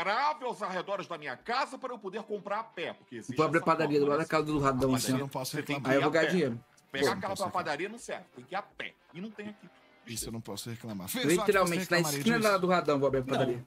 [0.45, 2.93] aos arredores da minha casa para eu poder comprar a pé.
[2.93, 5.27] Porque existe Vou abrir a essa padaria do lado da casa do Radão, assim, não
[5.27, 5.91] posso Você tem reclamar.
[5.91, 6.59] Aí eu vou a ganhar dinheiro.
[6.91, 8.93] Pegar Pô, aquela posso padaria não serve, tem que ir a pé.
[9.13, 9.69] E não tem aqui.
[10.07, 11.07] Isso eu não posso reclamar.
[11.13, 13.65] Literalmente, na esquina do Radão, vou abrir a padaria.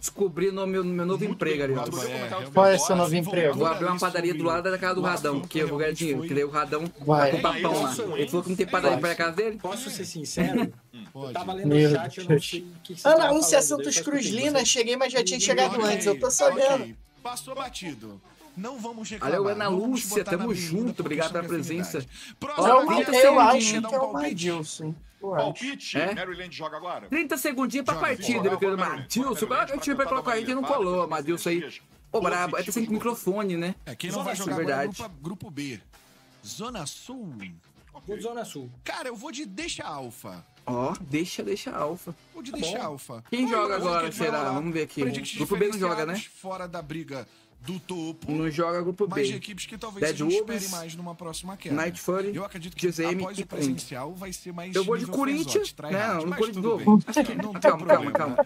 [0.00, 2.28] Descobri no meu, meu novo Muito emprego ali, bem, você É.
[2.54, 3.58] Qual é seu novo emprego?
[3.58, 6.22] Vou abrir uma padaria do lado da casa do Radão, porque eu vou ganhar dinheiro.
[6.22, 7.32] Que daí o Radão Vai.
[7.32, 7.90] vai comprar É, pão lá.
[7.90, 9.58] isso, Ele falou que não tem padaria pra casa dele.
[9.60, 10.72] Posso ser sincero?
[11.12, 11.26] Pode.
[11.28, 14.26] Eu tava lendo o chat, eu não sei o que vocês Ana Lúcia Santos Cruz
[14.26, 16.06] Lina, cheguei, mas já tinha chegado antes.
[16.06, 16.84] Eu tô sabendo.
[16.84, 16.96] ok.
[17.20, 18.20] Passou batido.
[18.58, 19.36] Não vamos reclamar.
[19.38, 21.98] Valeu, Ana Lúcia, tamo junto, obrigado questão pela presença.
[21.98, 22.28] afinidade.
[22.30, 24.94] É Próxima o Ma- trinta pergunta, eu acho que é o.
[25.20, 25.42] Eu acho.
[25.44, 26.14] Palpite, É?
[26.14, 27.08] Maryland joga agora.
[27.08, 28.76] 30 segundinhos pra partida, meu querido
[29.72, 31.80] que o time vai colocar a gente não colou, Madilson aí.
[32.12, 33.74] Ô, brabo, é sem microfone, né?
[33.84, 34.96] É, quem não vai jogar agora é verdade.
[34.98, 35.80] grupo, grupo B.
[36.46, 37.34] Zona Sul.
[38.20, 38.70] Zona Sul.
[38.84, 40.44] Cara, eu vou de deixa alfa.
[40.64, 42.14] Ó, deixa, deixa alfa.
[42.32, 43.24] Vou de Tá deixa alfa.
[43.28, 44.44] Quem joga que agora, que será?
[44.52, 45.02] Vamos ver aqui.
[45.36, 46.16] Grupo B não joga, né?
[46.16, 47.26] Fora da briga
[47.60, 48.30] do topo.
[48.32, 49.38] Não joga grupo Mas de B.
[49.38, 51.74] equipes que talvez Dead a gente espere Wolves, mais numa próxima queda.
[51.74, 54.96] Night Fury, Eu acredito que GZM após e o presencial vai ser mais Eu vou
[54.96, 56.30] de Corinthians, tryhard, né?
[56.30, 56.76] No Corinthians vou.
[56.78, 56.86] bem.
[56.86, 56.98] Não
[57.52, 58.12] tem Calma, calma, problema.
[58.12, 58.36] calma.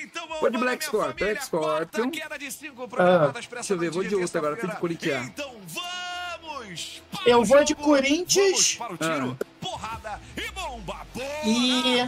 [0.00, 1.34] Então vamos Vou de Black Scorpion, família.
[1.34, 2.02] Black Scorpion.
[2.02, 4.76] Quarta queda de cinco programadas pra deixa eu ver, vou de outra agora, fui de.
[4.76, 5.26] Corinthians.
[5.26, 7.74] Então vamos Eu vou de.
[7.74, 8.76] Corinthians.
[8.76, 11.06] Vamos para o tiro, porrada e bomba.
[11.44, 12.04] E-!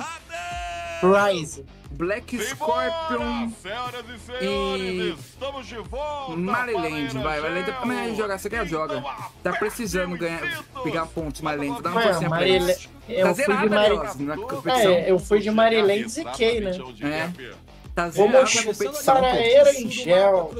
[1.02, 1.64] Rise.
[1.96, 3.50] Black Simbora, Scorpion.
[3.62, 6.36] senhoras e senhores, estamos de volta.
[6.36, 7.40] Maryland, vai.
[7.40, 7.80] Maryland Energel.
[7.80, 8.38] também joga.
[8.38, 8.66] Você quer?
[8.66, 9.02] Joga.
[9.42, 11.80] Tá precisando ganhar, pegar pontos Maryland.
[11.82, 12.88] Dá uma forcinha pra Maryland- eles.
[13.08, 13.86] Eu Tá fui de zerado, Mari...
[13.96, 14.92] aliás, na competição.
[14.92, 16.72] É, eu fui de Maryland e ziquei, né?
[17.02, 17.52] É.
[17.96, 19.14] Tá Vou zerado na mostrar competição.
[19.14, 19.36] para pô.
[19.38, 20.54] Erangel.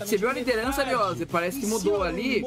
[0.00, 1.24] Você viu a liderança, Aliose?
[1.24, 2.44] Parece que mudou ali.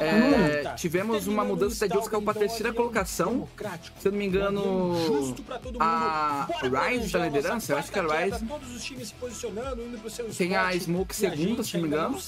[0.00, 3.48] É, tivemos uma mudança da Jules caiu pra terceira colocação.
[3.98, 4.94] Se eu não me engano,
[5.80, 7.72] a Rise tá na liderança?
[7.72, 8.44] Eu acho que a Rise.
[10.38, 12.18] Tem a Smoke a segunda, se não me engano.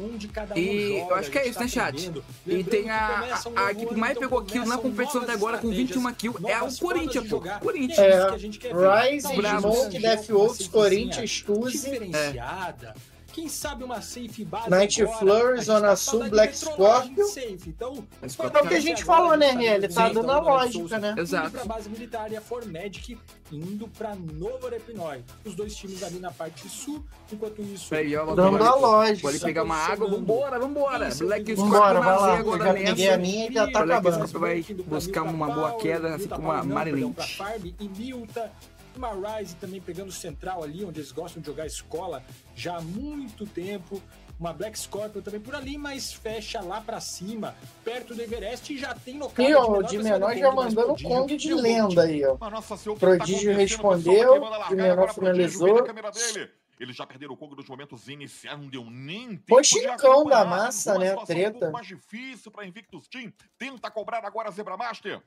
[0.00, 2.12] Direito onde cada um E joga, eu acho que é isso, tá né, chat?
[2.46, 5.58] E tem a, um a, a equipe mais então pegou kill na competição até agora
[5.58, 7.40] com 21 estratégias, kills é o Corinthians, de pô.
[7.60, 7.98] Corinthians.
[7.98, 9.10] É É, isso que a gente quer ver.
[9.10, 9.28] Rise.
[9.60, 12.94] Smoke, Death Black uma Wolves, safezinha Corinthians, Tuzi, diferenciada.
[13.32, 17.26] Quem sabe uma safe base Night agora, Flurry, Zona tá Sul, Black metrolagem Scorpio.
[17.26, 17.68] Safe.
[17.68, 19.80] Então, pode é o que a gente agora, falou, né, tá Riel?
[19.92, 21.10] Tá dando então, a lógica, né?
[21.12, 21.50] Indo Exato.
[21.50, 23.18] pra base militar e a Formedic
[23.52, 25.24] indo pra Novo Arepinói.
[25.44, 27.94] Os dois times ali na parte sul, enquanto isso...
[27.94, 29.28] Aí, ó, Dando a lógica.
[29.28, 31.08] Ali pegar uma água, vambora, vambora.
[31.08, 33.18] Isso, Black vambora, Scorpio vai na lá, agora já peguei a nessa.
[33.18, 34.28] minha e já tá Black acabando.
[34.28, 37.12] Scorpio vai buscar uma boa queda, assim como a Marilyn.
[37.12, 38.52] Pra Farm e Milta.
[38.98, 42.22] Uma Rise também pegando o central ali, onde eles gostam de jogar escola
[42.54, 44.02] já há muito tempo.
[44.38, 47.54] Uma Black Scorpion também por ali, mas fecha lá pra cima,
[47.84, 51.36] perto do Everest e já tem no E ó, o de menor já mandando Kong
[51.36, 52.32] de lenda aí, ó.
[52.32, 55.66] O Prodígio tá acontecendo, respondeu, de menor agora Prodígio finalizou.
[55.66, 56.50] vira a câmera dele.
[56.80, 60.24] Eles já perderam o Congo nos momentos iniciais, não deu nem tempo Foi de chicão
[60.24, 61.14] da massa, né?
[61.14, 61.58] Um Treta.
[61.58, 63.30] pouco mais difícil para Invictus Team.
[63.58, 65.20] Tenta cobrar agora a Zebra Master.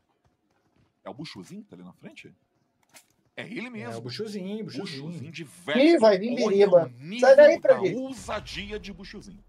[1.05, 2.33] É o Buchuzinho que tá ali na frente?
[3.35, 3.93] É ele mesmo.
[3.93, 5.31] É o Buchuzinho, Buchuzinho Buchuzinho.
[5.31, 5.99] de Ih, velho.
[5.99, 6.91] vai vir Biriba.
[7.19, 7.99] Sai daí, da Prodígio.
[7.99, 9.43] ousadia de Buchuzinho.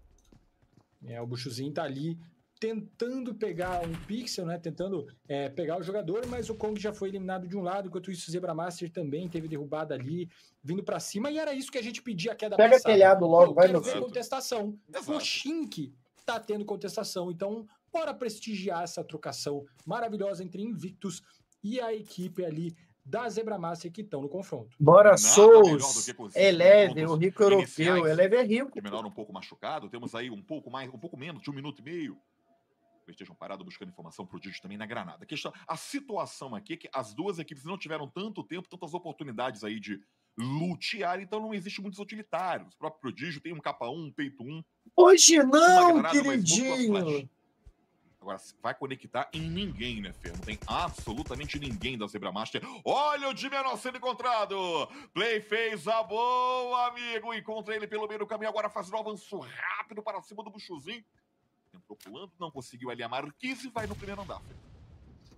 [1.05, 2.17] É, o Buchuzinho tá ali
[2.59, 4.57] tentando pegar um pixel, né?
[4.57, 8.09] Tentando é, pegar o jogador, mas o Kong já foi eliminado de um lado, enquanto
[8.09, 10.27] isso o Zebra Master também teve derrubada ali,
[10.63, 12.93] vindo pra cima, e era isso que a gente pedia a queda Pega passada.
[12.93, 14.79] telhado logo, Eu vai, meu ver contestação.
[14.89, 15.11] Exato.
[15.11, 15.93] O Shink
[16.25, 21.21] tá tendo contestação, então bora prestigiar essa trocação maravilhosa entre Invictus
[21.63, 22.75] e a equipe ali
[23.05, 24.75] da Zebra Master que estão no confronto.
[24.79, 26.07] Bora, Nada melhor Souls.
[26.35, 28.07] Eleve, confrontos o rico europeu.
[28.07, 28.71] Eleve é rico.
[28.73, 29.87] de menor um pouco machucado.
[29.89, 32.17] Temos aí um pouco mais, um pouco menos de um minuto e meio.
[33.07, 35.23] Estejam parados buscando informação prodígio também na Granada.
[35.23, 38.95] A, questão, a situação aqui é que as duas equipes não tiveram tanto tempo, tantas
[38.95, 40.01] oportunidades aí de
[40.35, 42.73] lutear, então não existe muitos utilitários.
[42.73, 44.63] O próprio prodígio tem um K1, um peito 1,
[44.95, 47.29] Hoje uma não, granada, queridinho.
[48.25, 50.29] Agora, vai conectar em ninguém, né, Fê?
[50.29, 52.59] Não tem absolutamente ninguém da Zebra Master.
[52.83, 54.57] Olha o de menor sendo encontrado.
[55.13, 57.35] Play fez a boa, amigo.
[57.35, 58.49] Encontra ele pelo meio do caminho.
[58.49, 61.05] Agora faz um avanço rápido para cima do Buchuzinho.
[61.71, 64.39] Tentou pulando, não conseguiu ali a Marquise e vai no primeiro andar.
[64.39, 64.74] Fê.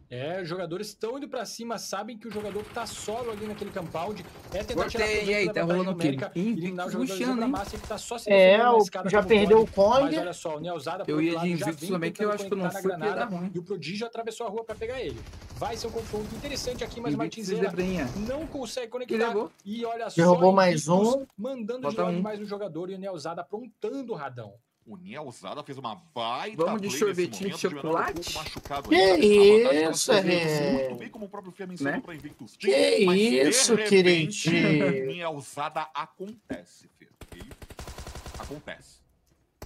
[0.10, 3.72] É, os jogadores estão indo pra cima, sabem que o jogador tá solo ali naquele
[3.72, 4.26] compound.
[4.53, 6.08] É tentar Cortei, tirar proveito e aí, da tá vantagem rolando quê?
[6.08, 7.48] numérica, eliminar o jogador da?
[7.48, 8.58] Master que tá só se É,
[9.08, 10.03] já perdeu o Kong.
[10.03, 12.53] Mas olha só, o Neozada por Eu ia de vem também, que eu acho que
[12.53, 13.52] eu não ia granada, dar ruim.
[13.53, 15.19] E o Prodígio atravessou a rua pra pegar ele.
[15.56, 18.08] Vai ser um confronto interessante aqui, mas o e Zebrinha.
[18.27, 19.18] não consegue conectar.
[19.18, 19.52] levou?
[19.66, 21.26] E olha Derrubou só, mais Invictus um.
[21.38, 22.22] Mandando de lado um.
[22.22, 24.53] mais um jogador e o Neozada aprontando o radão.
[24.88, 28.33] O Nielzada fez uma baita Vamos de sorvetinho de chocolate?
[28.33, 29.91] machucado Que ainda.
[29.91, 30.72] Isso, é.
[30.72, 32.01] Muito bem, como o próprio Fê mencionou Né?
[32.01, 35.06] para Invictus Que mas, isso, queridinho.
[35.07, 37.07] Nielzada acontece, Fê.
[38.40, 39.01] Acontece.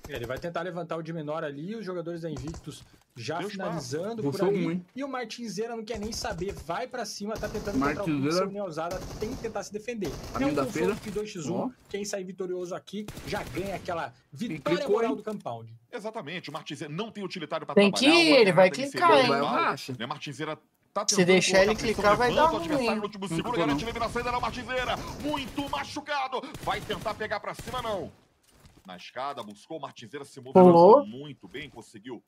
[0.09, 2.83] Ele vai tentar levantar o de menor ali, os jogadores da Invictus
[3.15, 4.65] já Deu finalizando por ali.
[4.65, 4.85] Hein?
[4.95, 8.19] e o Martinzeira não quer nem saber, vai pra cima, tá tentando Martinzeira.
[8.21, 10.07] pixel, o Neozada tem que tentar se defender.
[10.09, 11.69] É Caminho um confronto de 2x1, Ó.
[11.89, 15.17] quem sair vitorioso aqui já ganha aquela vitória clicou, moral hein?
[15.17, 15.73] do compound.
[15.91, 18.13] Exatamente, o Martinzeira não tem utilitário para Tem trabalhar.
[18.13, 19.27] que ir, ele vai clicar, hein?
[19.27, 19.75] Vai.
[19.97, 20.05] Né?
[20.05, 20.57] Martinzeira
[20.93, 22.95] tá Se deixar ele clicar, vai dar ruim.
[22.95, 24.97] no último segundo, garante eliminação ainda.
[25.21, 26.41] Muito machucado.
[26.61, 28.11] Vai tentar pegar pra cima, não.
[28.85, 32.21] Na escada, buscou o Martinzeira, se movimentou muito bem, conseguiu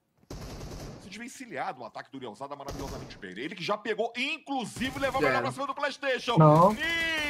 [1.13, 3.31] se desvencilhar do ataque do Leozada maravilhosamente bem.
[3.31, 6.37] Ele que já pegou, inclusive, levou a melhor pra cima do Playstation.
[6.37, 6.73] Não.
[6.73, 7.22] Niel!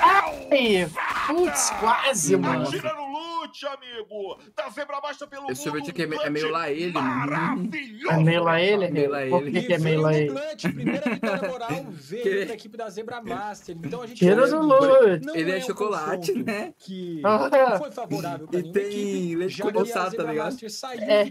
[0.00, 0.88] Ai,
[1.26, 2.62] putz, quase, mano.
[2.62, 4.38] Atira no loot, amigo!
[4.56, 6.92] Da Zebra Baixa pelo Esse mundo, sorvete aqui é, me- é um meio lá ele,
[6.92, 7.08] mano.
[7.08, 8.10] Maravilhoso!
[8.10, 8.88] É meio lá ele?
[8.90, 9.52] Meio lá Por ele.
[9.60, 10.32] que, que é meio lá veio ele?
[10.34, 11.68] no primeira vitória moral
[12.22, 13.76] Que- da equipe da Zebra Master.
[13.82, 15.26] Então a gente Tira que loot.
[15.26, 16.74] não Ele é um chocolate, né?
[16.78, 17.78] Que Ah.
[17.78, 20.56] foi favorável pra E nenhuma tem equipe, leite que condensado, tá ligado?
[21.00, 21.22] É,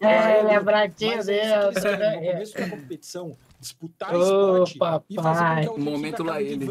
[0.00, 3.36] É, ele é bratinho Mas é isso que eles dentro, querem, no começo da competição,
[3.60, 4.76] disputar esporte
[5.10, 6.66] e fazer com que a Momento lá acabe ele.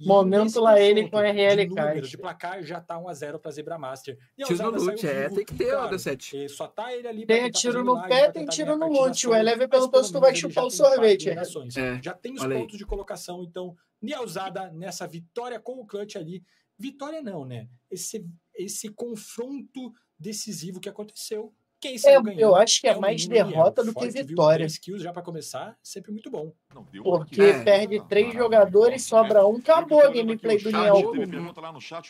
[0.00, 2.08] E Momento lá ele com RL de números, Caixa.
[2.08, 4.18] De placar já tá 1x0 pra Zebra Master.
[4.38, 6.44] E Tiro no saiu é, tem que ter, claro, D7.
[6.44, 9.10] eh, Só tá ele ali Tem tentar tiro no pé, tem tiro no loot.
[9.10, 11.26] O solo, Eleve mas perguntou pelo se tu vai chupar o sorvete.
[11.26, 11.76] eliminações.
[11.76, 12.62] É, Já tem os olha aí.
[12.62, 16.42] pontos de colocação, então, Nielzada nessa vitória com o clutch ali.
[16.78, 17.68] Vitória não, né?
[17.90, 21.52] Esse, esse confronto decisivo que aconteceu.
[21.80, 24.66] Quem É, ganhando eu acho que é o mais derrota do que vitória.
[24.66, 26.52] 10 kills já pra começar, sempre muito bom.
[26.74, 27.64] Não, deu Porque aqui.
[27.64, 29.08] perde Ah, três jogadores, né?
[29.08, 30.94] sobra um, Eu acabou a gameplay do Niel.
[30.96, 31.26] o que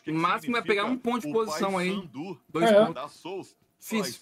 [0.00, 2.08] O que máximo é pegar um ponto de posição aí.
[2.48, 2.84] Dois É.
[2.84, 3.56] pontos.
[3.82, 4.20] Fiz.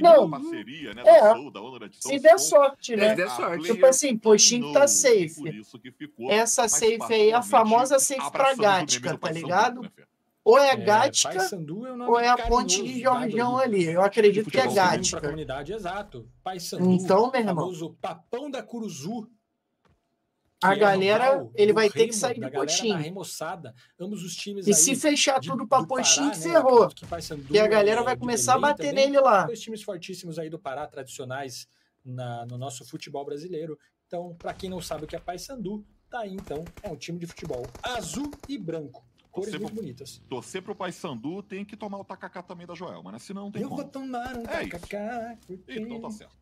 [0.00, 0.30] Não.
[0.30, 1.32] parceria, né, É.
[1.32, 1.50] Soul,
[1.98, 3.08] Se der sorte, É, né?
[3.10, 3.64] se der a sorte.
[3.64, 5.64] Tipo assim, poxinho tá safe.
[5.98, 9.82] ficou Essa safe aí é a famosa safe pra do tá ligado?
[9.82, 9.90] né?
[10.44, 13.84] Ou é Gática, Paysandu é o nome ou é a carinhoso ponte de Jorjão ali.
[13.84, 15.20] Eu acredito que é Pra Gática.
[15.20, 16.28] comunidade, exato.
[16.42, 17.54] Paysandu, Então, meu irmão.
[17.54, 19.28] famoso papão da Curuzu.
[20.64, 24.72] A é galera, ele vai ter que Remo, sair do remoçada, ambos os times E
[24.74, 26.34] se fechar de- tudo pra do Pará, né?
[26.34, 26.88] ferrou.
[26.88, 29.06] Que Paysandu, Que a galera é, vai começar a bater também.
[29.06, 29.44] nele lá.
[29.44, 31.66] Dois times fortíssimos aí do Pará, tradicionais
[32.04, 33.76] na- no nosso futebol brasileiro.
[34.06, 37.18] Então, pra quem não sabe o que é Paysandu, tá aí então, é um time
[37.18, 39.04] de futebol azul e branco.
[39.32, 40.22] Cores Você muito pro- bonitas.
[40.28, 43.18] Torcer pro Paysandu tem que tomar o tacacá também da Joelma, né?
[43.18, 43.90] Senão não tem Eu vou como.
[43.90, 44.70] tomar um É isso.
[44.72, 45.36] tacacá.
[45.46, 46.36] porque- Então tá certo.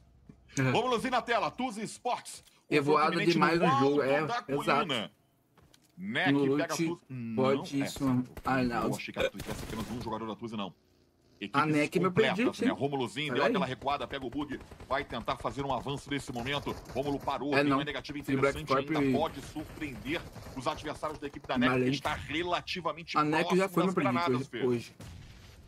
[0.57, 1.51] Vamos Luzinho, na tela.
[1.51, 1.83] Tuzi.
[2.69, 5.10] Revoada Fluminense demais no o jogo, é, exato.
[5.97, 6.99] Neck No pega a Tuzi.
[7.09, 8.33] Não, pode é, isso, certo.
[8.44, 8.89] Arnaldo.
[8.89, 10.75] Eu achei que a Tuzi tivesse apenas um jogador da Tuzi, não.
[11.41, 12.70] Equipes A Neck é meu predict, né?
[12.70, 13.49] Rômulozinho deu Olha aí.
[13.51, 16.77] aquela recuada, pega o bug, vai tentar fazer um avanço nesse momento.
[16.93, 17.78] Rômulo parou, É, tem não.
[17.78, 20.20] uma negativa interessante, ainda pode surpreender
[20.55, 21.97] os adversários da equipe da NEC, que Malente.
[21.97, 24.67] está relativamente A NEC já próximo foi das meu granadas, hoje.
[24.67, 24.94] Hoje.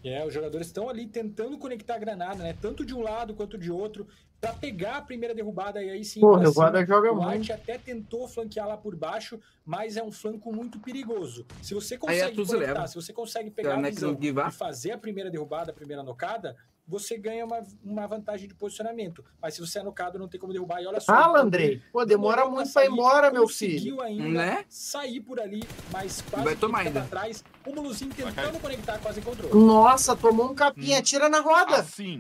[0.05, 2.53] É, os jogadores estão ali tentando conectar a granada, né?
[2.61, 4.07] Tanto de um lado quanto de outro,
[4.43, 6.21] pra pegar a primeira derrubada e aí sim.
[6.21, 6.87] Pô, pra Revoada cima.
[6.87, 7.53] joga o muito.
[7.53, 11.47] Até tentou flanquear lá por baixo, mas é um flanco muito perigoso.
[11.63, 14.91] Se você Aí a consegue conectar, se você consegue Se pegar a visão e fazer
[14.91, 19.25] a primeira derrubada, a primeira nocada, você ganha uma, uma vantagem de posicionamento.
[19.41, 20.83] Mas se você é nocado, não tem como derrubar.
[20.83, 21.13] E olha só.
[21.15, 21.81] Fala, o Andrei.
[21.93, 24.01] Pô, demora muito pra pra ir embora, meu conseguiu filho.
[24.03, 24.65] ainda Né?
[24.69, 25.63] sair por ali,
[25.93, 27.03] mas quase vai que tomar ainda.
[27.03, 27.45] pra trás.
[27.65, 29.55] O Muluzinho tentando conectar, quase encontrou.
[29.55, 30.99] Nossa, tomou um capinha.
[30.99, 31.03] Hum.
[31.03, 31.77] Tira na roda.
[31.77, 32.19] Assim,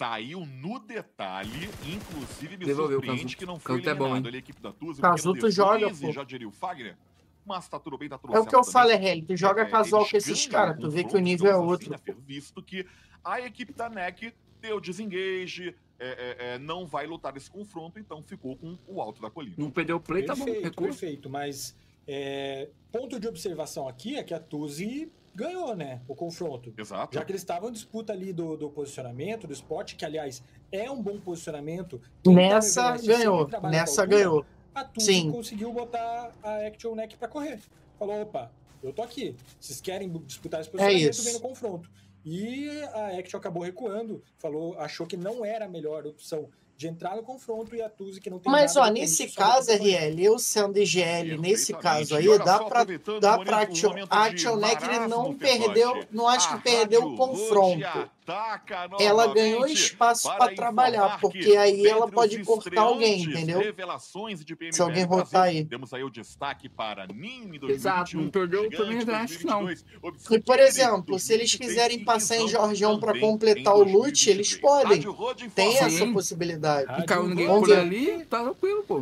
[0.00, 3.36] saiu no detalhe, inclusive me Devolveu surpreende Casuto.
[3.38, 4.28] que não foi Casuto é bom, eliminado hein?
[4.30, 5.02] ali a equipe da Tuzi.
[5.02, 6.10] Casuto joga, pô.
[6.10, 6.96] Já diria o Fagner,
[7.44, 8.72] mas tá tudo bem, tá tudo É o que eu também.
[8.72, 11.50] falo, é, tu joga É, casual com esses caras, tu vê que o nível é
[11.50, 11.94] digamos outro.
[11.94, 12.16] assim, né, Fer?
[12.24, 12.86] visto que
[13.22, 18.22] a equipe da NEC deu desengage, é, é, é, não vai lutar esse confronto, então
[18.22, 19.56] ficou com o alto da colina.
[19.58, 20.46] Não perdeu o play, tá bom.
[20.46, 20.86] Perfeito, Recua.
[20.86, 21.28] perfeito.
[21.28, 26.00] Mas é, ponto de observação aqui é que a Tuzi ganhou, né?
[26.08, 26.72] O confronto.
[26.76, 27.14] Exato.
[27.14, 30.90] Já que eles estavam em disputa ali do, do posicionamento, do spot, que aliás é
[30.90, 32.00] um bom posicionamento.
[32.22, 33.48] Tá Nessa sempre ganhou.
[33.70, 34.46] Nessa altura, ganhou.
[34.74, 34.84] A
[35.32, 37.60] conseguiu botar a Action Neck pra correr.
[37.98, 38.50] Falou, opa,
[38.82, 39.36] eu tô aqui.
[39.58, 41.24] Vocês querem disputar esse posicionamento, É isso.
[41.24, 41.90] vem no confronto.
[42.24, 46.48] E a Action acabou recuando, falou, achou que não era a melhor opção
[46.80, 49.70] de entrar no confronto e a Tuzi que não tem Mas, nada ó, nesse caso.
[49.70, 52.86] RL, eu sendo IGL, nesse caso aí, dá pra,
[53.20, 58.10] dá o pra Action, Action Neck, ele não perdeu, não acho que perdeu o confronto.
[58.26, 63.58] Ataca Ela ganhou espaço para pra trabalhar, porque que aí ela pode cortar alguém, entendeu?
[63.60, 65.64] Revelações de PMBL Se alguém rotar aí.
[65.64, 67.70] Temos aí o destaque para NIM 2021.
[67.74, 69.64] Exato, não perdeu também, eu acho que não.
[69.64, 73.82] 2022, E, por exemplo, se eles 2023 quiserem passar em Jorgeão pra também completar o
[73.82, 74.60] loot, eles 2023.
[74.60, 75.50] podem.
[75.50, 76.98] Tem essa possibilidade.
[76.98, 77.80] Não caiu ninguém Vamos por ver.
[77.80, 79.00] ali, tá tranquilo, pô.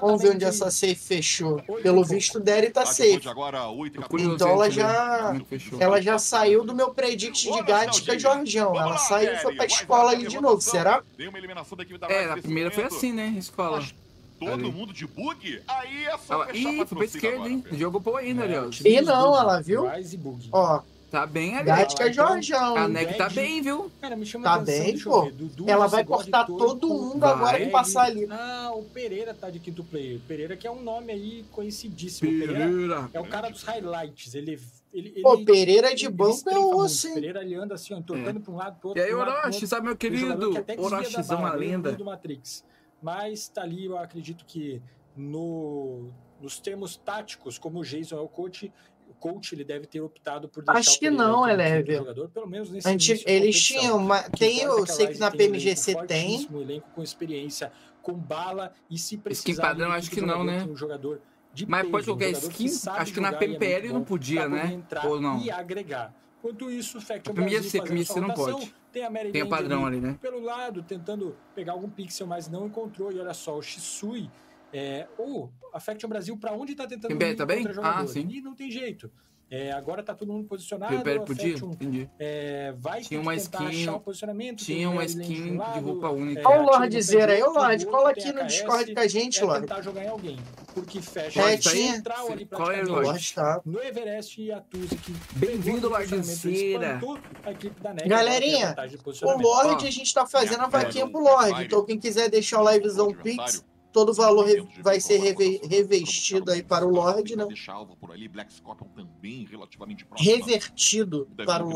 [0.00, 1.60] Vamos ver onde essa safe fechou.
[1.82, 3.12] Pelo visto, Derry tá safe.
[3.12, 5.80] Road agora, 8 Tô curioso Então ela já- é fechou.
[5.80, 8.49] Ela já saiu do meu predict de Gática Ronaldinho.
[8.58, 11.02] Ela lá, saiu e foi pra escola ali de novo, será?
[11.16, 13.34] Tem uma eliminação da equipe da É, nesse primeira foi assim, né?
[13.38, 13.82] Escola.
[14.38, 14.72] Todo Ali.
[14.72, 15.60] mundo de bug?
[15.68, 16.46] Aí é só Ela...
[16.46, 17.60] fechar Ih, foi pra esquerda, agora, hein?
[17.60, 17.78] Pedro.
[17.78, 19.86] Jogou pro aí, né, É, time E não, ela viu?
[19.86, 20.48] Rise e Bug.
[20.50, 20.80] Ó,
[21.10, 21.66] Tá bem ali.
[21.66, 22.76] Gática então, Jorgeão.
[22.76, 22.86] A?
[22.88, 23.90] NEC tá bem, viu?
[24.00, 25.30] Cara, me chama Tá atenção, bem, pô.
[25.32, 27.32] Dudu, Ela vai cortar todo mundo Vai.
[27.32, 28.26] agora que passar ali.
[28.30, 30.18] Ah, o Pereira tá de quinto player.
[30.18, 32.30] O Pereira que é um nome aí conhecidíssimo.
[32.30, 33.10] Pereira Pereira.
[33.12, 34.34] é o cara dos highlights.
[34.36, 34.60] Ele.
[34.92, 37.14] Ele, Pô, ele Pereira de ele banco é osso, hein?
[37.14, 39.00] Pereira ele anda assim, ó, entortando pra um lado, outro.
[39.00, 40.64] E aí, Orochi, sabe meu querido?
[40.64, 41.92] que Orochizão, bala, a lenda.
[41.92, 42.64] do Matrix.
[43.02, 44.82] Mas tá ali, eu acredito que
[45.16, 46.10] no,
[46.40, 48.72] nos termos táticos, como o Jason é o coach,
[49.08, 51.84] o coach ele deve ter optado por deixar Acho o que não, Elever.
[51.84, 54.22] quinto jogador, pelo menos nesse de Eles tinham uma.
[54.24, 56.48] Que Tem, eu que sei que na tem um PMGC tem.
[56.50, 59.50] Um elenco com experiência, com bala, e se precisar...
[59.50, 60.64] Skin padrão, acho que não, né?
[60.64, 61.20] Um jogador
[61.66, 62.68] Mas pode colocar um skin?
[62.68, 64.82] sabe Acho que na jogar e é PMPL não podia, né?
[65.04, 65.40] Ou não?
[65.40, 66.14] E agregar.
[66.38, 68.74] Enquanto isso, o PMGC sua não pode.
[68.90, 70.18] Tem a Mary Tem o padrão ali né?
[70.20, 73.12] pelo lado, tentando pegar algum pixel, mas não encontrou.
[73.12, 74.30] E olha só, o Shisui.
[74.72, 77.66] É, ou a Faction Brasil, pra onde tá tentando PMBL ir tá bem?
[77.82, 78.26] Ah, sim.
[78.30, 79.10] E não tem jeito.
[79.50, 80.92] É, agora tá todo mundo posicionado.
[80.92, 81.50] PMPL a podia?
[81.52, 82.08] Faction Entendi.
[82.20, 84.58] é, vai Tinha ter uma skin- achar o posicionamento.
[84.64, 86.40] Tinha o uma skin um de lado, roupa única.
[86.40, 89.00] é, Olha o atira no Lordzera pé aí, ô Lorde, cola aqui no Discord com
[89.00, 89.66] a gente, é Lorde.
[89.66, 90.38] tentar jogar em alguém.
[90.72, 92.92] Porque fecha É, o tinha- central ali Qual é, O.
[92.92, 93.60] Lorde tá.
[93.66, 96.94] No Everest e a Tuzi que Bem-vindo, Lorde posicionamento, Cera.
[96.94, 98.76] espantou a equipe da NEC, Galerinha,
[99.22, 99.30] O.
[99.42, 101.64] Lorde, a gente tá fazendo a vaquinha pro Lorde.
[101.64, 106.50] Então, quem quiser deixar o livezão Pix, todo o valor re- vai ser reve- revestido
[106.50, 107.44] aí para o Lorde, né?
[107.46, 110.30] Deixar alvo por ali, Black Scorpion também relativamente próximo.
[110.30, 111.70] Revertido para o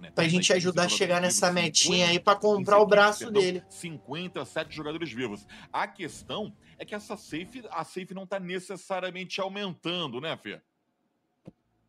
[0.00, 0.10] né?
[0.10, 2.86] Pra Temos gente ajudar a 15 chegar nessa metinha 50, aí pra comprar 15 o
[2.86, 3.62] braço dele.
[3.68, 5.46] 57 jogadores vivos.
[5.72, 10.60] A questão é que essa safe, a safe não tá necessariamente aumentando, né, Fê?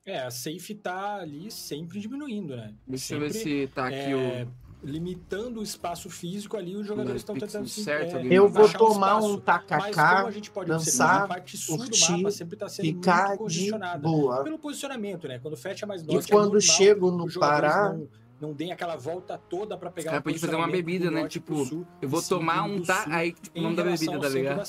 [0.05, 2.73] É, a safe tá ali sempre diminuindo, né?
[2.87, 7.21] Deixa eu ver se tá aqui é, o limitando o espaço físico ali, os jogadores
[7.21, 10.29] estão tentando se certo, é, Eu vou tomar um, um tacacá,
[10.65, 11.27] dançar,
[11.67, 12.23] curtir,
[12.57, 14.43] tá ficar de boa.
[14.43, 15.39] Pelo posicionamento, né?
[15.39, 17.93] Quando fecha mais norte, E quando é normal, chego no Pará...
[17.93, 18.07] Não,
[18.39, 21.27] não tem aquela volta toda para pegar Cara, um podia fazer uma bebida, né?
[21.27, 24.63] Tipo, sul, eu vou tomar um tá aí tipo, não da bebida, tá ligado?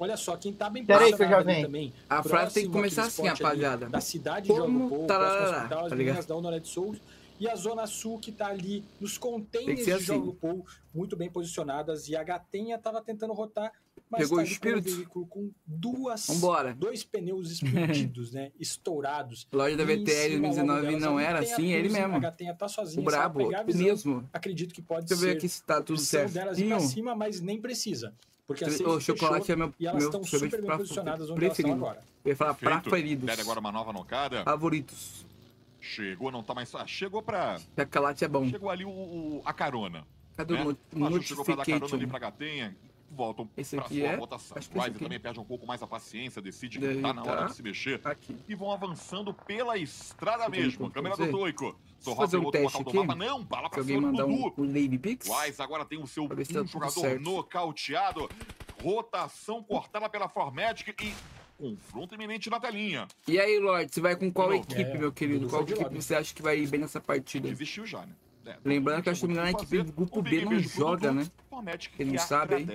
[0.00, 1.44] Olha só, quem tá bem Peraí que eu já.
[1.44, 3.88] Também, a frase tem que começar assim, rapaziada.
[3.88, 4.58] Da cidade Como...
[4.58, 6.98] Tá de Jogo Povo, tá, tá, tá, tá, tá, tá, tá, tá, tá,
[7.40, 10.04] e a Zona Sul, que está ali nos containers de assim.
[10.04, 12.08] Jogo Pool, muito bem posicionadas.
[12.08, 13.72] E a Gatenha estava tentando rotar,
[14.10, 14.90] mas Pegou tá o espírito.
[14.90, 16.74] Um veículo com duas, Vambora.
[16.74, 18.50] dois pneus explodidos, né?
[18.58, 19.46] Estourados.
[19.52, 22.16] Loja da VTL 2019 não era assim, é ele mesmo.
[22.16, 24.28] A tá sozinha, o brabo, mesmo.
[24.32, 25.26] Acredito que pode Deixa ser.
[25.26, 26.32] Deixa eu ver aqui se tá tudo certo.
[26.32, 28.14] delas ir pra cima, mas nem precisa.
[28.46, 31.68] Porque a o chocolate é meu, e elas meu estão super bem posicionadas onde preferido.
[31.68, 32.00] elas estão agora.
[32.24, 33.26] Eu ia falar preferido.
[33.26, 33.42] Preferido.
[33.42, 33.92] agora uma nova.
[34.42, 35.27] Favoritos.
[35.80, 36.74] Chegou, não tá mais.
[36.74, 37.58] Ah, chegou pra.
[37.78, 38.48] Chocolate é bom.
[38.48, 40.06] Chegou ali o, o a carona.
[40.36, 40.76] Cadê né?
[40.92, 42.76] o Maju chegou pra dar carona ali pra Gatenha.
[43.10, 44.16] Voltam esse pra sua é?
[44.16, 44.58] votação.
[44.74, 47.46] O Wise também perde um pouco mais a paciência, decide Deve que tá na hora
[47.46, 48.00] de se mexer.
[48.04, 48.36] Aqui.
[48.46, 50.90] E vão avançando pela estrada mesmo.
[50.90, 52.98] Câmera do Toico Só fazer um teste aqui.
[52.98, 53.14] Mapa.
[53.14, 54.54] Não, bala pra cima do Dudu.
[54.58, 54.72] Um.
[54.72, 58.28] Wise agora tem o seu um jogador nocauteado.
[58.82, 61.14] Rotação cortada pela Formatic e
[61.58, 63.08] confronto iminente na telinha.
[63.26, 65.48] E aí, Lorde, você vai com qual equipe, é, meu querido?
[65.48, 67.48] Qual equipe você acha que vai ir bem nessa partida?
[67.48, 68.12] Desistiu já, né?
[68.46, 71.26] É, Lembrando que acho que o é equipe do grupo B não joga, né?
[71.98, 72.68] Ele não sabe hein?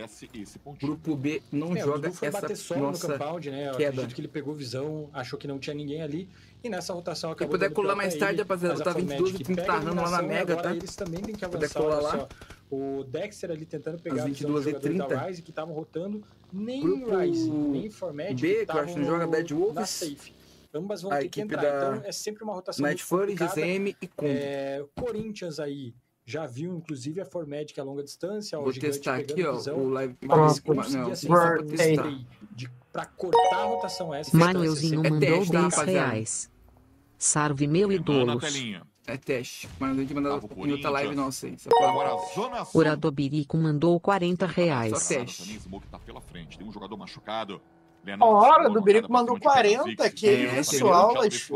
[0.79, 3.71] Grupo B não é, joga essa bater nossa no né?
[3.77, 4.05] Queda.
[4.07, 6.29] que ele pegou visão, achou que não tinha ninguém ali
[6.63, 7.53] e nessa rotação acabou.
[7.55, 10.75] Se puder colar mais tarde, rapaziada, tá 22 e tá rando lá na Mega, tá?
[10.75, 12.27] Eles também têm que avançar, puder colar lá.
[12.69, 15.07] O Dexter ali tentando pegar As 22 a visão do jogador 30.
[15.07, 16.23] da Rise que estavam rotando
[16.53, 18.40] nem Grupo Rise, nem Format.
[18.40, 19.75] B, que, eu acho que joga Bad Wolves.
[19.75, 20.33] Na safe.
[20.73, 21.61] Ambas vão a ter que entrar.
[21.61, 21.98] Da...
[21.98, 22.83] Então é sempre uma rotação.
[22.83, 24.32] Night Fury, GZM e Combo.
[24.32, 25.93] É, Corinthians aí.
[26.25, 28.57] Já viu, inclusive, a Formed, que é a longa distância.
[28.57, 30.15] Vou testar aqui, ó, visão, o live.
[30.22, 32.25] Mas ah, assim, vou.
[32.51, 34.35] De, pra cortar a rotação essa.
[34.35, 36.49] É Manuelzinho é mandou 10 tá, reais.
[37.17, 38.43] Sarve meu idolos.
[39.06, 39.67] É teste.
[39.80, 41.57] Mas a gente mandar em outra live nossa aí.
[41.82, 42.72] Agora, Zona Sul.
[43.57, 44.98] Mandou 40 reais.
[44.98, 45.59] Só teste.
[45.91, 45.99] Tá
[46.57, 47.61] tem um jogador machucado.
[48.06, 51.49] Lennon, hora do Berico mandou 40, que é isso, aulas.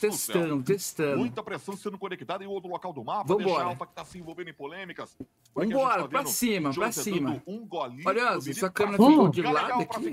[0.00, 1.18] Testando, testando.
[1.18, 3.24] Muita pressão sendo conectada em outro local do mapa.
[3.26, 5.16] vamos Deixa a que tá se envolvendo em polêmicas.
[5.54, 7.42] Vambora, tá pra cima, pra cima.
[7.46, 7.66] Um
[8.04, 10.12] Olha, se sua câmera ficou hum, de lado aqui.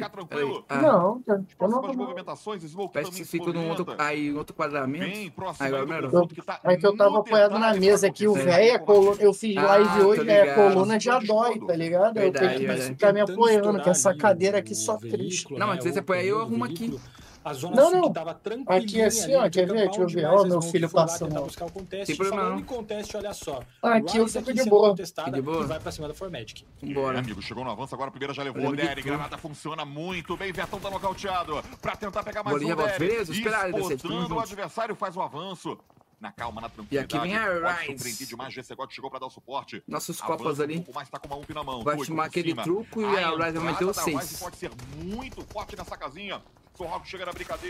[0.69, 0.81] Ah.
[0.81, 1.41] Não, tá.
[1.59, 1.95] eu não vou.
[1.95, 5.05] movimentações, Parece tá que você ficou num outro, aí, outro quadramento.
[5.05, 5.67] Bem próximo.
[5.67, 8.71] Aí, agora, eu, é que tá eu tava apoiado na mesa aqui, o velho, é
[8.71, 12.17] ah, é coluna, eu fiz live hoje, a coluna já dói, tá ligado?
[12.17, 15.59] Eu tenho que ficar me apoiando, que essa cadeira aqui sofre veículo.
[15.59, 15.75] Não, né?
[15.75, 16.99] mas você põe aí, eu arrumo aqui.
[17.45, 18.11] A zona não, não.
[18.11, 18.75] tava tranquila.
[18.75, 19.85] Aqui é assim, ó, quer ver?
[19.85, 20.25] Deixa eu ver.
[20.25, 21.43] Ó, meu filho passando.
[21.43, 22.63] Buscar o Tem problema não.
[22.63, 23.61] contest, olha só.
[23.83, 24.95] Ah, aqui eu é fico de boa.
[24.95, 25.67] de boa.
[25.67, 26.63] vai pra cima da Formatic.
[26.81, 27.17] Bora.
[27.17, 29.03] É, amigo, chegou no avanço, agora a primeira já levou o Derry.
[29.03, 30.51] Granada funciona muito bem.
[30.51, 32.97] Vetão tá nocauteado pra tentar pegar mais Bolinha, um Derry.
[32.97, 33.79] Beleza, esperar ele.
[33.79, 35.77] O adversário, faz o avanço
[36.19, 37.13] na calma, na tranquilidade.
[37.13, 38.25] E aqui vem a Rice.
[38.25, 39.83] demais, Gessegot chegou para dar o suporte.
[39.87, 40.85] Nossos copas ali.
[40.87, 41.83] Um mais, tá com uma UP na mão.
[41.83, 42.63] Vai tomar aquele cima.
[42.63, 44.39] truco e a, a Rice vai meter o 6.
[44.39, 46.41] pode ser muito forte nessa casinha.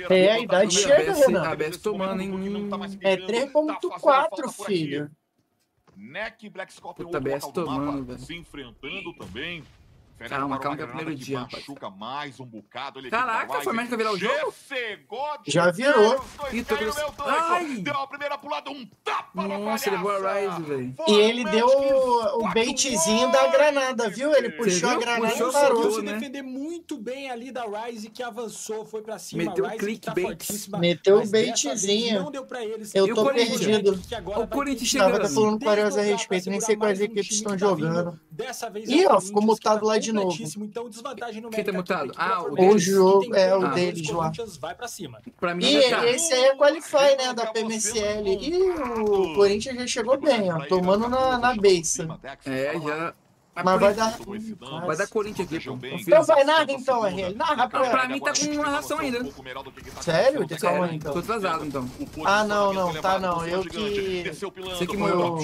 [0.10, 1.44] É, a idade chega, Renan.
[1.44, 2.70] A BS tomando, hein?
[2.70, 5.12] Tá é 3.4, tá filho.
[5.96, 8.20] Neck Black Scorpion Puta, tomando, velho.
[8.20, 9.64] se enfrentando também.
[10.18, 11.42] Calma, calma, que é o primeiro dia.
[11.42, 12.00] Machuca rapaz.
[12.00, 13.00] mais um bocado.
[13.00, 14.54] Ele Caraca, foi mais que virar o jogo?
[15.46, 16.24] Já virou.
[16.52, 16.76] Eita,
[17.82, 20.96] Deu a primeira pulada, um tapa Nossa, levou a Ryze, velho.
[21.08, 24.34] E ele deu o baitzinho da granada, viu?
[24.34, 25.92] Ele puxou a granada puxou, e parou.
[25.92, 26.14] se né?
[26.14, 29.44] defender muito bem ali da Rise, que avançou, foi pra cima.
[29.44, 30.70] Meteu o clickbait.
[30.72, 32.24] Tá Meteu o baitzinho.
[32.24, 32.96] Não deu pra eles.
[32.96, 34.00] Eu tô perdido.
[34.38, 35.12] O Corinthians chegou.
[35.12, 38.20] Tava falando com a respeito, nem sei quais equipes estão tá jogando.
[38.36, 40.36] Dessa vez Ih, é ó, ficou tá mutado lá de novo.
[40.58, 41.56] Então, desvantagem numérica.
[41.56, 42.12] Quem tá mutado?
[42.18, 44.30] Ah, o, jogo é, é o deles lá.
[44.60, 45.22] Vai cima.
[45.40, 46.06] Pra mim, e é já...
[46.06, 48.28] esse aí é qualify, né, da PMSL.
[48.28, 48.62] E
[49.00, 52.06] o Corinthians já chegou bem, ó, tomando na, na beça.
[52.46, 53.14] É, já
[53.56, 54.18] mas, mas vai dar.
[54.20, 55.70] Vai, vai dar Corinthians aqui.
[56.02, 57.36] Então vai nada então, RL.
[57.36, 59.20] Narra pra Pra mim tá com uma narração ainda.
[60.02, 60.46] Sério?
[60.46, 60.94] Tá Sério?
[60.94, 61.14] Então.
[61.14, 61.90] Tô atrasado então.
[62.26, 62.94] Ah, não, não.
[63.02, 63.48] Tá não.
[63.48, 64.30] Eu que.
[64.30, 65.38] Você que moeu.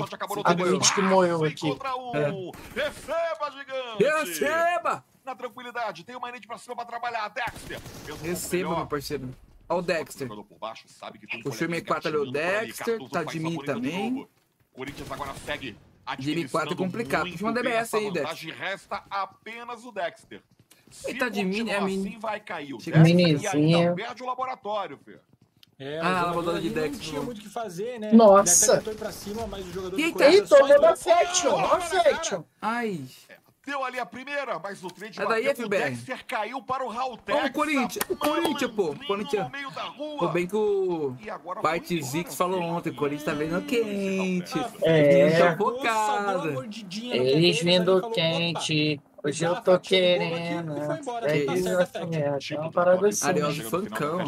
[0.44, 1.70] A gente que moeu aqui.
[2.14, 2.82] É.
[2.82, 4.04] Receba, gigante!
[4.44, 5.06] Receba!
[5.24, 7.30] Na tranquilidade, tem uma rede pra cima pra trabalhar.
[7.30, 7.80] Dexter!
[8.22, 9.30] Receba, meu parceiro.
[9.70, 10.28] Olha o Dexter.
[11.44, 13.00] Puxou M4 ali o Dexter.
[13.02, 14.28] É tá de mim também.
[14.74, 17.30] Corinthians agora segue DB4 é complicado.
[17.32, 18.56] Puxa uma DBS aí, Dexter.
[18.56, 20.42] resta apenas o Dexter.
[20.90, 22.10] Se tá de mini, é assim, mini.
[22.10, 25.20] Assim, vai cair o Dexter e ainda perde o laboratório, Fê.
[25.80, 26.92] É, ah, é a rodada de Dex.
[26.92, 27.26] Não tinha né?
[27.26, 28.12] muito o que fazer, né?
[28.14, 28.80] Nossa.
[29.12, 31.54] Cima, mas o jogador Eita, eita, roubou a Faction.
[31.54, 33.02] Olha a Ai.
[33.28, 35.90] É, Deu ali a primeira, mas o trade é daí, bateu FBR.
[35.92, 37.46] Dexter, caiu para o Raul Tex.
[37.46, 38.90] o Corinthians, o Corinthians, pô.
[38.90, 39.44] O Corinthians.
[39.44, 40.24] No meio da rua.
[40.24, 41.16] O bem que o
[41.62, 44.60] Parte Zix falou ontem, o Corinthians tá vendo hum, tá quente.
[44.60, 45.58] Tá é, é.
[45.58, 46.64] focado.
[47.14, 49.00] Eles vindo quente.
[49.24, 50.74] Hoje eu tô querendo.
[51.24, 53.28] É isso, é, assim, é, é uma parada assim.
[53.28, 54.24] Ariel Funkão.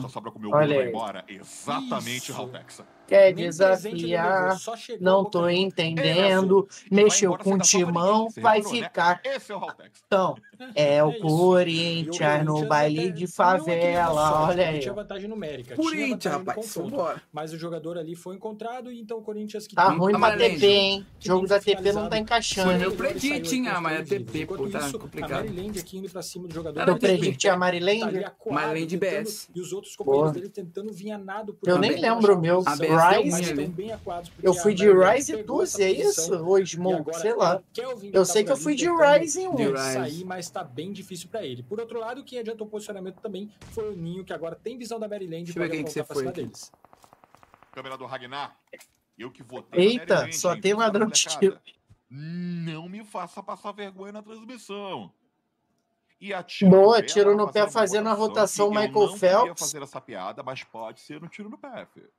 [0.52, 0.94] Olha aí.
[1.28, 2.86] Exatamente, Raltexa.
[3.10, 4.58] É, quer desafiar,
[5.00, 9.22] não tô entendendo, mexeu com o timão, vai ficar.
[9.24, 9.62] Esse é o
[10.08, 10.36] Então,
[10.76, 14.80] é, o é Corinthians no baile de favela, olha aí.
[14.80, 15.76] tinha vantagem numérica.
[15.76, 19.68] Corinthians, tinha vantagem rapaz, Mas o jogador ali foi encontrado e então o Corinthians...
[19.68, 19.98] Que tá tem...
[19.98, 21.06] ruim pra TP, hein?
[21.20, 22.70] Jogo da TP não tá encaixando.
[22.70, 23.68] Foi meu predict, hein?
[23.68, 25.32] Ah, mas a TP, pô, tá isso, complicado.
[25.32, 26.80] A Marilende aqui indo pra cima do jogador.
[26.80, 28.26] Era o predict, a Marilene.
[28.50, 29.50] Marilene BS.
[29.54, 31.58] E os outros companheiros dele tentando vinha nado.
[31.66, 32.64] Eu nem lembro o meu.
[32.64, 33.72] Rise.
[34.42, 36.44] Eu fui de Rise 12, é isso?
[36.44, 37.62] Ou Smoke, sei lá.
[37.78, 39.56] Eu tá sei que eu fui de Rise em 1
[40.54, 41.64] está bem difícil para ele.
[41.64, 45.00] Por outro lado, quem adiantou o posicionamento também foi o Ninho, que agora tem visão
[45.00, 46.32] da Maryland e pode quem que você foi.
[46.32, 46.72] deles.
[47.72, 48.56] Câmera do Ragnar.
[49.18, 49.82] Eu que votei.
[49.82, 51.60] Eita, Maryland, só hein, tem ladrão de tiro.
[52.10, 55.12] Não me faça passar vergonha na transmissão.
[56.22, 56.32] E
[56.70, 59.24] Boa, tiro no pé fazendo a rotação Michael Phelps.
[59.24, 62.10] Eu não fazer essa piada, mas pode ser um tiro no pé, filho.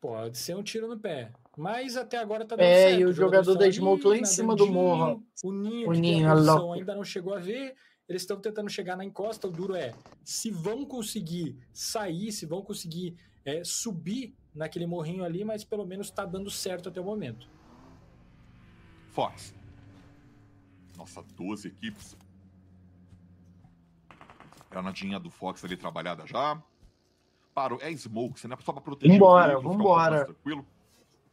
[0.00, 1.32] Pode ser um tiro no pé.
[1.56, 2.98] Mas até agora tá dando é, certo.
[2.98, 5.24] É, e o, o jogador, jogador da Smoke lá em cima do morro.
[5.42, 7.74] O Ninho, o Ninho a ainda não chegou a ver.
[8.08, 9.48] Eles estão tentando chegar na encosta.
[9.48, 9.92] O duro é
[10.24, 16.10] se vão conseguir sair, se vão conseguir é, subir naquele morrinho ali, mas pelo menos
[16.10, 17.48] tá dando certo até o momento.
[19.10, 19.54] Fox.
[20.96, 22.16] Nossa, 12 equipes.
[24.70, 26.62] Granadinha do Fox ali trabalhada já
[27.58, 30.24] disparo é smoke, você só pra proteger Vambora, o vambora.
[30.26, 30.66] Tranquilo.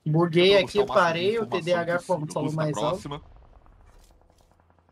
[0.06, 3.16] Buguei aqui, parei, o TDAH como falou mais próxima.
[3.16, 3.36] alto.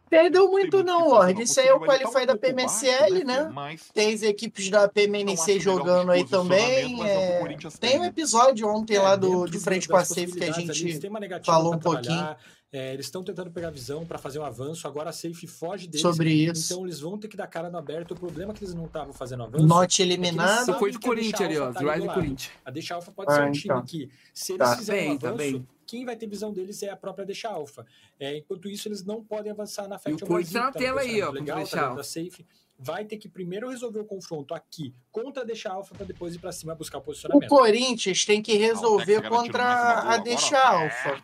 [0.10, 1.44] Perdeu muito não, Ordem.
[1.44, 1.72] Isso aí né?
[1.72, 3.50] é o qualify da PMSL, baixo, né?
[3.52, 3.90] Mas...
[3.92, 7.04] Tem as equipes da PMNC jogando aí também.
[7.04, 7.42] É...
[7.80, 11.00] Tem um episódio ontem é, lá do, de frente com a Safe que a gente
[11.44, 12.36] falou um pouquinho.
[12.74, 16.02] É, eles estão tentando pegar visão para fazer um avanço, agora a Safe foge deles.
[16.02, 16.52] Sobre né?
[16.52, 16.74] isso.
[16.74, 18.14] Então eles vão ter que dar cara no aberto.
[18.14, 19.64] O problema é que eles não estavam fazendo avanço.
[19.64, 20.72] Note é eliminado.
[20.72, 21.72] É foi de Corinthians ali, ó.
[21.72, 22.52] Tá Drive Corinthians.
[22.66, 23.86] A Deixa Alpha pode ah, ser um então.
[23.86, 26.52] time que, se eles tá fizerem bem, um tá avanço, tá quem vai ter visão
[26.52, 27.86] deles é a própria Deixa Alpha.
[28.20, 30.22] É, enquanto isso, eles não podem avançar na frente.
[30.22, 31.30] E o Corinthians tá na tela aí, ó.
[31.30, 32.44] Legal, tá safe
[32.84, 36.52] vai ter que primeiro resolver o confronto aqui contra Deixa Alfa para depois ir para
[36.52, 37.46] cima buscar posicionamento.
[37.46, 41.24] O Corinthians tem que resolver Não, contra a Deixa Alfa.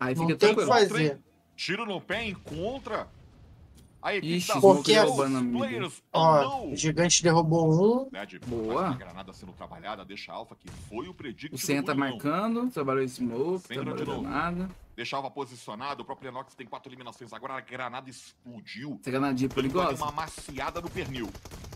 [0.00, 1.20] Aí fica Não tem que fazer.
[1.54, 3.08] Tiro no pé, encontra
[4.06, 4.94] a Ixi, da é é porque
[6.12, 8.08] Ó, o gigante derrubou um.
[8.12, 8.94] Né, Boa.
[8.94, 11.56] Granada sendo trabalhada, deixa alfa que foi o predicto.
[11.56, 14.70] O Senta tá marcando, trabalhou esse smoke, trabalhou nada.
[14.94, 17.32] Deixava posicionado, o próprio Enox tem quatro eliminações.
[17.32, 18.96] Agora a granada explodiu.
[19.00, 20.04] Essa granadinha é perigosa.
[20.04, 21.28] Uma maciada no pernil.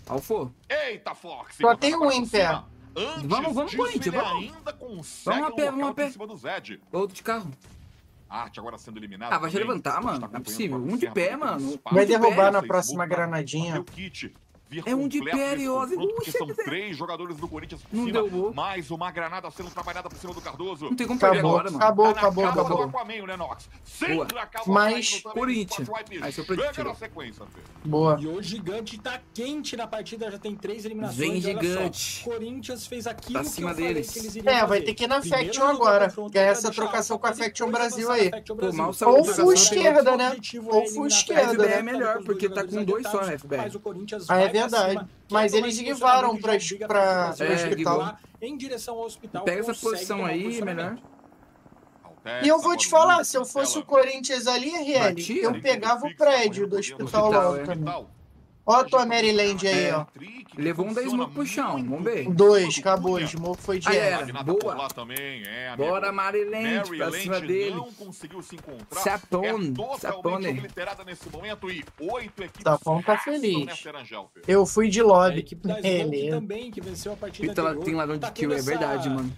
[0.07, 0.55] Alfo.
[0.69, 1.57] Eita, Fox.
[1.57, 2.47] Só tem um em pé.
[2.97, 4.45] Antes vamos, vamos, Corinthians, vamos.
[4.45, 6.81] Ainda vamos uma pé, vamos a pé.
[6.93, 7.51] Outro de carro.
[8.31, 9.35] Arte agora sendo eliminada.
[9.35, 9.67] Ah, vai também.
[9.67, 10.29] levantar, mano.
[10.31, 10.77] Não é possível.
[10.77, 11.81] Um de pé, mano.
[11.91, 13.85] Vai derrubar na próxima granadinha
[14.71, 15.97] vir é um de periose.
[15.97, 18.23] Confronto, porque são três jogadores do Corinthians por não cima.
[18.23, 20.85] Deu mais uma granada sendo trabalhada por cima do Cardoso.
[20.87, 21.77] Não tem como acabou, agora, mano.
[21.77, 22.83] Acabou, tá acabou, acabou.
[22.85, 23.27] acabou.
[23.27, 23.69] Né, Nox?
[23.85, 25.89] Sempre Mas, Corinthians.
[26.23, 26.97] Aí seu Pega.
[27.85, 28.17] Boa.
[28.21, 31.19] E o gigante tá quente na partida, já tem três eliminações.
[31.19, 32.23] Vem gigante.
[32.23, 34.11] Só, Corinthians fez aquilo tá acima que deles.
[34.11, 36.13] Que é, vai ter que ir na Primeiro Faction agora.
[36.31, 38.31] Que é essa trocação com a Faction Brasil aí.
[39.07, 40.37] Ou full esquerda, né?
[40.67, 41.51] Ou full esquerda.
[41.51, 41.79] A FBE né?
[41.79, 43.57] é melhor, porque tá com dois só na né, FBE.
[44.29, 44.93] A FBE verdade.
[44.93, 48.19] Cima, mas eles guivaram para o hospital.
[48.41, 49.45] Em direção ao hospital.
[49.45, 50.97] Pega essa posição aí, melhor.
[52.43, 55.61] E eu vou te falar, se eu fosse o Corinthians ali, RL, eu né?
[55.61, 57.61] pegava o prédio do hospital, hospital lá.
[57.61, 57.75] É.
[57.75, 58.07] Né?
[58.71, 60.07] Ó a tua Maryland aí, ó.
[60.57, 62.29] Levou um da Smoke pro chão, vamos ver.
[62.31, 63.17] Dois, acabou.
[63.17, 64.43] A Smoke foi de ah.
[64.45, 64.89] Boa.
[64.95, 67.75] Também, é, Bora, Maryland, pra cima dele.
[67.75, 69.01] Não conseguiu se encontrar.
[69.01, 70.63] Sapone, é Sapone.
[71.15, 71.53] Sapone
[72.63, 73.85] tá, tá feliz.
[74.47, 75.45] Eu fui de lobby.
[75.69, 76.31] A Ele.
[76.31, 79.33] também, que venceu a partida Pita, tem ladrão de tá kill, é verdade, mano.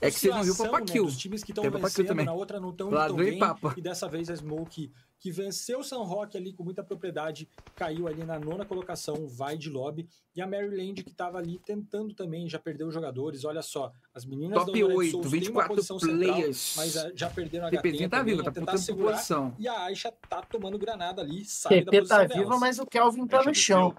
[0.00, 1.04] É que você não viu o né, kill.
[1.04, 2.24] Né, dos times que estão vencendo, também.
[2.24, 3.40] na outra não estão tão bem.
[3.76, 8.06] E dessa vez a Smoke que venceu o San Roque ali com muita propriedade, caiu
[8.06, 10.08] ali na nona colocação, vai de lobby.
[10.34, 13.44] E a Maryland, que estava ali tentando também, já perdeu os jogadores.
[13.44, 16.56] Olha só, as meninas Top da 8, Souls 24 players.
[16.56, 19.54] Central, mas ah, já perderam a TPzinha HT, tá viva, tá tentando segurar, posição.
[19.58, 23.26] E a Aisha tá tomando granada ali, sai TP da tá viva, mas o Kelvin
[23.26, 23.94] tá no chão.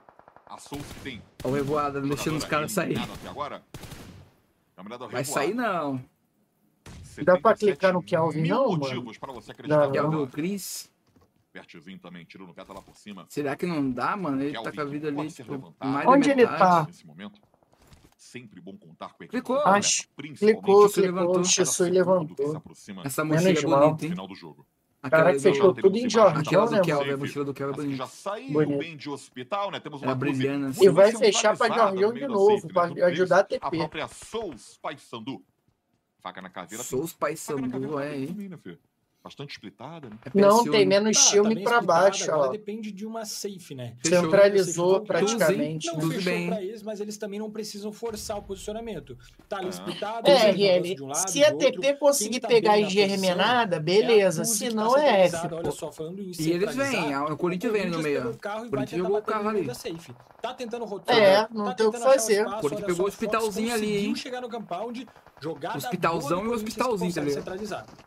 [0.45, 2.97] A Olha o revoada, deixando os caras sair.
[5.11, 6.03] Vai sair não.
[7.23, 9.13] Dá pra clicar no Kelvin não, mano?
[9.67, 9.91] Não, não.
[9.91, 10.89] Kelvin Cris.
[11.53, 13.25] Vertizinho também tirou no Veta lá por cima.
[13.29, 14.41] Será que não dá, mano?
[14.41, 16.85] Ele Kelvin tá com a vida ali, tipo, mais Onde ele tá?
[16.87, 17.41] Nesse momento.
[18.17, 19.29] Sempre bom contar com a equipe.
[19.29, 19.57] Clicou.
[19.59, 20.07] Acho.
[20.37, 21.43] Clicou, se levantou.
[21.43, 22.61] Xessui levantou.
[23.03, 24.15] Essa mochila é bonita, hein?
[25.01, 27.75] Caraca, é fechou tudo em Jordan, Aquela do né, Kelvin, a mochila do Kelvin é
[27.77, 27.97] bonita.
[27.97, 28.79] Já saiu bonito.
[28.79, 29.79] bem de hospital, né?
[29.79, 30.71] Temos uma brilhante.
[30.71, 30.85] Assim.
[30.85, 32.27] E vai fechar pra Jordan de né?
[32.27, 33.65] novo, pra ajudar a TP.
[33.65, 35.41] A própria Souls Paysandu.
[36.19, 36.83] Faca na caveira.
[36.83, 38.51] Souls Paysandu, é, hein?
[39.23, 40.17] bastante splitada, né?
[40.25, 42.31] É, não, tem menos tá, filme tá para baixo.
[42.31, 42.51] Agora ó.
[42.51, 43.95] depende de uma safe, né?
[44.03, 45.87] Centralizou praticamente.
[45.87, 45.93] Né?
[45.93, 46.47] Não Tudo fechou bem.
[46.47, 49.17] pra eles, mas eles também não precisam forçar o posicionamento.
[49.47, 49.71] Tá ali ah.
[49.71, 51.01] splitada, é, RL.
[51.01, 54.43] Um lado, se a TP conseguir tá pegar a germinada, é beleza.
[54.43, 55.35] É se tá não é F.
[55.51, 58.31] Olha só, falando em e eles vêm, o Corinthians vem no meio.
[58.31, 59.75] O Corinthians jogou o carro ali.
[59.75, 60.13] Safe.
[60.41, 61.17] Tá tentando rotar.
[61.17, 62.47] É, não tá tem o que fazer.
[62.47, 64.15] O Corinthians pegou o hospitalzinho ali.
[64.15, 64.47] Chegar no
[65.41, 67.35] Jogada hospitalzão e hospitalzinho também.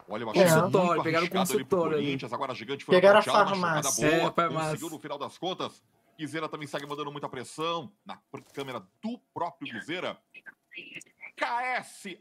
[0.08, 1.04] Olha uma consultório, é.
[1.04, 2.18] pegaram o consultório ali.
[2.30, 4.10] Agora a gigante foi pegaram a farmácia.
[4.10, 4.70] Boa, é, farmácia.
[4.70, 5.82] Conseguiu no final das contas.
[6.18, 8.18] Guizeira também segue mandando muita pressão na
[8.52, 10.18] câmera do próprio Guizeira.
[11.36, 12.18] KS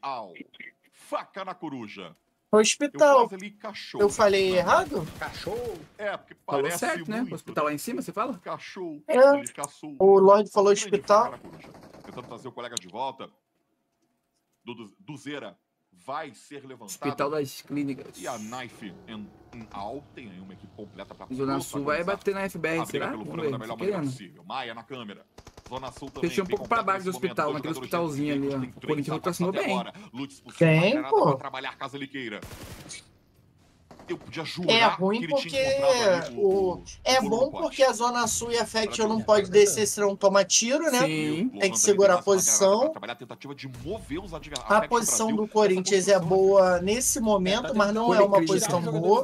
[0.92, 2.16] Faca na coruja.
[2.52, 3.30] Hospital.
[3.32, 5.08] Eu, li, cachorro, eu falei errado?
[5.18, 5.80] Cachorro?
[5.98, 7.18] É, porque parece falou certo, né?
[7.18, 7.30] muito.
[7.30, 7.32] né?
[7.32, 8.38] O hospital lá em cima, você fala?
[8.40, 9.02] Cachorro.
[9.08, 9.20] É.
[10.00, 11.34] O Lorde falou hospital.
[12.04, 13.30] Tentando trazer o colega de volta
[14.64, 15.58] do Duzeira
[15.92, 16.88] vai ser levantado.
[16.88, 18.18] Hospital das Clínicas.
[18.18, 22.50] E a Knife em Al tem uma equipe completa para Zona Sul vai bater na
[22.50, 23.10] FBR, será?
[23.10, 24.44] pelo frango possível.
[24.44, 25.26] Maia na câmera.
[25.70, 26.30] Zona Sul também.
[26.30, 28.74] Fechou um pouco para baixo do hospital, naquele hospitalzinho ali.
[28.76, 29.78] O Corinthians não assinou bem.
[30.58, 31.36] Tem, pô.
[31.36, 32.42] Trabalhar Casa Liqueira
[34.08, 37.52] eu podia é jurar é ruim que ele porque tinha o, o, É o bom
[37.52, 39.60] porque a Zona Sul e a Faction não pode né?
[39.60, 41.00] descer se não toma tiro, né?
[41.00, 41.50] Sim.
[41.60, 42.94] Tem que segurar a posição.
[42.96, 44.72] A tentativa de mover os adversários.
[44.72, 48.82] A posição do Corinthians é boa nesse momento, é, tá mas não é uma posição
[48.82, 49.24] boa.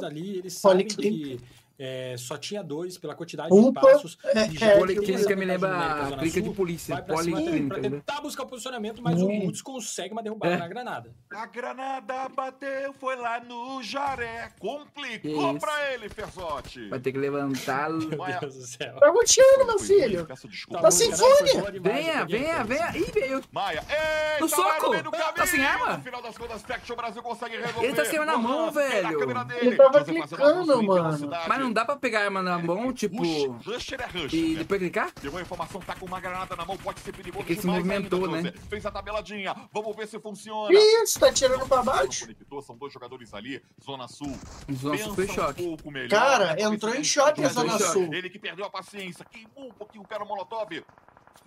[0.64, 1.40] Olha que tem
[1.78, 3.80] é, só tinha dois pela quantidade Opa.
[3.80, 4.18] de passos.
[4.24, 6.94] É, de é, que me lembra a briga de polícia.
[6.94, 7.88] Vai Pra né?
[7.88, 9.26] tentar buscar o posicionamento, mas hum.
[9.26, 10.58] o Woods consegue uma derrubada é.
[10.58, 11.14] na granada.
[11.30, 14.52] A granada bateu, foi lá no Jaré.
[14.58, 16.88] Complicou pra ele, Ferzotti.
[16.88, 17.90] Vai ter que levantar.
[17.90, 18.40] Meu Olha.
[18.40, 18.94] Deus do céu.
[18.94, 20.26] Tá Perguntinho, meu filho.
[20.26, 21.78] Tá, sem tá fone?
[21.80, 22.96] Venha, venha, venha.
[22.96, 23.42] Ih, veio.
[23.52, 23.84] Maia.
[23.88, 24.90] Ei, no soco.
[25.34, 25.98] Tá sem arma?
[25.98, 26.62] No final das contas,
[26.96, 27.86] Brasil consegue resolver.
[27.86, 29.22] Ele tá sem arma na mão, velho.
[29.60, 31.30] Ele tava clicando, mano.
[31.48, 33.22] Mas não não dá pra pegar arma na mão, é, é tipo.
[33.22, 34.58] Rush, é rush, e né?
[34.60, 35.12] depois clicar?
[35.20, 37.42] Deu uma informação, tá com uma granada na mão, pode ser perigoso.
[37.42, 38.54] É Porque se movimentou, ainda, né?
[38.68, 40.72] Fez a tabeladinha, vamos ver se funciona.
[40.72, 42.26] Isso, tá tirando pra baixo.
[42.62, 44.36] São dois jogadores ali, Zona Sul.
[44.72, 45.76] Zona Sul foi choque.
[46.08, 46.62] Cara, né?
[46.62, 48.12] entrou em choque a Zona Sul.
[48.12, 50.82] Ele que perdeu a paciência, queimou um pouquinho o pé Molotov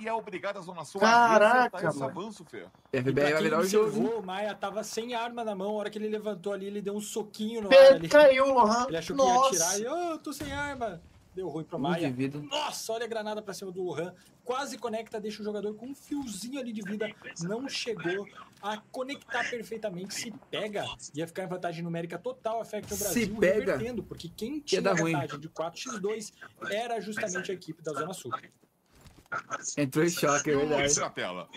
[0.01, 1.89] e é obrigado a Zona Sul Caraca, a tá?
[1.89, 2.65] esse avanço, Fê.
[2.93, 4.19] RBR vai virar o jogo.
[4.19, 6.95] O Maia tava sem arma na mão, a hora que ele levantou ali, ele deu
[6.95, 7.95] um soquinho no Pê, ar.
[7.95, 8.88] Ele caiu, Lohan.
[8.88, 9.49] Ele achou Nossa.
[9.49, 11.01] que ia atirar e, oh, eu tô sem arma.
[11.33, 12.11] Deu ruim pro Maia.
[12.11, 12.39] Vida.
[12.41, 14.13] Nossa, olha a granada pra cima do Wuhan.
[14.43, 17.09] Quase conecta, deixa o jogador com um fiozinho ali de vida.
[17.41, 18.27] Não chegou
[18.61, 20.13] a conectar perfeitamente.
[20.13, 22.59] Se pega, ia ficar em vantagem numérica total.
[22.59, 25.39] Afecta o Brasil se pega, revertendo, porque quem tinha vantagem ruim.
[25.39, 26.33] de 4x2
[26.69, 28.31] era justamente a equipe da Zona Sul.
[29.77, 30.99] Entrou em choque, é verdade.
[30.99, 31.49] na tela.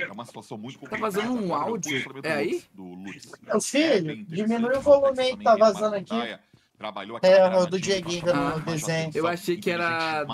[0.00, 1.12] É uma situação muito complicada.
[1.12, 2.04] Tá vazando um áudio?
[2.24, 2.64] É aí?
[2.72, 3.30] Do Lutz.
[3.42, 6.38] Meu filho, é diminui o volume aí que tá vazando aqui.
[6.76, 7.26] Trabalhou aqui.
[7.26, 9.10] É, o do Dieguinho no desenho.
[9.14, 10.24] Eu achei que era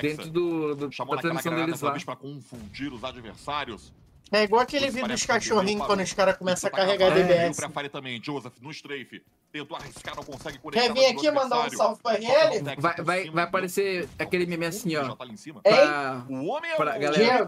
[0.00, 1.98] dentro do, do da transmissão deles lá.
[2.04, 3.92] para confundir os adversários.
[4.32, 7.56] É igual aquele vídeo dos cachorrinhos quando os caras começam a carregar é, DBS.
[7.56, 9.22] Pra Fire também, Joseph no strafe.
[9.52, 10.86] Tentou arriscar, não consegue conectar.
[10.86, 12.62] Quer vir aqui mandar um salve pra ele?
[12.78, 15.14] Vai, vai, vai aparecer aquele meme assim, ó.
[15.14, 15.60] Tá ali em cima.
[15.60, 17.46] Pra, o homem é pra, galera.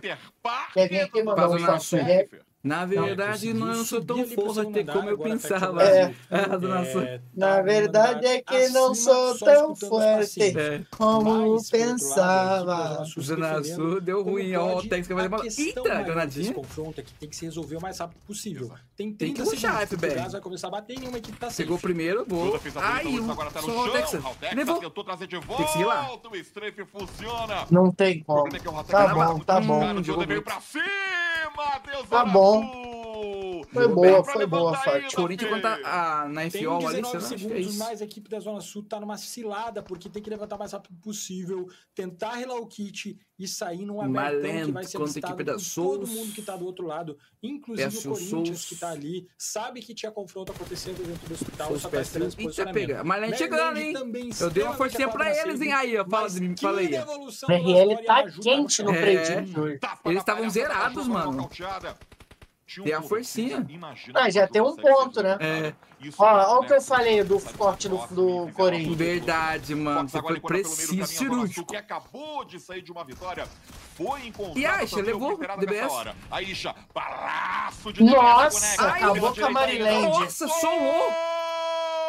[0.74, 2.28] Quer vir aqui mandar um salve pra ele?
[2.64, 5.82] Na verdade, não, não sou tão forte como eu pensava.
[5.84, 6.14] É.
[6.30, 10.82] É, na verdade é que não sou tão forte é.
[10.90, 13.04] como Mas, pensava.
[13.14, 14.56] O Janasu deu ruim.
[14.56, 15.44] Ó, o técnico vai demorar.
[15.44, 16.46] Eita, granadinha.
[16.46, 18.72] Esse confronto é que tem que ser resolvido o mais rápido possível.
[18.96, 20.30] Tem, tem que puxar, FBR.
[20.30, 22.58] vai começar a bater em uma equipe tá Pegou primeiro, boa.
[22.76, 24.24] Ai, um, agora o Texas.
[24.54, 24.80] Levou.
[24.80, 25.56] Tentou trazer de volta.
[25.56, 26.14] Tem que seguir lá.
[26.14, 27.66] O strafe funciona.
[27.70, 28.48] Não tem como.
[28.48, 30.02] Tá, tá bom, tá bom.
[32.08, 32.84] Tá bom bom.
[33.74, 35.10] Foi boa, foi boa, Fábio.
[35.12, 39.00] Corinthians quanto a, na FO, ali, segundos, é mas a equipe da Zona Sul tá
[39.00, 43.48] numa cilada, porque tem que levantar o mais rápido possível, tentar relar o kit e
[43.48, 47.18] sair num abertão que vai ser listado por todo mundo que tá do outro lado,
[47.42, 48.64] inclusive PS1 o Corinthians Souls.
[48.66, 52.28] que tá ali, sabe que tinha confronto acontecendo dentro do hospital, Souls, só tá esperando
[52.28, 53.04] esse posicionamento.
[53.04, 53.94] Marlene chegando, hein?
[54.40, 56.94] Eu dei uma forcinha pra eles, hein, aí, ó, fala, me fala aí.
[56.94, 59.44] O RL tá quente no é,
[60.04, 61.50] Eles estavam zerados, mano.
[62.82, 63.66] Tem a forcinha.
[64.14, 65.36] Ah, já tem um ponto, né?
[65.40, 65.74] É.
[66.18, 68.96] Olha o que eu falei do corte do, do Corinthians.
[68.96, 70.08] Verdade, mano.
[70.08, 71.66] Você foi preciso, cirúrgico.
[71.66, 73.46] Que acabou de sair de uma vitória.
[73.96, 75.92] Foi encontrado E Aisha, levou DBS.
[75.92, 76.16] Hora.
[76.30, 76.74] A Isha,
[77.92, 80.08] de Nossa, acabou com a Marilene.
[80.08, 81.12] Nossa, solou.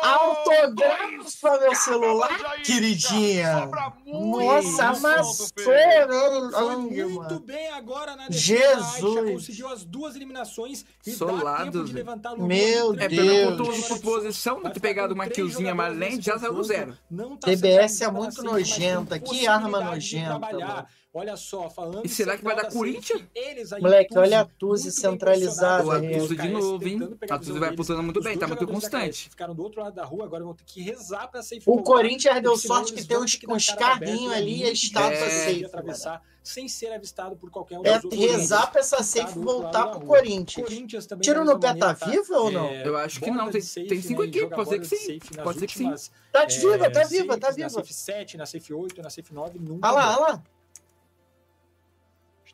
[0.06, 3.70] Autografa meu celular, queridinha.
[4.06, 8.28] Nossa, amassou né, Muito bem agora na.
[8.30, 9.32] Jesus.
[9.32, 13.04] conseguiu as duas eliminações e Solado, dá tempo de levantar o Meu Deus.
[13.04, 16.98] É pelo contorno por posição, ter pegado uma killzinha, mas além já saiu do zero.
[17.42, 19.20] TBS é muito nojenta.
[19.20, 20.86] Que arma nojenta, mano.
[21.18, 22.06] Olha só, falando.
[22.06, 23.24] E será que vai dar Corinthians?
[23.34, 25.96] Eles, aí, Moleque, Tuzi, olha a Tuzi centralizada.
[25.96, 27.18] A Tuzi de novo, hein?
[27.22, 29.30] A tá, Tuzi vai pulsando muito bem, tá muito constante.
[29.30, 32.42] Ficaram do outro lado da rua, agora vão ter que rezar pra sair O Corinthians
[32.42, 33.38] deu sorte que tem uns,
[33.78, 35.62] carrinhos ali e a estátua safe.
[35.62, 35.68] Né?
[35.68, 40.02] Atravessar sem ser avistado por qualquer um é, rezar pra essa tá safe voltar pro
[40.02, 40.68] Corinthians.
[40.68, 42.06] Corinthians Tiro no pé tá, tá?
[42.06, 42.68] viva ou não?
[42.68, 43.50] É, eu acho que não.
[43.50, 45.20] Tem, cinco né, equipes, pode ser que sim.
[45.44, 45.92] Pode ser que sim.
[46.32, 47.64] Tá viva, tá viva, tá viva.
[47.64, 49.88] Na safe 7, na safe 8, na safe 9, nunca.
[49.88, 50.44] Olha lá, olha lá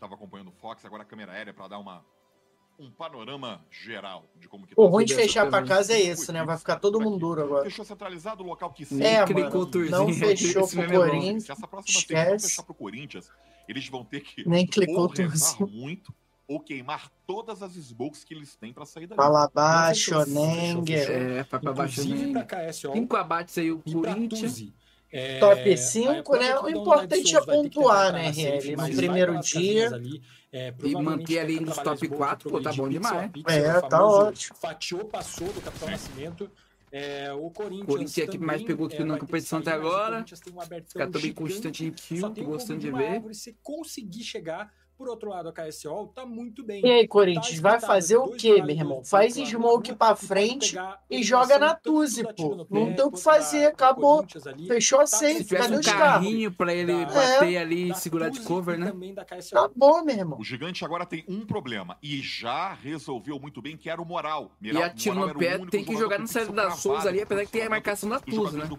[0.01, 2.03] estava acompanhando o Fox, agora a câmera aérea para dar uma,
[2.80, 6.31] um panorama geral de como que O tá ruim de fechar para casa é esse,
[6.31, 6.43] né?
[6.43, 7.63] Vai ficar todo mundo duro agora.
[7.65, 9.01] Fechou centralizado o local que sim.
[9.03, 11.43] É, mano, não fechou pro Corinthians.
[11.43, 13.30] Se essa próxima semana fechar pro Corinthians,
[13.67, 15.11] eles vão ter que Nem clicou
[15.69, 16.11] muito
[16.47, 19.15] ou queimar todas as smokes que eles têm para sair daí.
[19.15, 19.93] Palabá,
[20.27, 22.17] Nengue É, Papabá, Xonengue.
[22.17, 22.33] Inclusive.
[22.33, 22.73] Né?
[22.73, 24.65] Cinco é abates aí o Corinthians.
[25.11, 26.57] É, top 5, né?
[26.59, 29.93] O importante é pontuar, né, RL, no primeiro dia.
[29.93, 30.22] Ali,
[30.53, 33.31] é, e manter ali nos top 4, pô, tá bom demais.
[33.31, 34.57] Pizza, é, é tá ótimo.
[34.57, 35.90] Fatiou, passou do Capitão.
[35.90, 36.49] Nascimento.
[36.91, 40.25] É, o Corinthians, Corinthians é a mais pegou que é, na competição até agora.
[40.85, 43.22] Ficar também constante em kill, gostando de ver.
[43.33, 46.85] Se conseguir chegar por outro lado, a KSO tá muito bem.
[46.85, 49.03] E aí, Corinthians, tá vai fazer o quê, meu irmão?
[49.03, 50.75] Faz smoke pra frente
[51.09, 52.67] e joga na Tuzi, pô.
[52.69, 54.23] Não tem o que fazer, acabou.
[54.67, 57.57] Fechou a safe, cadê os carrinho pra ele da, bater é.
[57.57, 58.93] ali e segurar de cover, né?
[59.49, 60.39] Tá bom, meu irmão.
[60.39, 64.51] O gigante agora tem um problema e já resolveu muito bem, que era o moral.
[64.61, 67.63] E a no pé, tem que jogar no saída da Souza ali, apesar que tem
[67.63, 68.69] a marcação da Tuzi, né?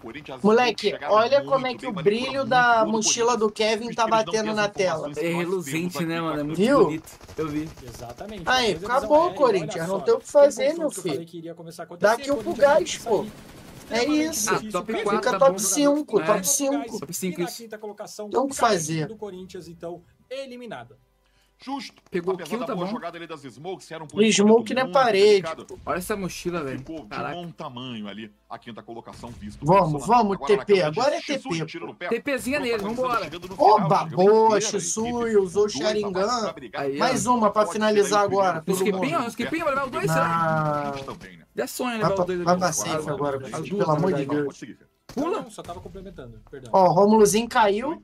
[0.40, 5.10] Moleque, olha como é que o brilho da mochila do Kevin tá batendo na tela.
[5.16, 6.11] É reluzente, né?
[6.14, 6.40] né, mano?
[6.40, 6.84] É muito Viu?
[6.84, 7.10] bonito.
[7.36, 7.68] Eu vi.
[7.82, 8.42] Exatamente.
[8.46, 9.88] Aí, acabou, o Corinthians.
[9.88, 11.24] Não tem o que fazer, meu filho.
[11.24, 11.42] Que
[11.98, 13.26] Daqui o pro gás, pô.
[13.90, 14.50] É isso.
[14.50, 16.42] Ah, top 4, Fica top tá 5, top é.
[16.42, 17.00] 5.
[17.00, 17.36] Top 5.
[18.30, 19.06] Tem o que fazer.
[19.06, 20.96] Do Corinthians, então, eliminado
[21.62, 22.02] Justo.
[22.10, 22.86] Pegou Apesar o kill, tá bom.
[22.86, 25.42] jogada ali das smokes, era um o smoke na parede.
[25.42, 25.80] Complicado.
[25.86, 26.78] Olha essa mochila, velho.
[26.78, 27.36] Ficou Caraca.
[27.36, 29.64] de bom tamanho ali a quinta colocação visto.
[29.64, 30.82] Vamos, vamos, agora TP.
[30.82, 32.08] Agora é TP.
[32.08, 33.30] TPzinha nele, vambora.
[33.56, 36.52] Oba, boa, Shisui, usou o Sharingan.
[36.98, 38.62] Mais uma pra finalizar agora.
[38.68, 40.92] Skipinho, skipinho, vai levar o dois, será?
[41.54, 41.64] Dá ah.
[41.64, 42.38] é sonho né, levar o dois.
[42.38, 44.60] Né, vai pra safe agora, pelo né, amor de Deus.
[45.06, 45.50] Pula.
[45.50, 46.70] Só tava complementando, perdão.
[46.72, 48.02] Ó, Romulozinho caiu.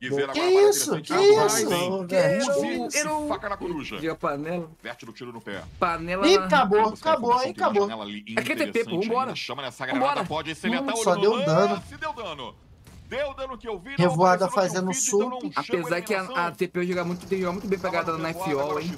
[0.00, 1.00] E ver agora a isso?
[1.00, 1.72] Que ah, isso?
[1.72, 2.06] Hein?
[2.06, 3.28] Que Use eu...
[3.28, 3.96] faca na coruja.
[3.98, 4.70] Via panela.
[4.82, 5.62] Verte do tiro no pé.
[5.78, 7.84] Panela E acabou, acabou, acabou.
[7.84, 8.02] acabou.
[8.36, 9.34] Aqui é tem tempo, vambora.
[9.34, 10.96] Chama nessa granada, pode ser letal.
[10.96, 11.74] Só deu dano.
[11.76, 12.54] Ah, se deu dano.
[13.08, 13.94] Deu dano que eu vi.
[13.96, 15.50] Revoada fazendo então surto.
[15.54, 18.94] Apesar que a, a TP joga muito, joga muito bem pegada na Fiol, hein.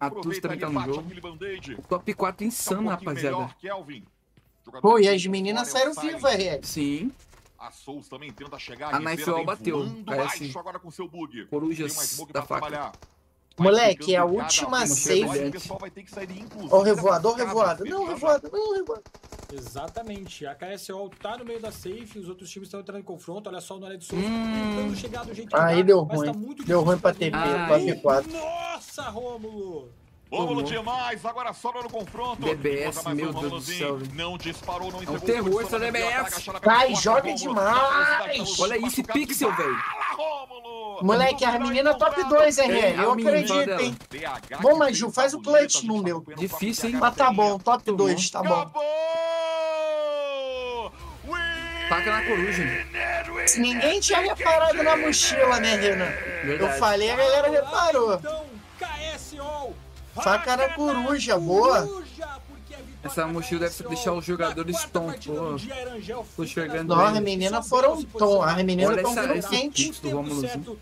[0.00, 1.04] A Tush também tá no jogo.
[1.88, 3.48] Top 4 tá insano, rapaziada.
[4.80, 6.60] Pô, e as meninas né, saíram vivas, RL.
[6.64, 7.12] Sim.
[7.62, 8.92] A Souls também tenta chegar.
[8.92, 9.86] A Knifewell bateu.
[10.04, 10.58] Parece é assim.
[10.58, 11.46] agora com seu bug.
[11.46, 12.90] Corujas da faca.
[13.56, 15.52] Moleque, é a última save.
[16.70, 17.46] O revoador, vai
[17.88, 19.02] Não, revoada, não, revoada.
[19.52, 20.44] Exatamente.
[20.44, 23.48] A KSO tá no meio da safe, os outros times estão entrando em confronto.
[23.48, 24.30] Olha só o Noré de Souza hum.
[24.30, 26.56] Tá tentando chegar do jeito que Aí deu tá ruim.
[26.56, 28.26] Tá deu ruim pra TP, pra P4.
[28.32, 30.01] Nossa, Rômulo!
[30.32, 32.40] Bômulo demais, agora sobra no confronto.
[32.40, 33.98] BBS, meu Deus do céu.
[34.14, 35.14] Não disparou, não entregou.
[35.14, 36.46] É o terror, seu BBS.
[36.64, 38.58] Vai, joga demais.
[38.58, 39.76] Olha isso, pixel, velho.
[41.02, 42.70] Moleque, a menina top 2, hein.
[42.96, 43.94] Eu acredito, hein?
[44.62, 46.24] Bom, Maju, faz o clutch no meu.
[46.34, 46.96] Difícil, hein?
[46.98, 48.70] Mas tá bom, top 2, tá bom.
[51.90, 52.64] Taca na coruja.
[53.58, 56.10] Ninguém tinha reparado na mochila, né, Renan?
[56.58, 58.18] Eu falei, a galera reparou.
[60.14, 62.02] Facada coruja, boa.
[63.02, 65.12] Essa mochila deve deixar os jogadores tom.
[66.36, 66.94] Tô chegando.
[66.94, 68.42] Não, as meninas foram tom.
[68.42, 69.92] As meninas estão vindo quente.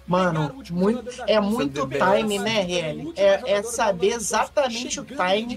[0.07, 3.13] Mano, muito, é muito time, né, RL?
[3.17, 5.57] É, é saber exatamente o time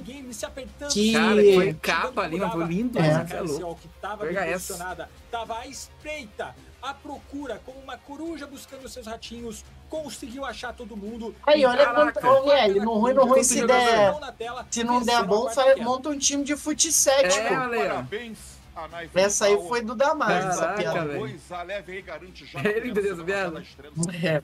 [0.90, 1.14] que.
[1.14, 2.98] Cara, foi capa ali, mas foi lindo.
[2.98, 3.02] É.
[3.02, 3.28] Né?
[3.30, 3.82] é louco.
[4.20, 5.08] Pega essa.
[5.30, 11.34] Tava à espreita à procura, como uma coruja buscando seus ratinhos, conseguiu achar todo mundo.
[11.48, 12.20] Aí, olha Caraca.
[12.22, 12.44] quanto.
[12.44, 14.20] Ô, Nelly, no ruim, no ruim, se der.
[14.20, 15.82] Na tela, Se não der a bom, queda.
[15.82, 17.56] monta um time de fut 7, É, pô.
[17.56, 18.08] olha.
[18.74, 21.14] Parabéns Essa aí foi do Damasio, essa Caraca, piada.
[22.46, 22.60] já.
[22.70, 23.64] Ele entendeu essa piada?
[24.22, 24.42] É.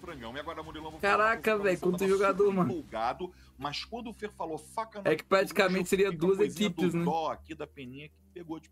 [0.95, 2.72] E Caraca, velho, quanto jogador, mano.
[2.72, 7.03] empolgado, mas quando o Fer falou faca na É que praticamente seria duas equipes, né?
[7.03, 8.69] Dó aqui da peninha que pegou de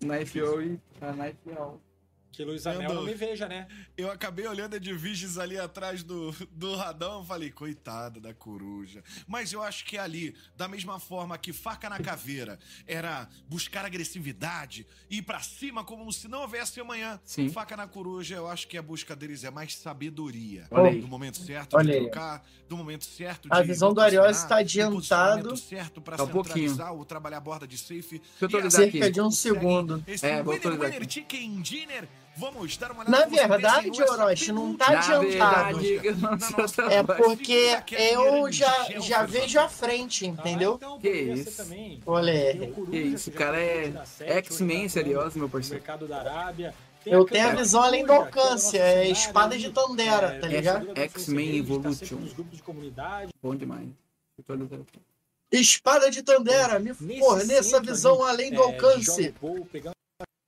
[0.00, 0.60] Knife All
[1.00, 1.80] a Knife All.
[2.32, 3.66] Que Luiz Amel não me veja, né?
[3.96, 9.02] Eu acabei olhando a Divisions ali atrás do, do radão, falei, coitada da coruja.
[9.26, 14.86] Mas eu acho que ali, da mesma forma que faca na caveira era buscar agressividade,
[15.10, 17.48] ir pra cima como se não houvesse amanhã, Sim.
[17.48, 20.68] faca na coruja, eu acho que a busca deles é mais sabedoria.
[20.70, 21.00] Olha aí.
[21.00, 22.00] Do momento certo Olha de aí.
[22.02, 25.56] trocar, do momento certo de A visão do Ariose rotacionar, tá do adiantado.
[25.56, 26.68] certo pra Tá um pouquinho.
[26.68, 28.22] centralizar ou trabalhar a borda de safe.
[28.40, 28.98] Deixa eu E assim aqui.
[28.98, 30.04] Cerca de um segundo.
[30.06, 31.12] esse É, vou winner, winner, aqui.
[31.12, 32.08] chicken dinner.
[32.36, 35.78] Vamos dar uma olhada Na verdade, Orochi, não tá adiantado.
[35.78, 36.00] verdade,
[36.90, 40.74] É porque eu já, já vejo à frente, Ah, entendeu?
[40.76, 41.62] então Que isso.
[42.06, 42.56] Olha.
[42.72, 43.92] Coruja, Que isso, o cara é
[44.38, 45.76] X-Men tá serioso, meu parceiro.
[45.82, 46.74] mercado da Arábia.
[47.04, 50.34] Tem Eu a tenho a visão além do é a alcance, é espada de Tandera,
[50.34, 50.92] é, tá ligado?
[50.98, 52.18] X-Men Evolution.
[53.42, 53.88] Bom demais.
[55.52, 56.92] Espada de Tandera, me
[57.46, 59.34] nessa centro visão além do é, alcance.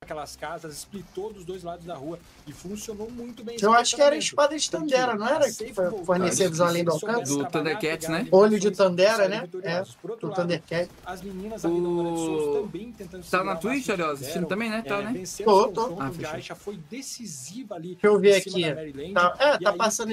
[0.03, 3.57] Aquelas casas, splitou dos dois lados da rua e funcionou muito bem.
[3.61, 6.85] Eu acho que era espada de Tandera, não era que foi- fornecia a visão além
[6.85, 7.37] do alcance?
[7.37, 8.27] Do Thundercats, né?
[8.33, 9.49] Olho de Tandera, né?
[9.63, 10.91] É, do lado, Thundercat.
[11.07, 14.11] as meninas ali O- também tentando Tá na Twitch, puderam.
[14.11, 14.83] Assistindo também, né?
[14.83, 15.23] Tá, É, né?
[15.45, 15.97] Tô, tô.
[16.01, 16.57] Ah, fechou.
[16.57, 17.93] Foi decisiva ali.
[17.93, 18.63] Deixa eu ver aqui.
[19.15, 20.13] Tá, é, tá passando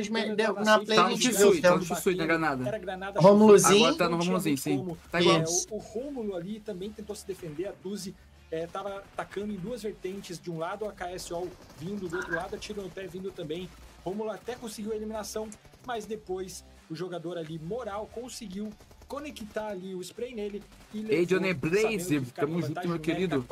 [0.63, 1.83] na play Tá a no o tá no.
[1.85, 3.19] Shisui, na granada.
[3.19, 3.85] Romulozinho.
[3.85, 4.95] Agora tá no Romulozinho, sim.
[5.11, 5.43] Tá É, igual.
[5.71, 8.13] o, o Rômulo ali também tentou se defender, a Tuzi
[8.51, 12.57] estava atacando em duas vertentes, de um lado a KSO vindo, do outro lado a
[12.59, 13.69] Tiro no Pé vindo também.
[14.03, 15.49] Rômulo até conseguiu a eliminação,
[15.85, 18.71] mas depois o jogador ali, Moral, conseguiu
[19.07, 20.63] conectar ali o spray nele
[20.93, 23.45] e levou, Johnny sabendo Blaze, tamo junto, meu querido.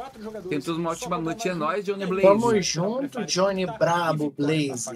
[0.50, 2.22] Tentou uma ótima noite, é nóis, Johnny Blaze.
[2.28, 4.90] Tamo ela junto, Johnny cortar Brabo, a Blaze.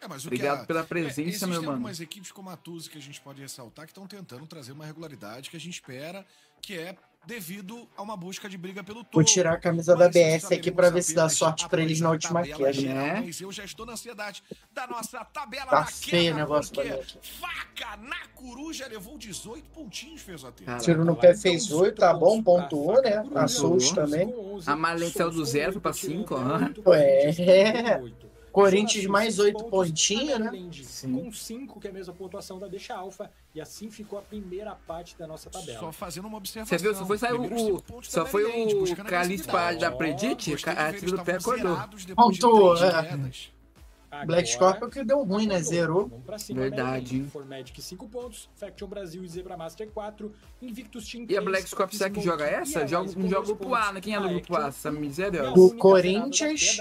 [0.00, 1.72] É, Obrigado que a- pela é, presença, existem meu mano.
[1.72, 4.84] algumas equipes como a Tuzi que a gente pode ressaltar que estão tentando trazer uma
[4.84, 6.24] regularidade que a gente espera,
[6.60, 6.94] que é
[7.26, 9.10] devido a uma busca de briga pelo topo.
[9.14, 12.08] Vou tirar a camisa da BS aqui pra ver se dá sorte pra eles na
[12.08, 12.80] a última queda.
[12.82, 13.22] né?
[13.24, 16.74] Mas eu já estou na ansiedade da nossa tabela Tá da feio queda, o negócio
[16.74, 16.90] porque.
[17.22, 20.64] Faca na coruja levou 18 pontinhos, fez até.
[20.64, 23.24] Cara, Tiro no pé fez 8, tá bom, pontuou, né?
[23.34, 24.32] A Souls também.
[24.66, 24.76] A
[25.10, 26.72] saiu do zero, pra cinco, aham.
[26.86, 28.00] Ué.
[28.54, 30.70] Corinthians mais oito pontinhos, né?
[30.84, 31.12] Sim.
[31.12, 34.76] Com 5, que é a mesma pontuação da Deixa Alfa, e assim ficou a primeira
[34.76, 35.80] parte da nossa tabela.
[35.80, 36.78] Só fazendo uma observação.
[36.78, 36.94] Você viu?
[36.94, 37.58] Só foi o.
[37.58, 39.80] cinco Só da foi o buscando Carlinhos para agressividade.
[39.80, 41.74] dar Predit, Gostei de a tiro do pé acordou.
[41.74, 43.02] zerados depois de Pontuou, três é.
[43.02, 43.53] quedas.
[44.14, 45.60] Agora, Black Scorpion que deu ruim, né?
[45.60, 46.08] Zerou.
[46.08, 47.12] Vamos pra cima, Verdade.
[47.14, 47.30] Maryland.
[47.30, 51.68] Formatic 5 pontos, Faction Brasil e Zebra Master 4, Invictus Team E a 3, Black
[51.68, 52.80] Scorpion, será que joga essa?
[52.82, 54.00] a Joga, não com joga dois grupo A, né?
[54.00, 54.58] Quem é do A grupo A?
[54.58, 55.42] Action Essa é miséria.
[55.48, 56.80] a O Corinthians,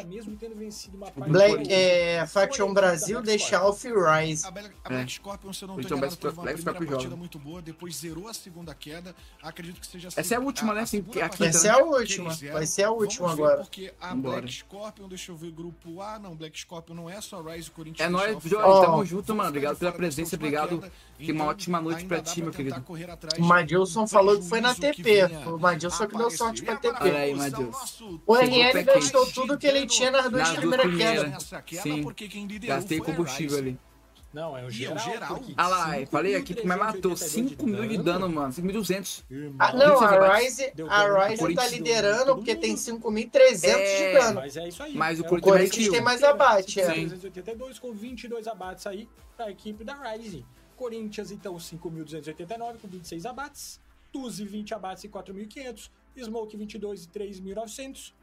[1.28, 4.46] Black, é, Faction Brasil, deixa e Rise.
[4.48, 4.96] A Black, a É.
[4.98, 7.16] Black Scorpion, se eu não Então, tô enganado, Black teve uma primeira partida joga.
[7.16, 9.16] muito boa, depois zerou a segunda queda.
[9.42, 10.86] Acredito que seja Essa é a última, né?
[10.86, 12.34] Sim, segunda a partida quinta, Vai ser a última.
[12.54, 13.58] Vai ser a última agora.
[13.58, 14.42] Porque a Vambora.
[14.42, 17.72] Black Scorpion, deixa eu ver, grupo A, não, Black Scorpion não é só Rise e
[17.72, 18.08] Corinthians.
[18.08, 18.56] É nóis, Jorge.
[18.56, 19.50] Ó, Tamo junto, mano.
[19.50, 20.80] Obrigado pela presença, obrigado.
[20.80, 22.84] queda, Que uma então ótima noite pra ti, meu querido.
[23.40, 25.24] O Madilson falou que foi na TP.
[25.48, 26.98] o Madilson que deu sorte pra TP.
[27.02, 28.20] Olha aí, Madilson.
[28.26, 31.54] O RL pé gastou tudo que ele tinha nas duas primeiras quedas.
[31.82, 32.06] Sim.
[32.62, 33.80] Gastei combustível ali.
[34.34, 35.00] Não, é o E é o geral.
[35.00, 35.40] geral.
[35.56, 37.16] Ah lá, 5.382 falei aqui que me matou.
[37.16, 38.52] 5 mil de dano, mano.
[38.52, 39.24] 5.200.
[39.30, 39.56] Irmão.
[39.60, 41.28] Ah, não, 800 a Deu a.
[41.28, 44.36] Rise tá liderando porque tem 5.300 É, de dano.
[44.42, 44.96] Mas é isso aí.
[44.96, 46.86] Mas o É Corinthians Corinthians mais tem mais abate, é.
[46.86, 47.08] Sim.
[47.10, 50.44] 382 com 22 abates aí para a equipe da Rise.
[50.76, 53.80] Corinthians, então, 5.289 com 26 abates.
[54.12, 55.90] Tuzi, 20 abates e 4.500.
[56.18, 58.14] Smoke, 22 e 3.900.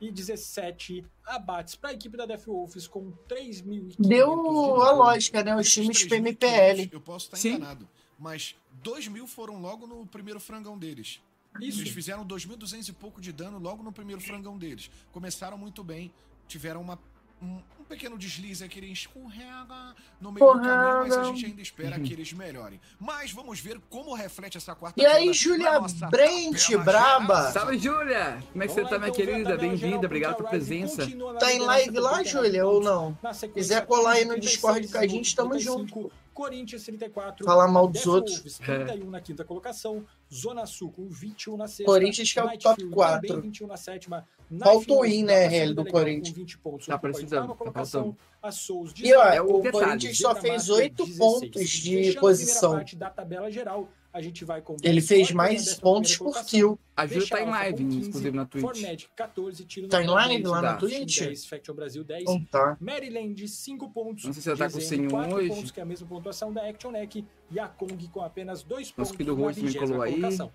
[0.00, 3.96] E 17 abates para a equipe da Death Wolves com 3.500.
[3.98, 5.56] Deu de a lógica, né?
[5.56, 6.90] Os times PMPL.
[6.92, 7.54] Eu posso estar Sim.
[7.54, 11.20] enganado, mas 2 mil foram logo no primeiro frangão deles.
[11.60, 11.80] Isso.
[11.80, 14.90] Eles fizeram 2.200 e pouco de dano logo no primeiro frangão deles.
[15.12, 16.12] Começaram muito bem,
[16.48, 16.98] tiveram uma,
[17.42, 21.62] um, um pequeno deslize aqui, eles escorrega no meio do caminho, mas a gente ainda
[21.62, 22.80] espera que eles melhorem.
[22.98, 25.80] Mas vamos ver como reflete essa quarta E aí, Júlia
[26.10, 27.50] Brent, braba?
[27.52, 28.42] Salve, Júlia!
[28.52, 29.56] Como é que você tá, minha então, querida?
[29.56, 31.06] Bem-vinda, obrigado pela presença.
[31.38, 33.18] Tá em live lá, 39 Júlia, ou não?
[33.32, 37.46] Sequência, Quiser colar aí no 36, Discord com a gente, tamo 35, Corinthians 34.
[37.46, 38.38] Falar mal dos outros.
[38.38, 40.04] Wolves, 31 na quinta colocação.
[40.32, 41.84] Zona Sul com 21 na sexta.
[41.84, 43.28] Corinthians que é o top Fury 4.
[43.28, 44.26] Também 21 na sétima.
[44.60, 46.28] Falta o Fury, né, RL, do Corinthians.
[46.34, 46.86] Com 20 pontos.
[46.86, 48.16] Tá precisando, tá faltando.
[48.42, 49.84] A Souls E ó, É o o detalhe.
[49.84, 51.18] Corinthians só fez Master, 8 16.
[51.18, 52.72] pontos de Fechando posição.
[52.72, 56.78] parte da tabela geral, a gente vai com Ele fez mais pontos por kill.
[56.96, 58.62] A Júlia tá em live, com 15, inclusive na Twitch.
[58.64, 60.74] Formed 14, tiro Tá em live 10, lá na.
[60.76, 61.20] Twitch?
[61.20, 62.22] 10, Faction Brasil 10.
[62.22, 62.76] Então tá.
[62.80, 64.24] Maryland 5 pontos.
[64.26, 65.48] Não sei se ela tá com Dezembro, 100 quatro hoje.
[65.48, 67.24] pontos, que é a mesma pontuação da Action Neck.
[67.50, 68.98] E a Kong com apenas 2 pontos.
[68.98, 70.12] Nosso querido Rose me 20ª colou aí.
[70.12, 70.52] colocação.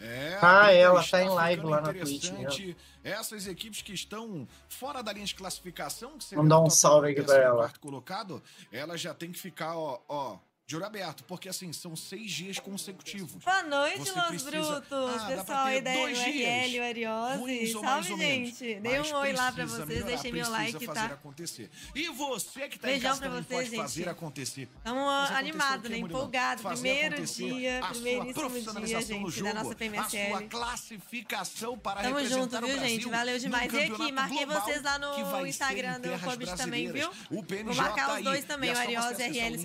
[0.00, 2.76] É, Ah, ela está tá em live lá na Twitch, interessante.
[3.02, 6.76] Essas equipes que estão fora da linha de classificação, que seria Mandar o um top
[6.76, 7.56] salve aqui décimo ela.
[7.56, 8.42] quarto colocado,
[8.72, 12.58] elas já tem que ficar, ó, ó, de olho aberto, porque assim, são seis dias
[12.58, 13.44] consecutivos.
[13.44, 15.22] Boa noite, Você Los precisa- Brutos.
[15.22, 16.82] Ah, Pessoal aí da dias.
[16.82, 17.72] Ariose.
[17.72, 18.74] Salve, gente.
[18.80, 19.86] Dei um oi lá pra vocês.
[19.88, 21.14] melhorar, Deixei meu like, fazer tá?
[21.14, 21.70] acontecer.
[21.94, 23.76] E você que tá Beijão em casa pra vocês, gente.
[23.76, 24.68] fazer acontecer.
[24.78, 25.98] Estamos animados, o né?
[25.98, 26.64] Empolgados.
[26.64, 30.48] Primeiro dia, a sua primeiríssimo dia, gente, da jogo, nossa A sua PMSL.
[30.48, 33.08] classificação para Tamo representar junto, o viu, Brasil gente?
[33.10, 33.72] Valeu demais.
[33.72, 37.10] E aqui, marquei vocês lá no Instagram do Publish também, viu?
[37.30, 39.62] O Vou marcar tá os dois também, o Ariose e o RL link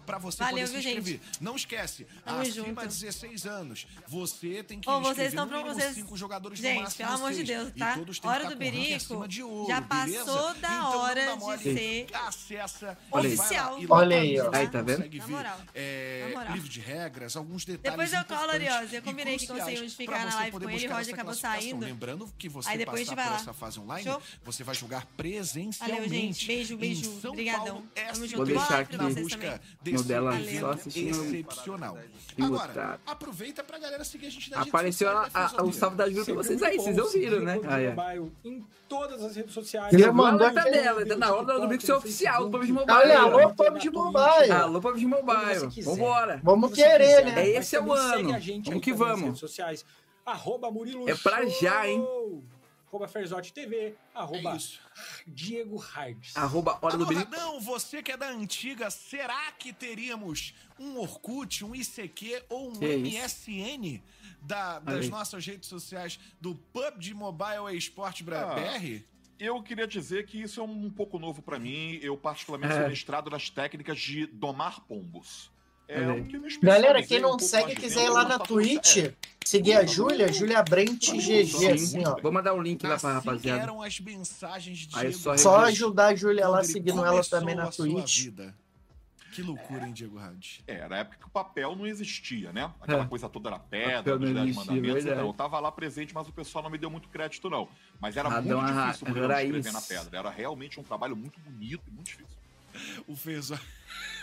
[0.00, 0.98] tá Pra você Valeu, poder se viu, gente?
[0.98, 1.20] inscrever.
[1.40, 2.80] Não esquece, Tamo acima junto.
[2.88, 5.94] de 16 anos, você tem que vocês estão no pra mínimo vocês.
[5.94, 7.42] cinco jogadores no Gente, máximo pelo amor de.
[7.44, 7.94] Deus, tá?
[7.94, 8.56] todos têm que Hora do
[9.14, 10.24] acima de ouro, já beleza?
[10.24, 11.62] passou da Então, hora dá de mole.
[11.62, 13.78] ser Acessa, oficial.
[13.78, 14.50] lá lá Olha aí, ó.
[14.52, 14.98] Aí, tá vendo?
[15.00, 16.54] Na ver, moral, é, na moral.
[16.54, 18.94] livro de regras, alguns detalhes Depois eu colo, Ariose.
[18.96, 19.46] Eu combinei que
[20.06, 20.72] pra ficar na live com ele.
[20.80, 21.84] buscar Roger acabou saindo.
[21.84, 23.40] Lembrando que você Aí depois a gente passar vai por lá.
[23.40, 24.22] essa fase online, Show?
[24.44, 26.00] você vai jogar presencialmente.
[26.00, 26.46] Valeu, gente.
[26.46, 27.20] Beijo, beijo.
[27.28, 27.82] Obrigadão.
[28.36, 29.60] Vou deixar aqui busca
[29.92, 31.98] no dela evento só assistindo excepcional.
[32.38, 32.70] Imutado.
[32.80, 36.24] Agora, aproveita pra galera seguir a gente redes Apareceu a- a- o salve da Júlia
[36.24, 37.58] pra vocês aí, vocês ouviram, né?
[37.68, 37.94] Ah, é.
[38.44, 39.92] Em todas as redes sociais.
[39.92, 42.72] Ele mandou a tabela, tá na hora do no oficial do PUBG.
[42.72, 42.92] Mobile.
[42.96, 44.52] Olha, alô, PUBG na Mobile.
[44.52, 45.82] Alô, PUBG Mobile.
[45.82, 46.40] Vambora.
[46.42, 47.42] Vamos querer, né?
[47.42, 48.30] É esse é o ano.
[48.64, 49.22] Vamos que vamos.
[49.24, 49.84] redes sociais.
[50.24, 52.06] Arroba Murilo É pra já, hein?
[52.90, 53.94] Arroba Ferzotti TV.
[54.12, 54.58] Arroba É.
[55.26, 56.36] Diego Hards.
[56.36, 57.30] Arroba Hora do Birico.
[57.30, 62.72] Radão, você que é da antiga, será que teríamos um Orkut, um ICQ ou um
[62.72, 64.02] Que MSN
[64.42, 65.08] da- das aí.
[65.08, 68.54] nossas redes sociais do PUBG Mobile Esporte Ah.
[68.56, 69.04] BR?
[69.38, 71.98] Eu queria dizer que isso é um pouco novo pra mim.
[72.02, 72.80] Eu, particularmente, É.
[72.80, 75.48] sou mestrado nas técnicas de domar pombos.
[75.92, 79.12] É me Galera, quem um não pouco segue, quiser ir lá na Twitch, é,
[79.44, 82.16] seguir a Júlia, Júlia Brent GG, assim, ó.
[82.20, 83.62] Vou mandar o link lá pra Assim rapaziada.
[83.62, 87.54] eram as mensagens de Aí Diego só Só ajudar a Júlia lá seguindo ela também
[87.56, 88.20] na Twitch.
[88.24, 88.54] vida.
[89.32, 90.60] Que loucura, hein, Diego Hades?
[90.66, 92.68] É, era a época que o papel não existia, né?
[92.80, 93.06] Aquela É.
[93.06, 95.04] coisa toda era pedra, dos dez existia, mandamentos.
[95.06, 97.68] Então, eu tava lá presente, mas o pessoal não me deu muito crédito, não.
[98.00, 100.18] Mas era Radão muito difícil escrever na pedra.
[100.18, 102.26] Era realmente um trabalho muito bonito e muito difícil.
[103.06, 103.62] O Fezote.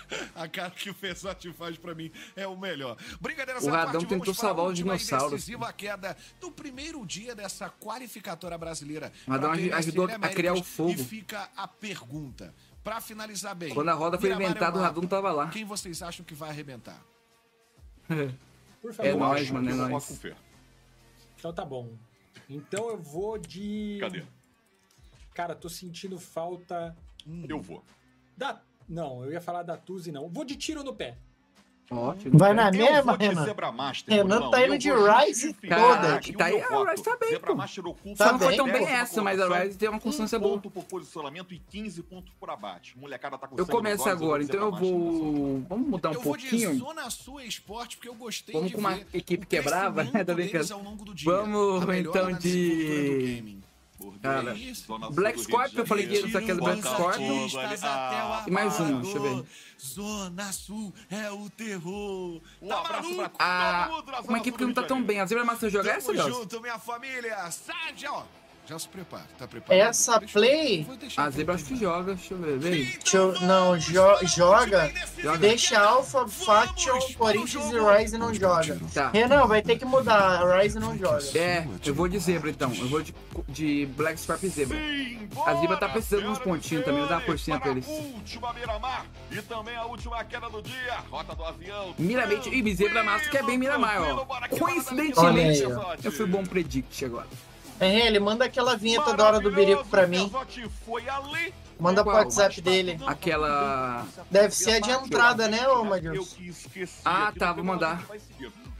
[0.35, 2.97] A cara que o Fezote faz pra mim é o melhor.
[3.19, 5.31] Brincadeira, O Radão tentou salvar os dinossauros.
[5.31, 9.11] decisiva queda do primeiro dia dessa qualificatória brasileira.
[9.27, 10.35] O Radão PMSL ajudou a Américas.
[10.35, 10.91] criar o fogo.
[10.91, 12.53] E fica a pergunta.
[12.83, 13.73] Pra finalizar bem.
[13.73, 15.49] Quando a roda foi Miramar inventada, o é Radão não tava lá.
[15.49, 17.03] Quem vocês acham que vai arrebentar?
[18.81, 19.05] Por favor.
[19.09, 20.37] É Eu nóis, acho mano, é Fer.
[21.37, 21.89] Então tá bom.
[22.49, 23.97] Então eu vou de.
[23.99, 24.23] Cadê?
[25.33, 26.95] Cara, tô sentindo falta
[27.47, 27.83] Eu vou.
[28.37, 28.61] da.
[28.87, 30.29] Não, eu ia falar da Tuzi, não.
[30.29, 31.17] Vou de tiro no pé.
[31.89, 32.37] Ótimo.
[32.37, 33.45] Vai na Eu mesma, vou de Renan.
[33.45, 36.19] Zebra Master, Renan tá indo de Rise toda.
[36.37, 36.91] Tá aí, a.
[36.91, 37.55] Rise tá bem, Zebra pô.
[37.55, 38.85] Master oculta Tá Não foi tão bem.
[38.85, 40.55] essa, mas a Rise tem uma constância boa.
[40.55, 42.97] ponto por posicionamento e 15 pontos por abate.
[42.97, 45.61] Molecada tá com Eu começo agora, então eu vou.
[45.69, 46.77] Vamos mudar um eu vou de pouquinho.
[46.77, 47.07] Zona
[47.45, 50.11] Esporte, porque eu gostei Vamos com uma equipe que é brava, né?
[51.23, 53.56] Vamos, então, de-
[54.21, 54.73] Cara, Black do Rio
[55.35, 56.27] de Scorpio, eu falei que Janeiro.
[56.29, 57.11] ia aquele Black Botafogo
[57.49, 57.59] Scorpio.
[57.59, 57.77] ali.
[57.83, 59.45] Ah, E mais um, deixa eu ver.
[59.79, 62.41] Zona Sul é o terror.
[62.61, 63.37] Um Tá abraço maluco?
[63.37, 63.89] pra Ah,
[64.27, 65.19] uma equipe que não tá tão bem.
[65.19, 67.37] A Zebra Master joga essa, Tamo junto, minha família.
[68.09, 68.23] Ó.
[68.67, 69.79] Já se prepara, tá preparado?
[69.87, 72.57] Essa Deixa play- vou A Zebra acho que joga, deixa eu ver.
[72.59, 72.83] Vem.
[72.83, 74.91] Deixa eu- não, jo- joga.
[75.39, 78.77] Deixa Alpha, Faction, Corinthians e Rise não joga.
[78.93, 79.09] Tá.
[79.11, 80.41] Renan, vai ter que mudar.
[80.43, 81.23] A Rise não joga.
[81.37, 82.73] É, eu vou de zebra então.
[82.73, 83.15] Eu vou de,
[83.47, 84.77] de Black e zebra.
[85.45, 87.87] A Zebra tá precisando de uns pontinhos também, dá uma senhores, porcinha pra para eles.
[87.87, 90.97] a última Miramar e também a última queda do dia.
[91.09, 91.95] Rota do avião.
[91.97, 94.25] Miramente, e Zebra Master que é bem Miramar, ó.
[94.57, 95.61] Coincidentemente,
[96.03, 97.27] eu fui bom predict agora.
[97.79, 100.31] É, ele manda aquela vinheta da hora do Birico pra mim.
[100.85, 101.53] Foi ali.
[101.79, 102.13] Manda pro?
[102.13, 102.99] WhatsApp dele.
[103.05, 104.05] Aquela.
[104.31, 106.35] Deve ser a de entrada, né, ô Madius?
[107.05, 108.03] Ah, tá, vou mandar.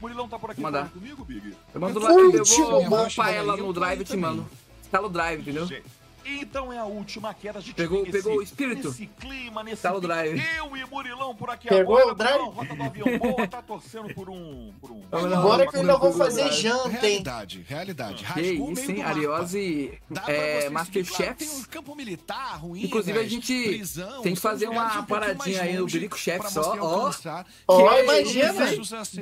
[0.02, 0.90] Murilão tá por aqui Vou mandar.
[0.90, 1.56] comigo, Big?
[1.74, 2.46] Eu mando lá, eu
[2.88, 4.48] vou upar ela no drive e te mando.
[4.82, 5.68] Instala o drive, entendeu?
[6.30, 7.60] Então é a última queda.
[7.60, 8.88] A gente Pegou- pegou nesse- o espírito?
[8.90, 10.42] Nesse clima, nesse Tá no drive.
[10.58, 12.12] Eu e Murilão por aqui Pegou agora.
[12.14, 12.34] o drive?
[12.40, 14.74] Murilão, Rota do avião boa, tá torcendo por um...
[14.82, 15.04] Por um...
[15.12, 16.62] Agora que eu ainda vou o fazer drive.
[16.62, 16.98] janta, hein?
[17.02, 18.16] Realidade, realidade.
[18.18, 19.04] Que Rasgou o isso, hein?
[19.04, 21.36] Ariose é Masterchefs.
[21.38, 22.84] Tem um campo militar ruim.
[22.84, 26.60] Inclusive, a gente prisão, tem que fazer uma um paradinha aí no Birico pra você
[26.60, 27.12] ó,
[27.68, 27.78] ó.
[27.96, 28.54] Que imagina.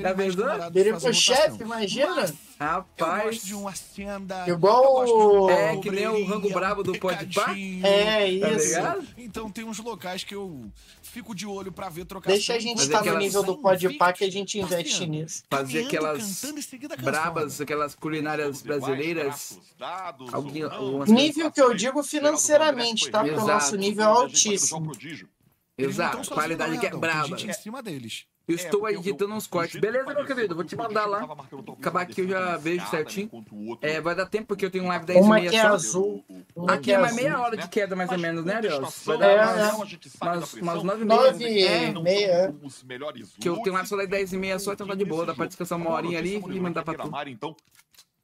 [0.02, 0.36] Tá vendo?
[0.36, 1.58] de Birico votação.
[1.62, 2.34] imagina.
[2.58, 3.24] Mas Eu Rapaz.
[3.26, 4.46] gosto de um hacienda.
[4.48, 7.86] Igual um o- É, que nem o rango brabo do um picadinho.
[7.86, 8.68] É, Tá isso.
[8.68, 9.08] ligado?
[9.18, 10.66] Então tem uns locais que eu
[11.02, 12.30] fico de olho pra ver trocar.
[12.32, 15.44] Deixa a gente Fazer estar no aquelas- nível do Podpah que a gente investe nisso.
[15.50, 16.46] Fazer aquelas
[17.02, 19.60] brabas, aquelas culinárias brasileiras.
[19.78, 20.64] Dados, Alguém-
[21.08, 23.20] Nível que eu digo financeiramente, tá?
[23.24, 24.92] Porque o nosso nível é altíssimo.
[25.78, 27.36] Exato, sozinhos, qualidade que é braba.
[27.38, 28.26] Em cima deles.
[28.48, 29.80] Eu estou aí editando uns cortes.
[29.80, 30.54] Beleza, meu querido?
[30.56, 31.24] Vou te mandar lá.
[31.80, 33.30] Acabar aqui eu já vejo certinho.
[33.82, 35.62] É, vai dar tempo porque eu tenho um live 10 e Uma meia que é
[35.62, 35.68] só.
[35.74, 36.26] azul.
[36.56, 37.24] Uma Aqui é é mais azul.
[37.24, 39.04] meia hora de queda, mais ou menos, né, Arios?
[39.06, 39.74] Vai É, dar é.
[39.74, 41.88] umas, umas, umas nove e Nove meia.
[41.90, 42.56] e meia.
[43.40, 45.26] Que eu tenho live só das 10 e meia só, então tá de boa.
[45.26, 47.12] Dá pra descansar uma horinha ali e mandar pra tu.
[47.28, 47.56] Então,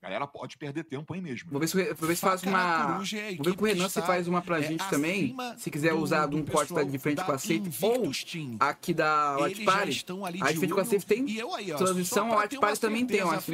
[0.02, 1.50] galera pode perder tempo aí mesmo.
[1.52, 2.94] Vou ver se, vou ver se faz uma.
[2.94, 5.36] Coruja é a Vou ver com o Renan se faz uma pra é, gente também.
[5.58, 7.70] Se quiser usar do um corte de frente com a safe.
[7.82, 8.58] Ou Team.
[8.60, 10.06] aqui da Watch Party.
[10.42, 13.06] A de de frente com a safe tem aí, ó, transmissão, a Watch Party também
[13.06, 13.52] tem, eu acho,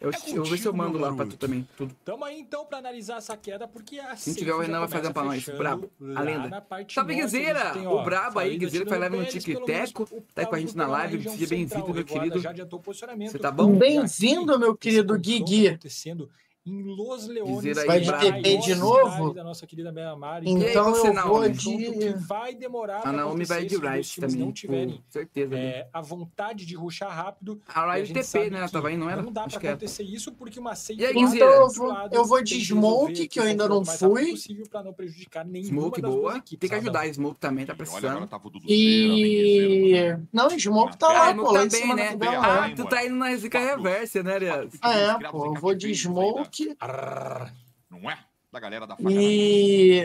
[0.00, 1.66] Eu, é eu vou ver se eu mando lá pra tu também.
[1.76, 1.94] Tudo.
[2.04, 5.12] Tamo aí então pra analisar essa queda, porque a Se tiver, o Renan vai fazer
[5.12, 5.48] pra nós.
[5.48, 5.90] Brabo.
[6.14, 6.66] A lenda.
[6.92, 7.72] Salve, Guizeira!
[7.88, 10.06] O brabo aí, Guizeira que faz live no Tic-Teco.
[10.34, 11.22] Tá aí com a gente na live.
[11.30, 12.40] Seja bem-vindo, meu querido.
[12.40, 13.74] Você tá bom?
[13.74, 15.68] Bem-vindo, meu querido Guigui.
[15.68, 16.30] acontecendo
[16.66, 17.78] em Los Leones.
[17.78, 18.12] Aí, Vai de.
[18.12, 19.32] TP de novo?
[19.32, 20.46] Da nossa querida Bela Mari.
[20.48, 21.30] E Então você, eu Naomi?
[21.38, 22.08] vou de.
[22.26, 24.36] vai demorar A Naomi vai de Rice também.
[24.36, 25.54] não tiverem Com certeza.
[25.54, 25.64] né?
[25.64, 27.60] é, a vontade de ruxar rápido.
[27.96, 28.58] A E gente TP, sabe né?
[28.58, 29.22] Ela tava aí, não era?
[29.22, 29.72] Não dá Acho pra é.
[29.72, 33.28] acontecer isso porque uma safe E aí, lá Então eu vou, eu vou de Smoke,
[33.28, 34.30] que eu ainda não rápido fui.
[34.32, 36.36] possível pra não prejudicar nenhuma Smoke boa.
[36.36, 37.06] equipes, Tem que ajudar.
[37.12, 38.26] Smoke também tá precisando.
[38.50, 40.16] Dudu E.
[40.32, 42.16] Não, Smoke tá lá, pô, lá tá em bem, cima né?
[42.40, 44.74] Ah, tu tá indo na zica reversa, né, Arias?
[44.82, 46.55] Ah, é, pô, eu vou de Smoke.
[46.80, 47.52] Arrrr.
[47.90, 48.18] Não é?
[48.52, 49.10] Da galera da faca.
[49.10, 50.02] E.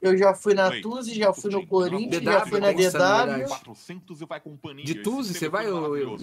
[0.00, 0.80] Eu já fui na Oi.
[0.80, 2.78] Tuzi, já fui no DW, Corinthians, já fui na DW.
[2.78, 3.48] verdade.
[3.48, 4.86] 400 e vai com paninho.
[4.86, 6.16] De Tuzi, você vai ou eu?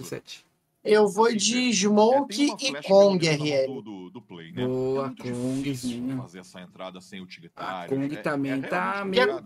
[0.84, 3.66] Eu vou de É, Smoke uma e flash Kong RL.
[3.66, 4.66] Do, do, do play, né?
[4.66, 7.26] Boa, é Kong, fazer essa entrada sem
[7.56, 7.86] A.
[7.88, 9.42] Kong É- também é tá meio-.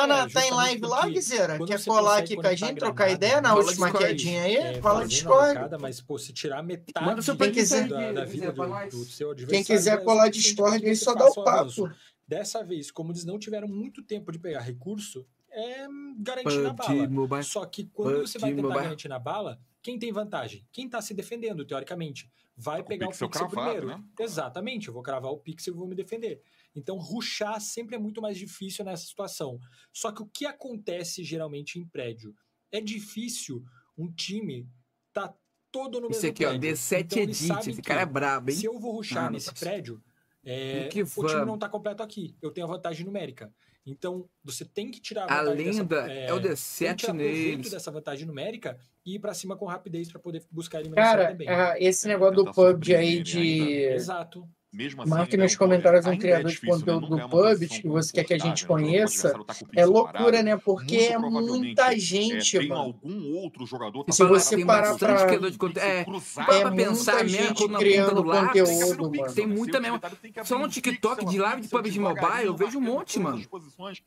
[0.00, 1.58] Tá, na, É, tá em live lá, Guizeira?
[1.66, 4.06] Quer colar aqui com a gente, trocar ideia na última Discord.
[4.06, 4.56] quedinha aí?
[4.56, 5.58] É, Fala Discord.
[5.80, 9.30] mas, pô, se tirar metade Manda seu Quem quiser- da, da vida do, do seu
[9.30, 9.64] adversário.
[9.64, 11.90] Quem quiser é colar Discord aí, só dá o papo.
[12.28, 15.86] Dessa vez, como eles não tiveram muito tempo de pegar recurso, é
[16.18, 17.42] garantir na bala.
[17.42, 20.66] Só que quando você vai tentar garantir na bala, quem tem vantagem?
[20.72, 22.28] Quem tá se defendendo, teoricamente.
[22.58, 23.98] Vai o pegar o pixel pixel, cravado, primeiro.
[23.98, 24.04] né?
[24.18, 26.40] Exatamente, eu vou cravar o pixel e vou me defender.
[26.76, 29.58] Então, ruxar sempre é muito mais difícil nessa situação.
[29.92, 32.34] Só que o que acontece geralmente em prédio?
[32.70, 33.64] É difícil
[33.96, 34.68] um time
[35.12, 35.34] tá
[35.72, 36.70] todo no mesmo Esse aqui, ó, prédio.
[36.74, 37.70] D7 Então, Edit.
[37.70, 38.56] Esse cara é brabo, hein?
[38.56, 39.58] se eu vou ruxar Ah, nesse nossa.
[39.58, 40.02] prédio,
[40.44, 42.36] é, Vamos o time não tá completo aqui.
[42.42, 43.52] Eu tenho a vantagem numérica.
[43.88, 46.96] Então, você tem que tirar a A vantagem dessa- lenda é o tem que D7
[46.96, 47.70] tirar proveito neles.
[47.70, 51.28] dessa vantagem numérica e ir pra cima com rapidez pra poder buscar a eliminação Cara,
[51.30, 51.48] também.
[51.48, 53.70] ah, esse negócio do PUBG aí de.
[53.94, 54.46] Exato.
[54.76, 56.70] Mesmo assim, Marque né, nos comentários um é criador de né?
[56.70, 58.64] conteúdo do é posição que você quer que a gente?
[58.64, 59.30] O conheça.
[59.46, 60.56] tá É loucura, né?
[60.58, 62.80] Porque é muita é, gente, tem mano.
[62.82, 65.78] algum outro jogador tá E se parado você parar pra- criador de conteúdo.
[65.82, 68.62] É, para É pensar mesmo gente quando criando do lápis.
[68.62, 69.32] conteúdo, mano.
[69.34, 69.98] Tem muita mesmo.
[70.44, 73.42] Só no TikTok de live de PUBG Mobile, eu vejo um monte, mano.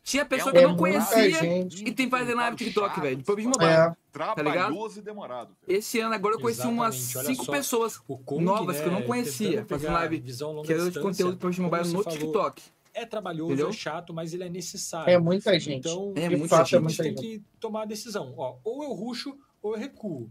[0.04, 3.48] Tinha pessoa que É eu não conhecia e tem fazendo live TikTok, velho, de PUBG
[3.48, 3.94] Mobile.
[4.14, 4.34] É.
[4.36, 5.56] Trabalhoso e demorado.
[5.68, 7.52] Esse ano agora eu conheci umas Exatamente, olha cinco só.
[7.52, 10.22] pessoas O Kong, novas né, que eu não conhecia, tentando fazendo live
[10.66, 12.62] criador de conteúdo PUBG como Mobile no falou, TikTok.
[12.94, 13.70] É trabalhoso, Entendeu?
[13.70, 15.12] é chato, mas ele é necessário.
[15.12, 15.88] É muita gente.
[15.88, 16.76] Então, É de muita fato, é gente.
[16.76, 17.40] a muita gente tem gente.
[17.40, 18.34] que tomar a decisão.
[18.36, 20.30] Ó, ou eu ruxo ou eu recuo.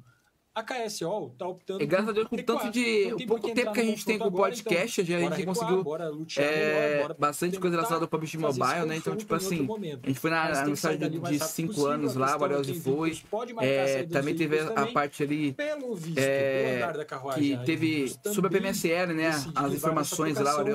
[0.58, 3.12] A KSO tá optando E graças a Deus, com por tanto de.
[3.12, 5.34] O tem pouco tempo que a gente tem com o agora, podcast, já a gente
[5.34, 8.96] recuar, conseguiu bora lutear é, melhor, bastante coisa relacionada ao PUBG Mobile, né?
[8.96, 10.00] Então, tipo assim, momento.
[10.02, 12.20] a gente foi na aniversário de, dali o mais de rápido cinco possível, anos a
[12.20, 13.18] lá, o quem foi.
[13.60, 17.06] É, também teve a parte ali Pelo visto, é,
[17.36, 19.30] que teve sobre a PMSL, né?
[19.54, 20.68] As informações lá, o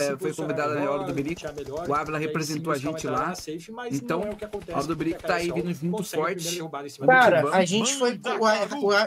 [0.00, 1.42] é, foi convidado na hora do Berico.
[1.88, 3.32] O Ávila representou a gente lá.
[3.92, 4.22] Então,
[4.66, 6.58] é a do Berico tá aí vindo muito forte.
[7.06, 8.20] Cara, a gente foi.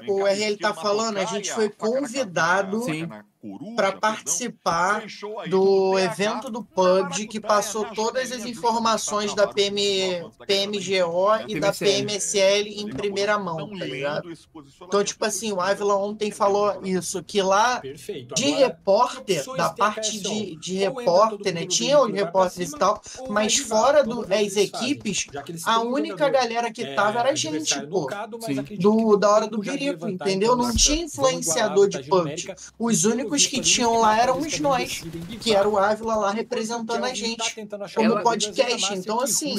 [0.07, 3.09] O, o, o RL tá falando, a gente foi convidado Sim.
[3.41, 5.05] Coruja, para participar
[5.49, 11.53] do evento do PUBG que maracutaia, passou todas as informações da PM, PMGO equipe, e
[11.55, 11.59] né?
[11.59, 11.73] da.
[11.73, 14.31] PMSL em primeira mão, tá ligado?
[14.81, 17.81] Então, tipo assim, o Ávila ontem falou isso, que lá
[18.35, 21.65] de repórter, da parte de, de repórter, né?
[21.65, 25.27] Tinha os e repórteres e tal, mas fora do- das equipes,
[25.65, 28.07] a única galera que é, tava era a gente, pô.
[28.77, 30.55] Do, da hora do Birico, levantar, entendeu?
[30.55, 32.53] Não tinha influenciador de PUBG.
[32.77, 35.03] Os Pelo únicos que tinham o lá éramos nós,
[35.39, 35.81] que era o.
[35.81, 37.67] Ávila lá representando o a tá gente.
[37.95, 39.55] Como podcast, então, assim,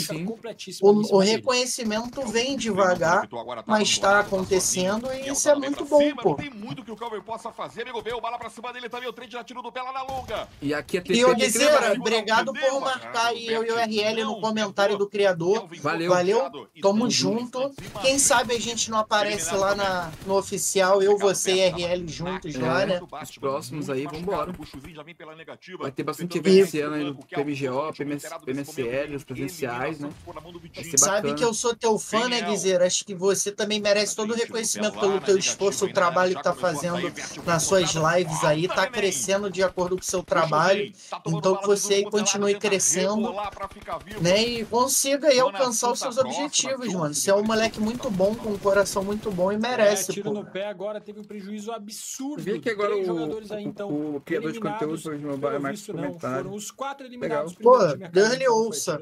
[0.80, 3.28] O, o reconhecimento vem devagar,
[3.66, 6.34] mas está acontecendo e isso é muito bom, pô.
[6.34, 8.02] tem muito que o Calvin possa fazer, amigo.
[8.02, 9.08] Veio, bala pra cima dele também.
[9.08, 10.48] O trem já tirou do pé lá na longa.
[10.60, 11.98] E aqui E Guizeira, lembrar.
[11.98, 15.68] obrigado por marcar aí eu e o RL no comentário do criador.
[15.80, 16.10] Valeu.
[16.10, 17.72] Valeu, tamo junto.
[18.00, 22.54] Quem sabe a gente não aparece lá na, no oficial, eu, você e RL juntos
[22.54, 23.00] lá, né?
[23.62, 24.52] Os próximos aí, vambora.
[25.78, 30.10] Vai ter bastante evento esse ano aí no PMGO, PMS, PMSL, os presenciais, né?
[30.74, 32.86] Vai ser Sabe que eu sou teu fã, né, Guizeira?
[32.86, 36.54] Acho que você também merece todo o reconhecimento pelo teu esforço, o trabalho que tá
[36.54, 37.12] fazendo
[37.46, 40.92] nas suas lives aí, tá crescendo de acordo com o seu trabalho.
[41.26, 43.32] Então que você aí continue crescendo,
[44.20, 44.42] né?
[44.42, 47.14] E consiga aí alcançar os seus objetivos, mano.
[47.14, 50.32] Você é um moleque muito bom, com um coração muito bom e É, merece, tiro
[50.32, 50.40] pô.
[50.40, 52.42] no pé agora teve um prejuízo absurdo.
[52.42, 55.94] Vi que agora o, aí, então, o, o criador de conteúdo foi Pelo mais visto,
[55.94, 56.18] não.
[56.18, 57.54] Foram os quatro eliminados.
[57.54, 57.78] Pô,
[58.12, 59.00] Deus lhe foi ouça.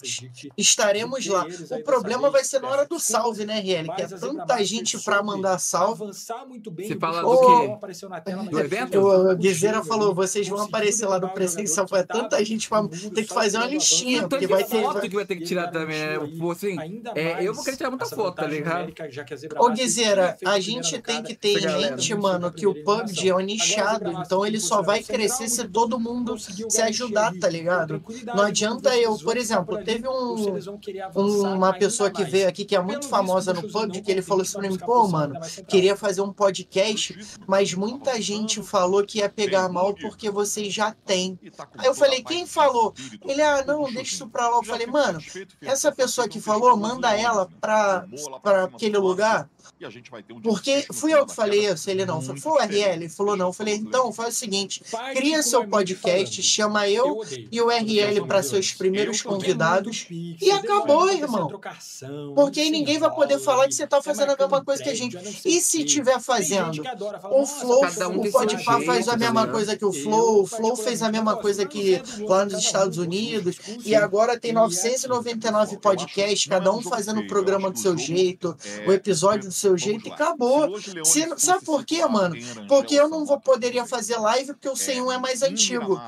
[0.56, 1.46] Estaremos lá.
[1.70, 3.94] O problema vai ser na hora do salve, né, RL?
[3.94, 6.04] Que é tanta gente pra mandar salve.
[6.04, 6.88] Avançar muito bem.
[6.88, 7.72] Você o fala do não quê?
[7.72, 8.98] apareceu na tela, mas Do ele evento?
[8.98, 11.86] O Guizeira falou, vocês vão aparecer lá no derrubar o presencial.
[11.86, 14.82] Foi que tanta gente pra ter que fazer uma listinha, porque vai ter.
[14.82, 16.16] foto que vai ter que tirar também, né?
[16.16, 18.92] garantiu aí Pô, assim, ainda é, eu vou querer tirar muita foto, tá ligado?
[18.92, 19.02] que
[19.58, 23.40] Ô, Guizeira, a gente tem que ter em mente, mano, que o PUBG é um
[23.40, 28.02] nichado, então ele só vai crescer se todo mundo se ajudar, tá ligado?
[28.24, 30.58] Não adianta eu, por exemplo, teve um,
[31.54, 34.58] uma pessoa que veio aqui que é muito famosa no PUBG, que ele falou assim
[34.58, 39.68] pra mim, pô, mano, queria fazer um podcast, mas muita gente falou que ia pegar
[39.68, 41.38] mal porque vocês já têm.
[41.78, 42.94] Aí eu falei, quem falou?
[43.26, 44.56] Ele, ah, não, deixa isso pra lá.
[44.56, 45.18] Eu falei, mano,
[45.62, 48.06] essa pessoa que falou, manda ela pra,
[48.42, 49.48] pra aquele lugar.
[50.42, 52.22] Porque fui eu que falei isso, ele não.
[52.22, 53.48] Foi, foi o RL, ele falou não.
[53.48, 54.82] Eu falei, então faz o seguinte,
[55.12, 61.60] cria seu podcast, chama eu e o RL para seus primeiros convidados e acabou, irmão.
[62.34, 64.94] Porque aí ninguém vai poder falar que você tá fazendo a mesma coisa que a
[64.94, 65.16] gente.
[65.44, 66.82] E se tiver fazendo?
[67.30, 69.52] O Flow, um o Podpah faz a mesma né?
[69.52, 73.58] coisa que o Flow, o Flow fez a mesma coisa que lá nos Estados Unidos,
[73.84, 78.56] e agora tem 999 podcasts, cada um fazendo o programa do seu jeito,
[78.86, 80.68] o episódio do seu jeito, e acabou.
[81.04, 82.34] Se- sabe por quê, mano?
[82.68, 86.00] Porque eu não vou poderia fazer live porque o 101 é mais antigo.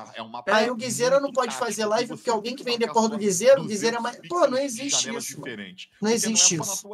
[0.47, 3.65] Aí o Guizeira não pode fazer live porque alguém que vem depois do Guizeira, o
[3.65, 4.19] Guizeira é mais.
[4.27, 5.55] Pô, não existe isso, mano.
[6.01, 6.87] Não existe isso.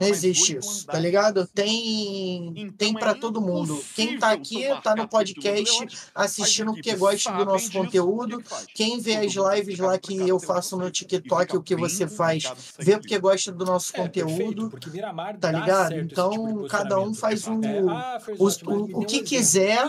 [0.00, 1.46] Não existe isso, tá ligado?
[1.48, 3.82] Tem, tem para todo mundo.
[3.94, 8.42] Quem tá aqui, tá no podcast, assistindo porque gosta do nosso conteúdo.
[8.74, 12.44] Quem vê as lives lá que eu faço no TikTok, o que você faz,
[12.78, 14.70] vê porque gosta do nosso conteúdo,
[15.40, 15.65] tá ligado?
[16.12, 18.44] Então, cada um faz o, o,
[18.98, 19.84] o, o que quiser.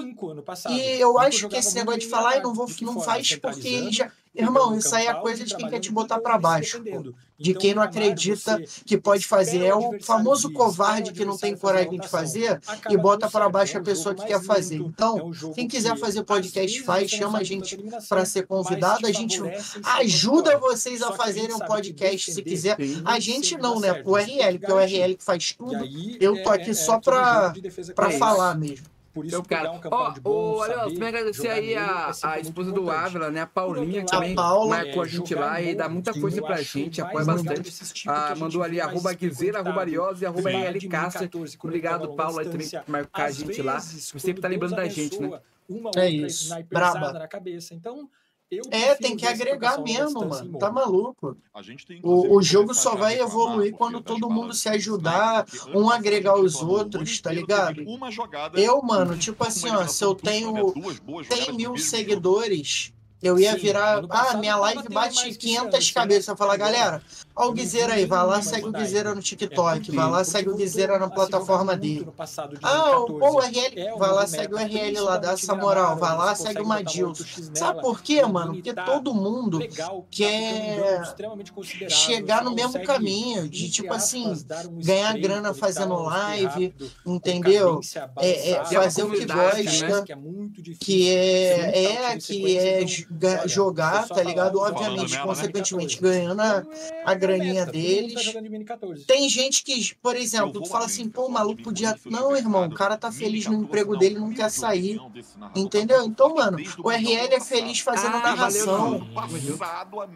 [0.70, 4.12] E eu acho que esse negócio de falar, "Ai, não, vou, não faz porque já.
[4.38, 6.82] Irmão, isso aí é coisa de quem quer te botar pra baixo.
[6.84, 7.14] pô.
[7.40, 9.64] De quem não acredita que pode fazer.
[9.64, 12.60] É o famoso covarde que não tem coragem de fazer
[12.90, 14.78] e bota pra baixo a pessoa que quer fazer.
[14.78, 17.78] Então, quem quiser fazer podcast, faz, chama a gente
[18.10, 19.06] pra ser convidado.
[19.06, 19.40] A gente
[20.00, 22.76] ajuda vocês a fazerem um podcast se quiser.
[23.06, 24.02] A gente não, né?
[24.04, 25.78] O RL, que é o RL que faz tudo.
[26.20, 27.54] Eu tô aqui só pra
[28.18, 28.97] falar mesmo.
[29.18, 32.12] Por isso, Então, cara, um campeão ó, de bom, saber também agradecer aí nele a,
[32.24, 32.92] é a esposa do.
[32.92, 33.42] Ávila, né?
[33.42, 36.62] A Paulinha que também marcou a é, gente jogar lá e dá muita coisa pra
[36.62, 37.72] gente, apoia bastante.
[37.72, 40.02] que Ah, a gente mandou ali arroba Guizeira, arroba conectado.
[40.02, 41.20] Ariosa e arroba Cássia.
[41.22, 43.80] 2014, Obrigado, a Paulo, aí também por marcar a gente lá.
[43.80, 45.40] Você sempre tá lembrando da gente, né?
[45.68, 47.20] Uma É outra isso, sniperzada braba.
[47.20, 47.74] na cabeça.
[47.74, 48.08] Então,
[48.50, 50.58] eu É, tem que agregar mesmo, mano.
[50.58, 51.36] Tá maluco.
[51.54, 54.76] A gente tem, O, o jogo só vai evoluir quando das todo mundo se de
[54.78, 57.76] ajudar, porque um agregar os outros, tá ligado?
[57.76, 60.62] teve Uma jogada, Eu, mano, tipo assim, ó, se eu tenho né?
[60.62, 64.04] Duas boas 100 jogadas mil seguidores, eu ia Sim, virar.
[64.10, 66.28] Ah, minha live bate mais que esse ano, 500 esse cabeças.
[66.28, 67.02] Eu falar, galera,
[67.40, 70.56] Ó o Guizeira aí, vai lá, segue o Guizeira no TikTok, vai lá, segue o
[70.56, 72.08] Guizeira na plataforma dele.
[72.64, 76.62] Ah, o RL, vai lá, segue o RL lá, dá essa moral, vai lá, segue
[76.62, 77.24] o Madilson.
[77.54, 78.54] Sabe por quê, mano?
[78.56, 79.60] Porque todo mundo
[80.10, 81.02] quer
[81.90, 84.34] chegar no mesmo caminho, de tipo assim,
[84.84, 86.74] ganhar grana fazendo live,
[87.06, 87.80] entendeu?
[88.18, 90.06] É, é fazer o que gosta,
[90.80, 94.60] que é, é que é joga- jogar, tá ligado?
[94.60, 96.64] Obviamente, consequentemente, ganhando a,
[97.06, 98.36] a graninha deles.
[99.06, 101.96] Tem gente que, por exemplo, tu fala assim, pô, o maluco podia.
[102.06, 105.00] Não, irmão, o cara tá feliz no emprego dele, não quer sair.
[105.56, 106.04] Entendeu?
[106.06, 109.00] Então, mano, o RL é feliz fazendo Ah, narração.
[109.14, 109.58] valeu,
[110.02, 110.08] a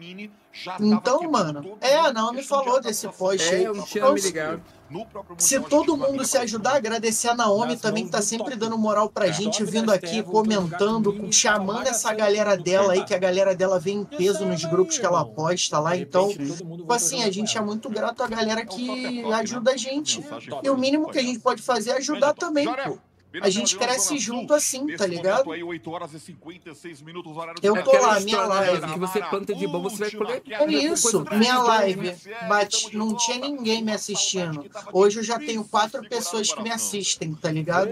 [0.80, 3.64] Então, mano, é, mundo, não me questão de falou desse post aí.
[3.64, 4.62] É, eu não tinha me ligado.
[4.92, 8.76] No próprio Se todo mundo se ajudar, agradecer a Naomi também, que tá sempre dando
[8.76, 9.32] moral pra É.
[9.32, 13.78] gente, Top vindo aqui, jogar comentando, chamando essa galera dela aí, que a galera dela
[13.80, 15.34] vem em peso nos grupos que ela irmão.
[15.34, 15.96] posta lá.
[15.96, 19.34] Então, tipo assim, a gente é muito grato à galera É que é top, né?
[19.34, 20.22] ajuda a gente.
[20.62, 22.98] E o mínimo que a gente pode fazer é ajudar também, pô.
[23.40, 25.50] A gente cresce junto assim, tá ligado?
[25.52, 28.92] Aí, 8 horas e 56 minutos, horário Eu tô lá, minha live.
[28.92, 30.42] que você planta de bom, você vai colher.
[30.46, 32.14] É isso, minha live
[32.48, 34.64] bate, não tinha ninguém me Uma assistindo.
[34.92, 37.90] Hoje eu já tenho quatro pessoas que me assistem, tá ligado?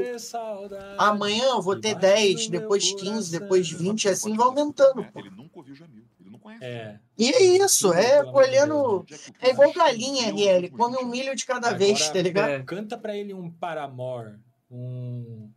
[0.99, 5.21] Amanhã eu vou ter 10, depois 15, depois 20, assim vai aumentando, pô.
[5.21, 6.65] Ele nunca ouviu Jamil, ele não conhece.
[6.65, 6.99] É.
[7.19, 8.75] E é isso, é colhendo.
[8.77, 9.07] O
[9.41, 12.51] É igual galinha, escondeu RL, come um milho de cada Agora, vez, tá ligado?
[12.51, 12.63] É.
[12.63, 14.35] Canta pra ele um Paramore,
[14.71, 15.51] um.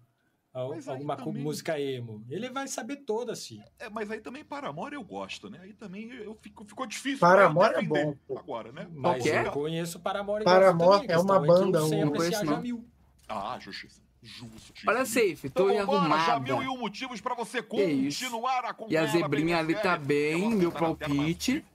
[0.53, 2.23] al- Mas Alguma também- música emo.
[2.29, 3.63] Ele vai saber todas, filho.
[3.79, 5.59] É, mas aí também Paramore eu gosto, né?
[5.61, 7.19] Aí também eu fico, ficou difícil.
[7.19, 8.37] Paramore é bom, pô.
[8.37, 8.87] Agora, né?
[8.91, 9.47] Mas que é?
[9.47, 12.85] eu conheço Paramore Paramore é uma banda, eu sei eu não conheço, não.
[13.27, 14.01] Ah, justiça.
[14.23, 14.89] Justiça.
[14.89, 16.23] Olha, Safe, tô Então arrumada.
[16.25, 17.67] já mil e um motivos pra você isso.
[17.67, 21.65] continuar E acompanhando a zebrinha ali tá bem, meu tá mas palpite.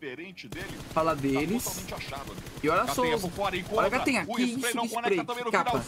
[0.94, 1.86] Fala tá deles.
[2.62, 3.02] E olha só.
[3.02, 5.84] Olha a gatinha, que spray isso, spray, capa.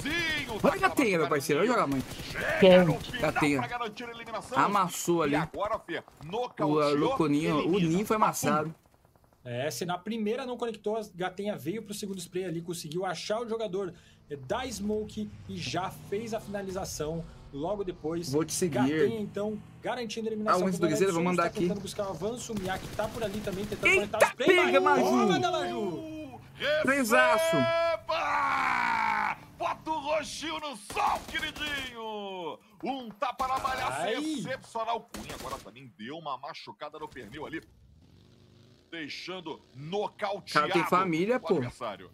[0.62, 1.86] Olha a gatinha, meu parceiro, vai jogar
[2.60, 3.60] final Gatinha.
[3.60, 4.64] a.
[4.64, 5.32] Amassou ali.
[5.32, 6.02] E agora, Fê,
[6.60, 7.80] O Luconinho, o.
[7.80, 8.74] Ninho foi amassado.
[9.42, 13.40] É, se na primeira não conectou, a Gatenha veio pro segundo spray ali, conseguiu achar
[13.40, 13.94] o jogador
[14.31, 18.33] é, da Smoke e já fez a finalização logo depois.
[18.33, 18.75] Vou te seguir.
[18.78, 20.60] Gatenha, então, garantindo a eliminação.
[20.60, 21.60] Ah, o antes do Guizeiro, vou mandar tá aqui.
[21.60, 26.31] tentando buscar o avanço, o Miyake tá por ali também, tentando Eita, conectar pega, Maju!
[26.83, 27.57] Trezaço.
[29.59, 32.59] Bota o roxinho no sol, queridinho!
[32.83, 34.15] Um tapa na malha Ai.
[34.15, 35.00] excepcional.
[35.12, 37.62] Cunha agora também deu uma machucada no pernil ali.
[38.91, 41.55] Deixando nocauteado Cara, tem família, o pô.
[41.55, 42.10] adversário.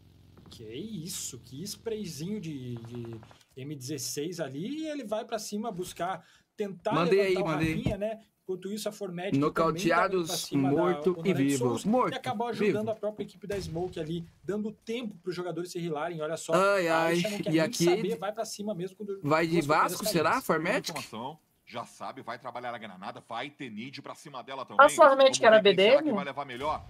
[0.49, 3.21] Que isso, que sprayzinho de, de
[3.57, 6.25] M16 ali e ele vai pra cima buscar
[6.57, 7.75] tentar Mandei levantar aí, o mandei.
[7.77, 8.21] Rafinha, né?
[8.49, 11.77] Enquanto isso, a Formed Nocauteados, morto e vivo.
[11.85, 12.91] Morto, E acabou ajudando vivo.
[12.91, 16.21] a própria equipe da Smoke ali, dando tempo para os jogadores se rilarem.
[16.23, 18.97] Olha só, Ai, ai, e aqui saber, vai pra cima mesmo.
[18.97, 20.39] Quando Vai de Vasco, será?
[20.39, 24.87] Informação, já sabe, vai trabalhar a granada, vai ter need pra cima dela também.
[24.87, 26.05] A Formatic Vamos era quem será BDM?
[26.11, 26.87] que vai levar melhor.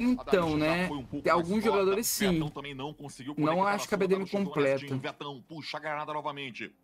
[0.00, 0.88] Então, já né?
[0.88, 2.38] um mais alguns forte, jogadores sim.
[2.74, 4.96] Não conseguiu Não acho que a BDM completa.
[4.96, 6.74] Vetão puxa a granada novamente.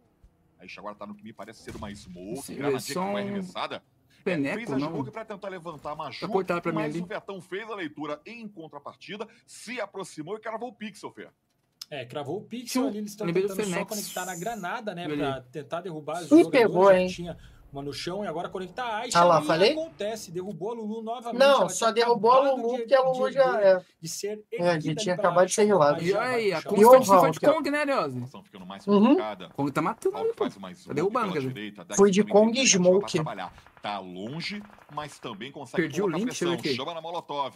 [0.59, 2.43] Aí agora tá no que me parece ser uma smoke.
[2.43, 3.83] Sim, granadinha só que foi um arremessada.
[4.23, 7.03] Peneco, fez a smoke pra tentar levantar a Maju, Tá pra mim mas ali.
[7.03, 11.28] o Vetão fez a leitura em contrapartida, se aproximou e cravou o pixel, Fê.
[11.89, 15.05] É, cravou o pixel Sim, ali, eles estão tentando só conectar na granada, né?
[15.05, 15.17] Ali.
[15.19, 16.51] Pra tentar derrubar os Ih, jogadores.
[16.51, 17.07] pegou, hein?
[17.07, 17.39] Tinha
[17.73, 19.19] uma no chão e agora conectar a Aisha.
[19.19, 19.73] Ah lá, e falei?
[19.73, 21.39] acontece, derrubou a Lulu novamente.
[21.39, 23.85] Não, ela só derrubou a Lulu porque a Lulu já é.
[24.01, 25.99] De ser É, a gente tinha acabado de ser rilado.
[26.01, 27.53] mas E aí, a E o foi de ó.
[27.53, 27.85] Kong, né,
[28.45, 29.01] ficando mais Uhum.
[29.01, 29.51] complicada.
[29.55, 30.49] Kong tá matando ali, pô.
[30.49, 31.75] Tá derrubando, quer dizer.
[31.97, 33.19] Fui de Kong e pra Smoke.
[33.83, 34.62] Tá longe,
[34.93, 36.59] mas também consegue Perdi o link, pressão.
[36.75, 37.55] Chama na Molotov.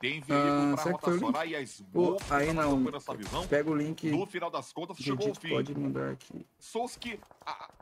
[0.00, 1.24] Tem Ah, veículo pra será que foi o link?
[1.26, 3.46] rotacionar e a Smoke aí não.
[3.46, 4.10] Pega o link.
[4.10, 5.50] No final das contas, chegou Gente, fim.
[5.50, 6.46] pode mandar aqui.
[6.58, 7.20] Souski,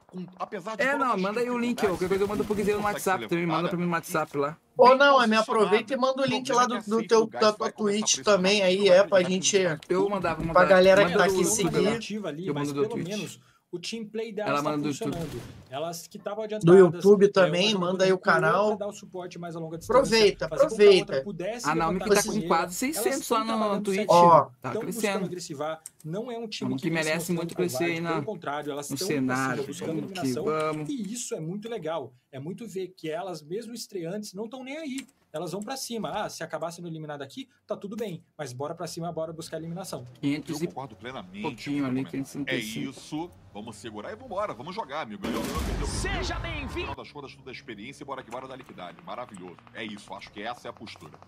[0.09, 2.81] com- apesar de É, não, manda aí o link, Qualquer coisa eu mando pro Guizeiro
[2.81, 3.47] no WhatsApp também.
[3.47, 4.57] Manda pra mim no WhatsApp lá.
[4.77, 7.27] Ou não, é me aproveita e manda o link lá do, é do que teu,
[7.27, 9.57] da tua Twitch também aí, é pra gente.
[9.57, 12.21] começar Eu mandava, vou Pra galera que tá do- aqui do- seguir.
[12.21, 13.39] do- ali, Eu mando do Twitch.
[13.71, 15.43] O team play delas Ela tá manda do funcionando.
[15.71, 16.81] Elas que estavam Do adiantadas.
[17.05, 18.77] YouTube é, também, manda aí o canal.
[18.77, 21.69] dar o suporte mais a longa distância, Aproveita, fazer com que a aproveita.
[21.71, 24.07] A Naomi que tá com quase 600 Elas lá no trabalhando Twitch.
[24.09, 25.25] Ó, Tá crescendo.
[25.27, 25.83] agressivar.
[26.03, 28.89] Não é um time que vem se merece muito crescer aí na- Pelo contrário, elas
[28.89, 29.65] No estão cenário.
[29.67, 30.89] buscando que vamos.
[30.89, 32.15] E isso é muito legal.
[32.33, 36.11] É muito ver que elas, mesmo estreantes, não estão nem aí elas vão para cima.
[36.11, 39.57] Ah, se acabar sendo eliminado aqui, tá tudo bem, mas bora para cima, bora buscar
[39.57, 40.05] a eliminação.
[40.21, 41.43] 500 eu concordo plenamente.
[41.43, 42.07] Pouquinho ali,
[42.47, 45.23] É isso, vamos segurar e vambora, vamos jogar, amigo.
[45.23, 46.95] Ganhou, ganhou, ganhou, Seja bem-vindo!
[46.95, 48.99] das contas, tudo da experiência e bora que bora da liquidade.
[49.05, 49.57] Maravilhoso.
[49.75, 51.19] É isso, acho que essa é a postura.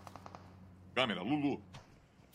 [0.94, 1.62] Câmera, Lulu.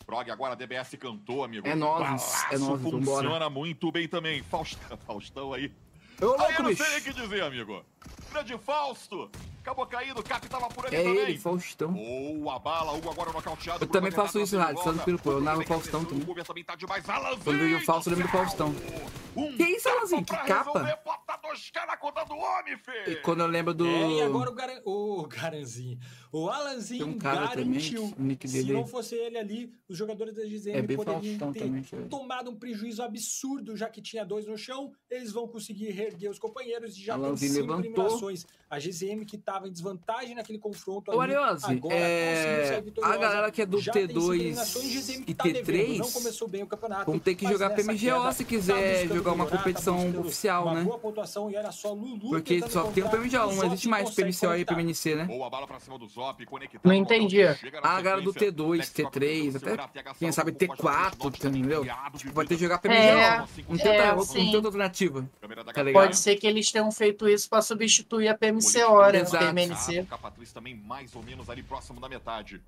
[0.06, 1.68] Prog agora, DBS cantou, amigo.
[1.68, 2.80] É nós, é nós.
[2.80, 3.50] Funciona vambora.
[3.50, 4.44] muito bem também.
[4.44, 5.72] Faustão, Faustão aí.
[6.22, 7.84] Eu, aí eu não sei o que dizer, amigo.
[8.32, 9.30] Grande Fausto,
[9.66, 11.18] Acabou caindo, Cap tava por ali é também.
[11.18, 11.92] ele, Faustão.
[11.92, 13.84] Boa bala, um agora nocauteado.
[13.84, 15.32] Eu também faço isso, Rádio, só no Pirupo.
[15.32, 16.24] Eu narro Faustão também.
[16.64, 16.78] Tá
[17.44, 18.76] quando eu vejo Fausto, eu lembro do Faustão.
[19.36, 20.24] Um que isso, Alanzinho?
[20.24, 20.72] Que capa?
[20.72, 21.00] Resolver,
[21.42, 21.72] dois,
[22.30, 23.88] homem, e quando eu lembro do...
[23.88, 24.82] É, e agora o, garan...
[24.86, 25.98] o Garanzinho.
[26.36, 28.12] O Alanzinho um garantiu.
[28.12, 32.02] Também, se não é fosse ele ali, os jogadores da GZM é poderiam ter é.
[32.10, 34.92] tomado um prejuízo absurdo, já que tinha dois no chão.
[35.10, 38.04] Eles vão conseguir reerguer os companheiros e já Alanzinho tem cinco levantou.
[38.04, 38.46] eliminações.
[38.70, 41.10] A GZM que estava em desvantagem naquele confronto.
[41.10, 42.84] Ô, ali, agora é...
[43.02, 47.10] A galera que é do T2 e T3 tá devendo, não começou bem o campeonato.
[47.10, 50.12] Vão ter que jogar PMGO queda, se tá quiser tá jogar uma melhorar, tá competição
[50.12, 50.86] tá oficial, né?
[52.30, 55.24] Porque só tem o PMGO, não existe mais PMCO e PMNC, né?
[55.24, 56.25] Boa bala pra cima dos.
[56.84, 57.42] Não entendi.
[57.84, 61.86] Ah, galera do T2, T3, até quem sabe T4, entendeu?
[62.18, 63.00] Tipo, vai ter que jogar PMG.
[63.00, 65.30] É, não tem, é, outra, alternativa.
[65.74, 69.30] Tá Pode ser que eles tenham feito isso pra substituir a PMC hora, né?
[69.30, 70.08] PMNC.
[70.54, 72.62] também mais ou menos ali próximo da metade.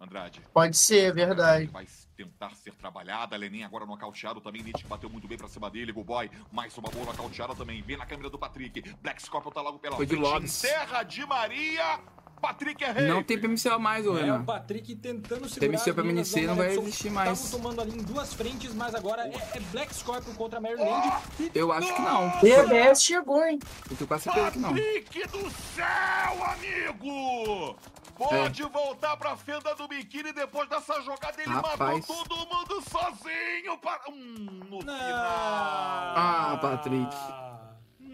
[0.00, 0.42] Andrade.
[0.52, 1.66] Pode ser, é verdade.
[1.66, 1.86] Vai
[2.16, 3.36] tentar ser trabalhada.
[3.36, 4.62] Lenin agora nocauteado também.
[4.62, 5.92] Nietzsche bateu muito bem pra cima dele.
[5.92, 7.80] Buboy, mais uma boa nocauteada também.
[7.82, 8.82] Vem na câmera do Patrick.
[9.02, 10.18] Black Scorpion tá logo pela Foi frente.
[10.18, 10.52] de Lobs.
[10.52, 12.00] Serra de Maria.
[12.44, 13.08] Patrick é rei.
[13.08, 14.36] Não tem PMCO mais, ô é Renan.
[14.36, 17.40] É, o Patrick tentando se PMCO pra MNC não, vai existir mais.
[17.40, 21.12] Estamos tomando ali em duas frentes, mas agora é, é Black Scorpion contra Maryland.
[21.54, 22.30] Eu acho que não.
[22.40, 23.58] PBS chegou, hein?
[23.90, 24.68] Eu tô quase certeza que não.
[24.70, 27.76] Patrick do céu, amigo!
[28.16, 28.68] Pode é.
[28.68, 31.34] voltar pra fenda do biquíni depois dessa jogada.
[31.40, 31.78] Ele Rapaz.
[31.78, 33.76] matou todo mundo sozinho.
[33.78, 34.00] Para...
[34.08, 34.98] Hum, no não.
[34.98, 36.14] final.
[36.16, 37.16] Ah, Patrick.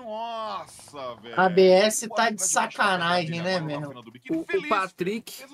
[0.03, 1.39] Nossa, velho.
[1.39, 3.93] A ABS tá de sacanagem, né, mesmo?
[4.31, 5.45] O, o Patrick.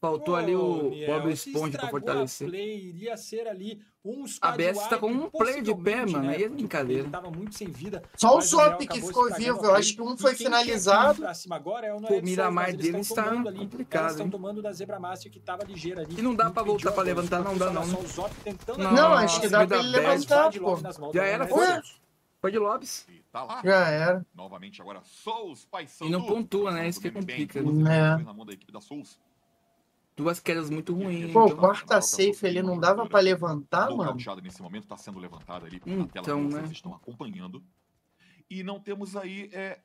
[0.00, 2.48] Faltou Pô, ali o Niel, Bob Esponja pra fortalecer.
[2.48, 6.28] ABS play, iria ser ali um A BS tá com um play de pé, mano.
[6.28, 7.08] Aí é brincadeira.
[7.08, 9.64] Tava muito sem vida, Só o Zop que ficou vivo.
[9.64, 11.22] Eu acho que um foi finalizado.
[11.50, 14.02] Agora é o Miramar dele está complicado.
[14.02, 16.18] Eles estão tomando da Zebra Master que tava ligeira ali.
[16.18, 17.86] E não dá pra voltar pra levantar, não dá não.
[18.92, 20.76] Não, acho que dá pra ele levantar, pô.
[21.14, 21.66] Já era, foi.
[22.40, 23.06] Foi de Lopes.
[23.32, 23.62] Tá lá.
[23.64, 24.26] Já era.
[24.34, 26.86] Novamente agora Souls, paisão E não pontua, né?
[26.86, 27.62] Isso que é complica.
[27.62, 28.18] Né?
[28.18, 29.18] Na mão da equipe da Souls.
[30.14, 31.32] Duas quedas muito ruins.
[31.32, 31.56] Pô, então.
[31.56, 34.14] o tá Costa safe ali, não dava pra levantar, mano.
[34.42, 36.60] nesse momento, tá sendo levantado ali então, na tela então, né?
[36.60, 37.64] vocês estão acompanhando.
[38.50, 39.80] E não temos aí é,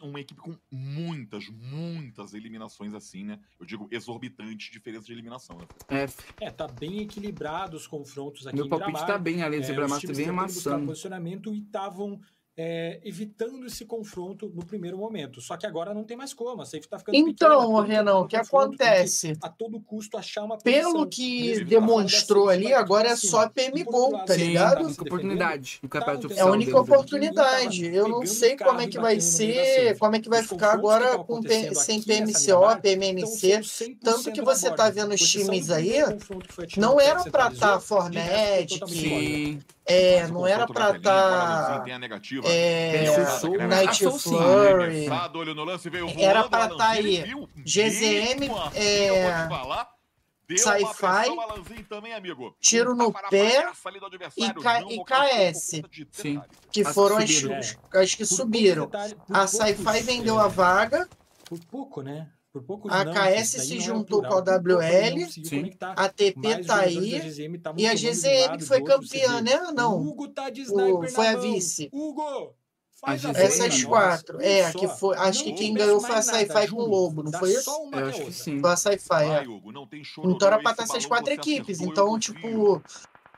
[0.00, 3.38] uma equipe com muitas, muitas eliminações assim, né?
[3.60, 5.66] Eu digo exorbitante diferença de eliminação, né?
[5.88, 6.46] É.
[6.46, 9.12] é, tá bem equilibrado os confrontos aqui Meu palpite tá é, Gramado.
[9.12, 10.86] tá bem, ali Lesibramato é, tá bem amassando.
[10.86, 12.18] posicionamento e estavam
[12.56, 15.40] é, evitando esse confronto no primeiro momento.
[15.40, 17.16] Só que agora não tem mais como, a SAFE está ficando.
[17.16, 19.36] Então, pequena, Renan, tá o que acontece?
[19.42, 24.24] A todo custo achar uma Pelo que demonstrou assim, ali, agora é só PM Gol,
[24.24, 24.78] tá ligado?
[24.78, 25.80] É a única oportunidade.
[26.34, 27.86] É a única oportunidade.
[27.86, 31.18] Eu não sei é como é que vai ser, como é que vai ficar agora
[31.18, 31.42] com,
[31.74, 33.60] sem PMCO, PMNC.
[34.02, 35.98] Tanto que você tá vendo os times aí,
[36.78, 38.80] não era para estar Fornet,
[39.88, 41.00] é, não era pra estar.
[41.00, 41.84] Tá...
[42.44, 45.06] É, tá é Night Flurry.
[46.18, 47.22] Era pra estar aí.
[47.64, 48.50] GZM.
[48.74, 49.48] É...
[50.48, 51.26] Sci-Fi,
[52.60, 53.68] tiro no pé
[54.36, 55.82] e, K, e KS,
[56.12, 56.40] Sim.
[56.70, 58.88] que foram as, as que subiram.
[59.28, 61.08] A Sci-Fi vendeu a vaga.
[61.46, 62.28] Por pouco, né?
[62.56, 65.26] Por pouco a não, KS se juntou com a WL,
[65.94, 67.20] a TP tá aí,
[67.76, 69.58] e a GZM que foi campeã, né?
[69.74, 71.90] Não, o Hugo tá de o, foi a vice.
[71.92, 72.54] Hugo!
[72.98, 74.40] Faz é a Essas quatro.
[74.40, 75.14] É, a que foi.
[75.18, 77.70] Acho que quem ganhou foi a Sci-Fi com o Lobo, não foi isso?
[77.92, 78.58] Eu acho que sim.
[78.58, 79.24] Foi a Sci-Fi.
[79.24, 79.44] É.
[80.24, 81.82] Então era pra estar essas quatro equipes.
[81.82, 82.82] Então, tipo,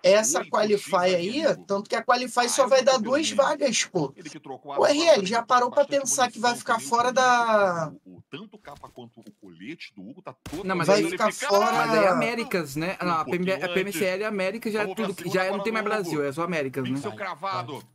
[0.02, 4.12] essa Qualify aí, tanto que a Qualify só vai dar duas vagas, pô.
[4.64, 7.92] O RL já parou para pensar que vai ficar fora da.
[8.30, 11.72] Tanto capa quanto o colete do Hugo tá todo Não, mas vai ficar fora.
[11.72, 12.96] Mas aí é Américas, né?
[13.00, 15.14] Não, a, PMCL é Américas já é tudo.
[15.30, 16.98] Já não tem mais Brasil, é só Américas, né?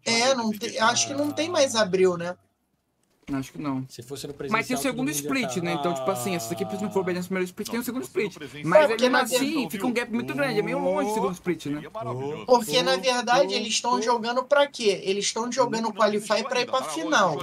[0.06, 2.36] É, não tem, acho que não tem mais abril, né?
[3.40, 3.86] Acho que não.
[3.90, 4.60] Se fosse no presencial...
[4.60, 5.74] Mas tem o segundo split, né?
[5.74, 8.36] Então, tipo assim, essas equipes não for bem nesse primeiro split, tem o segundo split.
[8.64, 10.60] Mas é, mesmo assim, fica um gap muito grande.
[10.60, 11.82] É meio longe o segundo split, né?
[12.46, 15.02] Porque, na verdade, eles estão jogando pra quê?
[15.04, 17.38] Eles estão jogando o Qualify pra ir pra final.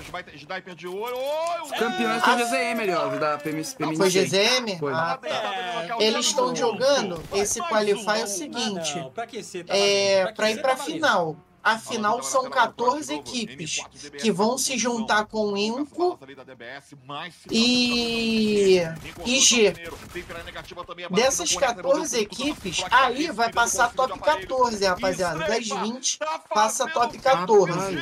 [1.79, 3.77] Campeões o GZM ali, ó, da PMC.
[3.97, 4.79] Foi GZM?
[4.79, 4.93] Foi.
[4.93, 5.97] Ah, tá.
[5.99, 8.95] Eles estão jogando esse Qualify é o seguinte.
[9.15, 9.27] Pra
[9.69, 11.37] é, ir pra final.
[11.63, 13.81] Afinal, são 14 equipes
[14.19, 16.19] que vão se juntar com o Inco
[17.51, 18.79] e,
[19.27, 19.75] e G.
[21.11, 25.39] Dessas 14 equipes, aí vai passar top 14, rapaziada.
[25.47, 28.01] Das 20, passa top 14.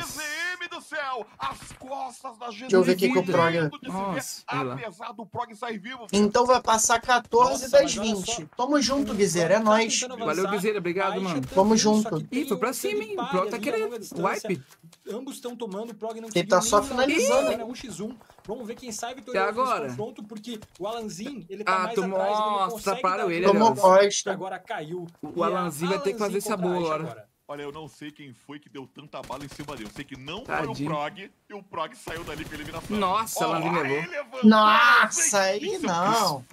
[0.69, 3.71] do céu, as costas da Deixa eu ver o que, o Prog.
[3.83, 4.73] Nossa, olha lá.
[4.75, 8.35] Apesar do Prog sair vivo, Então vai passar 14 Nossa, das mas olha 20.
[8.35, 8.41] só.
[8.55, 9.55] Tamo junto, Guizeira.
[9.55, 9.99] É nóis.
[10.01, 11.41] Valeu, Guizeira, obrigado, mano.
[11.41, 12.23] Tamo junto.
[12.31, 13.15] Ih, foi pra cima, hein?
[13.17, 13.91] O Prog tá querendo.
[13.93, 14.63] Wipe.
[15.11, 17.49] Ambos estão tomando, o Prog não Ele tá só finalizando.
[17.49, 17.65] virar, né?
[17.65, 18.15] 1x1.
[18.47, 19.83] Vamos ver quem sai vitorioso Até agora.
[19.85, 23.01] nesse confronto, porque o Alanzin, ele tá Ah, mais tomou- atrás, ele não nossa, consegue
[23.01, 23.73] dar ele, Tomou.
[24.27, 25.07] Agora caiu.
[25.21, 27.28] O Alanzin vai ter que fazer essa boa agora.
[27.51, 29.89] Olha, eu não sei quem foi que deu tanta bala em cima dele.
[29.89, 30.75] Eu sei que não Tadinho.
[30.75, 32.95] foi o Prog e o Prog saiu dali com a eliminação.
[32.95, 36.45] Nossa, aí levantou, Nossa, aí é não.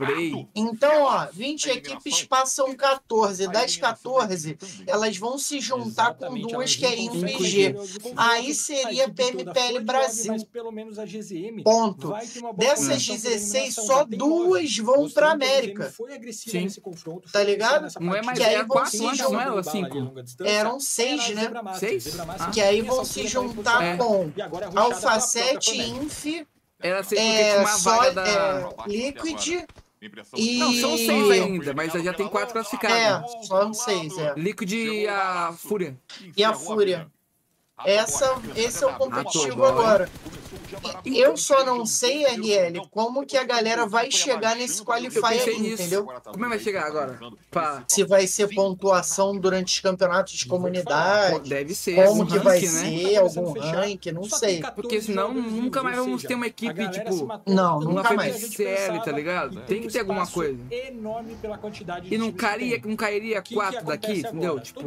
[0.54, 3.46] Então, ó, 20 equipes passam 14.
[3.48, 7.74] Das 14, elas vão se juntar com Exatamente, duas que é Info e G.
[8.16, 10.32] Aí seria PMPL Brasil.
[10.32, 12.08] Mas pelo menos a GZM Ponto.
[12.56, 15.90] Dessas posição por 16, eliminação, só duas vão pra América.
[15.90, 16.64] Foi agressiva Sim.
[16.64, 17.30] nesse confronto.
[17.30, 17.86] Tá ligado?
[18.00, 19.30] Não é mais Que aí é vão quatro se anos, juntar.
[19.32, 19.50] não é?
[19.50, 19.98] Ou Bala ali, cinco?
[19.98, 20.50] longa distância.
[20.50, 21.50] Eram seis, né?
[21.78, 22.18] Seis?
[22.18, 22.50] Ah.
[22.50, 23.96] Que aí vão se juntar É.
[23.96, 26.02] com é Alfacete, Fnatic.
[26.02, 26.46] Inf,
[26.80, 28.26] Era é, tinha uma só, vaga da.
[28.26, 29.66] é, Liquid
[30.36, 30.58] e...
[30.58, 33.34] Não, são seis ainda, mas já tem quatro classificados.
[33.34, 34.34] É, só seis, é.
[34.36, 35.98] Liquid e a Fúria.
[36.36, 37.10] E a Fúria.
[37.84, 40.08] Essa, esse é o competitivo agora.
[41.06, 45.82] Eu só não sei, RL, como que a galera vai chegar nesse Qualify aí, nisso.
[45.82, 46.04] entendeu?
[46.04, 47.18] Como é que vai chegar agora?
[47.50, 47.84] Pá.
[47.88, 51.94] Se vai ser pontuação durante os campeonatos de comunidade, Deve ser.
[52.06, 53.08] como um que vai ranking, né?
[53.08, 54.48] ser, algum rank, não sei.
[54.54, 58.36] tem 14 Porque senão nunca mais vamos ter uma equipe, tipo, Não, nunca mais.
[58.36, 59.60] CL, tá ligado?
[59.62, 60.58] Tem que ter alguma coisa.
[60.70, 64.58] enorme pela quantidade de E não cairia, não cairia quatro daqui, entendeu?
[64.60, 64.80] Tipo,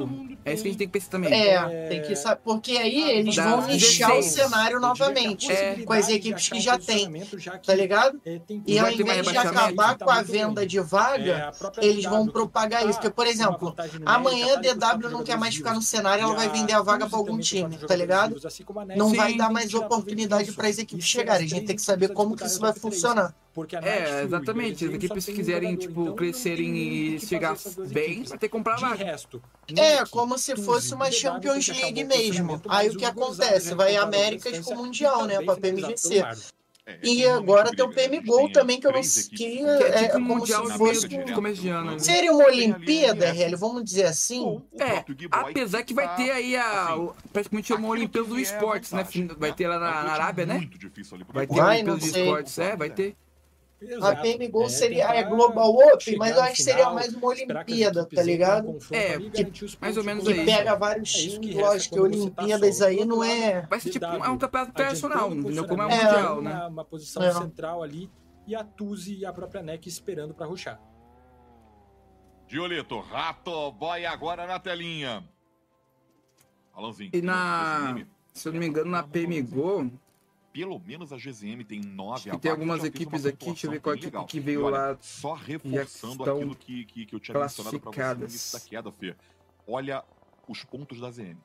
[0.45, 1.33] é isso que a gente tem- que pensar também.
[1.33, 4.25] É, tem que saber, porque aí eles Dá vão nichar o 16.
[4.49, 5.75] cenário novamente, É.
[5.85, 7.17] com as equipes que já que,
[7.65, 8.19] tá ligado?
[8.25, 12.81] é, E ao invés de acabar com a venda de vaga, É, eles vão propagar
[12.81, 12.99] tá isso.
[12.99, 16.49] Porque, por exemplo, amanhã tá a DW não quer mais ficar no cenário, ela vai
[16.49, 18.35] vender a vaga pra algum time, tá ligado?
[18.45, 18.63] assim.
[18.95, 21.45] Não vai dar mais oportunidade para as equipes chegarem.
[21.45, 23.33] A gente tem que saber como que isso vai funcionar.
[23.59, 24.85] Porque a É, o exatamente.
[24.85, 27.55] As equipes um quiserem, tipo, então crescerem e o que chegar
[27.93, 28.29] bem, equipes.
[28.29, 29.03] vai ter que comprar vaga.
[29.03, 29.41] resto,
[29.77, 32.61] É, como se fosse uma Champions que um League mesmo.
[32.67, 33.69] Aí o que o acontece?
[33.69, 35.41] já Vai Américas com e Mundial, né?
[35.41, 36.09] Pra PMGC.
[36.09, 36.41] pelo Marlon.
[37.03, 39.23] E agora tem o PM Gol também, que eu não sei.
[39.25, 41.07] Que Que é é tipo um como mundial se fosse.
[41.59, 41.91] de ano.
[41.91, 41.99] né?
[41.99, 44.59] Seria uma Olimpíada, RL, vamos dizer assim?
[44.79, 49.05] É, apesar que vai ter aí a, o- praticamente uma Olimpíada dos Esportes, né?
[49.37, 50.67] Vai ter lá na, na Arábia, né?
[51.31, 52.23] Vai ter a Olimpíada sei.
[52.23, 53.15] Esportes, é, vai ter.
[54.01, 57.27] A PM Gol É, seria é Global Open, mas eu acho que seria mais uma
[57.29, 58.77] Olimpíada, tá ligado?
[58.91, 60.35] É, que- mais ou menos Que aí.
[60.39, 60.57] colocação.
[60.65, 62.89] pega vários É times, resta lógico que tá Olimpíadas solo.
[62.89, 63.61] aí não é.
[63.69, 65.67] Vai ser tipo um, é um campeonato internacional, adiantando o entendeu?
[65.67, 66.51] Como é um posicionamento, mundial, né?
[66.55, 67.31] Uma, uma posição É.
[67.33, 68.11] central ali
[68.45, 70.77] e a Tuzi e a própria NEC esperando pra ruxar.
[72.47, 75.23] Diolito, Rato Boy agora na telinha.
[76.73, 77.11] Alanzinho.
[77.13, 78.01] E na,
[78.33, 79.91] se eu não me engano, na PMGO,
[80.51, 83.95] Pelo menos a GZM tem nove Acho tem algumas equipes aqui, deixa eu ver qual
[83.95, 87.37] bem equipe que veio E olha, lá Só reforçando aquilo que, que, que eu tinha
[87.39, 88.31] mencionado pra você no classificadas.
[88.31, 89.15] início da queda, Fê.
[89.67, 90.03] Olha
[90.47, 91.37] os pontos da ZM.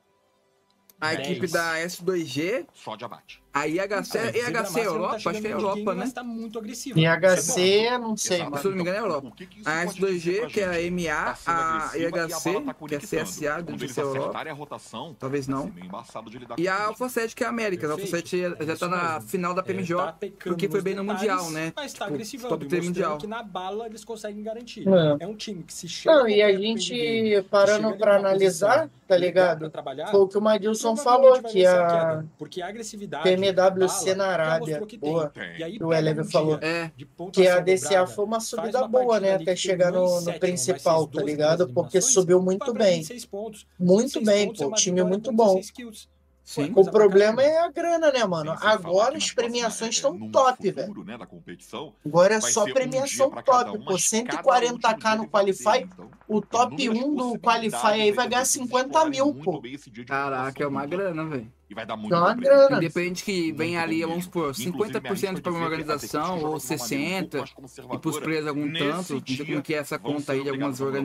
[0.99, 1.27] a Dez.
[1.29, 3.43] equipe da S2G, Só de abate.
[3.55, 5.13] A IHC, Ah, IHC é Europa?
[5.13, 5.95] Master Acho que é não tá Europa, game, né?
[5.95, 6.99] Mas tá muito agressiva.
[6.99, 8.57] IHC, não sei, Exato.
[8.59, 9.27] Se eu não me engano, é Europa.
[9.27, 10.91] O que que A pode dizer S2G, pra que é a?
[10.91, 12.99] MA, Tá a bola IHC, tá que é.
[12.99, 14.39] CSA, deve ser Europa.
[14.39, 15.69] a rotação, Talvez não.
[15.69, 16.85] de lidar E a.
[16.85, 17.87] Alpha 7, que é a América.
[17.87, 18.29] A Alpha Perfeito.
[18.29, 19.29] 7 já, É já isso tá na mesmo.
[19.29, 21.73] final da É, PMJ, tá porque foi bem no detalhes, Mundial, né?
[21.75, 23.17] Mas tá Tipo, agressivando, top 3 mostrando mundial.
[23.19, 24.85] que na bala eles conseguem garantir.
[24.87, 25.23] É.
[25.23, 29.71] É um time que se chega Não, e a gente, parando numa analisar, tá ligado?
[30.11, 35.29] Foi o que o Madilson falou, que a porque a agressividade Bala na Arábia, boa,
[35.29, 35.57] tem.
[35.57, 36.59] E aí o Eleven um falou.
[36.61, 39.35] É, de que a DCA foi uma subida uma boa, né?
[39.35, 41.67] Até chegar no, no principal, tá 12 ligado?
[41.69, 42.97] Porque subiu muito bem.
[42.97, 43.67] 26 pontos.
[43.79, 44.67] Muito 26 bem, é pô.
[44.67, 45.59] uma Time muito bom.
[46.45, 46.73] 16 kills.
[46.73, 46.73] sim.
[46.75, 48.55] O problema é a grana, né, mano?
[48.61, 51.03] Agora as premiações é, estão top, velho.
[51.03, 53.93] né, da competição, Agora é só um premiação cada top, um, pô.
[53.93, 55.79] mas cada 140k último no Qualify.
[55.81, 59.61] então, O top inúmeras 1 do Qualify aí vai ganhar equipes 50 explorarem mil, pô.
[60.07, 61.51] Caraca, é uma grana, velho.
[61.67, 62.77] E vai dar muito É uma grana.
[62.77, 64.69] Independente que venha ali, vamos supor, mesmo.
[64.69, 66.59] Inclusive, me arrisco 50% a para uma dizer que até organização, que ou
[70.75, 71.01] joga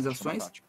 [0.50, 0.62] de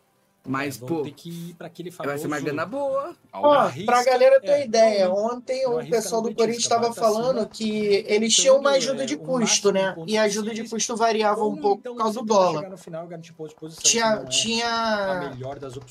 [0.48, 1.04] mas, é, pô.
[1.04, 1.90] Ter que ir aquele.
[1.92, 3.16] Vai ser uma grana boa.
[3.32, 8.36] Ó, pra galera ter é, ideia, ontem o pessoal do Corinthians estava falando que eles
[8.36, 9.96] tinham uma ajuda de custo, né?
[10.08, 12.74] E a ajuda de custo variava um pouco por causa do dólar.
[13.82, 14.26] Tinha.
[14.26, 15.34] tinha...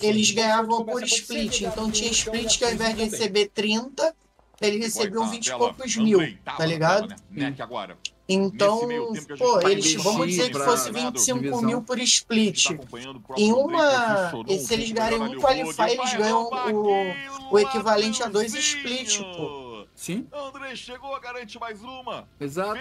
[0.01, 4.15] Eles ganhavam por split, então tinha split que ao invés de receber 30
[4.61, 7.15] ele recebeu vinte 20 e poucos mil, tá, tá ligado?
[7.31, 7.55] Né?
[7.59, 7.97] Agora.
[8.33, 8.89] Então,
[9.37, 11.63] pô, eles, vamos dizer que fosse 25 divisão.
[11.63, 12.67] mil por split.
[12.67, 14.33] Tá em uma.
[14.47, 19.85] E se eles ganharem um qualify, eles ganham o, o equivalente a dois split, pô.
[19.97, 20.29] Sim.
[20.33, 22.29] André chegou, garante mais uma.
[22.39, 22.81] Exato.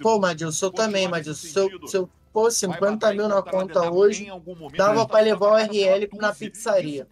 [0.00, 1.46] Pô, Madilson, eu também, Madilson.
[1.46, 4.26] Se eu, se eu pô, 50 mil na conta hoje,
[4.76, 7.06] dava pra levar o RL na pizzaria.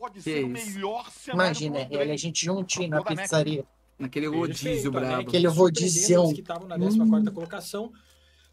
[1.33, 3.65] Imagina, RL, a gente juntinho na pizzaria
[3.99, 5.01] naquele rodízio né?
[5.01, 5.17] brabo.
[5.17, 5.23] Né?
[5.23, 6.33] Aquele rodízio.
[6.35, 7.25] que estavam na 14 hum.
[7.33, 7.93] colocação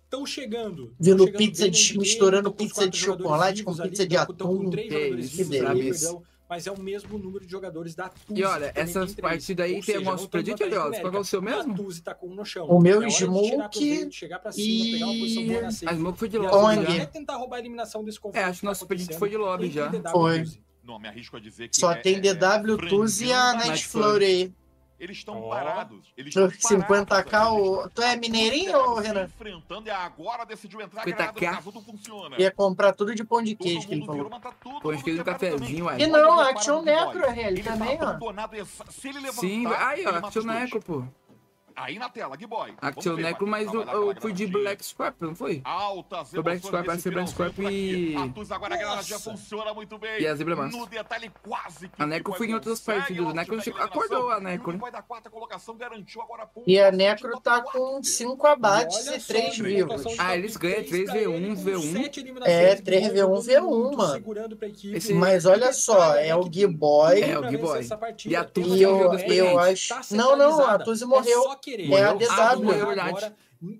[0.03, 0.94] estão chegando.
[1.00, 4.66] Vindo chegando pizza de, misturando pizza de chocolate com pizza ali, de atum.
[4.66, 8.42] Com três é, isso, mas é o mesmo número de jogadores da Tuzi.
[8.42, 10.92] E olha, essas partidas aí tem uma predito ali, ó.
[10.92, 11.72] Qual é o seu mesmo?
[11.72, 12.68] A TUSI tá com um no chão.
[12.68, 14.10] O meu é Smoke.
[15.86, 17.06] A Smoke foi de lobby já.
[17.06, 18.44] tentar roubar a eliminação desse confronto.
[18.44, 19.90] É, acho que tá nosso predito foi de lobby já.
[20.11, 20.44] Foi.
[20.84, 24.26] Não, me arrisco a dizer que Só é, tem é DW, Tuzi e a Nightflurry
[24.26, 24.53] aí.
[25.01, 25.49] Eles estão oh.
[25.49, 26.13] parados.
[26.15, 27.89] Eles estão 50k, o...
[27.89, 29.23] tu é mineirinho ou Renan?
[29.23, 31.39] enfrentando e agora decidiu entrar, 50K.
[31.39, 32.35] Grado, tudo funciona.
[32.39, 34.25] Ia comprar tudo de pão de queijo que ele falou.
[34.25, 36.03] Virou, tá pão de queijo e cafezinho, aí.
[36.03, 38.85] E não, Action Necro é ele tá também, ó.
[38.91, 41.03] Se ele levantar, Sim, aí, ó, Action Necro, pô.
[41.75, 42.74] Aí na tela, Giboy.
[42.82, 45.61] Actioneco, ah, mas o, eu, eu fui de Black Scorp, não foi?
[45.64, 48.16] Altas foi Black Scrap, vai ser Black Scorp e...
[50.19, 50.77] E a Zebra Massa.
[50.77, 52.01] No detalhe quase que...
[52.01, 54.74] A Necro foi em outras partidas, a Necro acordou a Necro.
[54.74, 54.80] Né?
[56.67, 60.03] E a Necro tá com 5 abates e 3 vivos.
[60.17, 62.41] Ah, eles ganham 3v1, v1.
[62.43, 64.24] É, 3v1, v1, mano.
[65.16, 67.22] Mas olha só, é o Giboy.
[67.22, 67.82] É, o Giboy.
[68.25, 69.11] E a Tuz eu.
[70.11, 71.91] Não, não, a Tuz morreu querer.
[71.91, 72.65] É ah, a DW.
[72.65, 72.77] Né?
[72.77, 73.35] É ah, agora,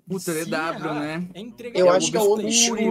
[0.08, 1.28] Puta, DW, errar, né?
[1.34, 2.84] É Eu acho que é o obscure,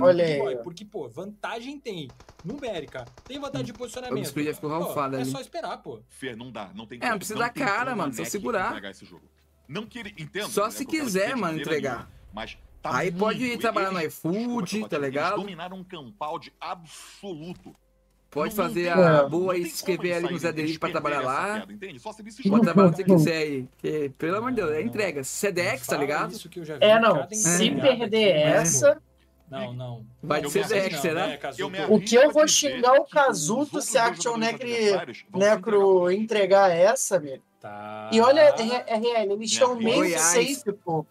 [0.00, 0.56] Olha aí.
[0.58, 2.08] Porque, pô, vantagem tem.
[2.44, 3.04] Numérica.
[3.24, 4.16] Tem vantagem de posicionamento.
[4.16, 5.28] O obscure já ficou ralfado é ali.
[5.28, 6.00] É só esperar, pô.
[6.08, 6.70] Fer, não dá.
[6.74, 8.12] Não tem É, não precisa dar cara, mano.
[8.12, 8.80] Só segurar.
[9.68, 10.14] Não que ele...
[10.18, 12.10] Entendo, só né, se quiser, mano, entregar.
[12.32, 15.34] mas Tá aí pode ir trabalhar no iFood, tá ligado?
[15.34, 17.74] Eles dominaram um campal de absoluto.
[18.30, 21.66] Pode fazer a boa e escrever ali nos ADI pra trabalhar lá.
[22.48, 23.68] Pode trabalhar onde você quiser aí.
[23.78, 25.24] Que, pelo amor de Deus, é entrega.
[25.24, 26.36] Sedex, tá ligado?
[26.80, 27.26] É, não.
[27.32, 29.02] Se perder essa.
[29.50, 30.06] Não, não.
[30.22, 31.36] Vai ser Zex, será?
[31.88, 37.42] O que eu vou xingar o Kazuto se a Action Necro né, entregar essa, velho?
[37.60, 38.08] Tá.
[38.12, 41.04] E olha, é, é RL, eles estão meio safe, pô.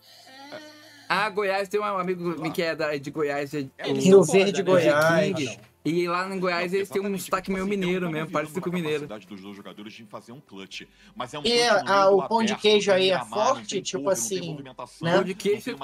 [1.07, 3.53] Ah, Goiás tem um amigo que é de Goiás.
[3.53, 5.59] É, o Rio Verde, Goiás.
[5.83, 8.69] E lá em Goiás eles têm um destaque tipo meio assim, mineiro mesmo, parece com
[8.69, 9.07] mineiro.
[9.07, 10.81] Dos dois jogadores de fazer um clutch,
[11.15, 14.57] mas é um e a, o pão de queijo aí é forte, tipo assim.
[14.61, 14.71] Né?
[14.71, 15.77] O pão de queijo,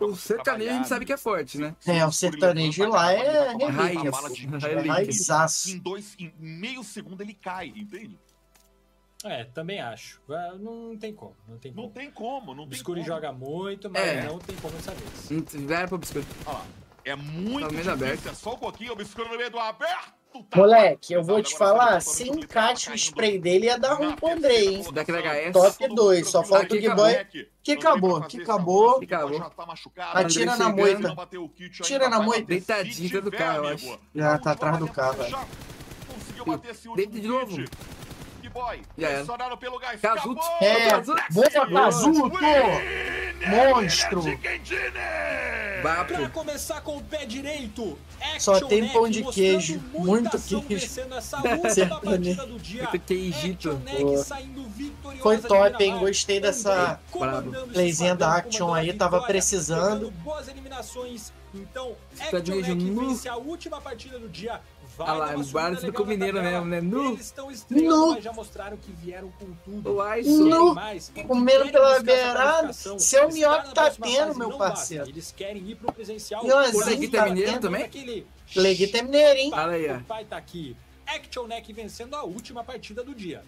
[0.00, 1.74] o sertanejo a gente sabe que é forte, né?
[1.84, 4.82] É, o sertanejo lá é né?
[4.86, 5.70] raizaço.
[5.70, 8.18] Em dois, em meio segundo ele cai, entende?
[9.24, 10.20] É, também acho.
[10.30, 11.36] É, não tem como.
[11.46, 11.86] Não tem como.
[11.86, 12.54] Não tem como.
[12.54, 14.26] Não o Biscuri joga muito, mas é.
[14.26, 15.30] não tem como essa vez.
[15.30, 16.24] Não tiveram pro Biscuri.
[16.46, 16.66] Olha lá.
[17.04, 18.28] É muito difícil, aberto.
[18.28, 20.20] é só um pouquinho, obscuro no meio do aberto.
[20.48, 24.28] Tá Moleque, eu vou te falar, se encate o spray dele ia dar ruim pro
[24.30, 24.84] André, hein?
[25.52, 27.26] Top 2, só falta o Big Boy.
[27.64, 29.00] Que acabou, que acabou.
[30.12, 31.16] Atira na moita.
[31.82, 32.44] Tira na moita.
[32.46, 33.98] Deitadinha do carro, eu acho.
[34.14, 35.36] Já tá atrás do carro, velho.
[36.94, 37.56] Deita de novo.
[38.96, 39.24] Já era.
[40.00, 40.40] Cazuto.
[40.60, 40.90] É,
[41.32, 42.30] boa, Cazuto!
[43.48, 44.22] Monstro!
[45.82, 46.14] Bato.
[46.14, 47.98] Pra começar com o pé direito,
[48.38, 49.82] Só tem pão de queijo, né?
[49.94, 50.62] muito queijo.
[52.04, 53.80] muito queijito.
[55.22, 55.98] Foi top, hein?
[55.98, 57.00] Gostei dessa
[57.72, 60.10] playzinha da Action aí, tava precisando.
[60.22, 61.32] Boas eliminações.
[61.54, 64.60] Então, Action é Mac vence a última partida do dia
[65.00, 66.78] Vai ah lá, o é Barnes com o Mineiro mesmo, né?
[66.78, 68.20] no Eles estão estreando, no.
[68.20, 69.94] já mostraram que vieram com tudo.
[69.94, 70.74] O Alisson.
[71.26, 72.70] Comeram pela beirada.
[72.74, 75.04] Seu Mioca tá tendo, meu parceiro.
[75.04, 75.10] Basta.
[75.10, 76.44] Eles querem ir pro presencial.
[76.44, 77.84] O Leguita tá é Mineiro também?
[77.84, 78.26] Aquele...
[78.54, 79.50] Leguita é Mineiro, hein?
[79.50, 79.96] Fala aí, ó.
[79.96, 80.76] O pai tá aqui.
[81.06, 83.42] Action Neck vencendo a última partida do dia.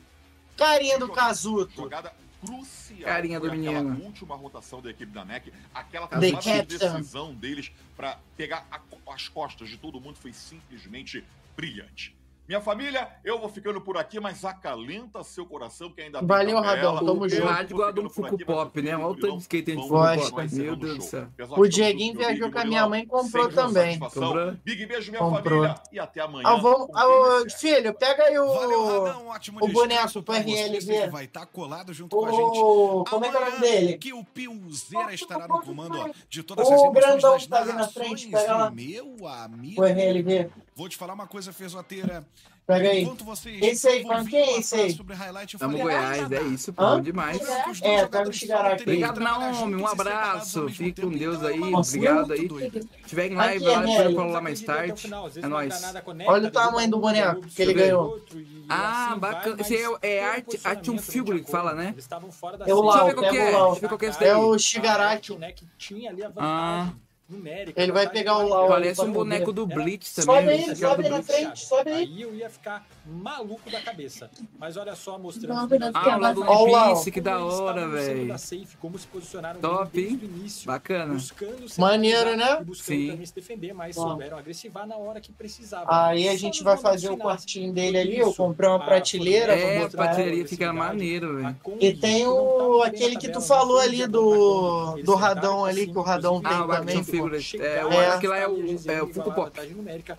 [0.57, 1.83] Carinha do Casuto.
[1.83, 4.03] Jogada crucial Carinha do menino.
[4.03, 8.81] última rotação da equipe da NEC, aquela de decisão deles para pegar a,
[9.13, 11.25] as costas de todo mundo foi simplesmente
[11.57, 12.17] brilhante.
[12.53, 16.61] Minha família, eu vou ficando por aqui, mas acalenta seu coração que ainda tem Valeu.
[16.61, 17.43] Radão, tamo junto.
[17.43, 18.97] vou Rádio a do ficando por Fuku aqui, Pop, né?
[18.97, 20.57] Olha o tanto de skate tem de Vamos Fuku Gosta.
[20.57, 21.29] Meu Deus o do céu.
[21.57, 23.99] O Dieguinho viajou com a minha mãe e comprou também.
[23.99, 24.53] Comprou?
[24.65, 25.63] Big beijo, minha Comprou.
[25.63, 26.49] família, e até amanhã.
[26.49, 29.05] Ah, com ah, filho, pega aí Valeu, o.
[29.05, 29.29] Radão.
[29.29, 31.11] Ótimo o boneco pra pro RLV.
[31.11, 32.59] vai estar colado junto com a gente.
[32.59, 33.05] O.
[33.09, 33.99] Como é que é o nome dele?
[33.99, 37.49] Que o Piozeira estará no comando ó, de todas O as emoções grandão das que
[37.49, 38.07] tá ali na narrações.
[38.07, 38.71] frente, pega lá.
[38.71, 39.81] Meu amigo.
[39.81, 40.51] O RLV.
[40.75, 42.27] Vou te falar uma coisa, Fezoteira.
[42.67, 43.03] Pega aí.
[43.03, 44.93] Enquanto vocês Esse aí, quem vir é esse aí?
[44.93, 46.97] sobre highlight, eu Tamo falei, Goiás, "Ah, é isso, Hã?
[46.97, 47.39] bom demais.
[47.39, 48.63] Que dois É, pega o jogadores Shigaraki.
[48.63, 49.75] falam, teriam que Obrigado, Naomi.
[49.75, 50.69] Um abraço.
[50.69, 51.11] Fique com.
[51.11, 51.61] Deus é aí.
[51.61, 52.49] Obrigado aí.
[52.49, 55.07] Se tiver em live, lá, né, depois eu lá mais tarde.
[55.43, 55.83] É nóis.
[56.27, 58.21] Olha o tamanho do boneco que ele ganhou.
[58.69, 59.61] Ah, bacana.
[59.61, 61.95] Esse é, é arte, arte um figure que fala, né?
[62.67, 63.51] É o eu Lau, que é.
[63.51, 63.71] o Lau.
[63.73, 65.37] Deixa eu ver qual que é É o Shigaraki.
[65.77, 66.93] tinha ali a Ah.
[67.33, 67.81] Numérica.
[67.83, 68.69] Ele vai pegar o Lau.
[68.69, 69.67] Parece um boneco do.
[69.67, 70.49] Blitz Sobe também.
[70.65, 71.27] aí, esse cara sobe na Blitz.
[71.35, 71.97] frente, sobe aí.
[72.05, 74.31] Aí eu ia ficar maluco da cabeça.
[74.59, 76.95] Mas olha só, mostrando Ah, o lado do One Lau.
[76.95, 78.35] Piece, que da hora, velho.
[78.81, 80.17] como se posicionaram Top, hein?
[80.17, 81.17] desde o início, Bacana.
[81.79, 82.59] Maneiro, né?
[82.61, 83.09] e buscando Sim.
[83.11, 84.09] também se defender, mas Bom.
[84.09, 85.87] souberam agressivar na hora que precisava.
[85.89, 88.19] Aí a gente vai fazer o quartinho dele ali.
[88.19, 89.97] Eu comprei uma prateleira pra É, a botar.
[89.99, 91.57] prateleria fica maneiro, velho.
[91.81, 96.03] E tem o aquele que tu falou ali do, do Radão ali, assim, que o
[96.03, 97.03] Radão tem Ah, também.
[97.41, 98.07] Chegar É, o É.
[98.09, 99.61] aquele lá é o, é o Funko Pop.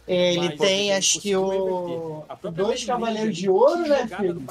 [0.08, 2.24] Ele Mas tem, ele acho que o.
[2.54, 4.34] Dois Cavaleiros de Ouro, né, filho?
[4.36, 4.44] do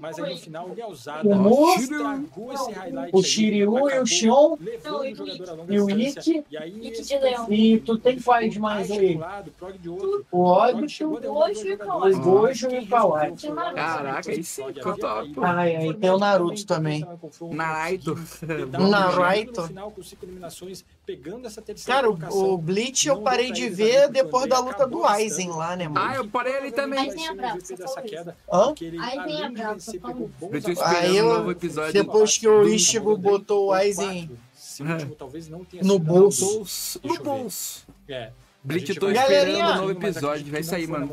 [0.00, 3.10] Mas aí no final o Lealzada O Mu, estragou esse highlight.
[3.16, 4.56] o Shiryu e o Xion
[5.56, 5.90] longa e o.
[5.90, 6.44] Ikki.
[6.50, 6.90] E.
[7.70, 8.98] E tu tem ficou quais mais aí?
[8.98, 10.26] articulado, prog de outro.
[10.32, 11.02] O óbito.
[11.02, 13.30] e o Gojo e o Kawhi.
[13.32, 15.32] o Caraca, aí sim, Prog ficou havia top.
[15.42, 17.06] Ai, ai, tem o Naruto também.
[17.52, 18.18] Naruto.
[18.46, 19.68] Pedal Naruto.
[21.62, 22.50] terceira Cara, o, colocação.
[22.50, 26.14] o Bleach eu parei de ver depois da luta do Aizen lá, né, Ah, mano?
[26.14, 26.98] eu parei ali também.
[27.00, 27.74] Aí tem a Brava, isso.
[28.52, 28.66] Hã?
[28.66, 31.50] Porque ele, Aí tem a Brava, pegou bons Eu tô esperando Aí eu- um novo
[31.50, 31.92] episódio.
[31.92, 34.38] Depois que o Rodrigo, botou o Aizen quatro.
[34.56, 36.98] Esse último talvez não tenha no sido bolso.
[37.02, 37.86] No bolso.
[38.08, 38.30] É.
[38.68, 40.52] Eu tô esperando o novo episódio.
[40.52, 41.06] Vai sair, mano.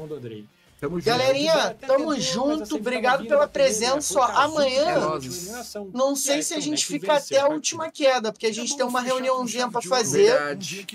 [0.79, 1.05] Tamo junto.
[1.05, 2.65] Galerinha, tamo junto.
[2.65, 3.47] sempre Obrigado pela né?
[3.47, 4.23] presença.
[4.25, 8.45] Amanhã, É que não sei aí se a gente fica até a última queda, porque
[8.45, 10.37] a gente tem uma reuniãozinha pra fazer.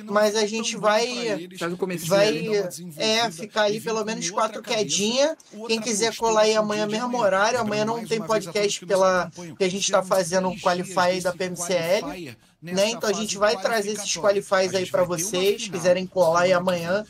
[0.04, 1.48] Mas a gente vai-
[2.08, 2.46] Vai
[2.96, 5.36] é, ficar ali pelo menos quatro quedinhas.
[5.66, 7.58] Quem quiser colar aí amanhã, mesmo horário.
[7.58, 12.36] Amanhã não tem podcast pela, porque a gente tá fazendo o Qualify aí da PMCL.
[12.62, 12.90] Né?
[12.90, 15.68] Então a gente vai trazer esses qualifies aí pra vocês.
[15.68, 17.04] Quiserem colar aí amanhã.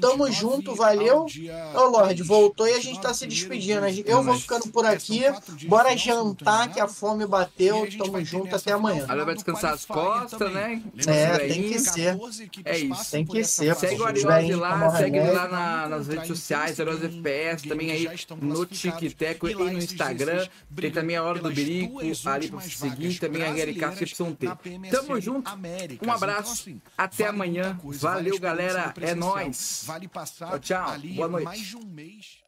[0.00, 1.26] Tamo junto, valeu.
[1.74, 3.84] Ô Lorde, voltou e a gente tá se despedindo.
[4.06, 5.22] Eu vou ficando por aqui.
[5.66, 7.88] Bora jantar que a fome bateu.
[7.98, 9.04] Tamo junto até amanhã.
[9.04, 10.80] Agora vai descansar as costas, né?
[11.06, 12.16] É, tem que ser.
[12.64, 13.10] É isso.
[13.10, 13.74] Tem que ser.
[13.74, 14.04] Segue o.
[14.06, 18.08] Ariose lá, segue ele lá na- nas redes sociais, Ariose FPS, também aí
[18.40, 20.46] no TikTok e no Instagram.
[20.76, 24.46] Tem também a Hora do Birico ali pra você seguir, também a GLK CYT.
[24.90, 25.50] Tamo junto,
[26.02, 27.78] um abraço, até amanhã.
[27.98, 29.84] Valeu, galera, é nóis.
[29.86, 30.90] Vale passar Tchau, tchau.
[30.90, 31.44] ali Boa noite.
[31.44, 32.38] mais de um mês.